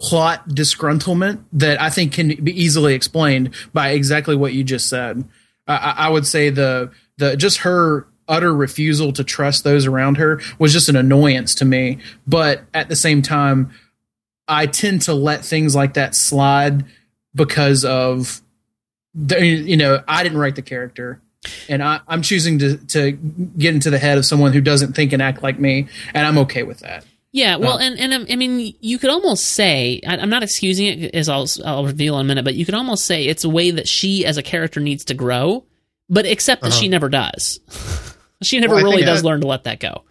plot 0.01 0.49
disgruntlement 0.49 1.45
that 1.53 1.81
I 1.81 1.91
think 1.91 2.15
can 2.15 2.28
be 2.43 2.61
easily 2.61 2.95
explained 2.95 3.55
by 3.73 3.91
exactly 3.91 4.35
what 4.35 4.55
you 4.55 4.65
just 4.65 4.89
said, 4.89 5.28
I, 5.69 5.77
I 5.77 6.07
I 6.07 6.09
would 6.09 6.27
say 6.27 6.51
the 6.51 6.91
the 7.19 7.37
just 7.37 7.59
her 7.59 8.09
utter 8.27 8.55
refusal 8.55 9.12
to 9.12 9.24
trust 9.24 9.65
those 9.65 9.87
around 9.87 10.16
her 10.16 10.41
was 10.59 10.73
just 10.73 10.89
an 10.89 10.97
annoyance 10.97 11.55
to 11.57 11.65
me. 11.65 11.99
But 12.27 12.62
at 12.73 12.89
the 12.89 12.97
same 12.97 13.23
time, 13.23 13.73
I 14.49 14.66
tend 14.66 15.03
to 15.03 15.15
let 15.15 15.45
things 15.45 15.74
like 15.74 15.95
that 15.95 16.15
slide 16.15 16.87
because 17.35 17.85
of 17.85 18.41
the, 19.15 19.45
you 19.45 19.77
know 19.77 20.03
I 20.09 20.23
didn't 20.23 20.39
write 20.39 20.57
the 20.57 20.62
character. 20.62 21.20
And 21.69 21.83
I, 21.83 22.01
I'm 22.07 22.21
choosing 22.23 22.59
to, 22.59 22.77
to 22.89 23.12
get 23.12 23.75
into 23.75 23.89
the 23.91 23.99
head 23.99 24.19
of 24.19 24.27
someone 24.27 24.53
who 24.53 24.61
doesn't 24.61 24.95
think 24.95 25.12
and 25.12 25.23
act 25.23 25.43
like 25.43 25.59
me, 25.59 25.89
and 26.12 26.27
I'm 26.27 26.37
okay 26.39 26.62
with 26.65 26.81
that. 26.81 27.05
Yeah, 27.33 27.57
well, 27.57 27.75
Uh, 27.79 27.83
and 27.83 27.99
and 27.99 28.12
um, 28.12 28.27
I 28.31 28.37
mean, 28.37 28.75
you 28.81 28.99
could 28.99 29.09
almost 29.11 29.47
say 29.47 30.01
I, 30.07 30.17
I'm 30.19 30.31
not 30.31 30.43
excusing 30.43 30.87
it 30.87 31.15
as 31.15 31.29
I'll 31.29 31.47
I'll 31.65 31.87
reveal 31.87 32.17
in 32.19 32.27
a 32.27 32.29
minute, 32.29 32.45
but 32.45 32.55
you 32.57 32.65
could 32.67 32.75
almost 32.75 33.05
say 33.07 33.25
it's 33.27 33.45
a 33.45 33.49
way 33.49 33.71
that 33.71 33.87
she 33.89 34.27
as 34.27 34.37
a 34.37 34.43
character 34.43 34.81
needs 34.81 35.05
to 35.07 35.15
grow, 35.15 35.65
but 36.09 36.27
except 36.27 36.62
that 36.62 36.69
Uh-huh. 36.73 36.81
she 36.81 36.89
never 36.89 37.09
does. 37.09 37.61
she 38.43 38.59
never 38.61 38.75
Well, 38.75 38.85
really 38.85 39.03
does 39.05 39.23
that- 39.23 39.29
learn 39.29 39.41
to 39.43 39.47
let 39.47 39.65
that 39.65 39.79
go. 39.81 40.03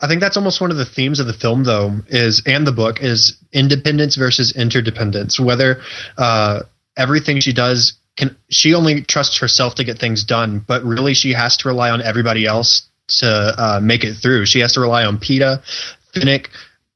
I 0.00 0.06
think 0.06 0.20
that's 0.20 0.36
almost 0.36 0.60
one 0.60 0.70
of 0.70 0.76
the 0.76 0.84
themes 0.86 1.18
of 1.18 1.26
the 1.26 1.32
film, 1.32 1.64
though, 1.64 1.96
is 2.06 2.40
and 2.46 2.64
the 2.64 2.70
book 2.72 3.02
is 3.02 3.36
independence 3.52 4.14
versus 4.14 4.54
interdependence. 4.56 5.40
Whether 5.40 5.82
uh, 6.16 6.60
everything 6.96 7.40
she 7.40 7.52
does 7.52 7.97
can 8.18 8.36
she 8.50 8.74
only 8.74 9.02
trusts 9.02 9.38
herself 9.38 9.76
to 9.76 9.84
get 9.84 9.98
things 9.98 10.24
done, 10.24 10.62
but 10.66 10.82
really 10.82 11.14
she 11.14 11.32
has 11.32 11.56
to 11.58 11.68
rely 11.68 11.90
on 11.90 12.02
everybody 12.02 12.44
else 12.46 12.82
to 13.20 13.26
uh, 13.26 13.80
make 13.80 14.04
it 14.04 14.14
through. 14.14 14.44
She 14.44 14.60
has 14.60 14.72
to 14.72 14.80
rely 14.80 15.04
on 15.04 15.18
Peeta, 15.18 15.62
Finnick, 16.14 16.48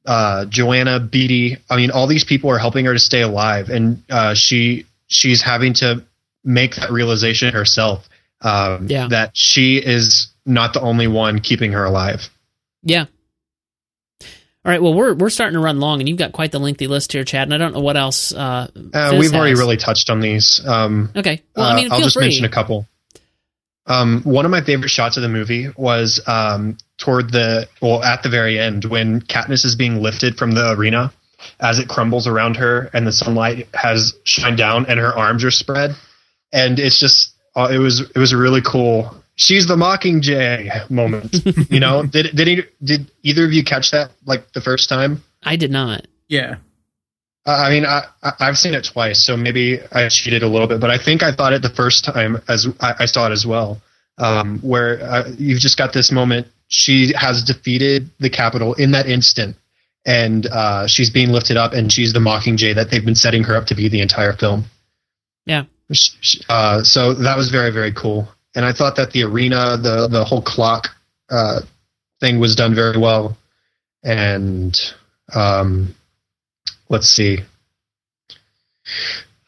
uh, 0.05 0.45
Johanna, 0.45 0.99
Beetee. 0.99 1.57
I 1.69 1.77
mean, 1.77 1.91
all 1.91 2.07
these 2.07 2.25
people 2.25 2.51
are 2.51 2.59
helping 2.59 2.85
her 2.85 2.93
to 2.93 2.99
stay 2.99 3.21
alive, 3.21 3.69
and 3.69 4.03
uh, 4.09 4.33
she 4.35 4.85
she's 5.07 5.41
having 5.41 5.73
to 5.75 6.03
make 6.43 6.75
that 6.75 6.91
realization 6.91 7.53
herself. 7.53 8.07
Um, 8.41 8.87
Yeah. 8.89 9.07
that 9.07 9.31
she 9.33 9.77
is 9.77 10.27
not 10.45 10.73
the 10.73 10.81
only 10.81 11.07
one 11.07 11.39
keeping 11.39 11.71
her 11.71 11.85
alive. 11.85 12.29
Yeah. 12.83 13.05
All 14.65 14.71
right. 14.71 14.81
Well, 14.81 14.93
we're 14.93 15.13
we're 15.13 15.29
starting 15.29 15.55
to 15.55 15.59
run 15.59 15.79
long, 15.79 15.99
and 15.99 16.07
you've 16.07 16.17
got 16.17 16.31
quite 16.31 16.51
the 16.51 16.59
lengthy 16.59 16.87
list 16.87 17.11
here, 17.11 17.25
Chad. 17.25 17.47
And 17.47 17.53
I 17.53 17.57
don't 17.57 17.73
know 17.73 17.81
what 17.81 17.97
else. 17.97 18.33
Uh, 18.33 18.67
Uh, 18.93 19.15
we've 19.19 19.33
already 19.33 19.55
really 19.55 19.75
touched 19.77 20.09
on 20.09 20.21
these. 20.21 20.61
Um, 20.65 21.09
Okay. 21.15 21.41
Well, 21.55 21.65
uh, 21.65 21.73
I 21.73 21.75
mean, 21.75 21.91
I'll 21.91 21.99
just 21.99 22.15
free. 22.15 22.23
mention 22.25 22.45
a 22.45 22.49
couple. 22.49 22.87
Um, 23.85 24.21
one 24.23 24.45
of 24.45 24.51
my 24.51 24.61
favorite 24.61 24.89
shots 24.89 25.17
of 25.17 25.23
the 25.23 25.29
movie 25.29 25.67
was 25.75 26.21
um, 26.27 26.77
toward 26.97 27.29
the 27.31 27.67
well 27.81 28.01
at 28.01 28.23
the 28.23 28.29
very 28.29 28.57
end 28.57 28.85
when 28.85 29.19
Katniss 29.21 29.65
is 29.65 29.75
being 29.75 30.01
lifted 30.01 30.37
from 30.37 30.51
the 30.51 30.71
arena 30.71 31.11
as 31.59 31.79
it 31.79 31.89
crumbles 31.89 32.25
around 32.25 32.55
her 32.55 32.89
and 32.93 33.05
the 33.05 33.11
sunlight 33.11 33.67
has 33.73 34.13
shined 34.23 34.57
down 34.57 34.85
and 34.85 34.97
her 34.97 35.13
arms 35.13 35.43
are 35.43 35.51
spread 35.51 35.93
and 36.53 36.79
it's 36.79 36.97
just 36.97 37.33
uh, 37.57 37.67
it 37.69 37.79
was 37.79 37.99
it 37.99 38.15
was 38.17 38.31
a 38.31 38.37
really 38.37 38.61
cool 38.61 39.13
she's 39.35 39.67
the 39.67 39.75
mockingjay 39.75 40.89
moment 40.89 41.33
you 41.71 41.79
know 41.79 42.03
did 42.15 42.35
did 42.35 42.47
he, 42.47 42.61
did 42.83 43.11
either 43.23 43.45
of 43.45 43.53
you 43.53 43.63
catch 43.63 43.91
that 43.91 44.11
like 44.25 44.51
the 44.53 44.61
first 44.61 44.89
time 44.89 45.21
I 45.45 45.55
did 45.57 45.71
not. 45.71 46.07
Yeah. 46.29 46.55
uh, 47.45 47.51
I 47.51 47.69
mean, 47.69 47.85
I, 47.85 48.03
I- 48.23 48.33
I've 48.39 48.57
seen 48.57 48.73
it 48.73 48.85
twice, 48.85 49.21
so 49.25 49.35
maybe 49.35 49.79
I 49.91 50.07
cheated 50.07 50.41
a 50.41 50.47
little 50.47 50.67
bit, 50.67 50.79
but 50.79 50.89
I 50.89 50.97
think 50.97 51.21
I 51.21 51.33
thought 51.33 51.51
it 51.51 51.61
the 51.61 51.69
first 51.69 52.05
time 52.05 52.41
as 52.47 52.65
I, 52.79 52.93
I 52.99 53.05
saw 53.05 53.27
it 53.27 53.31
as 53.33 53.45
well, 53.45 53.81
um, 54.17 54.59
where 54.59 55.01
uh, 55.03 55.29
you've 55.37 55.59
just 55.59 55.77
got 55.77 55.91
this 55.91 56.11
moment. 56.13 56.47
She 56.69 57.11
has 57.13 57.43
defeated 57.43 58.09
the 58.19 58.29
Capitol 58.29 58.73
in 58.75 58.91
that 58.91 59.05
instant, 59.05 59.57
and 60.05 60.45
uh, 60.47 60.87
she's 60.87 61.09
being 61.09 61.29
lifted 61.33 61.57
up, 61.57 61.73
and 61.73 61.91
she's 61.91 62.13
the 62.13 62.19
Mockingjay 62.19 62.75
that 62.75 62.89
they've 62.89 63.03
been 63.03 63.15
setting 63.15 63.43
her 63.43 63.55
up 63.57 63.65
to 63.67 63.75
be 63.75 63.89
the 63.89 63.99
entire 63.99 64.31
film. 64.31 64.63
Yeah. 65.45 65.65
Uh, 66.47 66.81
so 66.83 67.13
that 67.13 67.35
was 67.37 67.49
very 67.49 67.69
very 67.71 67.91
cool, 67.91 68.29
and 68.55 68.65
I 68.65 68.73
thought 68.73 68.95
that 68.97 69.11
the 69.11 69.23
arena, 69.23 69.77
the 69.77 70.07
the 70.07 70.23
whole 70.23 70.41
clock 70.41 70.89
uh, 71.29 71.61
thing 72.19 72.39
was 72.39 72.55
done 72.55 72.75
very 72.75 72.97
well, 72.97 73.37
and 74.03 74.79
um, 75.33 75.95
let's 76.89 77.07
see. 77.07 77.39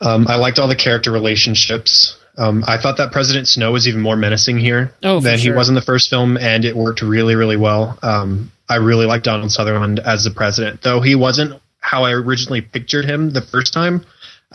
Um, 0.02 0.28
I 0.28 0.36
liked 0.36 0.60
all 0.60 0.68
the 0.68 0.76
character 0.76 1.12
relationships. 1.12 2.18
Um, 2.38 2.66
I 2.68 2.78
thought 2.78 2.98
that 2.98 3.12
President 3.12 3.48
Snow 3.48 3.72
was 3.72 3.88
even 3.88 4.02
more 4.02 4.18
menacing 4.18 4.58
here 4.60 4.94
oh, 5.04 5.22
than 5.22 5.38
sure. 5.38 5.54
he 5.54 5.58
was 5.58 5.70
in 5.70 5.76
the 5.76 5.82
first 5.82 6.10
film, 6.10 6.38
and 6.38 6.66
it 6.66 6.76
worked 6.76 7.02
really, 7.02 7.36
really 7.36 7.56
well. 7.56 7.98
Um, 8.02 8.52
I 8.68 8.76
really 8.76 9.06
like 9.06 9.24
Donald 9.24 9.52
Sutherland 9.52 10.00
as 10.00 10.24
the 10.24 10.32
president, 10.32 10.82
though 10.82 11.00
he 11.00 11.16
wasn't 11.16 11.62
how 11.80 12.04
I 12.04 12.12
originally 12.12 12.62
pictured 12.62 13.06
him 13.06 13.32
the 13.32 13.42
first 13.42 13.72
time. 13.74 14.06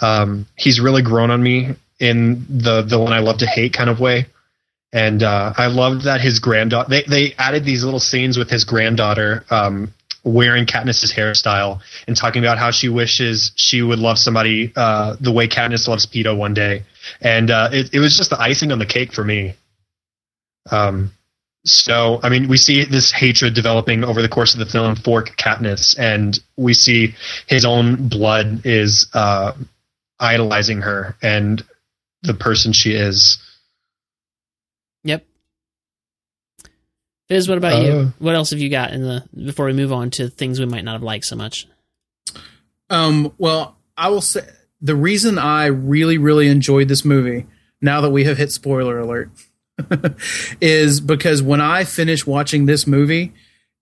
Um, 0.01 0.47
he's 0.57 0.81
really 0.81 1.03
grown 1.03 1.31
on 1.31 1.43
me 1.43 1.77
in 1.99 2.45
the 2.49 2.83
villain 2.83 3.13
I 3.13 3.21
love 3.21 3.39
to 3.39 3.47
hate 3.47 3.73
kind 3.73 3.89
of 3.89 4.01
way. 4.01 4.27
And 4.93 5.23
uh, 5.23 5.53
I 5.57 5.67
loved 5.67 6.05
that 6.05 6.21
his 6.21 6.41
granddaughter. 6.41 6.89
They 6.89 7.03
they 7.03 7.35
added 7.39 7.65
these 7.65 7.85
little 7.85 8.01
scenes 8.01 8.37
with 8.37 8.51
his 8.51 8.65
granddaughter 8.65 9.45
um, 9.51 9.95
wearing 10.25 10.67
Katniss's 10.67 11.13
hairstyle 11.13 11.81
and 12.07 12.17
talking 12.17 12.43
about 12.43 12.59
how 12.59 12.71
she 12.71 12.89
wishes 12.89 13.53
she 13.57 13.83
would 13.83 13.99
love 13.99 14.19
somebody 14.19 14.73
uh, 14.77 15.17
the 15.21 15.33
way 15.33 15.49
Katniss 15.49 15.89
loves 15.89 16.07
Peeta 16.07 16.37
one 16.37 16.55
day. 16.55 16.83
And 17.21 17.51
uh, 17.51 17.71
it, 17.73 17.95
it 17.95 18.01
was 18.01 18.17
just 18.17 18.31
the 18.31 18.41
icing 18.41 18.73
on 18.73 18.79
the 18.79 18.87
cake 18.87 19.13
for 19.13 19.25
me. 19.25 19.55
Um, 20.71 21.13
so, 21.65 22.21
I 22.23 22.31
mean, 22.31 22.49
we 22.49 22.57
see 22.57 22.85
this 22.85 23.13
hatred 23.13 23.55
developing 23.55 24.03
over 24.03 24.23
the 24.23 24.29
course 24.29 24.55
of 24.55 24.61
the 24.61 24.67
film 24.67 24.97
for 24.97 25.23
Katniss, 25.23 25.99
and 25.99 26.39
we 26.57 26.73
see 26.73 27.15
his 27.47 27.65
own 27.67 28.09
blood 28.09 28.63
is 28.65 29.09
uh, 29.13 29.53
idolizing 30.19 30.81
her 30.81 31.17
and 31.23 31.63
the 32.23 32.35
person 32.35 32.73
she 32.73 32.93
is. 32.93 33.39
Yep. 35.05 35.27
Fizz, 37.31 37.49
what 37.49 37.59
about 37.59 37.81
Uh, 37.81 37.85
you? 37.87 38.13
What 38.19 38.35
else 38.35 38.51
have 38.51 38.59
you 38.59 38.69
got 38.69 38.93
in 38.93 39.03
the 39.03 39.23
before 39.45 39.67
we 39.67 39.73
move 39.73 39.93
on 39.93 40.11
to 40.11 40.29
things 40.29 40.59
we 40.59 40.67
might 40.67 40.85
not 40.85 40.95
have 40.95 41.03
liked 41.05 41.25
so 41.25 41.37
much? 41.37 41.69
Um, 42.91 43.33
well, 43.39 43.77
I 43.97 44.09
will 44.09 44.21
say 44.21 44.41
the 44.81 44.97
reason 44.97 45.39
I 45.39 45.67
really, 45.67 46.19
really 46.19 46.49
enjoyed 46.49 46.89
this 46.89 47.05
movie, 47.05 47.47
now 47.81 48.01
that 48.01 48.11
we 48.11 48.25
have 48.25 48.37
hit 48.37 48.51
spoiler 48.51 48.99
alert, 48.99 49.31
is 50.61 51.01
because 51.01 51.41
when 51.41 51.61
I 51.61 51.85
finished 51.85 52.27
watching 52.27 52.67
this 52.67 52.85
movie, 52.87 53.33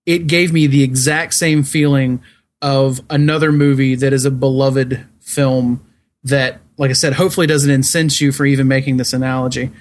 it 0.05 0.27
gave 0.27 0.53
me 0.53 0.67
the 0.67 0.83
exact 0.83 1.33
same 1.33 1.63
feeling 1.63 2.21
of 2.61 3.01
another 3.09 3.51
movie 3.51 3.95
that 3.95 4.13
is 4.13 4.25
a 4.25 4.31
beloved 4.31 5.03
film 5.21 5.83
that, 6.23 6.59
like 6.77 6.91
I 6.91 6.93
said, 6.93 7.13
hopefully 7.13 7.47
doesn't 7.47 7.71
incense 7.71 8.21
you 8.21 8.31
for 8.31 8.45
even 8.45 8.67
making 8.67 8.97
this 8.97 9.13
analogy. 9.13 9.71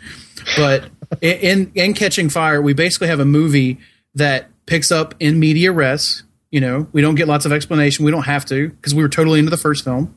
But 0.57 0.89
in 1.21 1.73
in 1.75 1.95
Catching 1.95 2.29
Fire, 2.29 2.61
we 2.61 2.75
basically 2.75 3.09
have 3.09 3.21
a 3.21 3.25
movie 3.25 3.79
that 4.15 4.49
picks 4.67 4.91
up 4.93 5.15
in 5.21 5.39
media 5.39 5.73
res. 5.73 6.23
You 6.51 6.61
know, 6.61 6.89
we 6.93 7.03
don't 7.03 7.15
get 7.15 7.29
lots 7.29 7.45
of 7.45 7.53
explanation. 7.53 8.05
We 8.05 8.11
don't 8.11 8.25
have 8.25 8.45
to 8.47 8.71
because 8.71 8.95
we 8.95 9.03
were 9.03 9.09
totally 9.09 9.39
into 9.39 9.51
the 9.51 9.57
first 9.57 9.85
film. 9.85 10.15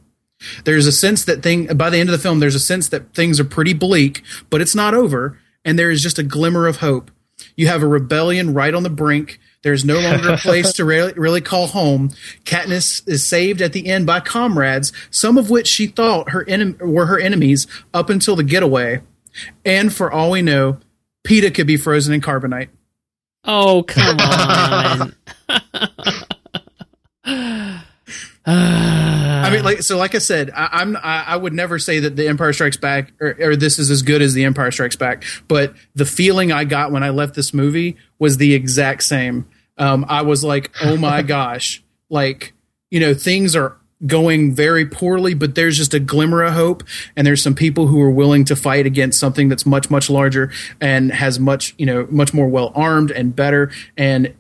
There's 0.64 0.88
a 0.88 0.92
sense 0.92 1.26
that 1.26 1.44
thing 1.44 1.68
by 1.78 1.90
the 1.90 1.98
end 1.98 2.10
of 2.10 2.14
the 2.14 2.22
film, 2.22 2.40
there's 2.40 2.56
a 2.56 2.60
sense 2.60 2.90
that 2.90 3.14
things 3.14 3.40
are 3.40 3.46
pretty 3.46 3.74
bleak, 3.74 4.24
but 4.50 4.62
it's 4.62 4.76
not 4.76 4.94
over, 4.94 5.38
and 5.64 5.78
there 5.78 5.92
is 5.92 6.02
just 6.02 6.18
a 6.18 6.24
glimmer 6.24 6.68
of 6.68 6.78
hope. 6.78 7.12
You 7.56 7.68
have 7.68 7.84
a 7.84 7.88
rebellion 7.88 8.54
right 8.54 8.74
on 8.74 8.84
the 8.84 8.90
brink. 8.90 9.40
There's 9.64 9.86
no 9.86 10.00
longer 10.00 10.34
a 10.34 10.38
place 10.38 10.74
to 10.74 10.86
really, 10.86 11.14
really 11.14 11.42
call 11.42 11.68
home. 11.68 12.12
Katniss 12.46 13.08
is 13.08 13.26
saved 13.26 13.62
at 13.62 13.74
the 13.74 13.88
end 13.88 14.06
by 14.08 14.20
comrades, 14.20 14.92
some 15.12 15.38
of 15.38 15.50
which 15.50 15.68
she 15.68 15.88
thought 15.88 16.32
her 16.32 16.44
enem- 16.46 16.80
were 16.82 17.06
her 17.06 17.20
enemies 17.20 17.68
up 17.94 18.10
until 18.10 18.36
the 18.36 18.44
getaway. 18.44 19.02
And 19.66 19.94
for 19.94 20.12
all 20.12 20.32
we 20.32 20.42
know, 20.42 20.80
Peeta 21.26 21.54
could 21.54 21.68
be 21.68 21.78
frozen 21.78 22.14
in 22.14 22.22
carbonite. 22.22 22.70
Oh, 23.44 23.84
come 23.84 24.18
on. 24.20 25.16
I 28.46 29.50
mean, 29.52 29.64
like 29.64 29.82
so, 29.82 29.98
like 29.98 30.16
I 30.16 30.20
said, 30.20 30.52
I, 30.52 30.70
I'm 30.72 30.96
I, 30.98 31.26
I 31.28 31.36
would 31.36 31.54
never 31.54 31.80
say 31.80 32.00
that 32.00 32.16
the 32.16 32.28
Empire 32.28 32.54
Strikes 32.54 32.78
Back 32.78 33.14
or, 33.20 33.36
or 33.40 33.56
this 33.56 33.80
is 33.80 33.92
as 33.92 34.02
good 34.02 34.22
as 34.22 34.34
the 34.34 34.46
Empire 34.46 34.72
Strikes 34.72 34.96
Back, 34.96 35.24
but 35.48 35.74
the 35.96 36.06
feeling 36.06 36.52
I 36.52 36.64
got 36.64 36.92
when 36.92 37.04
I 37.04 37.10
left 37.10 37.36
this 37.36 37.54
movie 37.54 37.98
was 38.20 38.38
the 38.38 38.54
exact 38.54 39.04
same. 39.04 39.48
Um, 39.78 40.06
I 40.08 40.22
was 40.22 40.44
like, 40.44 40.72
oh 40.82 40.98
my 40.98 41.22
gosh, 41.24 41.84
like 42.10 42.54
you 42.90 43.00
know, 43.00 43.14
things 43.14 43.56
are 43.56 43.78
going 44.06 44.54
very 44.54 44.86
poorly, 44.86 45.34
but 45.34 45.56
there's 45.56 45.78
just 45.78 45.94
a 45.94 46.00
glimmer 46.00 46.44
of 46.44 46.54
hope, 46.54 46.84
and 47.16 47.26
there's 47.26 47.42
some 47.42 47.56
people 47.56 47.88
who 47.88 48.02
are 48.02 48.12
willing 48.12 48.46
to 48.46 48.56
fight 48.56 48.86
against 48.86 49.20
something 49.20 49.50
that's 49.50 49.66
much 49.66 49.90
much 49.90 50.10
larger 50.10 50.52
and 50.80 51.12
has 51.12 51.40
much 51.40 51.74
you 51.78 51.86
know 51.86 52.08
much 52.10 52.34
more 52.34 52.48
well 52.48 52.72
armed 52.76 53.12
and 53.12 53.36
better 53.36 53.72
and 53.98 54.34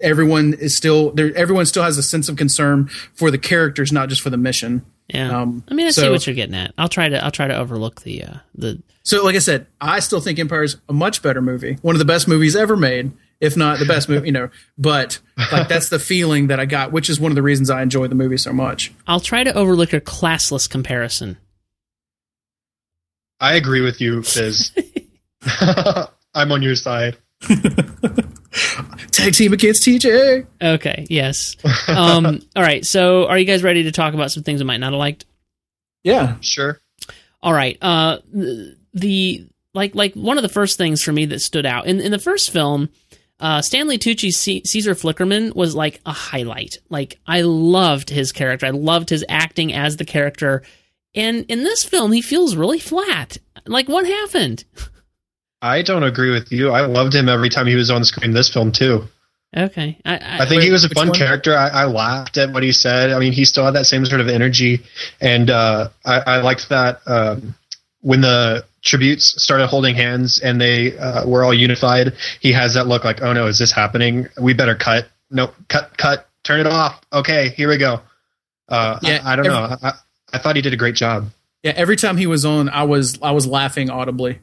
everyone 0.00 0.54
is 0.54 0.74
still 0.74 1.10
there 1.12 1.34
everyone 1.34 1.64
still 1.64 1.82
has 1.82 1.96
a 1.96 2.02
sense 2.02 2.28
of 2.28 2.36
concern 2.36 2.86
for 3.14 3.30
the 3.30 3.38
characters 3.38 3.92
not 3.92 4.08
just 4.08 4.20
for 4.20 4.30
the 4.30 4.36
mission 4.36 4.84
yeah. 5.08 5.40
Um, 5.40 5.62
I 5.68 5.74
mean, 5.74 5.86
I 5.86 5.90
see 5.90 6.10
what 6.10 6.26
you're 6.26 6.34
getting 6.34 6.56
at. 6.56 6.74
I'll 6.76 6.88
try 6.88 7.08
to 7.08 7.24
I'll 7.24 7.30
try 7.30 7.46
to 7.46 7.56
overlook 7.56 8.02
the 8.02 8.24
uh, 8.24 8.34
the 8.56 8.82
so 9.06 9.24
like 9.24 9.36
i 9.36 9.38
said 9.38 9.66
i 9.80 10.00
still 10.00 10.20
think 10.20 10.38
empire's 10.38 10.76
a 10.88 10.92
much 10.92 11.22
better 11.22 11.40
movie 11.40 11.78
one 11.82 11.94
of 11.94 12.00
the 12.00 12.04
best 12.04 12.26
movies 12.26 12.56
ever 12.56 12.76
made 12.76 13.12
if 13.40 13.56
not 13.56 13.78
the 13.78 13.84
best 13.84 14.08
movie 14.08 14.26
you 14.26 14.32
know 14.32 14.48
but 14.78 15.18
like 15.52 15.68
that's 15.68 15.88
the 15.88 15.98
feeling 15.98 16.46
that 16.46 16.58
i 16.58 16.64
got 16.64 16.92
which 16.92 17.10
is 17.10 17.20
one 17.20 17.30
of 17.30 17.36
the 17.36 17.42
reasons 17.42 17.68
i 17.70 17.82
enjoy 17.82 18.06
the 18.06 18.14
movie 18.14 18.36
so 18.36 18.52
much 18.52 18.92
I'll 19.06 19.20
try 19.20 19.44
to 19.44 19.52
overlook 19.54 19.92
your 19.92 20.00
classless 20.00 20.68
comparison. 20.68 21.36
I 23.40 23.54
agree 23.54 23.82
with 23.82 24.00
you, 24.00 24.22
Fizz. 24.22 24.72
I'm 26.34 26.50
on 26.52 26.62
your 26.62 26.74
side. 26.74 27.18
tag 29.10 29.34
team 29.34 29.52
against 29.52 29.86
tj 29.86 30.46
Okay, 30.62 31.06
yes. 31.10 31.56
Um, 31.88 32.40
all 32.56 32.62
right, 32.62 32.84
so 32.84 33.26
are 33.26 33.38
you 33.38 33.44
guys 33.44 33.62
ready 33.62 33.82
to 33.84 33.92
talk 33.92 34.14
about 34.14 34.30
some 34.32 34.42
things 34.42 34.60
we 34.60 34.66
might 34.66 34.78
not 34.78 34.92
have 34.92 34.98
liked? 34.98 35.26
yeah 36.02 36.36
Sure. 36.40 36.78
All 37.42 37.52
right. 37.52 37.76
Uh, 37.82 38.18
the, 38.32 38.76
the 38.94 39.46
like 39.74 39.94
like 39.94 40.14
one 40.14 40.38
of 40.38 40.42
the 40.42 40.48
first 40.48 40.78
things 40.78 41.02
for 41.02 41.12
me 41.12 41.26
that 41.26 41.40
stood 41.40 41.66
out 41.66 41.86
in 41.86 42.00
in 42.00 42.10
the 42.10 42.18
first 42.18 42.50
film, 42.50 42.88
uh, 43.38 43.60
Stanley 43.62 43.98
Tucci's 43.98 44.38
C- 44.38 44.62
Caesar 44.64 44.94
Flickerman 44.94 45.54
was 45.54 45.74
like 45.74 46.00
a 46.06 46.12
highlight. 46.12 46.76
Like 46.88 47.18
I 47.26 47.42
loved 47.42 48.10
his 48.10 48.32
character. 48.32 48.66
I 48.66 48.70
loved 48.70 49.10
his 49.10 49.24
acting 49.28 49.72
as 49.72 49.96
the 49.96 50.04
character. 50.04 50.62
And 51.14 51.44
in 51.48 51.62
this 51.62 51.84
film, 51.84 52.12
he 52.12 52.22
feels 52.22 52.56
really 52.56 52.78
flat. 52.78 53.38
Like 53.66 53.88
what 53.88 54.06
happened? 54.06 54.64
I 55.62 55.82
don't 55.82 56.02
agree 56.02 56.30
with 56.30 56.52
you. 56.52 56.70
I 56.70 56.82
loved 56.82 57.14
him 57.14 57.28
every 57.28 57.48
time 57.48 57.66
he 57.66 57.74
was 57.74 57.90
on 57.90 58.04
screen. 58.04 58.32
This 58.32 58.52
film 58.52 58.72
too. 58.72 59.04
Okay, 59.56 59.98
I, 60.04 60.16
I, 60.16 60.38
I 60.40 60.48
think 60.48 60.62
he 60.62 60.70
was 60.70 60.84
a 60.84 60.90
fun 60.90 61.08
one? 61.08 61.18
character. 61.18 61.56
I, 61.56 61.68
I 61.68 61.84
laughed 61.86 62.36
at 62.36 62.52
what 62.52 62.62
he 62.62 62.72
said. 62.72 63.10
I 63.10 63.18
mean, 63.18 63.32
he 63.32 63.44
still 63.44 63.64
had 63.64 63.74
that 63.74 63.86
same 63.86 64.04
sort 64.04 64.20
of 64.20 64.28
energy, 64.28 64.82
and 65.20 65.48
uh, 65.48 65.88
I, 66.04 66.18
I 66.18 66.36
liked 66.42 66.68
that 66.68 67.00
um, 67.06 67.54
when 68.00 68.20
the 68.20 68.64
tributes 68.86 69.42
started 69.42 69.66
holding 69.66 69.94
hands 69.94 70.40
and 70.40 70.58
they 70.60 70.96
uh, 70.96 71.26
were 71.26 71.44
all 71.44 71.52
unified. 71.52 72.14
He 72.40 72.52
has 72.52 72.72
that 72.74 72.86
look 72.86 73.04
like, 73.04 73.20
"Oh 73.20 73.32
no, 73.34 73.46
is 73.46 73.58
this 73.58 73.72
happening? 73.72 74.28
We 74.40 74.54
better 74.54 74.74
cut. 74.74 75.08
No, 75.30 75.50
cut, 75.68 75.98
cut, 75.98 76.28
turn 76.44 76.60
it 76.60 76.66
off. 76.66 77.00
Okay, 77.12 77.50
here 77.50 77.68
we 77.68 77.76
go." 77.76 78.00
Uh, 78.68 78.98
Yeah, 79.02 79.20
I, 79.24 79.32
I 79.32 79.36
don't 79.36 79.46
every- 79.46 79.58
know. 79.58 79.76
I, 79.82 79.92
I 80.32 80.38
thought 80.38 80.56
he 80.56 80.62
did 80.62 80.72
a 80.72 80.76
great 80.76 80.94
job. 80.96 81.28
yeah 81.62 81.72
every 81.76 81.96
time 81.96 82.16
he 82.16 82.26
was 82.26 82.44
on 82.44 82.68
i 82.68 82.82
was 82.82 83.18
i 83.22 83.30
was 83.30 83.46
laughing 83.46 83.90
audibly 83.90 84.40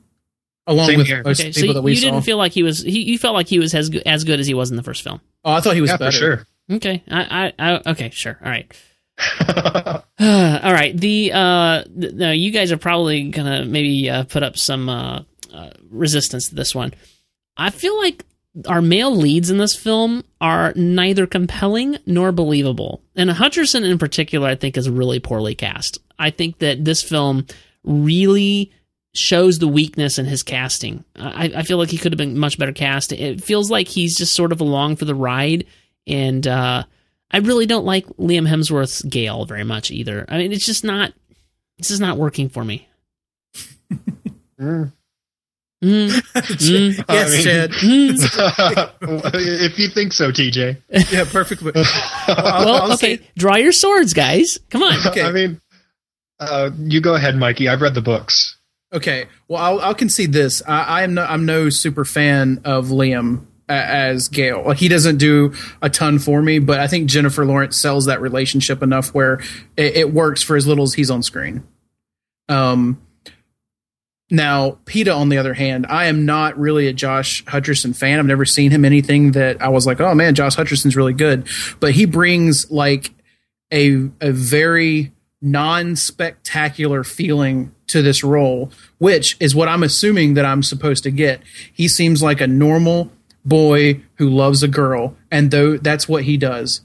along 0.65 0.88
Same 0.88 0.98
with 0.99 1.07
here. 1.07 1.22
most 1.24 1.40
okay, 1.41 1.49
people 1.52 1.61
so 1.61 1.74
that 1.74 1.80
you 1.80 1.84
we 1.84 1.95
didn't 1.99 2.22
feel 2.22 2.38
like 2.38 2.53
he 2.53 2.64
was. 2.64 2.82
He, 2.82 3.02
you 3.03 3.18
felt 3.20 3.34
like 3.34 3.48
he 3.49 3.60
was 3.60 3.74
as 3.76 3.90
good, 3.90 4.03
as 4.06 4.24
good 4.24 4.40
as 4.40 4.48
he 4.48 4.53
was 4.53 4.72
in 4.72 4.78
the 4.78 4.84
first 4.84 5.02
film. 5.03 5.20
oh 5.44 5.52
i 5.52 5.60
thought 5.60 5.76
he 5.76 5.82
was 5.82 5.90
Yeah, 5.90 5.98
better 5.98 6.11
for 6.11 6.18
sure. 6.18 6.48
Okay, 6.72 7.03
I, 7.11 7.52
I, 7.60 7.74
I 7.76 7.82
okay, 7.91 8.10
sure, 8.11 8.40
all 8.44 8.49
right. 8.49 8.72
All 10.19 10.73
right. 10.73 10.94
The 10.95 11.31
uh, 11.34 11.84
you 12.31 12.52
guys 12.52 12.72
are 12.72 12.77
probably 12.77 13.30
gonna 13.30 13.65
maybe 13.65 14.10
uh, 14.10 14.23
put 14.23 14.44
up 14.44 14.57
some 14.57 14.90
uh, 14.90 15.23
uh, 15.53 15.69
resistance 15.90 16.49
to 16.49 16.56
this 16.56 16.73
one. 16.73 16.94
I 17.56 17.69
feel 17.69 17.98
like 17.98 18.26
our 18.68 18.81
male 18.81 19.15
leads 19.15 19.49
in 19.49 19.57
this 19.57 19.76
film 19.76 20.23
are 20.40 20.73
neither 20.76 21.27
compelling 21.27 21.98
nor 22.06 22.31
believable, 22.31 23.02
and 23.15 23.30
Hutcherson 23.30 23.84
in 23.90 23.98
particular, 23.98 24.48
I 24.48 24.56
think, 24.56 24.77
is 24.77 24.90
really 24.90 25.19
poorly 25.19 25.56
cast. 25.56 25.99
I 26.18 26.30
think 26.30 26.60
that 26.60 26.84
this 26.85 27.02
film 27.02 27.45
really 27.84 28.72
shows 29.15 29.60
the 29.60 29.68
weakness 29.68 30.18
in 30.18 30.26
his 30.26 30.41
casting. 30.41 31.03
I, 31.15 31.52
I 31.57 31.64
feel 31.64 31.77
like 31.77 31.90
he 31.90 31.98
could 31.98 32.11
have 32.11 32.18
been 32.18 32.38
much 32.38 32.57
better 32.57 32.73
cast. 32.73 33.11
It 33.11 33.44
feels 33.44 33.69
like 33.69 33.88
he's 33.88 34.18
just 34.18 34.34
sort 34.34 34.52
of 34.52 34.61
along 34.61 34.95
for 34.95 35.06
the 35.06 35.15
ride, 35.15 35.65
and 36.07 36.45
uh, 36.48 36.84
I 37.34 37.39
really 37.39 37.65
don't 37.65 37.84
like 37.85 38.05
Liam 38.18 38.47
Hemsworth's 38.47 39.01
Gale 39.01 39.45
very 39.45 39.64
much 39.64 39.89
either. 39.91 40.26
I 40.30 40.38
mean, 40.38 40.51
it's 40.53 40.65
just 40.65 40.84
not. 40.84 41.11
This 41.80 41.89
is 41.91 41.99
not 41.99 42.18
working 42.18 42.49
for 42.49 42.64
me. 42.64 42.88
Mm. 44.61 44.93
Mm, 45.84 46.07
mm, 46.10 47.05
yes 47.10 47.31
mean- 47.34 47.43
chad 47.43 47.72
mm. 47.72 49.31
if 49.34 49.77
you 49.77 49.89
think 49.89 50.14
so, 50.14 50.31
TJ. 50.31 50.77
yeah 51.11 51.26
perfectly. 51.30 51.73
I'll- 51.76 52.65
Well, 52.65 52.93
okay, 52.93 53.18
say- 53.18 53.30
draw 53.38 53.55
your 53.57 53.73
swords, 53.73 54.14
guys. 54.14 54.60
Come 54.69 54.84
on. 54.84 55.05
Okay. 55.07 55.22
I 55.23 55.31
mean, 55.31 55.60
Uh, 56.39 56.69
you 56.77 57.01
go 57.01 57.15
ahead, 57.15 57.35
Mikey. 57.35 57.68
I've 57.68 57.81
read 57.81 57.95
the 57.95 58.01
books. 58.01 58.55
Okay, 58.93 59.26
well, 59.49 59.61
I'll, 59.61 59.80
I'll 59.81 59.95
concede 59.95 60.31
this. 60.31 60.61
I, 60.65 60.84
I 60.84 61.03
am 61.03 61.15
no, 61.15 61.23
I'm 61.26 61.45
no 61.45 61.69
super 61.69 62.05
fan 62.05 62.61
of 62.64 62.88
Liam 62.88 63.41
a- 63.41 63.45
as 63.73 64.27
Gale. 64.27 64.63
Like 64.63 64.77
he 64.77 64.87
doesn't 64.87 65.17
do 65.17 65.53
a 65.81 65.89
ton 65.89 66.19
for 66.19 66.41
me, 66.41 66.59
but 66.59 66.79
I 66.79 66.87
think 66.87 67.09
Jennifer 67.09 67.45
Lawrence 67.45 67.77
sells 67.77 68.05
that 68.05 68.21
relationship 68.21 68.81
enough 68.83 69.13
where 69.13 69.41
it, 69.77 69.97
it 69.97 70.13
works 70.13 70.41
for 70.41 70.55
as 70.55 70.67
little 70.67 70.83
as 70.83 70.93
he's 70.93 71.11
on 71.11 71.23
screen. 71.23 71.63
Um, 72.49 73.01
now 74.29 74.79
Peeta, 74.85 75.15
on 75.15 75.29
the 75.29 75.37
other 75.37 75.53
hand, 75.53 75.85
I 75.87 76.05
am 76.05 76.25
not 76.25 76.57
really 76.57 76.87
a 76.87 76.93
Josh 76.93 77.43
Hutcherson 77.45 77.95
fan. 77.95 78.19
I've 78.19 78.25
never 78.25 78.45
seen 78.45 78.71
him 78.71 78.85
anything 78.85 79.33
that 79.33 79.61
I 79.61 79.69
was 79.69 79.85
like, 79.85 80.01
oh 80.01 80.15
man, 80.15 80.35
Josh 80.35 80.55
Hutcherson's 80.55 80.95
really 80.95 81.13
good. 81.13 81.47
But 81.79 81.91
he 81.91 82.05
brings 82.05 82.69
like 82.71 83.13
a 83.71 84.09
a 84.21 84.31
very 84.31 85.11
non-spectacular 85.41 87.03
feeling 87.03 87.75
to 87.87 88.01
this 88.01 88.23
role, 88.23 88.71
which 88.97 89.35
is 89.39 89.53
what 89.53 89.67
I'm 89.67 89.83
assuming 89.83 90.35
that 90.35 90.45
I'm 90.45 90.63
supposed 90.63 91.03
to 91.03 91.11
get. 91.11 91.41
He 91.73 91.87
seems 91.87 92.23
like 92.23 92.39
a 92.39 92.47
normal 92.47 93.11
boy 93.45 94.02
who 94.15 94.30
loves 94.30 94.64
a 94.64 94.68
girl, 94.68 95.15
and 95.32 95.52
though 95.52 95.78
that's 95.78 96.07
what 96.07 96.24
he 96.24 96.38
does. 96.38 96.82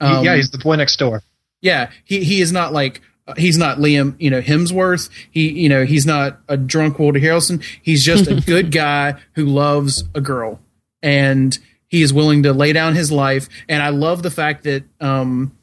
Um, 0.00 0.24
yeah, 0.24 0.36
he's 0.36 0.50
the 0.50 0.58
boy 0.58 0.76
next 0.76 0.98
door. 0.98 1.22
Yeah, 1.60 1.90
he 2.04 2.24
he 2.24 2.40
is 2.40 2.52
not 2.52 2.72
like 2.72 3.00
uh, 3.26 3.34
he's 3.36 3.58
not 3.58 3.78
Liam, 3.78 4.14
you 4.18 4.30
know, 4.30 4.40
Hemsworth. 4.40 5.10
He, 5.30 5.50
you 5.50 5.68
know, 5.68 5.84
he's 5.84 6.06
not 6.06 6.38
a 6.48 6.56
drunk 6.56 6.98
Woody 6.98 7.20
Harrelson. 7.20 7.62
He's 7.82 8.04
just 8.04 8.30
a 8.30 8.34
good 8.46 8.70
guy 8.70 9.14
who 9.34 9.46
loves 9.46 10.04
a 10.14 10.20
girl, 10.20 10.60
and 11.02 11.58
he 11.88 12.02
is 12.02 12.12
willing 12.12 12.42
to 12.44 12.52
lay 12.52 12.72
down 12.72 12.94
his 12.94 13.10
life. 13.10 13.48
And 13.68 13.82
I 13.82 13.88
love 13.88 14.22
the 14.22 14.30
fact 14.30 14.64
that, 14.64 14.84
um, 15.00 15.56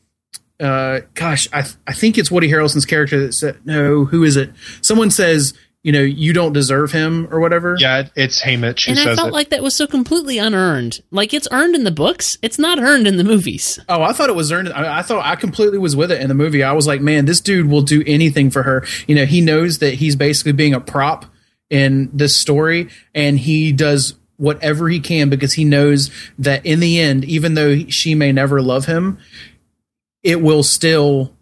uh, 0.60 1.02
gosh, 1.14 1.48
I 1.54 1.66
I 1.88 1.94
think 1.94 2.18
it's 2.18 2.32
Woody 2.32 2.50
Harrelson's 2.50 2.86
character 2.86 3.20
that 3.26 3.34
said, 3.34 3.60
no, 3.66 4.06
who 4.06 4.24
is 4.24 4.36
it? 4.36 4.52
Someone 4.82 5.12
says, 5.12 5.54
you 5.84 5.92
know, 5.92 6.02
you 6.02 6.32
don't 6.32 6.54
deserve 6.54 6.94
him 6.94 7.28
or 7.30 7.42
whatever. 7.42 7.76
Yeah, 7.78 8.08
it's 8.16 8.42
Haymitch. 8.42 8.88
and 8.88 8.98
I 8.98 9.16
felt 9.16 9.28
it. 9.28 9.34
like 9.34 9.50
that 9.50 9.62
was 9.62 9.76
so 9.76 9.86
completely 9.86 10.38
unearned. 10.38 11.02
Like 11.12 11.34
it's 11.34 11.48
earned 11.52 11.76
in 11.76 11.84
the 11.84 11.92
books, 11.92 12.38
it's 12.42 12.58
not 12.58 12.80
earned 12.80 13.06
in 13.06 13.18
the 13.18 13.24
movies. 13.24 13.80
Oh, 13.90 14.02
I 14.02 14.14
thought 14.14 14.30
it 14.30 14.36
was 14.36 14.50
earned. 14.52 14.72
I, 14.72 15.00
I, 15.00 15.02
thought 15.02 15.26
I 15.26 15.36
completely 15.36 15.78
was 15.78 15.94
with 15.94 16.10
it 16.10 16.22
in 16.22 16.30
the 16.30 16.34
movie. 16.34 16.64
I 16.64 16.72
was 16.72 16.88
like, 16.88 17.02
man, 17.02 17.26
this 17.26 17.42
dude 17.42 17.70
will 17.70 17.82
do 17.82 18.02
anything 18.08 18.50
for 18.50 18.64
her. 18.64 18.86
You 19.08 19.16
know, 19.16 19.26
he 19.26 19.42
knows 19.42 19.80
that 19.80 19.96
he's 19.96 20.16
basically 20.16 20.54
being 20.54 20.74
a 20.74 20.80
prop 20.80 21.26
in 21.70 22.10
this 22.14 22.36
story, 22.36 22.90
and 23.14 23.38
he 23.38 23.74
does 23.74 24.16
whatever 24.38 24.88
he 24.88 25.02
can 25.02 25.30
because 25.30 25.54
he 25.54 25.66
knows 25.66 26.10
that 26.40 26.66
in 26.66 26.80
the 26.80 27.00
end, 27.00 27.26
even 27.26 27.56
though 27.56 27.78
she 27.90 28.16
may 28.16 28.32
never 28.32 28.62
love 28.62 28.86
him, 28.86 29.18
it 30.24 30.42
will 30.42 30.64
still 30.64 31.34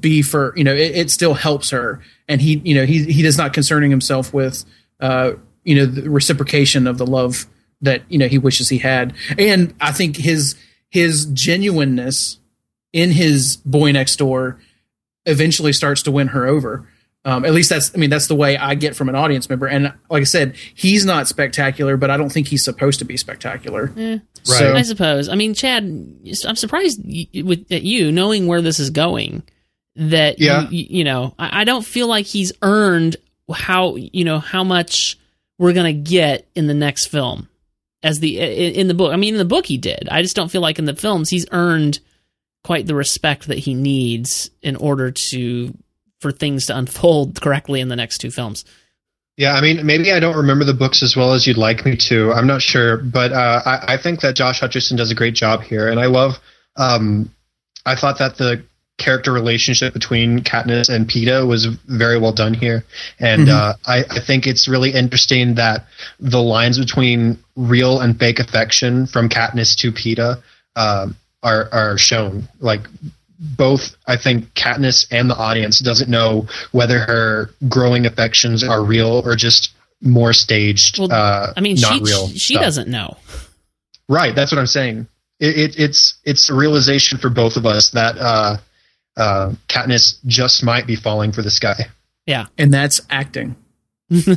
be 0.00 0.22
for 0.22 0.52
you 0.56 0.64
know 0.64 0.74
it, 0.74 0.96
it 0.96 1.10
still 1.10 1.34
helps 1.34 1.70
her 1.70 2.02
and 2.28 2.40
he 2.40 2.60
you 2.64 2.74
know 2.74 2.84
he 2.86 3.04
he 3.04 3.22
does 3.22 3.38
not 3.38 3.52
concerning 3.52 3.90
himself 3.90 4.32
with 4.32 4.64
uh 5.00 5.32
you 5.64 5.74
know 5.74 5.86
the 5.86 6.08
reciprocation 6.10 6.86
of 6.86 6.98
the 6.98 7.06
love 7.06 7.46
that 7.80 8.02
you 8.08 8.18
know 8.18 8.28
he 8.28 8.38
wishes 8.38 8.68
he 8.68 8.78
had. 8.78 9.14
And 9.38 9.74
i 9.80 9.92
think 9.92 10.16
his 10.16 10.54
his 10.90 11.26
genuineness 11.26 12.38
in 12.92 13.10
his 13.10 13.56
boy 13.58 13.92
next 13.92 14.16
door 14.16 14.58
eventually 15.26 15.72
starts 15.72 16.02
to 16.02 16.10
win 16.10 16.28
her 16.28 16.46
over. 16.46 16.88
Um, 17.24 17.44
at 17.44 17.52
least 17.52 17.68
that's 17.68 17.94
i 17.94 17.98
mean 17.98 18.08
that's 18.10 18.28
the 18.28 18.34
way 18.36 18.56
i 18.56 18.74
get 18.74 18.96
from 18.96 19.08
an 19.08 19.14
audience 19.14 19.50
member. 19.50 19.66
And 19.66 19.92
like 20.08 20.22
i 20.22 20.24
said 20.24 20.54
he's 20.74 21.04
not 21.04 21.28
spectacular 21.28 21.96
but 21.96 22.10
i 22.10 22.16
don't 22.16 22.30
think 22.30 22.48
he's 22.48 22.64
supposed 22.64 23.00
to 23.00 23.04
be 23.04 23.16
spectacular. 23.16 23.92
Eh, 23.96 24.18
So- 24.44 24.74
I 24.74 24.82
suppose. 24.82 25.28
I 25.28 25.34
mean, 25.34 25.52
Chad, 25.52 25.82
I'm 26.46 26.56
surprised 26.56 27.00
y- 27.04 27.26
with 27.42 27.70
at 27.70 27.82
you 27.82 28.10
knowing 28.12 28.46
where 28.46 28.62
this 28.62 28.78
is 28.80 28.88
going. 28.90 29.42
That 29.98 30.38
Yeah. 30.38 30.68
you, 30.70 30.86
you 30.90 31.04
know, 31.04 31.34
I, 31.38 31.62
I 31.62 31.64
don't 31.64 31.84
feel 31.84 32.06
like 32.06 32.24
he's 32.26 32.52
earned 32.62 33.16
how 33.52 33.96
you 33.96 34.24
know 34.24 34.38
how 34.38 34.62
much 34.62 35.18
we're 35.58 35.72
gonna 35.72 35.92
get 35.92 36.46
in 36.54 36.66
the 36.68 36.74
next 36.74 37.06
film 37.06 37.48
as 38.02 38.20
the 38.20 38.38
in, 38.38 38.74
in 38.74 38.88
the 38.88 38.94
book. 38.94 39.12
I 39.12 39.16
mean, 39.16 39.34
in 39.34 39.38
the 39.38 39.44
book 39.44 39.66
he 39.66 39.76
did. 39.76 40.08
I 40.10 40.22
just 40.22 40.36
don't 40.36 40.50
feel 40.50 40.60
like 40.60 40.78
in 40.78 40.84
the 40.84 40.94
films 40.94 41.30
he's 41.30 41.46
earned 41.50 41.98
quite 42.64 42.86
the 42.86 42.94
respect 42.94 43.48
that 43.48 43.58
he 43.58 43.74
needs 43.74 44.50
in 44.62 44.76
order 44.76 45.10
to 45.10 45.74
for 46.20 46.30
things 46.32 46.66
to 46.66 46.76
unfold 46.76 47.40
correctly 47.40 47.80
in 47.80 47.88
the 47.88 47.96
next 47.96 48.18
two 48.18 48.30
films. 48.30 48.64
Yeah, 49.36 49.54
I 49.54 49.60
mean, 49.60 49.86
maybe 49.86 50.10
I 50.12 50.18
don't 50.18 50.36
remember 50.36 50.64
the 50.64 50.74
books 50.74 51.00
as 51.02 51.16
well 51.16 51.32
as 51.32 51.46
you'd 51.46 51.56
like 51.56 51.84
me 51.84 51.96
to. 52.08 52.32
I'm 52.32 52.48
not 52.48 52.60
sure, 52.60 52.96
but 52.96 53.32
uh, 53.32 53.62
I, 53.64 53.94
I 53.94 53.96
think 53.96 54.20
that 54.20 54.34
Josh 54.34 54.60
Hutcherson 54.60 54.96
does 54.96 55.12
a 55.12 55.14
great 55.14 55.34
job 55.34 55.62
here, 55.62 55.88
and 55.88 56.00
I 56.00 56.06
love. 56.06 56.40
Um, 56.76 57.32
I 57.86 57.94
thought 57.94 58.18
that 58.18 58.36
the 58.36 58.64
character 58.98 59.32
relationship 59.32 59.94
between 59.94 60.40
Katniss 60.40 60.88
and 60.88 61.08
Peeta 61.08 61.46
was 61.46 61.66
very 61.86 62.18
well 62.18 62.32
done 62.32 62.52
here, 62.52 62.84
and 63.20 63.46
Mhm. 63.46 63.52
uh, 63.52 63.74
I, 63.86 64.04
I 64.10 64.20
think 64.20 64.46
it's 64.46 64.68
really 64.68 64.90
interesting 64.92 65.54
that 65.54 65.86
the 66.20 66.42
lines 66.42 66.78
between 66.78 67.38
real 67.56 68.00
and 68.00 68.18
fake 68.18 68.38
affection 68.40 69.06
from 69.06 69.28
Katniss 69.28 69.74
to 69.76 69.92
Peeta 69.92 70.42
um 70.76 71.16
are 71.42 71.68
are 71.72 71.96
shown. 71.98 72.48
Like 72.60 72.82
both 73.40 73.94
I 74.06 74.16
think 74.16 74.52
Katniss 74.54 75.06
and 75.12 75.30
the 75.30 75.36
audience 75.36 75.78
doesn't 75.78 76.10
know 76.10 76.46
whether 76.72 76.98
her 76.98 77.50
growing 77.68 78.04
affections 78.06 78.64
are 78.64 78.82
real 78.82 79.22
or 79.24 79.36
just 79.36 79.70
more 80.02 80.32
staged. 80.32 80.98
Well, 80.98 81.12
uh, 81.12 81.52
I 81.56 81.60
mean, 81.60 81.76
not 81.80 81.94
she 81.94 82.02
real. 82.02 82.28
she 82.30 82.54
stuff. 82.54 82.62
doesn't 82.64 82.88
know. 82.88 83.16
Right, 84.08 84.34
that's 84.34 84.50
what 84.50 84.58
I'm 84.58 84.66
saying. 84.66 85.06
It, 85.40 85.56
it, 85.56 85.78
it's 85.78 86.14
it's 86.24 86.50
a 86.50 86.54
realization 86.54 87.18
for 87.18 87.28
both 87.30 87.56
of 87.56 87.64
us 87.66 87.90
that 87.90 88.16
uh, 88.18 88.56
uh, 89.18 89.52
Katniss 89.68 90.18
just 90.26 90.64
might 90.64 90.86
be 90.86 90.96
falling 90.96 91.32
for 91.32 91.42
this 91.42 91.58
guy. 91.58 91.88
Yeah, 92.26 92.46
and 92.56 92.72
that's 92.72 93.00
acting 93.10 93.56
Yes. 94.08 94.36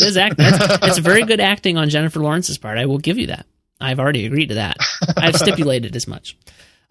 it 0.00 0.02
is 0.06 0.16
act. 0.16 0.36
That's, 0.36 0.78
that's 0.78 0.98
very 0.98 1.24
good 1.24 1.40
acting 1.40 1.76
on 1.76 1.88
Jennifer 1.88 2.20
Lawrence's 2.20 2.58
part. 2.58 2.78
I 2.78 2.86
will 2.86 2.98
give 2.98 3.18
you 3.18 3.28
that. 3.28 3.46
I've 3.80 3.98
already 3.98 4.26
agreed 4.26 4.48
to 4.50 4.54
that. 4.56 4.76
I've 5.16 5.36
stipulated 5.36 5.96
as 5.96 6.06
much. 6.06 6.36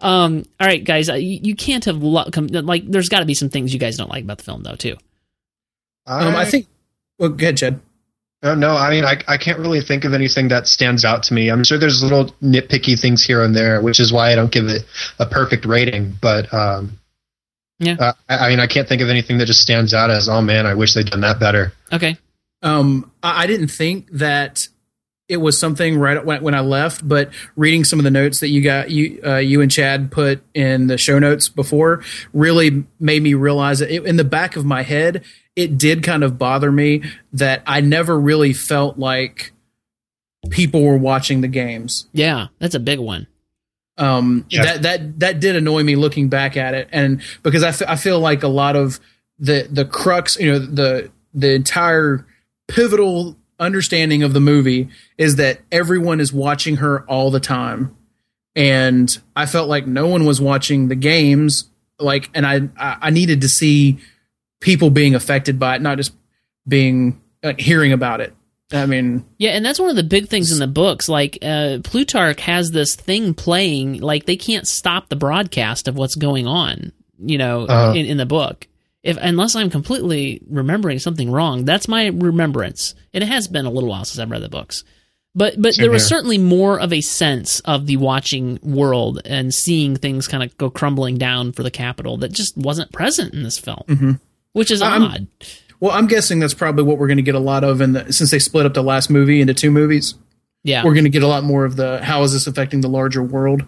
Um, 0.00 0.44
all 0.60 0.66
right, 0.66 0.82
guys, 0.84 1.08
uh, 1.10 1.14
you, 1.14 1.40
you 1.42 1.54
can't 1.56 1.84
have 1.86 2.02
lo- 2.02 2.28
com- 2.32 2.46
like. 2.48 2.86
There's 2.90 3.08
got 3.08 3.20
to 3.20 3.26
be 3.26 3.34
some 3.34 3.48
things 3.48 3.72
you 3.74 3.80
guys 3.80 3.96
don't 3.96 4.10
like 4.10 4.24
about 4.24 4.38
the 4.38 4.44
film, 4.44 4.62
though, 4.62 4.74
too. 4.76 4.96
um, 6.06 6.34
i 6.36 6.44
think 6.44 6.66
well 7.18 7.28
go 7.30 7.44
ahead 7.46 7.56
jed 7.56 7.80
Uh, 8.42 8.54
no, 8.54 8.70
I 8.76 8.90
mean, 8.90 9.04
I, 9.04 9.16
I 9.26 9.36
can't 9.36 9.58
really 9.58 9.80
think 9.80 10.04
of 10.04 10.14
anything 10.14 10.48
that 10.48 10.66
stands 10.68 11.04
out 11.04 11.24
to 11.24 11.34
me. 11.34 11.50
I'm 11.50 11.64
sure 11.64 11.76
there's 11.78 12.02
little 12.02 12.26
nitpicky 12.40 12.98
things 12.98 13.24
here 13.24 13.42
and 13.42 13.54
there, 13.54 13.82
which 13.82 13.98
is 13.98 14.12
why 14.12 14.30
I 14.32 14.36
don't 14.36 14.52
give 14.52 14.66
it 14.68 14.82
a 15.18 15.26
perfect 15.26 15.64
rating. 15.66 16.14
But 16.22 16.52
um, 16.54 16.98
Yeah. 17.78 17.96
uh, 17.98 18.12
I, 18.28 18.36
I 18.36 18.48
mean, 18.48 18.60
I 18.60 18.66
can't 18.66 18.88
think 18.88 19.02
of 19.02 19.08
anything 19.08 19.38
that 19.38 19.46
just 19.46 19.60
stands 19.60 19.94
out 19.94 20.10
as, 20.10 20.28
oh 20.28 20.42
man, 20.42 20.66
I 20.66 20.74
wish 20.74 20.94
they'd 20.94 21.06
done 21.06 21.20
that 21.20 21.38
better. 21.38 21.72
Okay. 21.92 22.16
Um, 22.62 23.10
I, 23.22 23.44
I 23.44 23.46
didn't 23.46 23.68
think 23.68 24.10
that 24.12 24.68
it 25.28 25.36
was 25.36 25.58
something 25.58 25.98
right 25.98 26.24
when, 26.24 26.42
when 26.42 26.54
I 26.54 26.60
left, 26.60 27.06
but 27.06 27.30
reading 27.54 27.84
some 27.84 27.98
of 27.98 28.04
the 28.04 28.10
notes 28.10 28.40
that 28.40 28.48
you 28.48 28.62
got, 28.62 28.90
you 28.90 29.20
uh, 29.24 29.36
you 29.36 29.60
and 29.60 29.70
Chad 29.70 30.10
put 30.10 30.42
in 30.54 30.86
the 30.86 30.96
show 30.96 31.18
notes 31.18 31.48
before, 31.48 32.02
really 32.32 32.84
made 32.98 33.22
me 33.22 33.34
realize 33.34 33.80
that 33.80 33.94
it, 33.94 34.04
in 34.06 34.16
the 34.16 34.24
back 34.24 34.56
of 34.56 34.64
my 34.64 34.82
head, 34.82 35.22
it 35.54 35.76
did 35.76 36.02
kind 36.02 36.24
of 36.24 36.38
bother 36.38 36.72
me 36.72 37.02
that 37.32 37.62
I 37.66 37.80
never 37.80 38.18
really 38.18 38.54
felt 38.54 38.98
like 38.98 39.52
people 40.50 40.82
were 40.82 40.96
watching 40.96 41.42
the 41.42 41.48
games. 41.48 42.06
Yeah, 42.12 42.46
that's 42.58 42.74
a 42.74 42.80
big 42.80 42.98
one. 42.98 43.26
Um, 43.98 44.44
Yeah. 44.48 44.64
that 44.64 44.82
that 44.82 45.20
that 45.20 45.40
did 45.40 45.56
annoy 45.56 45.82
me 45.82 45.96
looking 45.96 46.28
back 46.28 46.56
at 46.56 46.74
it, 46.74 46.88
and 46.92 47.20
because 47.42 47.62
I, 47.62 47.68
f- 47.68 47.82
I 47.88 47.96
feel 47.96 48.20
like 48.20 48.42
a 48.42 48.48
lot 48.48 48.76
of 48.76 49.00
the 49.38 49.66
the 49.70 49.84
crux, 49.84 50.38
you 50.38 50.50
know, 50.52 50.58
the 50.58 51.10
the 51.34 51.52
entire 51.52 52.24
pivotal 52.68 53.36
understanding 53.60 54.22
of 54.22 54.32
the 54.32 54.40
movie 54.40 54.88
is 55.16 55.36
that 55.36 55.60
everyone 55.72 56.20
is 56.20 56.32
watching 56.32 56.76
her 56.76 57.02
all 57.06 57.30
the 57.30 57.40
time, 57.40 57.96
and 58.54 59.18
I 59.34 59.46
felt 59.46 59.68
like 59.68 59.86
no 59.86 60.06
one 60.06 60.24
was 60.24 60.40
watching 60.40 60.88
the 60.88 60.94
games, 60.94 61.68
like, 61.98 62.30
and 62.34 62.46
I 62.46 62.68
I, 62.76 63.10
needed 63.10 63.40
to 63.40 63.48
see 63.48 63.98
people 64.60 64.90
being 64.90 65.14
affected 65.14 65.58
by 65.58 65.76
it, 65.76 65.82
not 65.82 65.96
just 65.96 66.12
being 66.66 67.20
like, 67.42 67.60
hearing 67.60 67.92
about 67.92 68.20
it. 68.20 68.34
I 68.72 68.84
mean, 68.86 69.24
Yeah, 69.38 69.50
and 69.50 69.64
that's 69.64 69.78
one 69.80 69.88
of 69.90 69.96
the 69.96 70.02
big 70.02 70.28
things 70.28 70.52
in 70.52 70.58
the 70.58 70.66
books. 70.66 71.08
Like 71.08 71.38
uh, 71.42 71.78
Plutarch 71.84 72.40
has 72.40 72.70
this 72.70 72.94
thing 72.94 73.32
playing, 73.34 74.00
like 74.00 74.26
they 74.26 74.36
can't 74.36 74.66
stop 74.68 75.08
the 75.08 75.16
broadcast 75.16 75.88
of 75.88 75.96
what's 75.96 76.14
going 76.16 76.46
on. 76.46 76.92
You 77.18 77.38
know, 77.38 77.62
Uh-huh. 77.66 77.92
in, 77.98 78.06
in 78.06 78.16
the 78.18 78.26
book. 78.26 78.68
If 79.02 79.16
unless 79.20 79.54
I'm 79.56 79.70
completely 79.70 80.42
remembering 80.50 80.98
something 80.98 81.30
wrong, 81.30 81.64
that's 81.64 81.88
my 81.88 82.06
remembrance. 82.08 82.94
And 83.14 83.24
it 83.24 83.28
has 83.28 83.48
been 83.48 83.64
a 83.64 83.70
little 83.70 83.88
while 83.88 84.04
since 84.04 84.18
I've 84.18 84.30
read 84.30 84.42
the 84.42 84.48
books. 84.48 84.84
But 85.34 85.60
but 85.60 85.76
there 85.76 85.90
was 85.90 86.02
here. 86.02 86.08
certainly 86.16 86.36
more 86.38 86.80
of 86.80 86.92
a 86.92 87.00
sense 87.00 87.60
of 87.60 87.86
the 87.86 87.96
watching 87.96 88.58
world 88.62 89.20
and 89.24 89.54
seeing 89.54 89.94
things 89.96 90.26
kind 90.28 90.42
of 90.42 90.56
go 90.58 90.68
crumbling 90.68 91.16
down 91.16 91.52
for 91.52 91.62
the 91.62 91.70
Capitol 91.70 92.16
that 92.18 92.32
just 92.32 92.56
wasn't 92.56 92.92
present 92.92 93.34
in 93.34 93.44
this 93.44 93.58
film, 93.58 93.82
Mhm. 93.86 94.20
which 94.52 94.70
is 94.70 94.82
I'm- 94.82 95.02
odd. 95.04 95.26
Well, 95.80 95.92
I'm 95.92 96.06
guessing 96.06 96.40
that's 96.40 96.54
probably 96.54 96.84
what 96.84 96.98
we're 96.98 97.08
going 97.08 97.18
to 97.18 97.22
get 97.22 97.34
a 97.34 97.40
lot 97.40 97.64
of 97.64 97.80
in 97.80 97.92
the 97.92 98.12
since 98.12 98.30
they 98.30 98.38
split 98.38 98.66
up 98.66 98.74
the 98.74 98.82
last 98.82 99.10
movie 99.10 99.40
into 99.40 99.54
two 99.54 99.70
movies. 99.70 100.14
Yeah, 100.64 100.84
we're 100.84 100.94
going 100.94 101.04
to 101.04 101.10
get 101.10 101.22
a 101.22 101.28
lot 101.28 101.44
more 101.44 101.64
of 101.64 101.76
the 101.76 102.02
how 102.02 102.22
is 102.22 102.32
this 102.32 102.46
affecting 102.46 102.80
the 102.80 102.88
larger 102.88 103.22
world 103.22 103.64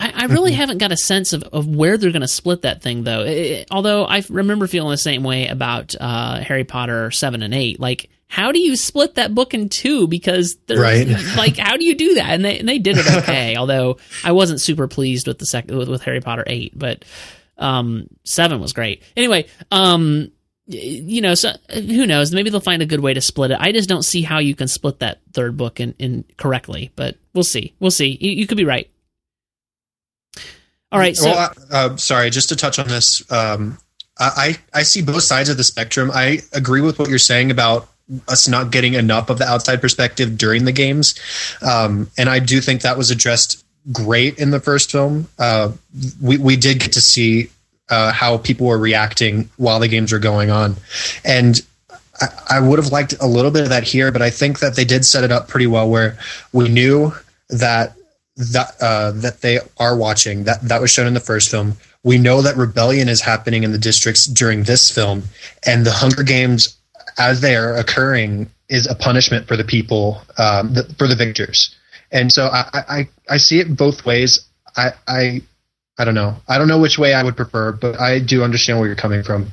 I, 0.00 0.12
I 0.14 0.24
really 0.26 0.52
mm-hmm. 0.52 0.60
haven't 0.60 0.78
got 0.78 0.92
a 0.92 0.96
sense 0.96 1.32
of, 1.32 1.42
of 1.44 1.66
where 1.66 1.96
they're 1.96 2.12
going 2.12 2.22
to 2.22 2.28
split 2.28 2.62
that 2.62 2.82
thing, 2.82 3.02
though. 3.04 3.22
It, 3.22 3.36
it, 3.36 3.68
although 3.70 4.04
I 4.04 4.22
remember 4.28 4.66
feeling 4.66 4.90
the 4.90 4.98
same 4.98 5.22
way 5.22 5.48
about 5.48 5.94
uh, 5.98 6.40
Harry 6.40 6.64
Potter 6.64 7.10
7 7.10 7.42
and 7.42 7.52
8. 7.52 7.80
Like, 7.80 8.08
how 8.28 8.52
do 8.52 8.60
you 8.60 8.76
split 8.76 9.16
that 9.16 9.34
book 9.34 9.54
in 9.54 9.68
two? 9.68 10.06
Because 10.06 10.56
they're 10.66 10.80
right. 10.80 11.08
like, 11.36 11.56
how 11.56 11.76
do 11.76 11.84
you 11.84 11.96
do 11.96 12.14
that? 12.14 12.30
And 12.30 12.44
they, 12.44 12.58
and 12.58 12.68
they 12.68 12.78
did 12.78 12.98
it 12.98 13.06
okay. 13.16 13.56
although 13.56 13.96
I 14.22 14.32
wasn't 14.32 14.60
super 14.60 14.86
pleased 14.86 15.26
with 15.26 15.38
the 15.38 15.46
second 15.46 15.76
with, 15.76 15.88
with 15.88 16.02
Harry 16.02 16.20
Potter 16.20 16.44
8, 16.46 16.78
but 16.78 17.04
um, 17.56 18.06
7 18.24 18.60
was 18.60 18.72
great. 18.72 19.02
Anyway, 19.16 19.46
um, 19.72 20.30
you 20.68 21.22
know, 21.22 21.34
so 21.34 21.52
who 21.72 22.06
knows? 22.06 22.32
Maybe 22.32 22.50
they'll 22.50 22.60
find 22.60 22.82
a 22.82 22.86
good 22.86 23.00
way 23.00 23.14
to 23.14 23.20
split 23.20 23.50
it. 23.50 23.58
I 23.58 23.72
just 23.72 23.88
don't 23.88 24.04
see 24.04 24.22
how 24.22 24.38
you 24.38 24.54
can 24.54 24.68
split 24.68 24.98
that 25.00 25.20
third 25.32 25.56
book 25.56 25.80
in, 25.80 25.94
in 25.98 26.24
correctly, 26.36 26.92
but 26.94 27.16
we'll 27.32 27.42
see. 27.42 27.74
We'll 27.80 27.90
see. 27.90 28.18
You, 28.20 28.30
you 28.32 28.46
could 28.46 28.58
be 28.58 28.66
right. 28.66 28.90
All 30.92 30.98
right. 30.98 31.16
So, 31.16 31.30
well, 31.30 31.52
uh, 31.70 31.96
sorry, 31.96 32.30
just 32.30 32.50
to 32.50 32.56
touch 32.56 32.78
on 32.78 32.88
this, 32.88 33.30
um, 33.32 33.78
I 34.18 34.58
I 34.74 34.82
see 34.82 35.02
both 35.02 35.22
sides 35.22 35.48
of 35.48 35.56
the 35.56 35.64
spectrum. 35.64 36.10
I 36.12 36.40
agree 36.52 36.80
with 36.80 36.98
what 36.98 37.08
you're 37.08 37.18
saying 37.18 37.50
about 37.50 37.88
us 38.26 38.48
not 38.48 38.70
getting 38.70 38.94
enough 38.94 39.30
of 39.30 39.38
the 39.38 39.46
outside 39.46 39.80
perspective 39.80 40.36
during 40.36 40.64
the 40.64 40.72
games, 40.72 41.14
um, 41.62 42.10
and 42.18 42.28
I 42.28 42.40
do 42.40 42.60
think 42.60 42.82
that 42.82 42.98
was 42.98 43.10
addressed 43.10 43.64
great 43.92 44.38
in 44.38 44.50
the 44.50 44.60
first 44.60 44.90
film. 44.90 45.28
Uh, 45.38 45.72
we 46.20 46.36
we 46.36 46.56
did 46.56 46.80
get 46.80 46.92
to 46.92 47.00
see 47.00 47.50
uh, 47.90 48.12
how 48.12 48.38
people 48.38 48.66
were 48.66 48.78
reacting 48.78 49.50
while 49.56 49.80
the 49.80 49.88
games 49.88 50.12
were 50.12 50.18
going 50.18 50.50
on, 50.50 50.76
and 51.24 51.60
I, 52.20 52.26
I 52.50 52.60
would 52.60 52.78
have 52.78 52.92
liked 52.92 53.14
a 53.20 53.26
little 53.26 53.50
bit 53.50 53.62
of 53.62 53.68
that 53.70 53.84
here, 53.84 54.12
but 54.12 54.22
I 54.22 54.30
think 54.30 54.60
that 54.60 54.76
they 54.76 54.84
did 54.84 55.04
set 55.04 55.24
it 55.24 55.32
up 55.32 55.48
pretty 55.48 55.66
well, 55.66 55.88
where 55.88 56.18
we 56.52 56.68
knew 56.68 57.12
that 57.48 57.94
that 58.36 58.74
uh, 58.80 59.12
that 59.12 59.40
they 59.40 59.58
are 59.78 59.96
watching. 59.96 60.44
That 60.44 60.62
that 60.62 60.80
was 60.80 60.90
shown 60.90 61.06
in 61.06 61.14
the 61.14 61.20
first 61.20 61.50
film. 61.50 61.74
We 62.04 62.18
know 62.18 62.42
that 62.42 62.56
rebellion 62.56 63.08
is 63.08 63.20
happening 63.20 63.64
in 63.64 63.72
the 63.72 63.78
districts 63.78 64.26
during 64.26 64.62
this 64.62 64.90
film, 64.90 65.24
and 65.66 65.84
the 65.84 65.90
Hunger 65.92 66.22
Games, 66.22 66.76
as 67.18 67.40
they 67.40 67.56
are 67.56 67.76
occurring, 67.76 68.50
is 68.68 68.86
a 68.86 68.94
punishment 68.94 69.48
for 69.48 69.56
the 69.56 69.64
people, 69.64 70.22
um, 70.38 70.74
the, 70.74 70.84
for 70.96 71.08
the 71.08 71.16
victors. 71.16 71.74
And 72.12 72.32
so 72.32 72.46
I, 72.46 72.84
I 72.88 73.08
I 73.28 73.36
see 73.36 73.60
it 73.60 73.76
both 73.76 74.06
ways. 74.06 74.48
I 74.76 74.92
I 75.06 75.42
I 75.98 76.04
don't 76.04 76.14
know. 76.14 76.36
I 76.46 76.58
don't 76.58 76.68
know 76.68 76.78
which 76.78 76.98
way 76.98 77.12
I 77.12 77.22
would 77.24 77.36
prefer, 77.36 77.72
but 77.72 78.00
I 78.00 78.20
do 78.20 78.44
understand 78.44 78.78
where 78.78 78.86
you're 78.86 78.96
coming 78.96 79.24
from. 79.24 79.50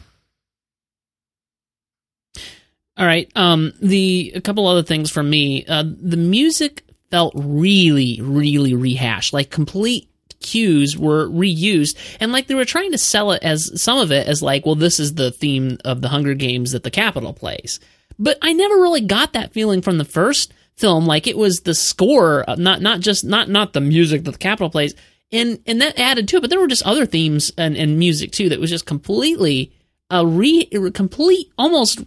All 2.97 3.05
right. 3.05 3.29
Um, 3.35 3.73
the 3.81 4.31
a 4.35 4.41
couple 4.41 4.67
other 4.67 4.83
things 4.83 5.11
from 5.11 5.29
me. 5.29 5.65
Uh, 5.65 5.83
the 5.83 6.17
music 6.17 6.83
felt 7.11 7.33
really, 7.35 8.19
really 8.21 8.73
rehashed, 8.73 9.33
like 9.33 9.49
complete 9.49 10.09
cues 10.41 10.97
were 10.97 11.27
reused 11.29 11.95
and 12.19 12.31
like 12.31 12.45
they 12.47 12.53
were 12.53 12.65
trying 12.65 12.91
to 12.91 12.97
sell 12.97 13.31
it 13.31 13.41
as 13.41 13.81
some 13.81 13.97
of 13.97 14.11
it 14.11 14.27
as 14.27 14.43
like 14.43 14.65
well 14.65 14.75
this 14.75 14.99
is 14.99 15.15
the 15.15 15.31
theme 15.31 15.77
of 15.83 16.01
the 16.01 16.09
hunger 16.09 16.35
games 16.35 16.71
that 16.71 16.83
the 16.83 16.91
capitol 16.91 17.33
plays 17.33 17.79
but 18.19 18.37
i 18.43 18.53
never 18.53 18.75
really 18.75 19.01
got 19.01 19.33
that 19.33 19.53
feeling 19.53 19.81
from 19.81 19.97
the 19.97 20.05
first 20.05 20.53
film 20.75 21.05
like 21.05 21.25
it 21.25 21.37
was 21.37 21.61
the 21.61 21.73
score 21.73 22.45
not 22.57 22.81
not 22.81 22.99
just 22.99 23.23
not 23.23 23.49
not 23.49 23.73
the 23.73 23.81
music 23.81 24.23
that 24.23 24.31
the 24.31 24.37
capitol 24.37 24.69
plays 24.69 24.93
and 25.35 25.59
and 25.65 25.81
that 25.81 25.99
added 25.99 26.27
to 26.27 26.37
it 26.37 26.41
but 26.41 26.49
there 26.49 26.59
were 26.59 26.67
just 26.67 26.85
other 26.85 27.05
themes 27.05 27.51
and, 27.57 27.75
and 27.75 27.99
music 27.99 28.31
too 28.31 28.49
that 28.49 28.59
was 28.59 28.69
just 28.69 28.85
completely 28.85 29.71
a 30.09 30.25
re 30.25 30.65
complete 30.93 31.51
almost 31.57 32.03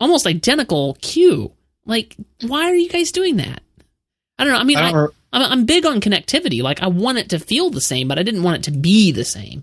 almost 0.00 0.26
identical 0.26 0.96
cue 1.00 1.52
like 1.84 2.16
why 2.46 2.64
are 2.64 2.74
you 2.74 2.88
guys 2.88 3.12
doing 3.12 3.36
that 3.36 3.62
I 4.42 4.44
don't 4.44 4.54
know. 4.54 4.58
I 4.58 4.64
mean, 4.64 4.76
I 4.76 4.90
I, 4.90 5.06
I'm, 5.32 5.52
I'm 5.52 5.64
big 5.66 5.86
on 5.86 6.00
connectivity. 6.00 6.62
Like, 6.62 6.82
I 6.82 6.88
want 6.88 7.18
it 7.18 7.28
to 7.30 7.38
feel 7.38 7.70
the 7.70 7.80
same, 7.80 8.08
but 8.08 8.18
I 8.18 8.24
didn't 8.24 8.42
want 8.42 8.56
it 8.56 8.72
to 8.72 8.76
be 8.76 9.12
the 9.12 9.24
same. 9.24 9.62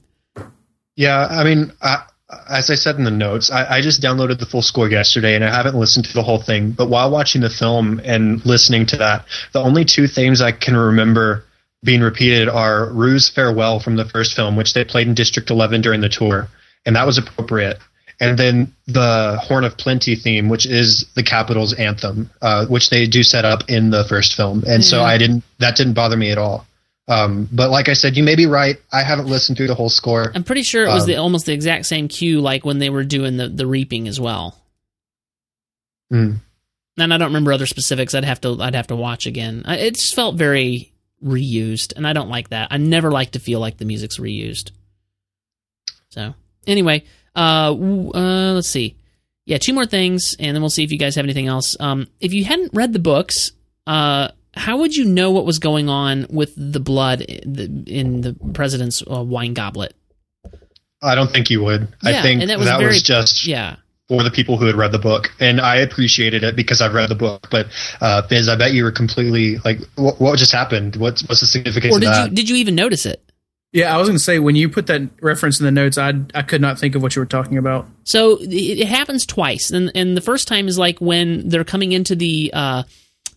Yeah, 0.95 1.27
I 1.30 1.44
mean, 1.44 1.73
I, 1.81 2.03
as 2.49 2.69
I 2.69 2.76
said 2.76 2.95
in 2.95 3.03
the 3.03 3.11
notes, 3.11 3.52
I, 3.52 3.77
I, 3.77 3.81
just 3.81 4.02
downloaded 4.02 4.40
the 4.40 4.45
full 4.45 4.61
score 4.61 4.90
yesterday 4.90 5.36
and 5.36 5.44
I 5.44 5.53
haven't 5.53 5.76
listened 5.76 6.06
to 6.06 6.14
the 6.14 6.23
whole 6.23 6.41
thing. 6.41 6.72
But 6.72 6.88
while 6.88 7.11
watching 7.11 7.41
the 7.41 7.49
film 7.49 7.99
and 8.06 8.45
listening 8.45 8.86
to 8.88 8.98
that, 8.98 9.26
the 9.52 9.60
only 9.60 9.84
two 9.84 10.07
themes 10.07 10.41
I 10.41 10.53
can 10.53 10.77
remember 10.77 11.44
being 11.84 12.01
repeated 12.01 12.49
are 12.49 12.89
Rue's 12.91 13.30
Farewell 13.30 13.80
from 13.80 13.95
the 13.95 14.06
first 14.06 14.34
film, 14.35 14.56
which 14.56 14.73
they 14.73 14.84
played 14.84 15.07
in 15.07 15.14
District 15.14 15.49
11 15.49 15.81
during 15.81 16.01
the 16.01 16.10
tour. 16.10 16.47
And 16.85 16.95
that 16.95 17.06
was 17.06 17.18
appropriate 17.18 17.80
and 18.19 18.38
then 18.38 18.73
the 18.85 19.39
Horn 19.41 19.64
of 19.64 19.77
Plenty 19.77 20.15
theme, 20.15 20.49
which 20.49 20.65
is 20.65 21.06
the 21.15 21.23
Capitol's 21.23 21.73
anthem, 21.73 22.30
uh, 22.41 22.65
which 22.65 22.89
they 22.89 23.07
do 23.07 23.23
set 23.23 23.45
up 23.45 23.69
in 23.69 23.91
the 23.91 24.03
first 24.03 24.35
film, 24.35 24.64
and 24.68 24.84
so 24.84 25.01
I 25.01 25.18
didn't 25.18 25.43
that 25.60 25.76
didn't 25.76 25.93
bother 25.93 26.18
me 26.18 26.31
at 26.31 26.38
all. 26.38 26.65
Um, 27.07 27.49
but 27.51 27.72
like 27.72 27.89
I 27.89 27.93
said, 27.93 28.18
you 28.18 28.23
may 28.23 28.35
be 28.35 28.45
right. 28.45 28.77
I 28.91 29.01
haven't 29.03 29.27
listened 29.27 29.57
through 29.57 29.68
the 29.68 29.76
whole 29.76 29.89
score. 29.89 30.31
I'm 30.35 30.43
pretty 30.43 30.61
sure 30.61 30.84
it 30.84 30.89
was 30.89 31.03
um, 31.03 31.07
the 31.07 31.15
almost 31.15 31.45
the 31.45 31.53
exact 31.53 31.85
same 31.85 32.07
cue, 32.07 32.41
like 32.41 32.65
when 32.65 32.80
they 32.80 32.89
were 32.89 33.03
doing 33.03 33.38
the 33.38 33.47
the 33.47 33.65
reaping 33.65 34.07
as 34.07 34.19
well. 34.19 34.57
Mm. 36.11 36.39
And 36.97 37.14
I 37.14 37.18
don't 37.18 37.30
remember 37.30 37.53
other 37.53 37.68
specifics. 37.68 38.14
I'd 38.14 38.26
have 38.26 38.41
to 38.41 38.61
I'd 38.61 38.76
have 38.76 38.88
to 38.88 38.95
watch 38.95 39.26
again. 39.27 39.64
It 39.65 39.95
just 39.95 40.14
felt 40.14 40.35
very 40.35 40.91
reused, 41.23 41.93
and 41.95 42.07
I 42.07 42.13
don't 42.13 42.29
like 42.29 42.49
that. 42.49 42.69
I 42.71 42.77
never 42.77 43.11
like 43.11 43.31
to 43.31 43.39
feel 43.39 43.59
like 43.59 43.77
the 43.77 43.85
music's 43.85 44.17
reused. 44.17 44.71
So 46.09 46.33
anyway, 46.65 47.03
uh, 47.35 47.73
uh, 47.73 48.53
let's 48.53 48.69
see. 48.69 48.95
Yeah, 49.45 49.57
two 49.57 49.73
more 49.73 49.85
things, 49.85 50.35
and 50.39 50.55
then 50.55 50.61
we'll 50.61 50.69
see 50.69 50.83
if 50.83 50.91
you 50.91 50.99
guys 50.99 51.15
have 51.15 51.25
anything 51.25 51.47
else. 51.47 51.75
Um, 51.79 52.07
if 52.19 52.33
you 52.33 52.45
hadn't 52.45 52.71
read 52.73 52.93
the 52.93 52.99
books, 52.99 53.51
uh, 53.87 54.29
how 54.53 54.77
would 54.77 54.95
you 54.95 55.05
know 55.05 55.31
what 55.31 55.45
was 55.45 55.59
going 55.59 55.89
on 55.89 56.27
with 56.29 56.53
the 56.55 56.79
blood 56.79 57.21
in 57.21 58.21
the 58.21 58.35
president's 58.53 59.01
uh, 59.01 59.23
wine 59.23 59.53
goblet? 59.53 59.95
I 61.01 61.15
don't 61.15 61.31
think 61.31 61.49
you 61.49 61.63
would. 61.63 61.81
Yeah, 62.03 62.19
I 62.19 62.21
think 62.21 62.45
that, 62.45 62.59
was, 62.59 62.67
that 62.67 62.79
very, 62.79 62.89
was, 62.89 63.01
just 63.01 63.47
yeah 63.47 63.77
for 64.10 64.23
the 64.23 64.31
people 64.31 64.57
who 64.57 64.65
had 64.65 64.76
read 64.76 64.91
the 64.91 64.99
book, 64.99 65.31
and 65.40 65.61
I 65.61 65.77
appreciated 65.77 66.44
it 66.44 66.56
because 66.56 66.81
I've 66.81 66.94
read 66.94 67.10
the 67.10 67.15
book. 67.15 67.48
But 67.49 67.68
uh, 68.02 68.23
Biz, 68.27 68.49
I 68.49 68.57
bet 68.57 68.73
you 68.73 68.84
were 68.84 68.91
completely 68.91 69.57
like, 69.60 69.80
what, 69.95 70.19
what 70.19 70.38
just 70.38 70.52
happened? 70.52 70.98
What's 70.98 71.26
what's 71.30 71.40
the 71.40 71.48
significance? 71.48 71.95
Of 71.95 72.02
that 72.02 72.07
Or 72.07 72.23
did 72.23 72.31
you 72.31 72.36
did 72.36 72.49
you 72.49 72.56
even 72.57 72.76
notice 72.76 73.06
it? 73.06 73.23
Yeah, 73.72 73.94
I 73.94 73.99
was 73.99 74.07
going 74.07 74.18
to 74.18 74.23
say 74.23 74.40
when 74.40 74.56
you 74.56 74.68
put 74.68 74.88
that 74.88 75.02
reference 75.22 75.60
in 75.60 75.65
the 75.65 75.72
notes, 75.72 75.98
I 75.99 76.14
I 76.34 76.41
could 76.41 76.60
not 76.60 76.80
think 76.80 76.95
of 76.95 77.03
what 77.03 77.15
you 77.15 77.22
were 77.22 77.27
talking 77.27 77.57
about. 77.57 77.88
So 78.03 78.40
it, 78.41 78.88
happens 78.88 79.27
twice, 79.27 79.69
and 79.69 79.91
and 79.94 80.18
the 80.18 80.22
first 80.22 80.48
time 80.48 80.68
is 80.68 80.80
like 80.80 80.99
when 80.99 81.48
they're 81.48 81.64
coming 81.64 81.91
into 81.91 82.15
the 82.15 82.52
uh 82.52 82.84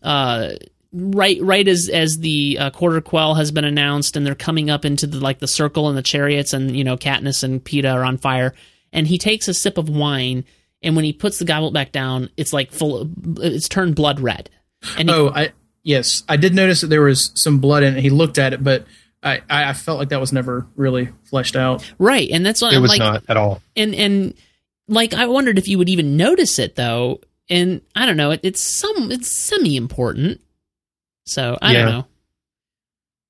uh 0.02 0.52
right 0.94 1.38
right 1.42 1.68
as 1.68 1.90
as 1.92 2.18
the 2.18 2.56
uh, 2.58 2.70
quarter 2.70 3.02
quell 3.02 3.34
has 3.34 3.50
been 3.50 3.66
announced, 3.66 4.16
and 4.16 4.26
they're 4.26 4.34
coming 4.34 4.70
up 4.70 4.86
into 4.86 5.06
the 5.06 5.20
like 5.20 5.38
the 5.38 5.46
circle 5.46 5.90
and 5.90 5.98
the 5.98 6.02
chariots, 6.02 6.54
and 6.54 6.74
you 6.74 6.82
know 6.84 6.96
Katniss 6.96 7.42
and 7.42 7.62
Peeta 7.62 7.92
are 7.92 8.04
on 8.04 8.16
fire, 8.16 8.54
and 8.90 9.06
he 9.06 9.18
takes 9.18 9.48
a 9.48 9.54
sip 9.54 9.76
of 9.76 9.90
wine, 9.90 10.46
and 10.82 10.96
when 10.96 11.04
he 11.04 11.12
puts 11.12 11.38
the 11.38 11.44
goblet 11.44 11.72
back 11.72 11.92
down, 11.92 12.30
it's 12.36 12.52
like 12.52 12.72
full, 12.72 13.02
of, 13.02 13.10
it's 13.38 13.68
turned 13.68 13.94
blood 13.94 14.20
red. 14.20 14.50
And 14.98 15.08
he, 15.08 15.14
oh, 15.14 15.28
I 15.28 15.52
yes, 15.82 16.22
I 16.28 16.36
did 16.36 16.54
notice 16.54 16.80
that 16.80 16.88
there 16.88 17.02
was 17.02 17.30
some 17.34 17.58
blood 17.58 17.82
in 17.82 17.96
it. 17.96 18.02
He 18.02 18.10
looked 18.10 18.38
at 18.38 18.52
it, 18.52 18.62
but 18.62 18.86
I, 19.22 19.40
I 19.48 19.72
felt 19.72 19.98
like 19.98 20.08
that 20.08 20.20
was 20.20 20.32
never 20.32 20.66
really 20.74 21.08
fleshed 21.24 21.54
out. 21.54 21.90
Right, 21.98 22.28
and 22.30 22.44
that's 22.44 22.60
what 22.60 22.72
it 22.72 22.76
I'm 22.76 22.82
was 22.82 22.90
like, 22.90 22.98
not 22.98 23.24
at 23.28 23.36
all. 23.36 23.62
And 23.76 23.94
and 23.94 24.34
like 24.88 25.14
I 25.14 25.26
wondered 25.26 25.58
if 25.58 25.68
you 25.68 25.78
would 25.78 25.88
even 25.88 26.16
notice 26.16 26.58
it 26.58 26.74
though. 26.74 27.20
And 27.48 27.82
I 27.94 28.06
don't 28.06 28.16
know, 28.16 28.30
it, 28.30 28.40
it's 28.42 28.60
some 28.60 29.12
it's 29.12 29.30
semi 29.30 29.76
important. 29.76 30.40
So 31.24 31.56
I 31.62 31.72
yeah. 31.72 31.82
don't 31.82 31.90
know. 31.90 32.06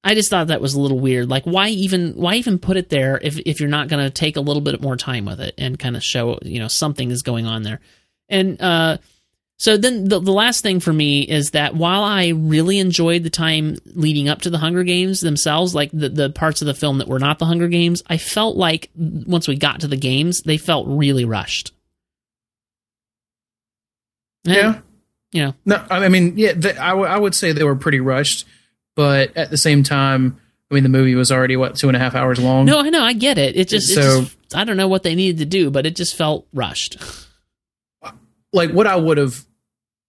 I 0.05 0.15
just 0.15 0.31
thought 0.31 0.49
that 0.49 0.61
was 0.61 0.75
a 0.75 0.81
little 0.81 0.99
weird. 0.99 1.29
Like 1.29 1.45
why 1.45 1.69
even 1.69 2.13
why 2.15 2.35
even 2.35 2.59
put 2.59 2.77
it 2.77 2.89
there 2.89 3.21
if 3.23 3.39
if 3.47 3.61
you're 3.61 3.69
not 3.69 3.89
going 3.89 4.05
to 4.05 4.11
take 4.11 4.37
a 4.37 4.41
little 4.41 4.63
bit 4.63 4.81
more 4.81 4.97
time 4.97 5.25
with 5.25 5.41
it 5.41 5.55
and 5.59 5.79
kind 5.79 5.97
of 5.97 6.03
show 6.03 6.39
you 6.43 6.59
know 6.59 6.69
something 6.69 7.11
is 7.11 7.23
going 7.23 7.47
on 7.47 7.63
there. 7.63 7.81
And 8.29 8.61
uh 8.61 8.99
so 9.63 9.77
then 9.77 10.09
the, 10.09 10.19
the 10.19 10.33
last 10.33 10.63
thing 10.63 10.81
for 10.81 10.93
me 10.93 11.23
is 11.23 11.53
that 11.53 11.77
while 11.77 12.03
I 12.03 12.31
really 12.31 12.81
enjoyed 12.81 13.23
the 13.23 13.31
time 13.31 13.77
leading 13.85 14.29
up 14.29 14.41
to 14.43 14.51
the 14.51 14.59
Hunger 14.59 14.83
Games 14.83 15.21
themselves, 15.21 15.73
like 15.73 15.93
the, 15.93 16.09
the 16.09 16.31
parts 16.31 16.63
of 16.63 16.67
the 16.67 16.75
film 16.75 16.99
that 16.99 17.07
were 17.07 17.21
not 17.21 17.39
the 17.39 17.47
Hunger 17.47 17.69
Games, 17.69 18.03
I 18.09 18.17
felt 18.17 18.57
like 18.57 18.91
once 18.97 19.47
we 19.47 19.55
got 19.55 19.83
to 19.83 19.87
the 19.87 19.97
games, 19.97 20.43
they 20.43 20.57
felt 20.57 20.89
really 20.89 21.25
rushed. 21.25 21.73
And, 24.45 24.55
yeah. 24.55 24.81
You 25.31 25.43
know. 25.45 25.55
No, 25.65 25.87
I 25.89 26.09
mean, 26.09 26.37
yeah, 26.37 26.55
the, 26.55 26.77
I, 26.83 26.89
w- 26.89 27.09
I 27.09 27.17
would 27.17 27.37
say 27.37 27.53
they 27.53 27.63
were 27.63 27.77
pretty 27.77 28.01
rushed, 28.01 28.45
but 28.95 29.37
at 29.37 29.51
the 29.51 29.57
same 29.57 29.83
time, 29.83 30.39
I 30.71 30.75
mean, 30.75 30.83
the 30.83 30.89
movie 30.89 31.15
was 31.15 31.31
already 31.31 31.57
what 31.57 31.77
two 31.77 31.89
and 31.89 31.97
a 31.97 32.01
half 32.01 32.15
hours 32.15 32.39
long. 32.39 32.65
No, 32.67 32.81
I 32.81 32.89
know, 32.89 33.03
I 33.03 33.13
get 33.13 33.39
it. 33.39 33.57
It 33.57 33.69
just, 33.69 33.95
so, 33.95 34.01
it 34.01 34.21
just 34.23 34.57
I 34.57 34.65
don't 34.65 34.77
know 34.77 34.89
what 34.89 35.03
they 35.03 35.15
needed 35.15 35.39
to 35.39 35.45
do, 35.45 35.71
but 35.71 35.87
it 35.87 35.97
just 35.97 36.17
felt 36.17 36.47
rushed. 36.53 36.97
Like 38.55 38.71
what 38.73 38.87
I 38.87 38.97
would 38.97 39.17
have 39.17 39.47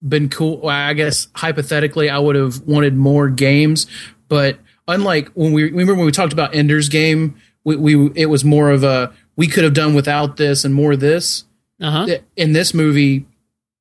been 0.05 0.27
cool. 0.27 0.67
I 0.67 0.91
guess 0.91 1.29
hypothetically, 1.33 2.09
I 2.09 2.19
would 2.19 2.35
have 2.35 2.59
wanted 2.63 2.93
more 2.93 3.29
games, 3.29 3.87
but 4.27 4.59
unlike 4.85 5.29
when 5.29 5.53
we 5.53 5.63
remember 5.63 5.95
when 5.95 6.05
we 6.05 6.11
talked 6.11 6.33
about 6.33 6.53
Ender's 6.53 6.89
Game, 6.89 7.37
we, 7.63 7.77
we 7.77 8.11
it 8.15 8.25
was 8.25 8.43
more 8.43 8.69
of 8.69 8.83
a 8.83 9.13
we 9.35 9.47
could 9.47 9.63
have 9.63 9.73
done 9.73 9.93
without 9.93 10.37
this 10.37 10.65
and 10.65 10.73
more 10.73 10.91
of 10.91 10.99
this. 10.99 11.45
Uh-huh. 11.81 12.17
In 12.35 12.53
this 12.53 12.73
movie, 12.73 13.25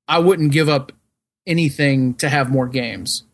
I 0.08 0.18
wouldn't 0.18 0.52
give 0.52 0.68
up 0.68 0.92
anything 1.46 2.14
to 2.14 2.28
have 2.28 2.50
more 2.50 2.68
games. 2.68 3.24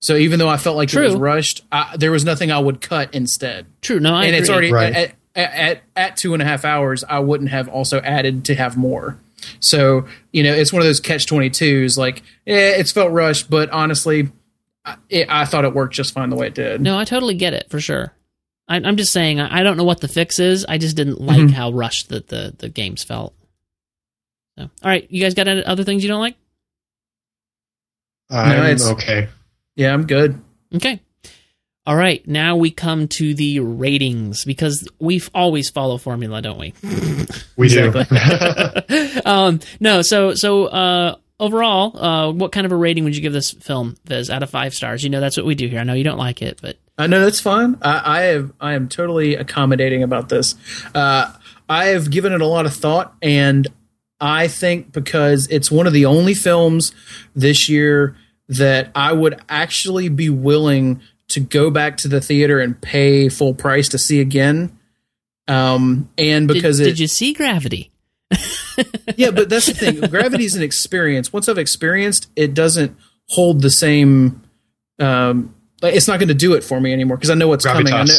So 0.00 0.16
even 0.16 0.38
though 0.38 0.48
I 0.48 0.56
felt 0.58 0.76
like 0.76 0.92
it 0.94 1.00
was 1.00 1.14
rushed, 1.16 1.62
I, 1.72 1.96
there 1.96 2.10
was 2.12 2.24
nothing 2.24 2.52
I 2.52 2.58
would 2.58 2.80
cut 2.80 3.14
instead. 3.14 3.66
True. 3.82 3.98
No, 4.00 4.14
I 4.14 4.24
and 4.24 4.28
agree. 4.28 4.38
it's 4.38 4.50
already 4.50 4.72
Right. 4.72 4.94
at, 4.94 5.14
at, 5.34 5.52
at 5.54 5.82
at 5.96 6.16
two 6.16 6.34
and 6.34 6.42
a 6.42 6.46
half 6.46 6.64
hours. 6.64 7.02
I 7.08 7.18
wouldn't 7.18 7.50
have 7.50 7.68
also 7.68 7.98
added 8.00 8.44
to 8.46 8.54
have 8.54 8.76
more. 8.76 9.18
So 9.60 10.06
you 10.32 10.42
know, 10.44 10.52
it's 10.54 10.72
one 10.72 10.82
of 10.82 10.86
those 10.86 11.00
catch 11.00 11.26
twenty 11.26 11.50
twos. 11.50 11.98
Like, 11.98 12.22
yeah, 12.46 12.54
it's 12.76 12.92
felt 12.92 13.10
rushed, 13.12 13.50
but 13.50 13.70
honestly, 13.70 14.30
I, 14.84 14.96
it, 15.08 15.26
I 15.28 15.44
thought 15.44 15.64
it 15.64 15.74
worked 15.74 15.94
just 15.94 16.12
fine 16.14 16.30
the 16.30 16.36
way 16.36 16.46
it 16.48 16.54
did. 16.54 16.80
No, 16.80 16.96
I 16.98 17.04
totally 17.04 17.34
get 17.34 17.52
it 17.54 17.66
for 17.68 17.80
sure. 17.80 18.12
I, 18.68 18.76
I'm 18.76 18.96
just 18.96 19.12
saying 19.12 19.40
I 19.40 19.60
I 19.60 19.62
don't 19.64 19.76
know 19.76 19.84
what 19.84 20.00
the 20.00 20.08
fix 20.08 20.38
is. 20.38 20.64
I 20.68 20.78
just 20.78 20.96
didn't 20.96 21.20
like 21.20 21.38
Mhm. 21.40 21.50
how 21.52 21.70
rushed 21.72 22.08
that 22.10 22.28
the 22.28 22.54
the 22.58 22.68
games 22.68 23.02
felt. 23.02 23.34
So, 24.58 24.64
all 24.64 24.70
right, 24.90 25.06
you 25.10 25.22
guys 25.22 25.34
got 25.34 25.48
other 25.48 25.82
things 25.84 26.02
you 26.04 26.08
don't 26.08 26.20
like? 26.20 26.36
I'm 28.30 28.62
it's- 28.64 28.86
okay. 28.90 29.28
Yeah, 29.78 29.94
I'm 29.94 30.06
good. 30.06 30.40
Okay. 30.74 31.00
All 31.86 31.96
right, 31.96 32.26
now 32.28 32.56
we 32.56 32.70
come 32.70 33.08
to 33.08 33.32
the 33.32 33.60
ratings 33.60 34.44
because 34.44 34.86
we 34.98 35.22
always 35.32 35.70
follow 35.70 35.96
formula, 35.96 36.42
don't 36.42 36.58
we? 36.58 36.74
We 37.56 37.68
do. 37.68 37.94
um, 39.24 39.60
no, 39.80 40.02
so 40.02 40.34
so 40.34 40.66
uh, 40.66 41.14
overall, 41.40 41.96
uh, 41.96 42.32
what 42.32 42.52
kind 42.52 42.66
of 42.66 42.72
a 42.72 42.76
rating 42.76 43.04
would 43.04 43.16
you 43.16 43.22
give 43.22 43.32
this 43.32 43.52
film, 43.52 43.96
Viz, 44.04 44.28
out 44.28 44.42
of 44.42 44.50
five 44.50 44.74
stars? 44.74 45.02
You 45.02 45.08
know 45.10 45.20
that's 45.20 45.36
what 45.38 45.46
we 45.46 45.54
do 45.54 45.66
here. 45.68 45.80
I 45.80 45.84
know 45.84 45.94
you 45.94 46.04
don't 46.04 46.18
like 46.18 46.42
it, 46.42 46.58
but 46.60 46.76
Uh, 46.98 47.06
no, 47.06 47.20
that's 47.20 47.40
fine. 47.40 47.78
I, 47.80 48.02
I 48.04 48.20
have 48.22 48.52
I 48.60 48.74
am 48.74 48.88
totally 48.88 49.36
accommodating 49.36 50.02
about 50.02 50.28
this. 50.28 50.56
Uh, 50.94 51.32
I 51.70 51.86
have 51.86 52.10
given 52.10 52.32
it 52.32 52.42
a 52.42 52.46
lot 52.46 52.66
of 52.66 52.74
thought, 52.74 53.14
and 53.22 53.66
I 54.20 54.48
think 54.48 54.92
because 54.92 55.46
it's 55.46 55.70
one 55.70 55.86
of 55.86 55.94
the 55.94 56.04
only 56.04 56.34
films 56.34 56.92
this 57.34 57.68
year 57.70 58.16
that 58.48 58.90
I 58.94 59.12
would 59.12 59.40
actually 59.48 60.08
be 60.08 60.30
willing 60.30 61.00
to 61.28 61.40
go 61.40 61.70
back 61.70 61.98
to 61.98 62.08
the 62.08 62.20
theater 62.20 62.58
and 62.60 62.80
pay 62.80 63.28
full 63.28 63.54
price 63.54 63.88
to 63.90 63.98
see 63.98 64.20
again. 64.20 64.78
Um, 65.46 66.08
and 66.16 66.48
did, 66.48 66.54
because 66.54 66.80
it, 66.80 66.84
did 66.84 66.98
you 66.98 67.06
see 67.08 67.32
Gravity? 67.32 67.90
yeah, 69.16 69.30
but 69.30 69.48
that's 69.48 69.66
the 69.66 69.74
thing. 69.74 70.00
Gravity 70.10 70.44
is 70.44 70.56
an 70.56 70.62
experience. 70.62 71.32
Once 71.32 71.48
I've 71.48 71.58
experienced, 71.58 72.30
it 72.36 72.54
doesn't 72.54 72.96
hold 73.28 73.62
the 73.62 73.70
same. 73.70 74.42
Um, 74.98 75.54
it's 75.82 76.08
not 76.08 76.18
going 76.18 76.28
to 76.28 76.34
do 76.34 76.54
it 76.54 76.64
for 76.64 76.80
me 76.80 76.92
anymore 76.92 77.16
because 77.16 77.30
I 77.30 77.34
know 77.34 77.48
what's 77.48 77.64
coming. 77.64 77.92
I 77.92 78.04
know, 78.04 78.14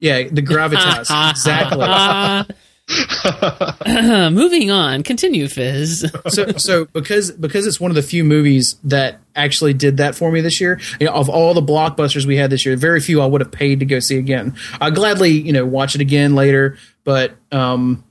yeah, 0.00 0.24
the 0.24 0.42
gravitas. 0.42 1.30
exactly. 1.30 2.56
Moving 4.32 4.70
on. 4.70 5.02
Continue, 5.02 5.48
Fizz. 5.48 6.10
so, 6.28 6.52
so 6.52 6.84
because 6.86 7.32
because 7.32 7.66
it's 7.66 7.80
one 7.80 7.90
of 7.90 7.94
the 7.94 8.02
few 8.02 8.24
movies 8.24 8.76
that 8.84 9.20
actually 9.34 9.74
did 9.74 9.96
that 9.96 10.14
for 10.14 10.30
me 10.30 10.40
this 10.40 10.60
year. 10.60 10.80
You 11.00 11.06
know, 11.06 11.12
of 11.12 11.28
all 11.28 11.54
the 11.54 11.62
blockbusters 11.62 12.24
we 12.26 12.36
had 12.36 12.50
this 12.50 12.64
year, 12.64 12.76
very 12.76 13.00
few 13.00 13.20
I 13.20 13.26
would 13.26 13.40
have 13.40 13.50
paid 13.50 13.80
to 13.80 13.86
go 13.86 13.98
see 13.98 14.18
again. 14.18 14.56
I'd 14.80 14.94
gladly, 14.94 15.30
you 15.30 15.52
know, 15.52 15.66
watch 15.66 15.94
it 15.94 16.00
again 16.00 16.34
later, 16.34 16.78
but 17.04 17.32
um, 17.52 18.04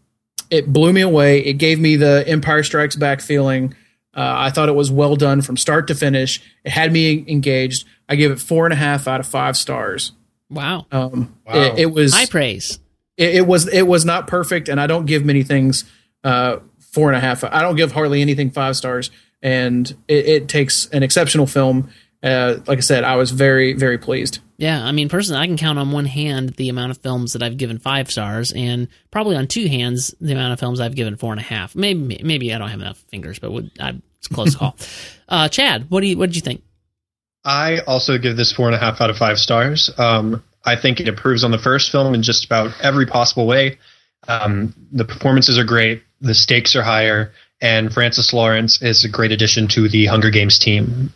it 0.50 0.72
blew 0.72 0.92
me 0.92 1.02
away. 1.02 1.40
It 1.40 1.54
gave 1.54 1.80
me 1.80 1.96
the 1.96 2.24
Empire 2.28 2.64
Strikes 2.64 2.96
Back 2.96 3.22
feeling. 3.22 3.74
Uh, 4.14 4.34
I 4.38 4.50
thought 4.50 4.70
it 4.70 4.76
was 4.76 4.92
well 4.92 5.16
done 5.16 5.42
from 5.42 5.58
start 5.58 5.88
to 5.88 5.96
finish. 5.96 6.42
It 6.64 6.72
had 6.72 6.92
me 6.94 7.26
engaged. 7.28 7.86
I 8.08 8.16
gave 8.16 8.32
it 8.32 8.40
four 8.40 8.66
and 8.66 8.72
a 8.74 8.78
half 8.78 9.08
out 9.08 9.20
of 9.20 9.26
five 9.28 9.58
stars. 9.58 10.12
Wow. 10.50 10.86
Um, 10.92 11.36
Wow. 11.46 11.54
it, 11.54 11.80
it 11.80 11.86
was 11.88 12.14
High 12.14 12.28
praise. 12.28 12.80
It, 13.18 13.36
it 13.36 13.48
was 13.48 13.68
it 13.68 13.84
was 13.84 14.06
not 14.06 14.28
perfect, 14.28 14.70
and 14.70 14.80
I 14.80 14.88
don't 14.88 15.06
give 15.06 15.26
many 15.26 15.44
things 15.44 15.86
uh, 16.24 16.58
four 16.80 17.10
and 17.10 17.18
a 17.18 17.20
half. 17.20 17.44
I 17.44 17.62
don't 17.62 17.76
give 17.76 17.92
hardly 17.92 18.22
anything 18.22 18.52
five 18.52 18.76
stars, 18.76 19.12
and 19.42 19.90
it, 20.08 20.26
it 20.26 20.48
takes 20.48 20.88
an 20.88 21.04
exceptional 21.04 21.48
film. 21.48 21.90
Uh, 22.24 22.58
like 22.66 22.80
I 22.80 22.82
said, 22.82 23.04
I 23.04 23.16
was 23.16 23.32
very 23.32 23.74
very 23.74 23.98
pleased. 23.98 24.40
Yeah, 24.58 24.82
I 24.84 24.94
mean, 24.94 25.10
personally, 25.10 25.42
I 25.42 25.48
can 25.48 25.58
count 25.58 25.78
on 25.78 25.92
one 25.92 26.06
hand 26.06 26.52
the 26.52 26.70
amount 26.70 26.92
of 26.92 26.98
films 27.00 27.34
that 27.34 27.44
I've 27.44 27.58
given 27.58 27.78
five 27.78 28.10
stars, 28.10 28.54
and 28.54 28.88
probably 29.12 29.36
on 29.36 29.48
two 29.48 29.68
hands 29.68 30.16
the 30.22 30.32
amount 30.32 30.54
of 30.54 30.60
films 30.60 30.80
I've 30.80 30.96
given 30.96 31.18
four 31.18 31.34
and 31.34 31.42
a 31.42 31.44
half. 31.44 31.76
Maybe, 31.76 32.22
maybe 32.24 32.54
I 32.54 32.58
don't 32.58 32.70
have 32.70 32.80
enough 32.80 33.00
fingers, 33.10 33.38
but 33.38 33.52
would, 33.52 33.72
I, 33.80 34.00
it's 34.20 34.28
a 34.28 34.34
close 34.34 34.56
call. 34.56 34.76
Uh, 35.28 35.50
Chad, 35.50 35.90
what 35.90 36.02
do 36.02 36.08
you 36.08 36.20
what 36.20 36.28
did 36.28 36.36
you 36.36 36.44
think? 36.44 36.62
I 37.44 37.80
also 37.88 38.20
give 38.20 38.38
this 38.38 38.54
four 38.54 38.68
and 38.68 38.76
a 38.76 38.78
half 38.78 39.02
out 39.02 39.10
of 39.10 39.18
five 39.18 39.40
stars. 39.40 39.90
Um, 39.98 40.44
I 40.66 40.76
think 40.76 41.00
it 41.00 41.08
improves 41.08 41.44
on 41.44 41.52
the 41.52 41.58
first 41.58 41.92
film 41.92 42.14
in 42.14 42.24
just 42.24 42.46
about 42.46 42.72
every 42.82 43.06
possible 43.06 43.46
way. 43.46 43.78
Um, 44.28 44.74
the 44.92 45.06
performances 45.06 45.58
are 45.60 45.64
great, 45.64 46.04
the 46.22 46.34
stakes 46.34 46.76
are 46.76 46.82
higher, 46.82 47.32
and 47.62 47.94
Francis 47.94 48.34
Lawrence 48.34 48.82
is 48.82 49.06
a 49.06 49.10
great 49.10 49.32
addition 49.32 49.68
to 49.70 49.88
the 49.88 50.08
Hunger 50.08 50.32
Games 50.32 50.58
team. 50.58 51.14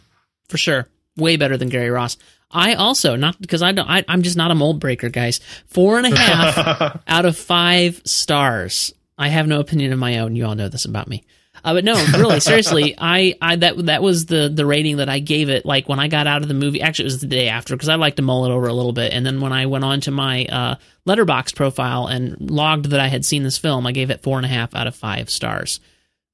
For 0.48 0.58
sure, 0.58 0.88
way 1.18 1.36
better 1.36 1.58
than 1.58 1.70
Gary 1.70 1.90
Ross. 1.90 2.18
I 2.52 2.74
also 2.74 3.16
not 3.16 3.40
because 3.40 3.62
I 3.62 3.72
don't. 3.72 3.90
I, 3.90 4.04
I'm 4.08 4.22
just 4.22 4.38
not 4.38 4.52
a 4.52 4.56
mold 4.56 4.80
breaker, 4.80 5.10
guys. 5.10 5.40
Four 5.68 5.98
and 5.98 6.14
a 6.14 6.18
half 6.18 7.02
out 7.08 7.26
of 7.26 7.38
five 7.38 8.02
stars. 8.06 8.94
I 9.18 9.28
have 9.28 9.48
no 9.48 9.60
opinion 9.60 9.94
of 9.94 10.00
my 10.00 10.20
own. 10.20 10.36
You 10.36 10.46
all 10.46 10.56
know 10.56 10.70
this 10.70 10.86
about 10.86 11.08
me. 11.08 11.24
Uh, 11.64 11.74
but 11.74 11.84
no, 11.84 11.94
really, 12.18 12.40
seriously, 12.40 12.96
I, 12.98 13.36
I 13.42 13.56
that 13.58 13.86
that 13.86 14.02
was 14.02 14.26
the 14.26 14.50
the 14.50 14.66
rating 14.66 14.98
that 14.98 15.10
I 15.10 15.20
gave 15.20 15.50
it. 15.50 15.66
Like 15.66 15.90
when 15.90 16.00
I 16.00 16.08
got 16.08 16.28
out 16.28 16.42
of 16.42 16.48
the 16.48 16.54
movie, 16.54 16.82
actually, 16.82 17.06
it 17.06 17.14
was 17.14 17.22
the 17.22 17.28
day 17.28 17.50
after 17.50 17.76
because 17.76 17.90
I 17.90 17.96
like 17.96 18.16
to 18.18 18.22
mull 18.22 18.46
it 18.46 18.52
over 18.52 18.68
a 18.68 18.74
little 18.74 18.94
bit. 18.94 19.14
And 19.14 19.26
then 19.26 19.42
when 19.42 19.54
I 19.54 19.66
went 19.66 19.84
on 19.84 20.02
to 20.02 20.12
my 20.12 20.46
uh, 20.46 20.76
Letterboxd 21.08 21.56
profile 21.56 22.08
and 22.08 22.50
logged 22.50 22.88
that 22.92 23.00
I 23.00 23.08
had 23.08 23.26
seen 23.26 23.44
this 23.44 23.58
film, 23.58 23.86
I 23.86 23.92
gave 23.92 24.10
it 24.10 24.24
four 24.24 24.38
and 24.38 24.46
a 24.46 24.50
half 24.50 24.76
out 24.76 24.88
of 24.88 24.96
five 24.96 25.30
stars. 25.30 25.80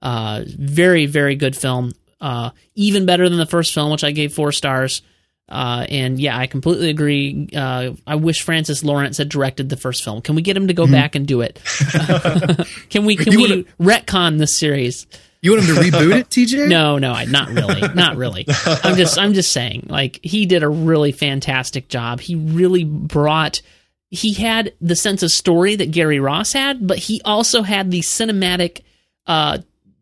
Uh, 0.02 0.43
very 0.45 1.06
very 1.06 1.35
good 1.35 1.56
film. 1.56 1.93
Uh, 2.22 2.52
even 2.76 3.06
better 3.06 3.27
than 3.30 3.38
the 3.38 3.45
first 3.45 3.73
film, 3.73 3.91
which 3.91 4.03
I 4.03 4.11
gave 4.11 4.34
four 4.34 4.52
stars. 4.52 5.02
Uh, 5.47 5.85
and 5.89 6.19
yeah, 6.19 6.38
I 6.38 6.47
completely 6.47 6.89
agree. 6.89 7.47
Uh, 7.55 7.91
I 8.07 8.15
wish 8.15 8.41
Francis 8.41 8.84
Lawrence 8.84 9.17
had 9.17 9.30
directed 9.30 9.69
the 9.69 9.77
first 9.77 10.03
film. 10.03 10.22
Can 10.22 10.35
we 10.35 10.41
get 10.41 10.57
him 10.57 10.67
to 10.67 10.73
go 10.73 10.88
back 10.88 11.13
and 11.13 11.27
do 11.27 11.41
it? 11.41 11.61
can 12.89 13.05
we 13.05 13.15
can 13.15 13.34
You 13.34 13.39
we 13.39 13.63
retcon 13.80 14.39
this 14.39 14.57
series? 14.57 15.05
You 15.41 15.51
want 15.51 15.65
him 15.65 15.76
to 15.76 15.81
reboot 15.81 16.15
it, 16.15 16.30
TJ? 16.30 16.67
No, 16.76 16.97
no, 16.97 17.11
I 17.11 17.26
not 17.26 17.49
really, 17.49 17.81
not 17.93 18.15
really. 18.15 18.47
I'm 18.65 18.95
just 18.95 19.19
I'm 19.19 19.34
just 19.34 19.51
saying, 19.51 19.85
like 19.89 20.19
he 20.23 20.47
did 20.47 20.63
a 20.63 20.69
really 20.69 21.11
fantastic 21.11 21.88
job. 21.89 22.19
He 22.19 22.34
really 22.34 22.84
brought. 22.84 23.61
He 24.09 24.34
had 24.34 24.73
the 24.81 24.95
sense 24.95 25.22
of 25.22 25.30
story 25.30 25.76
that 25.76 25.91
Gary 25.91 26.19
Ross 26.19 26.53
had, 26.53 26.88
but 26.88 26.97
he 26.97 27.22
also 27.23 27.61
had 27.61 27.91
the 27.91 27.99
cinematic 27.99 28.81
uh, 29.27 29.59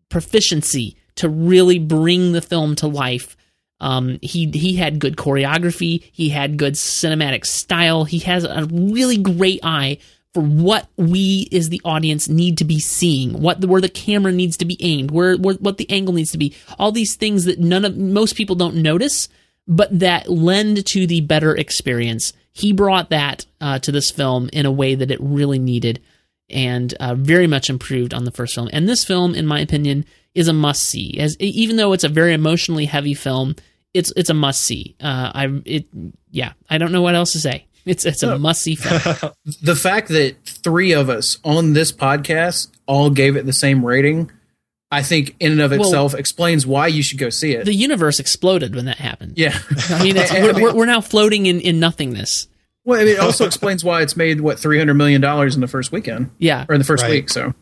proficiency 0.08 0.96
to 1.16 1.28
really 1.28 1.80
bring 1.80 2.32
the 2.32 2.42
film 2.42 2.76
to 2.76 2.88
life. 2.88 3.36
Um, 3.84 4.18
he 4.22 4.50
he 4.50 4.78
had 4.78 4.98
good 4.98 5.18
choreography. 5.18 6.10
He 6.14 6.30
had 6.30 6.58
good 6.58 6.76
cinematic 6.76 7.46
style. 7.46 8.06
He 8.06 8.20
has 8.20 8.46
a 8.46 8.66
really 8.72 9.18
great 9.18 9.60
eye 9.62 9.98
for 10.34 10.42
what 10.42 10.88
we 10.96 11.50
as 11.52 11.68
the 11.68 11.82
audience 11.84 12.30
need 12.30 12.58
to 12.60 12.66
be 12.66 12.80
seeing, 12.80 13.42
what 13.42 13.64
where 13.66 13.82
the 13.82 13.90
camera 13.90 14.32
needs 14.32 14.56
to 14.58 14.66
be 14.66 14.78
aimed, 14.80 15.12
where, 15.12 15.36
where 15.36 15.56
what 15.56 15.78
the 15.78 15.90
angle 15.92 16.14
needs 16.14 16.32
to 16.32 16.38
be. 16.38 16.56
All 16.80 16.94
these 16.94 17.18
things 17.18 17.44
that 17.44 17.60
none 17.60 17.84
of 17.84 17.98
most 17.98 18.38
people 18.38 18.56
don't 18.56 18.78
notice, 18.78 19.28
but 19.68 20.00
that 20.00 20.30
lend 20.30 20.86
to 20.88 21.06
the 21.06 21.20
better 21.20 21.54
experience. 21.54 22.32
He 22.54 22.72
brought 22.72 23.10
that 23.10 23.46
uh, 23.60 23.80
to 23.80 23.92
this 23.92 24.12
film 24.12 24.50
in 24.54 24.66
a 24.66 24.72
way 24.72 24.96
that 24.96 25.12
it 25.12 25.20
really 25.22 25.60
needed, 25.60 26.02
and 26.50 26.94
uh, 27.02 27.16
very 27.16 27.48
much 27.48 27.70
improved 27.70 28.14
on 28.14 28.24
the 28.24 28.32
first 28.32 28.56
film. 28.56 28.70
And 28.72 28.88
this 28.88 29.04
film, 29.04 29.36
in 29.36 29.46
my 29.46 29.60
opinion, 29.60 30.06
is 30.34 30.48
a 30.48 30.54
must 30.54 30.84
see. 30.84 31.20
As 31.20 31.36
even 31.42 31.76
though 31.76 31.92
it's 31.92 32.06
a 32.06 32.10
very 32.10 32.34
emotionally 32.34 32.86
heavy 32.86 33.14
film, 33.14 33.56
it's 33.94 34.12
it's 34.16 34.30
a 34.30 34.34
must 34.34 34.62
see. 34.62 34.96
Uh, 35.02 35.32
I 35.34 35.62
it 35.66 35.86
yeah, 36.32 36.54
I 36.70 36.78
don't 36.78 36.92
know 36.92 37.02
what 37.02 37.16
else 37.16 37.34
to 37.34 37.40
say. 37.40 37.66
It's 37.86 38.06
it's 38.06 38.24
a 38.24 38.38
must 38.40 38.62
see 38.62 38.76
film. 38.76 39.34
The 39.62 39.76
fact 39.76 40.08
that 40.10 40.38
three 40.46 40.94
of 40.94 41.10
us 41.10 41.38
on 41.44 41.74
this 41.74 41.92
podcast 41.92 42.70
all 42.88 43.10
gave 43.10 43.36
it 43.36 43.46
the 43.46 43.52
same 43.54 43.86
rating, 43.86 44.32
I 44.90 45.02
think 45.04 45.36
in 45.40 45.52
and 45.54 45.62
of 45.62 45.72
Well- 45.72 45.82
itself 45.82 46.14
explains 46.14 46.66
why 46.66 46.88
you 46.88 47.04
should 47.04 47.18
go 47.20 47.30
see 47.30 47.52
it. 47.54 47.66
the 47.66 47.74
universe 47.74 48.20
exploded 48.20 48.74
when 48.76 48.86
that 48.86 48.98
happened. 48.98 49.34
yeah. 49.38 49.58
I 49.90 50.02
mean, 50.04 50.16
it's, 50.18 50.32
we're, 50.34 50.54
we're, 50.54 50.74
we're 50.74 50.86
now 50.86 51.02
floating 51.02 51.46
in, 51.46 51.60
in 51.60 51.80
nothingness. 51.80 52.48
Well, 52.86 53.00
I 53.02 53.04
mean, 53.06 53.14
it 53.16 53.20
also 53.20 53.46
explains 53.46 53.84
why 53.84 54.02
it's 54.02 54.16
made 54.18 54.40
what 54.42 54.60
three 54.60 54.78
hundred 54.78 54.94
million 54.96 55.20
dollars 55.22 55.56
in 55.56 55.62
the 55.62 55.68
first 55.68 55.92
weekend 55.92 56.32
Yeah, 56.38 56.66
or 56.70 56.76
in 56.76 56.80
the 56.80 56.86
first 56.86 57.04
Right. 57.04 57.12
week. 57.12 57.30
So 57.30 57.54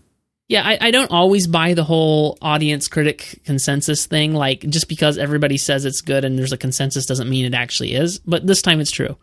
yeah. 0.52 0.68
I, 0.68 0.78
I 0.82 0.91
don't 0.91 1.11
always 1.11 1.48
buy 1.48 1.73
the 1.73 1.84
whole 1.84 2.38
audience 2.41 2.88
critic 2.88 3.41
consensus 3.45 4.06
thing. 4.06 4.34
Like 4.34 4.61
just 4.61 4.88
because 4.88 5.18
everybody 5.18 5.57
says 5.57 5.86
it's 5.86 6.02
good 6.02 6.26
and 6.26 6.38
there's 6.38 6.53
a 6.53 6.57
consensus 6.57 7.06
doesn't 7.06 7.30
mean 7.30 7.45
it 7.45 7.53
actually 7.53 7.94
is. 7.94 8.19
But 8.19 8.45
this 8.45 8.61
time 8.61 8.80
it's 8.80 8.91
true. 8.91 9.18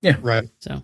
Yeah, 0.00 0.16
right. 0.20 0.48
So, 0.58 0.82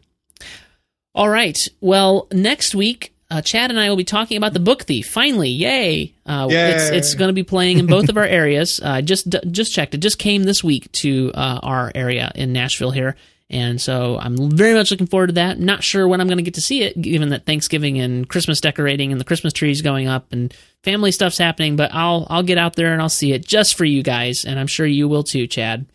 all 1.14 1.28
right. 1.28 1.66
Well, 1.80 2.28
next 2.32 2.74
week, 2.74 3.12
uh, 3.30 3.42
Chad 3.42 3.70
and 3.70 3.78
I 3.78 3.90
will 3.90 3.96
be 3.96 4.04
talking 4.04 4.36
about 4.36 4.54
the 4.54 4.60
Book 4.60 4.84
Thief. 4.84 5.06
Finally, 5.10 5.50
yay! 5.50 6.14
Uh, 6.24 6.46
Yay. 6.48 6.70
It's 6.70 6.88
it's 6.90 7.14
going 7.14 7.28
to 7.28 7.34
be 7.34 7.42
playing 7.42 7.78
in 7.78 7.86
both 7.86 8.08
of 8.08 8.16
our 8.16 8.24
areas. 8.40 8.80
Uh, 8.82 9.02
just 9.02 9.28
just 9.50 9.74
checked. 9.74 9.94
It 9.94 9.98
just 9.98 10.18
came 10.18 10.44
this 10.44 10.64
week 10.64 10.90
to 10.92 11.32
uh, 11.34 11.60
our 11.62 11.92
area 11.94 12.32
in 12.34 12.52
Nashville 12.52 12.90
here, 12.90 13.16
and 13.50 13.80
so 13.80 14.18
I'm 14.18 14.50
very 14.50 14.74
much 14.74 14.90
looking 14.90 15.06
forward 15.06 15.28
to 15.28 15.32
that. 15.34 15.58
Not 15.58 15.82
sure 15.82 16.06
when 16.06 16.20
I'm 16.20 16.26
going 16.26 16.38
to 16.38 16.42
get 16.44 16.54
to 16.54 16.60
see 16.60 16.82
it, 16.82 17.00
given 17.00 17.30
that 17.30 17.46
Thanksgiving 17.46 17.98
and 17.98 18.28
Christmas 18.28 18.60
decorating 18.60 19.10
and 19.10 19.20
the 19.20 19.24
Christmas 19.24 19.52
trees 19.52 19.80
going 19.82 20.06
up 20.06 20.32
and 20.32 20.52
family 20.82 21.12
stuff's 21.12 21.38
happening. 21.38 21.76
But 21.76 21.94
I'll 21.94 22.26
I'll 22.28 22.42
get 22.42 22.58
out 22.58 22.76
there 22.76 22.92
and 22.92 23.00
I'll 23.00 23.08
see 23.08 23.32
it 23.32 23.46
just 23.46 23.76
for 23.76 23.84
you 23.84 24.02
guys, 24.02 24.44
and 24.44 24.58
I'm 24.60 24.66
sure 24.66 24.86
you 24.86 25.08
will 25.08 25.22
too, 25.24 25.46
Chad. 25.46 25.86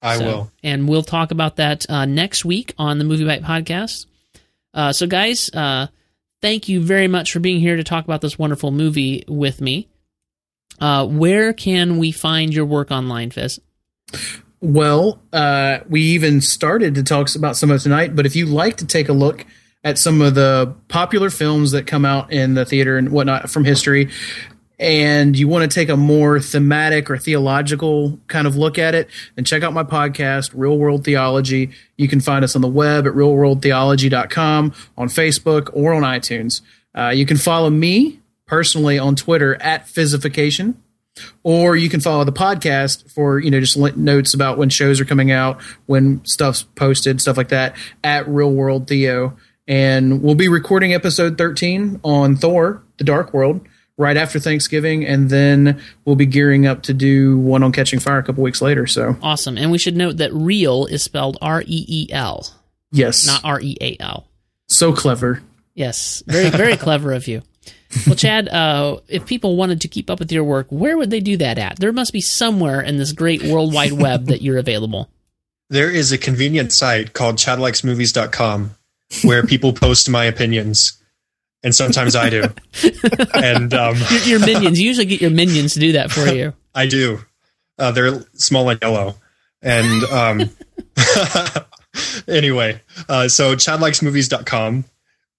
I 0.00 0.18
So- 0.18 0.24
will. 0.24 0.52
And 0.62 0.88
we'll 0.88 1.02
talk 1.02 1.30
about 1.30 1.56
that 1.56 1.88
uh, 1.90 2.06
next 2.06 2.44
week 2.44 2.74
on 2.78 2.98
the 2.98 3.04
MovieByte 3.04 3.42
podcast. 3.44 4.06
Uh, 4.74 4.92
so, 4.92 5.06
guys, 5.06 5.48
uh, 5.54 5.86
thank 6.40 6.68
you 6.68 6.80
very 6.80 7.06
much 7.08 7.32
for 7.32 7.38
being 7.40 7.60
here 7.60 7.76
to 7.76 7.84
talk 7.84 8.04
about 8.04 8.20
this 8.20 8.38
wonderful 8.38 8.70
movie 8.70 9.22
with 9.28 9.60
me. 9.60 9.88
Uh, 10.80 11.06
where 11.06 11.52
can 11.52 11.98
we 11.98 12.10
find 12.10 12.52
your 12.52 12.64
work 12.64 12.90
online, 12.90 13.30
Fizz? 13.30 13.60
Well, 14.62 15.20
uh, 15.32 15.80
we 15.88 16.02
even 16.02 16.40
started 16.40 16.94
to 16.94 17.02
talk 17.02 17.34
about 17.34 17.56
some 17.56 17.72
of 17.72 17.82
tonight, 17.82 18.14
but 18.14 18.26
if 18.26 18.36
you 18.36 18.46
like 18.46 18.76
to 18.76 18.86
take 18.86 19.08
a 19.08 19.12
look 19.12 19.44
at 19.82 19.98
some 19.98 20.20
of 20.20 20.36
the 20.36 20.72
popular 20.86 21.30
films 21.30 21.72
that 21.72 21.88
come 21.88 22.04
out 22.04 22.32
in 22.32 22.54
the 22.54 22.64
theater 22.64 22.96
and 22.96 23.10
whatnot 23.10 23.50
from 23.50 23.64
history, 23.64 24.08
and 24.78 25.36
you 25.36 25.48
want 25.48 25.68
to 25.68 25.74
take 25.74 25.88
a 25.88 25.96
more 25.96 26.38
thematic 26.38 27.10
or 27.10 27.18
theological 27.18 28.20
kind 28.28 28.46
of 28.46 28.54
look 28.54 28.78
at 28.78 28.94
it, 28.94 29.08
then 29.34 29.44
check 29.44 29.64
out 29.64 29.72
my 29.72 29.82
podcast, 29.82 30.52
Reel 30.54 30.78
World 30.78 31.02
Theology. 31.04 31.70
You 31.96 32.06
can 32.06 32.20
find 32.20 32.44
us 32.44 32.54
on 32.54 32.62
the 32.62 32.68
web 32.68 33.04
at 33.08 33.14
reelworldtheology.com, 33.14 34.72
on 34.96 35.08
Facebook, 35.08 35.70
or 35.72 35.92
on 35.92 36.04
iTunes. 36.04 36.60
Uh, 36.96 37.08
you 37.08 37.26
can 37.26 37.36
follow 37.36 37.68
me 37.68 38.20
personally 38.46 38.96
on 38.96 39.16
Twitter 39.16 39.60
at 39.60 39.88
Physification 39.88 40.81
or 41.42 41.76
you 41.76 41.88
can 41.88 42.00
follow 42.00 42.24
the 42.24 42.32
podcast 42.32 43.10
for 43.10 43.38
you 43.38 43.50
know 43.50 43.60
just 43.60 43.76
notes 43.96 44.34
about 44.34 44.58
when 44.58 44.68
shows 44.70 45.00
are 45.00 45.04
coming 45.04 45.30
out 45.30 45.60
when 45.86 46.24
stuff's 46.24 46.62
posted 46.62 47.20
stuff 47.20 47.36
like 47.36 47.48
that 47.48 47.76
at 48.02 48.26
reel 48.28 48.50
world 48.50 48.88
theo 48.88 49.36
and 49.68 50.22
we'll 50.22 50.34
be 50.34 50.48
recording 50.48 50.94
episode 50.94 51.36
13 51.38 52.00
on 52.02 52.34
thor 52.36 52.82
the 52.96 53.04
dark 53.04 53.32
world 53.34 53.60
right 53.98 54.16
after 54.16 54.38
thanksgiving 54.40 55.04
and 55.04 55.28
then 55.28 55.80
we'll 56.04 56.16
be 56.16 56.26
gearing 56.26 56.66
up 56.66 56.82
to 56.82 56.94
do 56.94 57.36
one 57.38 57.62
on 57.62 57.72
catching 57.72 58.00
fire 58.00 58.18
a 58.18 58.22
couple 58.22 58.42
weeks 58.42 58.62
later 58.62 58.86
so 58.86 59.16
Awesome. 59.22 59.58
And 59.58 59.70
we 59.70 59.78
should 59.78 59.96
note 59.96 60.16
that 60.16 60.32
real 60.32 60.86
is 60.86 61.02
spelled 61.02 61.36
R 61.42 61.62
E 61.62 61.84
E 61.86 62.08
L, 62.10 62.46
yes 62.90 63.26
not 63.26 63.44
R 63.44 63.60
E 63.60 63.76
A 63.80 63.96
L. 64.00 64.26
so 64.68 64.92
clever 64.92 65.42
Yes, 65.74 66.22
very 66.26 66.50
very 66.50 66.76
clever 66.78 67.12
of 67.12 67.26
you. 67.28 67.42
Well, 68.06 68.16
Chad, 68.16 68.48
uh, 68.48 68.98
if 69.08 69.26
people 69.26 69.56
wanted 69.56 69.80
to 69.82 69.88
keep 69.88 70.08
up 70.10 70.18
with 70.18 70.32
your 70.32 70.44
work, 70.44 70.66
where 70.70 70.96
would 70.96 71.10
they 71.10 71.20
do 71.20 71.36
that 71.38 71.58
at? 71.58 71.78
There 71.78 71.92
must 71.92 72.12
be 72.12 72.20
somewhere 72.20 72.80
in 72.80 72.96
this 72.96 73.12
great 73.12 73.42
world 73.42 73.72
wide 73.72 73.92
web 73.92 74.26
that 74.26 74.42
you're 74.42 74.58
available. 74.58 75.10
There 75.68 75.90
is 75.90 76.12
a 76.12 76.18
convenient 76.18 76.72
site 76.72 77.12
called 77.12 77.36
chadlikesmovies.com 77.36 78.74
where 79.24 79.42
people 79.42 79.72
post 79.72 80.08
my 80.08 80.24
opinions. 80.24 80.98
And 81.62 81.74
sometimes 81.74 82.16
I 82.16 82.28
do. 82.28 82.44
and 83.34 83.72
um, 83.72 83.96
Your, 84.10 84.20
your 84.20 84.40
minions, 84.40 84.80
you 84.80 84.86
usually 84.88 85.06
get 85.06 85.20
your 85.20 85.30
minions 85.30 85.74
to 85.74 85.80
do 85.80 85.92
that 85.92 86.10
for 86.10 86.26
you. 86.26 86.54
I 86.74 86.86
do. 86.86 87.20
Uh, 87.78 87.92
they're 87.92 88.20
small 88.34 88.68
and 88.68 88.80
yellow. 88.82 89.16
And 89.60 90.04
um, 90.04 90.50
anyway, 92.28 92.80
uh, 93.08 93.28
so 93.28 93.54
chadlikesmovies.com. 93.54 94.84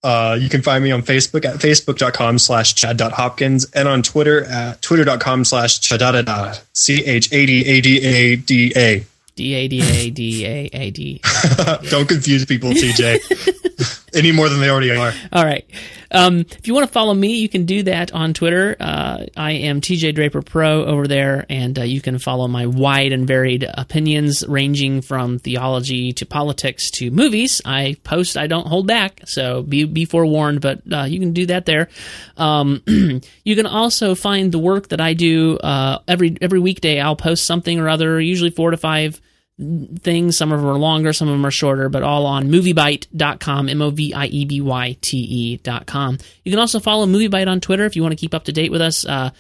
Uh, 0.04 0.38
you 0.40 0.50
can 0.50 0.62
find 0.62 0.84
me 0.84 0.92
on 0.92 1.02
Facebook 1.02 1.46
at 1.46 1.56
facebook.com 1.56 2.38
slash 2.38 2.76
chad.hopkins 2.76 3.72
and 3.72 3.88
on 3.88 4.04
Twitter 4.04 4.44
at 4.44 4.82
twitter.com 4.82 5.46
slash 5.46 5.80
chadadada, 5.80 6.62
C-H-A-D-A-D-A-D-A. 6.74 9.06
D 9.36 9.56
A 9.56 9.68
D 9.68 9.82
A 9.82 10.10
D 10.12 10.46
A 10.46 10.70
A 10.74 10.92
D. 10.92 11.20
Don't 11.90 12.08
confuse 12.08 12.46
people, 12.46 12.70
TJ, 12.70 14.03
any 14.14 14.32
more 14.32 14.50
than 14.50 14.60
they 14.60 14.70
already 14.70 14.92
are. 14.96 15.14
All 15.32 15.44
right. 15.44 15.66
Um, 16.12 16.42
if 16.42 16.68
you 16.68 16.74
want 16.74 16.86
to 16.86 16.94
follow 16.94 17.14
me, 17.14 17.38
you 17.38 17.50
can 17.50 17.66
do 17.66 17.84
that 17.84 18.14
on 18.14 18.34
Twitter. 18.34 18.76
Uh, 18.80 19.26
I 19.36 19.52
am 19.54 19.82
TJ 19.82 20.14
Draper 20.14 20.42
Pro 20.42 20.86
over 20.86 21.08
there, 21.08 21.46
and 21.50 21.78
uh, 21.80 21.84
you 21.84 22.02
can 22.02 22.20
follow 22.20 22.48
my 22.48 22.68
wide 22.68 23.12
and 23.12 23.28
varied 23.28 23.68
opinions, 23.74 24.44
ranging 24.48 25.02
from 25.02 25.40
theology 25.40 26.14
to 26.14 26.26
politics 26.26 26.92
to 26.92 27.10
movies. 27.10 27.62
I 27.66 27.98
post, 28.04 28.38
I 28.38 28.48
don't 28.48 28.68
hold 28.68 28.86
back, 28.86 29.22
so 29.26 29.64
be 29.64 29.86
be 29.86 30.06
forewarned. 30.06 30.62
But 30.62 30.82
uh, 30.92 31.04
you 31.04 31.20
can 31.20 31.34
do 31.34 31.48
that 31.48 31.66
there. 31.66 31.90
Um, 32.38 32.84
you 33.44 33.56
can 33.56 33.66
also 33.66 34.14
find 34.14 34.52
the 34.52 34.60
work 34.60 34.90
that 34.90 35.02
I 35.02 35.14
do 35.14 35.58
uh, 35.58 36.00
every 36.08 36.38
every 36.42 36.60
weekday. 36.60 37.02
I'll 37.02 37.16
post 37.16 37.46
something 37.46 37.80
or 37.80 37.90
other, 37.90 38.22
usually 38.22 38.52
four 38.52 38.72
to 38.72 38.78
five 38.78 39.20
things. 39.58 40.38
Some 40.38 40.52
of 40.52 40.60
them 40.62 40.70
are 40.70 40.78
longer, 40.78 41.14
some 41.14 41.28
of 41.28 41.34
them 41.34 41.46
are 41.46 41.52
shorter, 41.52 41.90
but 41.90 42.04
all 42.04 42.26
on 42.26 42.48
moviebyte.com, 42.50 43.70
M 43.70 43.82
O 43.82 43.90
V 43.90 44.14
I 44.14 44.26
E 44.26 44.46
B 44.46 44.62
Y 44.62 44.98
T 45.02 45.18
E.com. 45.18 46.18
You 46.44 46.52
can 46.52 46.60
also 46.60 46.80
follow 46.80 47.06
MovieByte 47.06 47.48
on 47.48 47.62
Twitter 47.62 47.86
if 47.86 47.96
you 47.96 48.02
want 48.02 48.14
to 48.14 48.18
keep 48.22 48.34
up 48.34 48.46
to 48.46 48.52
date 48.52 48.72
with 48.72 48.82
us. 48.82 49.06
Uh, 49.06 49.32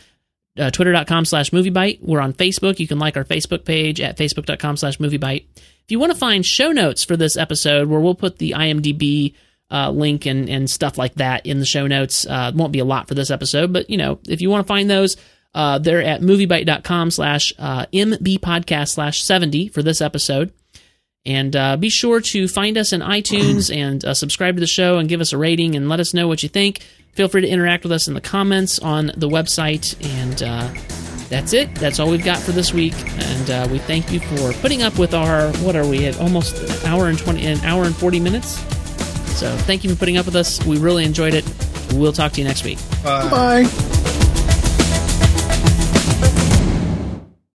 uh, 0.57 0.69
twitter.com 0.69 1.25
slash 1.25 1.49
moviebyte. 1.49 2.01
We're 2.01 2.21
on 2.21 2.33
Facebook. 2.33 2.79
You 2.79 2.87
can 2.87 2.99
like 2.99 3.17
our 3.17 3.23
Facebook 3.23 3.65
page 3.65 3.99
at 3.99 4.17
facebook.com 4.17 4.77
slash 4.77 4.97
moviebite. 4.99 5.45
If 5.55 5.91
you 5.91 5.99
want 5.99 6.11
to 6.11 6.17
find 6.17 6.45
show 6.45 6.71
notes 6.71 7.03
for 7.03 7.17
this 7.17 7.35
episode, 7.37 7.89
where 7.89 7.99
we'll 7.99 8.15
put 8.15 8.37
the 8.37 8.51
IMDb 8.51 9.33
uh, 9.71 9.89
link 9.89 10.27
and, 10.27 10.47
and 10.49 10.69
stuff 10.69 10.97
like 10.97 11.15
that 11.15 11.47
in 11.47 11.59
the 11.59 11.65
show 11.65 11.87
notes, 11.87 12.27
uh, 12.27 12.51
won't 12.53 12.71
be 12.71 12.79
a 12.79 12.85
lot 12.85 13.07
for 13.07 13.15
this 13.15 13.31
episode, 13.31 13.73
but 13.73 13.89
you 13.89 13.97
know, 13.97 14.19
if 14.27 14.41
you 14.41 14.49
want 14.49 14.65
to 14.65 14.67
find 14.67 14.89
those, 14.89 15.17
uh, 15.53 15.79
they're 15.79 16.03
at 16.03 16.21
moviebyte.com 16.21 17.11
slash 17.11 17.53
uh, 17.59 17.85
mbpodcast 17.93 18.89
slash 18.89 19.23
70 19.23 19.67
for 19.69 19.83
this 19.83 20.01
episode. 20.01 20.51
And 21.25 21.55
uh, 21.55 21.77
be 21.77 21.89
sure 21.89 22.19
to 22.19 22.47
find 22.47 22.77
us 22.77 22.91
in 22.91 23.01
iTunes 23.01 23.73
and 23.75 24.03
uh, 24.03 24.13
subscribe 24.13 24.55
to 24.55 24.59
the 24.59 24.67
show 24.67 24.97
and 24.97 25.07
give 25.07 25.21
us 25.21 25.33
a 25.33 25.37
rating 25.37 25.75
and 25.75 25.89
let 25.89 25.99
us 25.99 26.13
know 26.13 26.27
what 26.27 26.43
you 26.43 26.49
think. 26.49 26.79
Feel 27.13 27.27
free 27.27 27.41
to 27.41 27.47
interact 27.47 27.83
with 27.83 27.91
us 27.91 28.07
in 28.07 28.15
the 28.15 28.21
comments 28.21 28.79
on 28.79 29.07
the 29.15 29.29
website. 29.29 29.95
And 30.19 30.41
uh, 30.41 30.67
that's 31.29 31.53
it. 31.53 31.73
That's 31.75 31.99
all 31.99 32.09
we've 32.09 32.23
got 32.23 32.39
for 32.39 32.51
this 32.51 32.73
week. 32.73 32.95
And 32.95 33.49
uh, 33.49 33.67
we 33.71 33.77
thank 33.77 34.11
you 34.11 34.19
for 34.19 34.53
putting 34.53 34.81
up 34.81 34.97
with 34.97 35.13
our, 35.13 35.51
what 35.57 35.75
are 35.75 35.85
we 35.85 36.07
at? 36.07 36.19
Almost 36.19 36.57
an 36.57 36.91
hour 36.91 37.07
and 37.07 37.17
20, 37.17 37.45
an 37.45 37.59
hour 37.59 37.83
and 37.83 37.95
40 37.95 38.19
minutes. 38.19 38.59
So 39.37 39.55
thank 39.57 39.83
you 39.83 39.89
for 39.91 39.95
putting 39.95 40.17
up 40.17 40.25
with 40.25 40.35
us. 40.35 40.63
We 40.65 40.79
really 40.79 41.05
enjoyed 41.05 41.35
it. 41.35 41.45
We'll 41.93 42.13
talk 42.13 42.31
to 42.33 42.41
you 42.41 42.47
next 42.47 42.63
week. 42.63 42.79
Bye. 43.03 43.29
bye 43.29 44.22